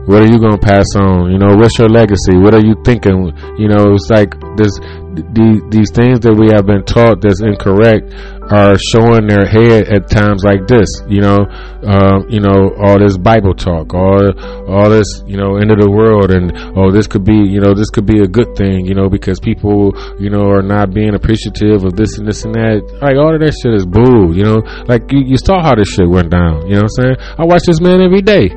What 0.07 0.23
are 0.23 0.27
you 0.27 0.41
gonna 0.41 0.59
pass 0.59 0.87
on? 0.97 1.31
You 1.31 1.39
know, 1.39 1.55
what's 1.57 1.79
your 1.79 1.89
legacy? 1.89 2.35
What 2.35 2.55
are 2.55 2.65
you 2.65 2.74
thinking? 2.85 3.31
You 3.57 3.69
know, 3.69 3.95
it's 3.95 4.11
like 4.11 4.35
this. 4.57 4.74
These 5.12 5.61
these 5.69 5.91
things 5.93 6.24
that 6.24 6.33
we 6.33 6.49
have 6.57 6.65
been 6.65 6.83
taught 6.89 7.20
that's 7.20 7.45
incorrect 7.45 8.09
are 8.49 8.74
showing 8.81 9.29
their 9.29 9.45
head 9.45 9.93
at 9.93 10.09
times 10.09 10.43
like 10.43 10.66
this. 10.66 10.89
You 11.07 11.20
know, 11.20 11.39
um, 11.85 12.27
you 12.33 12.41
know 12.41 12.73
all 12.81 12.99
this 12.99 13.16
Bible 13.20 13.55
talk, 13.55 13.93
all 13.95 14.33
all 14.66 14.89
this 14.91 15.23
you 15.27 15.37
know 15.37 15.57
end 15.61 15.70
of 15.70 15.79
the 15.79 15.91
world, 15.91 16.33
and 16.33 16.51
oh 16.77 16.91
this 16.91 17.07
could 17.07 17.24
be 17.24 17.37
you 17.37 17.61
know 17.61 17.74
this 17.77 17.91
could 17.91 18.07
be 18.07 18.20
a 18.20 18.27
good 18.27 18.57
thing. 18.57 18.85
You 18.89 18.95
know 18.95 19.09
because 19.09 19.39
people 19.39 19.93
you 20.19 20.31
know 20.31 20.49
are 20.49 20.65
not 20.65 20.93
being 20.93 21.15
appreciative 21.15 21.85
of 21.85 21.95
this 21.95 22.19
and 22.19 22.27
this 22.27 22.45
and 22.45 22.55
that. 22.57 22.81
Like 23.05 23.20
all 23.20 23.37
of 23.37 23.41
that 23.45 23.53
shit 23.53 23.77
is 23.77 23.87
bull. 23.87 24.35
You 24.35 24.45
know, 24.45 24.59
like 24.89 25.12
you, 25.12 25.20
you 25.23 25.37
saw 25.37 25.62
how 25.62 25.77
this 25.77 25.89
shit 25.93 26.09
went 26.09 26.31
down. 26.31 26.66
You 26.66 26.81
know 26.81 26.89
what 26.89 26.99
I'm 27.05 27.16
saying? 27.16 27.16
I 27.39 27.45
watch 27.45 27.62
this 27.69 27.81
man 27.81 28.01
every 28.01 28.23
day, 28.23 28.49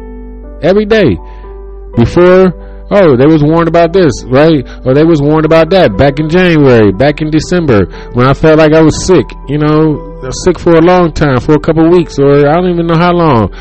every 0.63 0.85
day. 0.87 1.19
Before 1.95 2.53
oh 2.91 3.17
they 3.17 3.25
was 3.25 3.41
warned 3.43 3.67
about 3.67 3.93
this 3.93 4.13
right? 4.27 4.61
Or 4.85 4.93
they 4.93 5.03
was 5.03 5.21
warned 5.21 5.45
about 5.45 5.69
that 5.71 5.97
back 5.97 6.19
in 6.19 6.29
january 6.29 6.91
back 6.91 7.21
in 7.21 7.31
december 7.31 7.85
when 8.13 8.27
i 8.27 8.33
felt 8.33 8.59
like 8.59 8.73
i 8.73 8.81
was 8.81 9.05
sick 9.05 9.25
you 9.47 9.57
know 9.57 10.21
sick 10.45 10.59
for 10.59 10.75
a 10.75 10.81
long 10.81 11.11
time 11.11 11.39
for 11.39 11.53
a 11.53 11.59
couple 11.59 11.89
weeks 11.89 12.19
or 12.19 12.47
i 12.47 12.53
don't 12.53 12.69
even 12.69 12.87
know 12.87 12.97
how 12.97 13.13
long. 13.13 13.53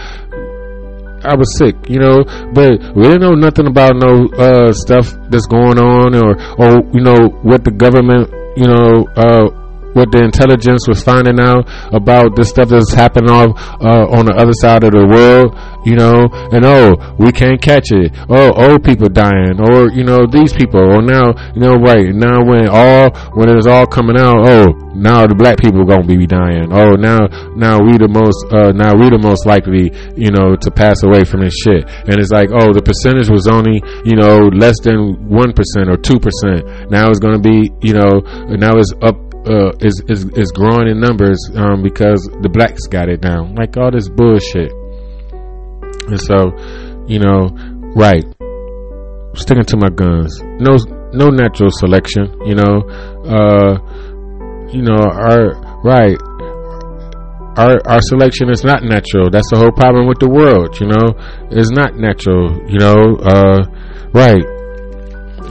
I 1.25 1.35
was 1.37 1.57
sick 1.57 1.75
you 1.89 1.99
know 1.99 2.23
but 2.53 2.77
we 2.95 3.05
didn't 3.05 3.23
know 3.23 3.33
nothing 3.35 3.67
about 3.67 3.97
no 3.97 4.29
uh 4.37 4.73
stuff 4.75 5.09
that's 5.31 5.47
going 5.47 5.79
on 5.79 6.15
or 6.15 6.37
or 6.61 6.85
you 6.93 7.01
know 7.01 7.29
what 7.41 7.65
the 7.65 7.71
government 7.71 8.29
you 8.61 8.69
know 8.69 9.09
uh 9.17 9.64
what 9.95 10.13
the 10.13 10.23
intelligence 10.23 10.87
was 10.87 11.03
finding 11.03 11.41
out 11.41 11.67
about 11.95 12.37
the 12.37 12.45
stuff 12.45 12.69
that's 12.69 12.93
happening 12.93 13.31
off 13.31 13.57
uh, 13.81 14.07
on 14.11 14.27
the 14.27 14.35
other 14.35 14.53
side 14.53 14.85
of 14.85 14.93
the 14.93 15.07
world, 15.07 15.55
you 15.87 15.97
know, 15.97 16.29
and 16.53 16.65
oh, 16.67 16.95
we 17.19 17.33
can't 17.33 17.63
catch 17.63 17.91
it. 17.91 18.13
Oh, 18.29 18.53
old 18.53 18.85
people 18.85 19.09
dying, 19.09 19.59
or 19.59 19.91
you 19.91 20.05
know, 20.05 20.27
these 20.27 20.53
people, 20.53 20.81
or 20.83 21.03
now, 21.03 21.33
you 21.55 21.63
know, 21.63 21.75
right 21.79 22.15
now 22.15 22.43
when 22.45 22.69
all 22.69 23.11
when 23.35 23.49
it's 23.49 23.67
all 23.67 23.87
coming 23.87 24.19
out, 24.19 24.43
oh, 24.47 24.67
now 24.95 25.27
the 25.27 25.35
black 25.35 25.59
people 25.59 25.85
gonna 25.85 26.07
be 26.07 26.27
dying. 26.27 26.71
Oh, 26.71 26.95
now 26.99 27.27
now 27.55 27.79
we 27.83 27.99
the 27.99 28.11
most 28.11 28.47
uh, 28.51 28.73
now 28.75 28.95
we 28.99 29.11
the 29.11 29.21
most 29.23 29.47
likely, 29.47 29.91
you 30.19 30.31
know, 30.31 30.57
to 30.57 30.71
pass 30.71 31.03
away 31.03 31.25
from 31.25 31.43
this 31.43 31.55
shit. 31.55 31.87
And 32.07 32.19
it's 32.19 32.31
like, 32.31 32.51
oh, 32.51 32.75
the 32.75 32.83
percentage 32.83 33.31
was 33.31 33.47
only 33.47 33.83
you 34.05 34.17
know 34.17 34.51
less 34.51 34.79
than 34.83 35.29
one 35.29 35.53
percent 35.53 35.87
or 35.87 35.97
two 35.97 36.19
percent. 36.19 36.91
Now 36.91 37.11
it's 37.11 37.21
gonna 37.21 37.43
be, 37.43 37.71
you 37.83 37.95
know, 37.95 38.23
now 38.59 38.79
it's 38.79 38.93
up 39.03 39.17
uh, 39.47 39.73
is, 39.81 40.03
is 40.09 40.25
is 40.37 40.51
growing 40.53 40.89
in 40.89 41.01
numbers 41.01 41.39
um, 41.55 41.83
because 41.83 42.29
the 42.43 42.49
blacks 42.49 42.87
got 42.87 43.09
it 43.09 43.21
down. 43.21 43.55
Like 43.55 43.77
all 43.77 43.91
this 43.91 44.09
bullshit. 44.09 44.73
And 46.09 46.21
so, 46.21 46.53
you 47.07 47.19
know, 47.19 47.49
right. 47.97 48.25
Sticking 49.35 49.65
to 49.65 49.77
my 49.77 49.91
guns. 49.91 50.41
No 50.61 50.77
no 51.13 51.29
natural 51.29 51.71
selection, 51.73 52.29
you 52.45 52.55
know. 52.55 52.83
Uh 53.25 53.79
you 54.73 54.83
know, 54.83 54.99
our 54.99 55.55
right. 55.83 56.19
Our 57.57 57.79
our 57.87 58.03
selection 58.03 58.51
is 58.51 58.65
not 58.65 58.83
natural. 58.83 59.31
That's 59.31 59.49
the 59.51 59.59
whole 59.59 59.73
problem 59.73 60.07
with 60.07 60.19
the 60.19 60.29
world, 60.29 60.79
you 60.81 60.87
know. 60.89 61.15
It's 61.51 61.71
not 61.71 61.97
natural, 61.97 62.53
you 62.69 62.79
know. 62.79 63.17
Uh 63.23 63.65
right. 64.13 64.45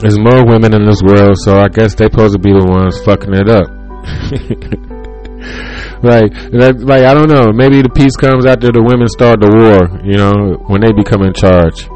There's 0.00 0.18
more 0.18 0.44
women 0.44 0.74
in 0.74 0.84
this 0.84 1.00
world, 1.02 1.36
so 1.44 1.56
I 1.58 1.68
guess 1.68 1.94
they 1.94 2.06
supposed 2.06 2.34
to 2.34 2.38
be 2.38 2.52
the 2.52 2.66
ones 2.66 2.98
fucking 3.04 3.32
it 3.32 3.48
up. 3.48 3.83
like, 6.02 6.32
that, 6.52 6.80
like 6.80 7.04
I 7.04 7.14
don't 7.14 7.28
know. 7.28 7.52
Maybe 7.52 7.82
the 7.82 7.88
peace 7.88 8.16
comes 8.16 8.46
after 8.46 8.72
the 8.72 8.82
women 8.82 9.08
start 9.08 9.40
the 9.40 9.50
war. 9.50 9.88
You 10.04 10.16
know, 10.16 10.60
when 10.68 10.80
they 10.80 10.92
become 10.92 11.22
in 11.22 11.32
charge. 11.32 11.88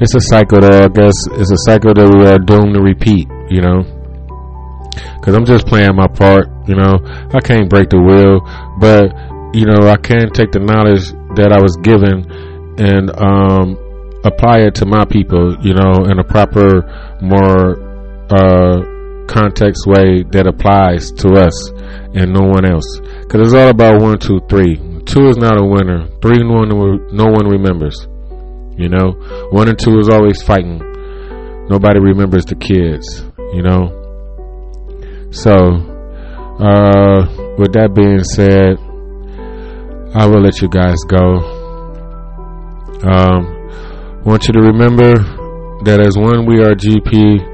It's 0.00 0.14
a 0.14 0.20
cycle 0.20 0.60
that 0.60 0.72
I 0.72 0.88
guess 0.88 1.14
it's 1.38 1.52
a 1.52 1.60
cycle 1.70 1.94
that 1.94 2.08
we 2.10 2.26
are 2.26 2.38
doomed 2.38 2.74
to 2.74 2.82
repeat. 2.82 3.28
You 3.48 3.60
know, 3.62 3.82
because 5.16 5.34
I'm 5.34 5.44
just 5.44 5.66
playing 5.66 5.94
my 5.96 6.08
part. 6.08 6.48
You 6.68 6.76
know, 6.76 6.98
I 7.32 7.40
can't 7.40 7.68
break 7.68 7.90
the 7.90 8.00
wheel, 8.00 8.40
but 8.80 9.12
you 9.54 9.66
know, 9.66 9.88
I 9.88 9.96
can 9.96 10.32
take 10.32 10.52
the 10.52 10.60
knowledge 10.60 11.12
that 11.36 11.52
I 11.52 11.60
was 11.60 11.76
given 11.80 12.26
and 12.76 13.10
um, 13.16 13.78
apply 14.24 14.66
it 14.66 14.74
to 14.76 14.86
my 14.86 15.04
people. 15.04 15.56
You 15.62 15.74
know, 15.74 16.04
in 16.10 16.18
a 16.18 16.24
proper, 16.24 16.84
more. 17.22 17.80
Uh, 18.28 18.93
context 19.28 19.86
way 19.86 20.22
that 20.30 20.46
applies 20.46 21.10
to 21.12 21.28
us 21.34 21.70
and 22.14 22.32
no 22.32 22.42
one 22.48 22.64
else. 22.64 22.86
Because 23.22 23.48
it's 23.48 23.54
all 23.54 23.68
about 23.68 24.00
one, 24.00 24.18
two, 24.18 24.40
three. 24.48 24.76
Two 25.04 25.28
is 25.28 25.36
not 25.36 25.58
a 25.58 25.64
winner. 25.64 26.06
Three, 26.22 26.38
no 26.42 26.64
one, 26.64 26.68
no 27.14 27.26
one 27.26 27.46
remembers. 27.46 28.06
You 28.76 28.88
know, 28.88 29.12
one 29.50 29.68
and 29.68 29.78
two 29.78 29.98
is 29.98 30.08
always 30.08 30.42
fighting. 30.42 30.78
Nobody 31.68 32.00
remembers 32.00 32.44
the 32.44 32.56
kids. 32.56 33.24
You 33.52 33.62
know. 33.62 34.00
So, 35.30 35.52
uh, 36.58 37.54
with 37.58 37.72
that 37.74 37.92
being 37.94 38.22
said, 38.24 38.78
I 40.16 40.26
will 40.26 40.42
let 40.42 40.60
you 40.62 40.68
guys 40.68 40.96
go. 41.06 41.38
Um, 43.02 44.22
want 44.24 44.46
you 44.46 44.54
to 44.54 44.60
remember 44.60 45.14
that 45.84 46.00
as 46.00 46.16
one, 46.16 46.46
we 46.46 46.60
are 46.62 46.74
GP 46.74 47.53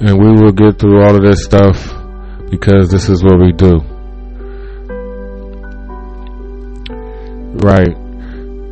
and 0.00 0.18
we 0.18 0.30
will 0.30 0.52
get 0.52 0.78
through 0.78 1.02
all 1.02 1.16
of 1.16 1.22
this 1.22 1.44
stuff 1.44 1.92
because 2.50 2.90
this 2.90 3.08
is 3.08 3.22
what 3.22 3.40
we 3.40 3.52
do. 3.52 3.80
Right. 7.58 7.96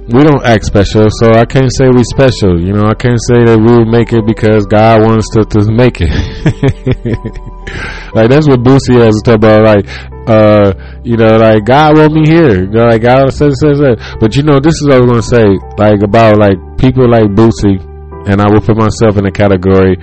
We 0.06 0.22
don't 0.22 0.46
act 0.46 0.64
special, 0.64 1.10
so 1.10 1.32
I 1.32 1.44
can't 1.44 1.74
say 1.74 1.88
we 1.90 2.04
special. 2.04 2.62
You 2.62 2.72
know, 2.72 2.86
I 2.86 2.94
can't 2.94 3.18
say 3.26 3.42
that 3.42 3.58
we 3.58 3.74
will 3.74 3.90
make 3.90 4.12
it 4.12 4.24
because 4.24 4.64
God 4.66 5.02
wants 5.02 5.26
us 5.36 5.46
to 5.50 5.66
make 5.72 5.98
it. 5.98 6.06
like 8.14 8.30
that's 8.30 8.46
what 8.46 8.62
Boosie 8.62 9.02
has 9.02 9.18
to 9.18 9.22
talk 9.26 9.42
about. 9.42 9.66
Like, 9.66 9.82
uh, 10.30 10.74
you 11.02 11.16
know, 11.16 11.38
like 11.38 11.66
God 11.66 11.98
want 11.98 12.14
me 12.14 12.22
here. 12.22 12.62
You 12.62 12.70
know, 12.70 12.86
like 12.86 13.02
God 13.02 13.34
says, 13.34 13.58
says, 13.58 13.82
says. 13.82 13.98
But 14.20 14.36
you 14.36 14.44
know, 14.44 14.60
this 14.60 14.78
is 14.78 14.86
what 14.86 14.94
I 14.94 15.00
was 15.00 15.10
gonna 15.10 15.26
say. 15.26 15.58
Like 15.76 15.98
about 16.06 16.38
like 16.38 16.54
people 16.78 17.10
like 17.10 17.26
Boosie, 17.34 17.82
and 18.30 18.40
I 18.40 18.46
will 18.46 18.62
put 18.62 18.78
myself 18.78 19.18
in 19.18 19.24
the 19.26 19.34
category 19.34 19.98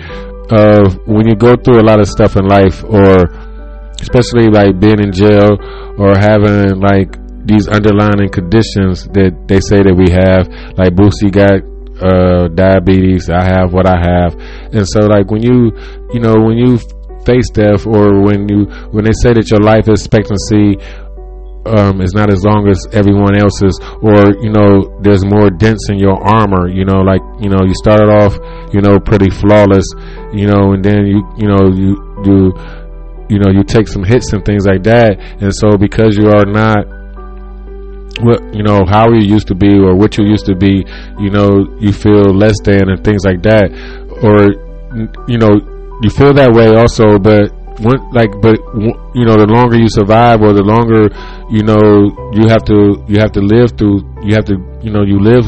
of 0.52 0.98
when 1.08 1.28
you 1.28 1.36
go 1.36 1.56
through 1.56 1.80
a 1.80 1.86
lot 1.86 2.00
of 2.00 2.08
stuff 2.08 2.36
in 2.36 2.46
life, 2.48 2.84
or 2.84 3.28
especially 4.02 4.50
like 4.50 4.80
being 4.80 5.00
in 5.00 5.12
jail 5.12 5.56
or 5.98 6.18
having 6.18 6.80
like 6.80 7.16
these 7.46 7.68
underlying 7.68 8.30
conditions 8.32 9.06
that 9.14 9.36
they 9.48 9.60
say 9.60 9.84
that 9.84 9.96
we 9.96 10.12
have. 10.12 10.48
Like 10.78 10.96
Boosie 10.96 11.32
got 11.32 11.60
uh, 12.04 12.48
diabetes. 12.50 13.30
I 13.30 13.44
have 13.44 13.74
what 13.74 13.86
I 13.86 13.98
have, 14.00 14.36
and 14.74 14.88
so 14.88 15.06
like 15.08 15.30
when 15.30 15.44
you, 15.44 15.72
you 16.14 16.20
know, 16.20 16.36
when 16.40 16.58
you 16.58 16.80
face 17.26 17.50
death, 17.52 17.86
or 17.88 18.22
when 18.24 18.48
you 18.50 18.66
when 18.92 19.06
they 19.06 19.16
say 19.16 19.34
that 19.34 19.48
your 19.52 19.62
life 19.62 19.88
expectancy 19.88 20.80
um, 21.66 22.02
is 22.02 22.14
not 22.14 22.32
as 22.32 22.44
long 22.44 22.68
as 22.68 22.88
everyone 22.92 23.36
else's, 23.36 23.80
or 24.02 24.36
you 24.42 24.52
know, 24.52 25.00
there's 25.02 25.24
more 25.26 25.50
dents 25.50 25.90
in 25.90 25.98
your 25.98 26.20
armor. 26.22 26.68
You 26.68 26.86
know, 26.86 27.00
like 27.02 27.22
you 27.40 27.50
know, 27.50 27.64
you 27.64 27.74
started 27.76 28.10
off, 28.10 28.36
you 28.74 28.82
know, 28.82 29.00
pretty 29.00 29.30
flawless, 29.30 29.88
you 30.34 30.48
know, 30.48 30.74
and 30.74 30.84
then 30.84 31.08
you, 31.08 31.24
you 31.38 31.48
know, 31.48 31.72
you 31.72 31.96
you 32.26 32.54
you 33.30 33.40
know, 33.40 33.50
you 33.50 33.64
take 33.64 33.88
some 33.88 34.04
hits 34.04 34.34
and 34.34 34.44
things 34.46 34.66
like 34.66 34.84
that, 34.84 35.18
and 35.42 35.56
so 35.56 35.78
because 35.78 36.18
you 36.18 36.28
are 36.30 36.46
not 36.46 36.86
what 38.22 38.40
you 38.54 38.62
know 38.62 38.86
how 38.86 39.10
you 39.10 39.26
used 39.26 39.48
to 39.48 39.56
be 39.56 39.80
or 39.80 39.96
what 39.96 40.18
you 40.18 40.26
used 40.26 40.46
to 40.46 40.56
be, 40.56 40.86
you 41.20 41.30
know, 41.30 41.66
you 41.80 41.92
feel 41.92 42.34
less 42.36 42.60
than 42.64 42.90
and 42.90 43.04
things 43.04 43.26
like 43.26 43.42
that, 43.44 43.72
or 44.22 44.52
you 45.28 45.38
know, 45.38 45.60
you 46.02 46.10
feel 46.10 46.34
that 46.34 46.52
way 46.54 46.68
also, 46.76 47.18
but 47.18 47.50
when, 47.82 47.98
like 48.12 48.30
but 48.42 48.60
you 49.16 49.26
know 49.26 49.38
the 49.38 49.48
longer 49.50 49.78
you 49.78 49.90
survive 49.90 50.42
or 50.42 50.54
the 50.54 50.62
longer 50.62 51.10
you 51.50 51.64
know 51.64 52.14
you 52.38 52.48
have 52.48 52.64
to 52.66 53.02
you 53.08 53.18
have 53.18 53.32
to 53.32 53.42
live 53.42 53.74
through 53.78 54.02
you 54.22 54.36
have 54.36 54.46
to 54.46 54.60
you 54.82 54.92
know 54.92 55.04
you 55.04 55.18
live 55.20 55.46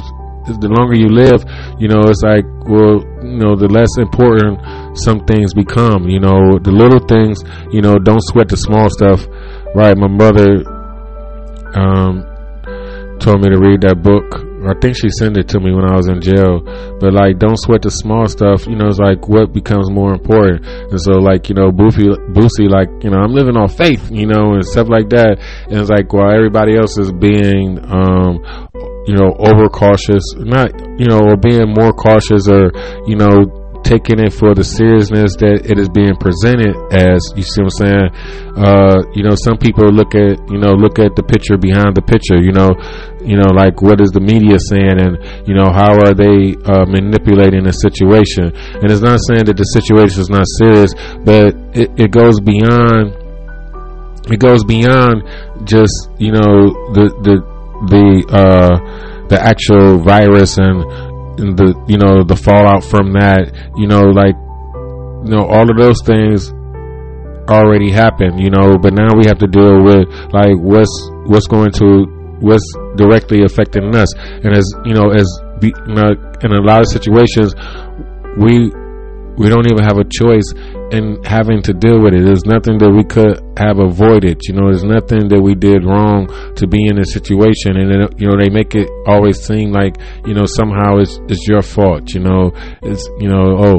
the 0.61 0.69
longer 0.69 0.93
you 0.93 1.09
live 1.09 1.41
you 1.81 1.87
know 1.87 2.05
it's 2.05 2.21
like 2.21 2.45
well 2.69 3.01
you 3.25 3.37
know 3.41 3.55
the 3.55 3.67
less 3.67 3.89
important 3.97 4.61
some 4.97 5.19
things 5.25 5.53
become 5.53 6.07
you 6.09 6.19
know. 6.19 6.57
The 6.59 6.71
little 6.71 6.99
things 6.99 7.43
you 7.71 7.81
know 7.81 7.99
don't 7.99 8.21
sweat 8.31 8.49
the 8.49 8.57
small 8.57 8.89
stuff. 8.89 9.27
Right 9.75 9.95
my 9.97 10.07
mother 10.07 10.63
um 11.75 12.23
told 13.19 13.41
me 13.41 13.49
to 13.49 13.59
read 13.59 13.81
that 13.81 14.01
book 14.01 14.25
I 14.67 14.73
think 14.79 14.97
she 14.97 15.09
sent 15.09 15.37
it 15.37 15.47
to 15.49 15.59
me 15.59 15.73
when 15.73 15.85
I 15.85 15.95
was 15.95 16.07
in 16.07 16.21
jail. 16.21 16.61
But 16.99 17.13
like, 17.13 17.39
don't 17.39 17.57
sweat 17.57 17.81
the 17.81 17.91
small 17.91 18.27
stuff. 18.27 18.67
You 18.67 18.75
know, 18.75 18.87
it's 18.87 18.99
like 18.99 19.27
what 19.27 19.53
becomes 19.53 19.89
more 19.91 20.13
important. 20.13 20.65
And 20.65 20.99
so, 21.01 21.13
like, 21.19 21.49
you 21.49 21.55
know, 21.55 21.71
Boofy, 21.71 22.09
Boosie, 22.33 22.69
like, 22.69 22.89
you 23.03 23.09
know, 23.09 23.19
I'm 23.19 23.33
living 23.33 23.57
on 23.57 23.67
faith, 23.67 24.11
you 24.11 24.25
know, 24.25 24.53
and 24.53 24.65
stuff 24.65 24.89
like 24.89 25.09
that. 25.09 25.37
And 25.69 25.79
it's 25.79 25.89
like 25.89 26.11
while 26.13 26.33
everybody 26.33 26.77
else 26.77 26.97
is 26.97 27.11
being, 27.11 27.79
um, 27.85 28.41
you 29.05 29.13
know, 29.13 29.35
overcautious, 29.37 30.23
not, 30.37 30.73
you 30.99 31.05
know, 31.05 31.19
or 31.21 31.37
being 31.37 31.73
more 31.73 31.93
cautious, 31.93 32.49
or 32.49 32.71
you 33.05 33.15
know 33.15 33.64
taking 33.85 34.17
it 34.19 34.33
for 34.33 34.57
the 34.57 34.65
seriousness 34.65 35.37
that 35.37 35.69
it 35.69 35.77
is 35.77 35.87
being 35.87 36.17
presented 36.17 36.73
as. 36.89 37.21
You 37.37 37.45
see 37.45 37.61
what 37.61 37.77
I'm 37.77 37.85
saying? 37.85 38.07
Uh, 38.57 38.97
you 39.13 39.21
know, 39.21 39.37
some 39.37 39.61
people 39.61 39.85
look 39.93 40.17
at 40.17 40.41
you 40.49 40.57
know 40.57 40.73
look 40.73 40.97
at 40.97 41.15
the 41.15 41.21
picture 41.21 41.55
behind 41.55 41.93
the 41.93 42.01
picture. 42.01 42.41
You 42.41 42.51
know, 42.51 42.73
you 43.21 43.37
know, 43.37 43.53
like 43.53 43.85
what 43.85 44.01
is 44.01 44.09
the 44.09 44.19
media 44.19 44.57
saying, 44.57 44.97
and 44.97 45.21
you 45.45 45.53
know 45.53 45.69
how 45.69 45.93
are 45.93 46.17
they 46.17 46.57
uh, 46.65 46.89
manipulating 46.89 47.63
the 47.63 47.71
situation? 47.71 48.49
And 48.81 48.89
it's 48.89 49.05
not 49.05 49.21
saying 49.29 49.45
that 49.45 49.55
the 49.55 49.69
situation 49.69 50.25
is 50.25 50.29
not 50.33 50.49
serious, 50.57 50.91
but 51.21 51.53
it, 51.77 51.93
it 51.95 52.09
goes 52.11 52.41
beyond. 52.41 53.13
It 54.25 54.41
goes 54.41 54.65
beyond 54.65 55.21
just 55.69 56.09
you 56.17 56.33
know 56.33 56.73
the 56.97 57.13
the 57.21 57.35
the 57.93 58.05
uh, 58.33 58.73
the 59.29 59.37
actual 59.41 59.97
virus 59.99 60.57
and 60.57 60.81
and 61.37 61.57
the 61.57 61.73
you 61.87 61.97
know 61.97 62.23
the 62.23 62.35
fallout 62.35 62.83
from 62.83 63.13
that 63.13 63.51
you 63.75 63.87
know 63.87 64.01
like 64.11 64.35
you 65.25 65.31
know 65.35 65.45
all 65.45 65.69
of 65.69 65.77
those 65.77 66.01
things 66.05 66.51
already 67.49 67.91
happened 67.91 68.39
you 68.39 68.49
know 68.49 68.77
but 68.77 68.93
now 68.93 69.13
we 69.15 69.25
have 69.25 69.37
to 69.37 69.47
deal 69.47 69.83
with 69.83 70.07
like 70.33 70.55
what's 70.57 70.91
what's 71.25 71.47
going 71.47 71.71
to 71.71 72.05
what's 72.39 72.65
directly 72.95 73.43
affecting 73.43 73.95
us. 73.95 74.13
And 74.17 74.53
as 74.53 74.65
you 74.85 74.93
know 74.93 75.11
as 75.11 75.27
be, 75.59 75.73
you 75.87 75.93
know, 75.93 76.11
in 76.41 76.51
a 76.51 76.61
lot 76.61 76.81
of 76.81 76.87
situations 76.87 77.55
we 78.37 78.71
we 79.37 79.49
don't 79.49 79.65
even 79.71 79.83
have 79.83 79.97
a 79.97 80.07
choice 80.07 80.47
in 80.91 81.21
having 81.23 81.61
to 81.63 81.73
deal 81.73 82.01
with 82.01 82.13
it. 82.13 82.23
There's 82.23 82.45
nothing 82.45 82.77
that 82.79 82.91
we 82.91 83.03
could 83.03 83.41
have 83.57 83.79
avoided. 83.79 84.41
You 84.47 84.53
know, 84.55 84.71
there's 84.71 84.83
nothing 84.83 85.27
that 85.29 85.41
we 85.41 85.55
did 85.55 85.83
wrong 85.83 86.27
to 86.55 86.67
be 86.67 86.87
in 86.87 86.95
this 86.95 87.11
situation. 87.11 87.75
And, 87.75 87.91
then, 87.91 87.99
you 88.17 88.27
know, 88.27 88.37
they 88.39 88.49
make 88.49 88.75
it 88.75 88.87
always 89.05 89.41
seem 89.43 89.71
like, 89.71 89.97
you 90.25 90.33
know, 90.33 90.45
somehow 90.45 90.97
it's, 90.99 91.19
it's 91.27 91.47
your 91.47 91.61
fault. 91.61 92.13
You 92.13 92.21
know, 92.21 92.51
it's, 92.81 93.09
you 93.19 93.27
know, 93.27 93.59
oh, 93.59 93.75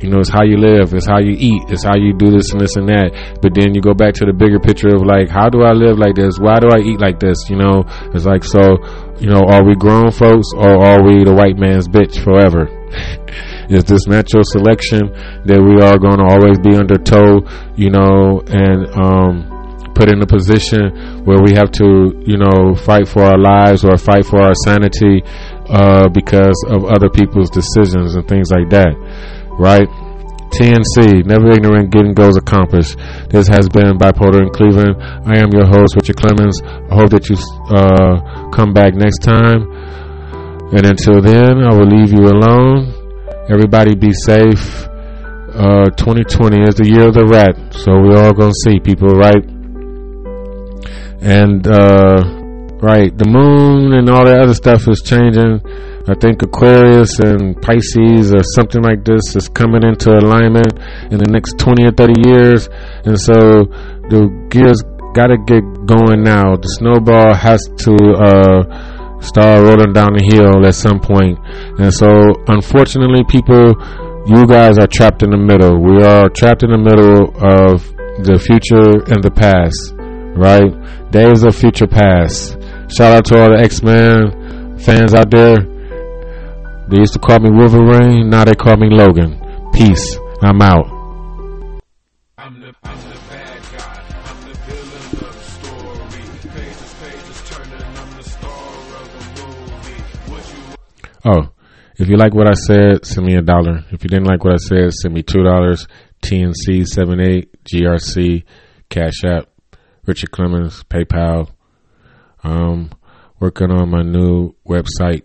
you 0.00 0.10
know, 0.10 0.20
it's 0.20 0.28
how 0.28 0.42
you 0.42 0.58
live, 0.58 0.92
it's 0.92 1.06
how 1.06 1.18
you 1.18 1.32
eat, 1.32 1.62
it's 1.70 1.84
how 1.84 1.96
you 1.96 2.12
do 2.12 2.30
this 2.30 2.52
and 2.52 2.60
this 2.60 2.76
and 2.76 2.88
that. 2.88 3.38
But 3.40 3.54
then 3.54 3.74
you 3.74 3.80
go 3.80 3.94
back 3.94 4.12
to 4.20 4.26
the 4.26 4.32
bigger 4.32 4.60
picture 4.60 4.88
of 4.88 5.00
like, 5.00 5.28
how 5.28 5.48
do 5.48 5.62
I 5.62 5.72
live 5.72 5.98
like 5.98 6.14
this? 6.14 6.36
Why 6.38 6.60
do 6.60 6.68
I 6.68 6.80
eat 6.80 7.00
like 7.00 7.20
this? 7.20 7.48
You 7.48 7.56
know, 7.56 7.84
it's 8.12 8.26
like, 8.26 8.44
so, 8.44 8.84
you 9.20 9.30
know, 9.30 9.48
are 9.48 9.64
we 9.64 9.76
grown 9.76 10.10
folks 10.10 10.52
or 10.52 10.68
are 10.68 11.00
we 11.04 11.24
the 11.24 11.32
white 11.32 11.56
man's 11.56 11.88
bitch 11.88 12.20
forever? 12.20 12.68
is 13.68 13.84
this 13.84 14.06
natural 14.06 14.44
selection 14.44 15.12
that 15.44 15.60
we 15.60 15.80
are 15.80 15.98
going 15.98 16.18
to 16.18 16.26
always 16.26 16.58
be 16.58 16.76
under 16.76 16.98
tow, 16.98 17.44
you 17.76 17.90
know, 17.90 18.42
and 18.46 18.86
um, 18.96 19.54
put 19.94 20.10
in 20.10 20.20
a 20.20 20.26
position 20.26 20.90
where 21.24 21.40
we 21.40 21.54
have 21.54 21.70
to, 21.70 22.12
you 22.26 22.36
know, 22.36 22.74
fight 22.74 23.06
for 23.08 23.22
our 23.22 23.38
lives 23.38 23.84
or 23.84 23.96
fight 23.96 24.26
for 24.26 24.42
our 24.42 24.54
sanity 24.66 25.22
uh, 25.70 26.08
because 26.08 26.58
of 26.68 26.84
other 26.84 27.08
people's 27.08 27.48
decisions 27.48 28.14
and 28.14 28.26
things 28.28 28.50
like 28.50 28.68
that, 28.70 28.92
right? 29.58 29.88
TNC, 30.54 31.26
never 31.26 31.50
ignorant, 31.50 31.90
getting 31.90 32.12
goals 32.12 32.36
accomplished. 32.36 32.98
This 33.30 33.48
has 33.48 33.68
been 33.68 33.98
Bipolar 33.98 34.42
in 34.42 34.50
Cleveland. 34.50 34.94
I 35.02 35.40
am 35.40 35.50
your 35.50 35.66
host, 35.66 35.96
Richard 35.96 36.16
Clemens. 36.16 36.62
I 36.62 36.94
hope 36.94 37.10
that 37.10 37.26
you 37.30 37.34
uh, 37.74 38.50
come 38.50 38.72
back 38.72 38.94
next 38.94 39.18
time. 39.18 39.66
And 40.70 40.86
until 40.86 41.20
then, 41.20 41.58
I 41.58 41.74
will 41.74 41.86
leave 41.86 42.12
you 42.12 42.26
alone. 42.26 43.03
Everybody 43.46 43.94
be 43.94 44.12
safe. 44.12 44.88
Uh, 45.52 45.92
2020 46.00 46.62
is 46.64 46.74
the 46.76 46.88
year 46.88 47.08
of 47.08 47.14
the 47.14 47.26
rat, 47.28 47.52
so 47.76 47.92
we're 48.00 48.16
all 48.16 48.32
gonna 48.32 48.56
see 48.64 48.80
people, 48.80 49.12
right? 49.12 49.44
And 51.20 51.60
uh, 51.68 52.24
right, 52.80 53.12
the 53.12 53.28
moon 53.28 53.92
and 53.92 54.08
all 54.08 54.24
that 54.24 54.40
other 54.40 54.54
stuff 54.54 54.88
is 54.88 55.02
changing. 55.04 55.60
I 56.08 56.14
think 56.16 56.40
Aquarius 56.40 57.20
and 57.20 57.60
Pisces 57.60 58.32
or 58.32 58.42
something 58.56 58.80
like 58.80 59.04
this 59.04 59.36
is 59.36 59.48
coming 59.50 59.84
into 59.84 60.08
alignment 60.10 60.72
in 61.12 61.20
the 61.20 61.28
next 61.28 61.58
20 61.58 61.84
or 61.84 61.92
30 61.92 62.24
years, 62.24 62.68
and 63.04 63.20
so 63.20 63.68
the 64.08 64.24
gears 64.48 64.80
got 65.12 65.28
to 65.28 65.36
get 65.36 65.60
going 65.84 66.24
now. 66.24 66.56
The 66.56 66.80
snowball 66.80 67.34
has 67.36 67.60
to. 67.84 67.92
Uh, 68.16 68.93
start 69.24 69.64
rolling 69.64 69.92
down 69.92 70.12
the 70.12 70.22
hill 70.22 70.66
at 70.66 70.74
some 70.74 71.00
point. 71.00 71.38
And 71.78 71.92
so, 71.92 72.08
unfortunately, 72.46 73.24
people, 73.24 73.74
you 74.26 74.46
guys 74.46 74.78
are 74.78 74.86
trapped 74.86 75.22
in 75.22 75.30
the 75.30 75.36
middle. 75.36 75.80
We 75.82 76.02
are 76.04 76.28
trapped 76.28 76.62
in 76.62 76.70
the 76.70 76.78
middle 76.78 77.32
of 77.40 77.82
the 78.24 78.38
future 78.38 79.02
and 79.10 79.22
the 79.22 79.30
past, 79.30 79.94
right? 80.38 80.70
Days 81.10 81.42
of 81.42 81.54
future 81.54 81.86
past. 81.86 82.56
Shout 82.88 83.12
out 83.12 83.24
to 83.26 83.40
all 83.40 83.50
the 83.50 83.58
X 83.58 83.82
Men 83.82 84.78
fans 84.78 85.14
out 85.14 85.30
there. 85.30 85.56
They 86.88 86.98
used 86.98 87.14
to 87.14 87.18
call 87.18 87.40
me 87.40 87.50
Wolverine, 87.50 88.28
now 88.28 88.44
they 88.44 88.54
call 88.54 88.76
me 88.76 88.88
Logan. 88.90 89.40
Peace. 89.72 90.18
I'm 90.42 90.60
out. 90.60 90.93
Oh, 101.24 101.48
if 101.96 102.08
you 102.08 102.16
like 102.16 102.34
what 102.34 102.50
I 102.50 102.54
said, 102.54 103.06
send 103.06 103.26
me 103.26 103.36
a 103.36 103.42
dollar. 103.42 103.84
If 103.90 104.02
you 104.02 104.10
didn't 104.10 104.26
like 104.26 104.44
what 104.44 104.54
I 104.54 104.56
said, 104.58 104.92
send 104.92 105.14
me 105.14 105.22
two 105.22 105.42
dollars. 105.42 105.86
TNC 106.22 106.86
seven 106.86 107.20
eight 107.20 107.54
GRC 107.64 108.44
Cash 108.88 109.24
App 109.24 109.48
Richard 110.06 110.30
Clemens 110.30 110.82
PayPal. 110.84 111.50
Um, 112.42 112.90
working 113.40 113.70
on 113.70 113.90
my 113.90 114.02
new 114.02 114.54
website 114.66 115.22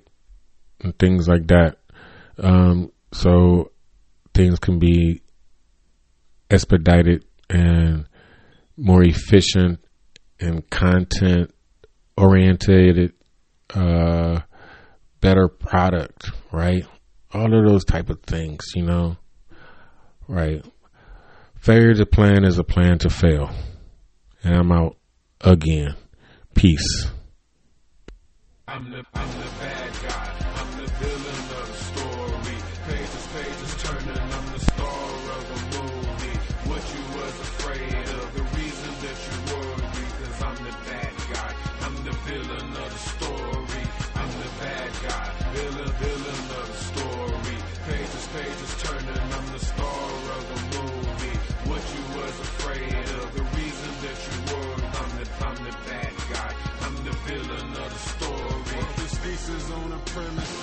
and 0.82 0.98
things 0.98 1.28
like 1.28 1.48
that. 1.48 1.78
Um, 2.38 2.92
so 3.12 3.72
things 4.34 4.60
can 4.60 4.80
be 4.80 5.22
expedited 6.50 7.26
and 7.50 8.08
more 8.78 9.04
efficient 9.04 9.80
and 10.40 10.70
content 10.70 11.54
oriented. 12.18 13.14
Uh, 13.74 14.42
better 15.22 15.48
product, 15.48 16.32
right? 16.52 16.86
All 17.34 17.54
of 17.54 17.66
those 17.66 17.86
type 17.86 18.10
of 18.10 18.22
things, 18.22 18.62
you 18.76 18.84
know, 18.84 19.18
right? 20.28 20.66
Failure 21.56 21.94
to 21.94 22.06
plan 22.06 22.46
is 22.46 22.58
a 22.58 22.64
plan 22.64 22.98
to 23.00 23.10
fail. 23.10 23.52
And 24.44 24.56
I'm 24.56 24.72
out 24.72 24.96
again. 25.42 25.96
Peace. 26.56 27.08
I'm 28.68 28.92
the, 28.92 29.04
I'm 29.14 29.28
the 29.40 29.89
guy. 60.16 60.59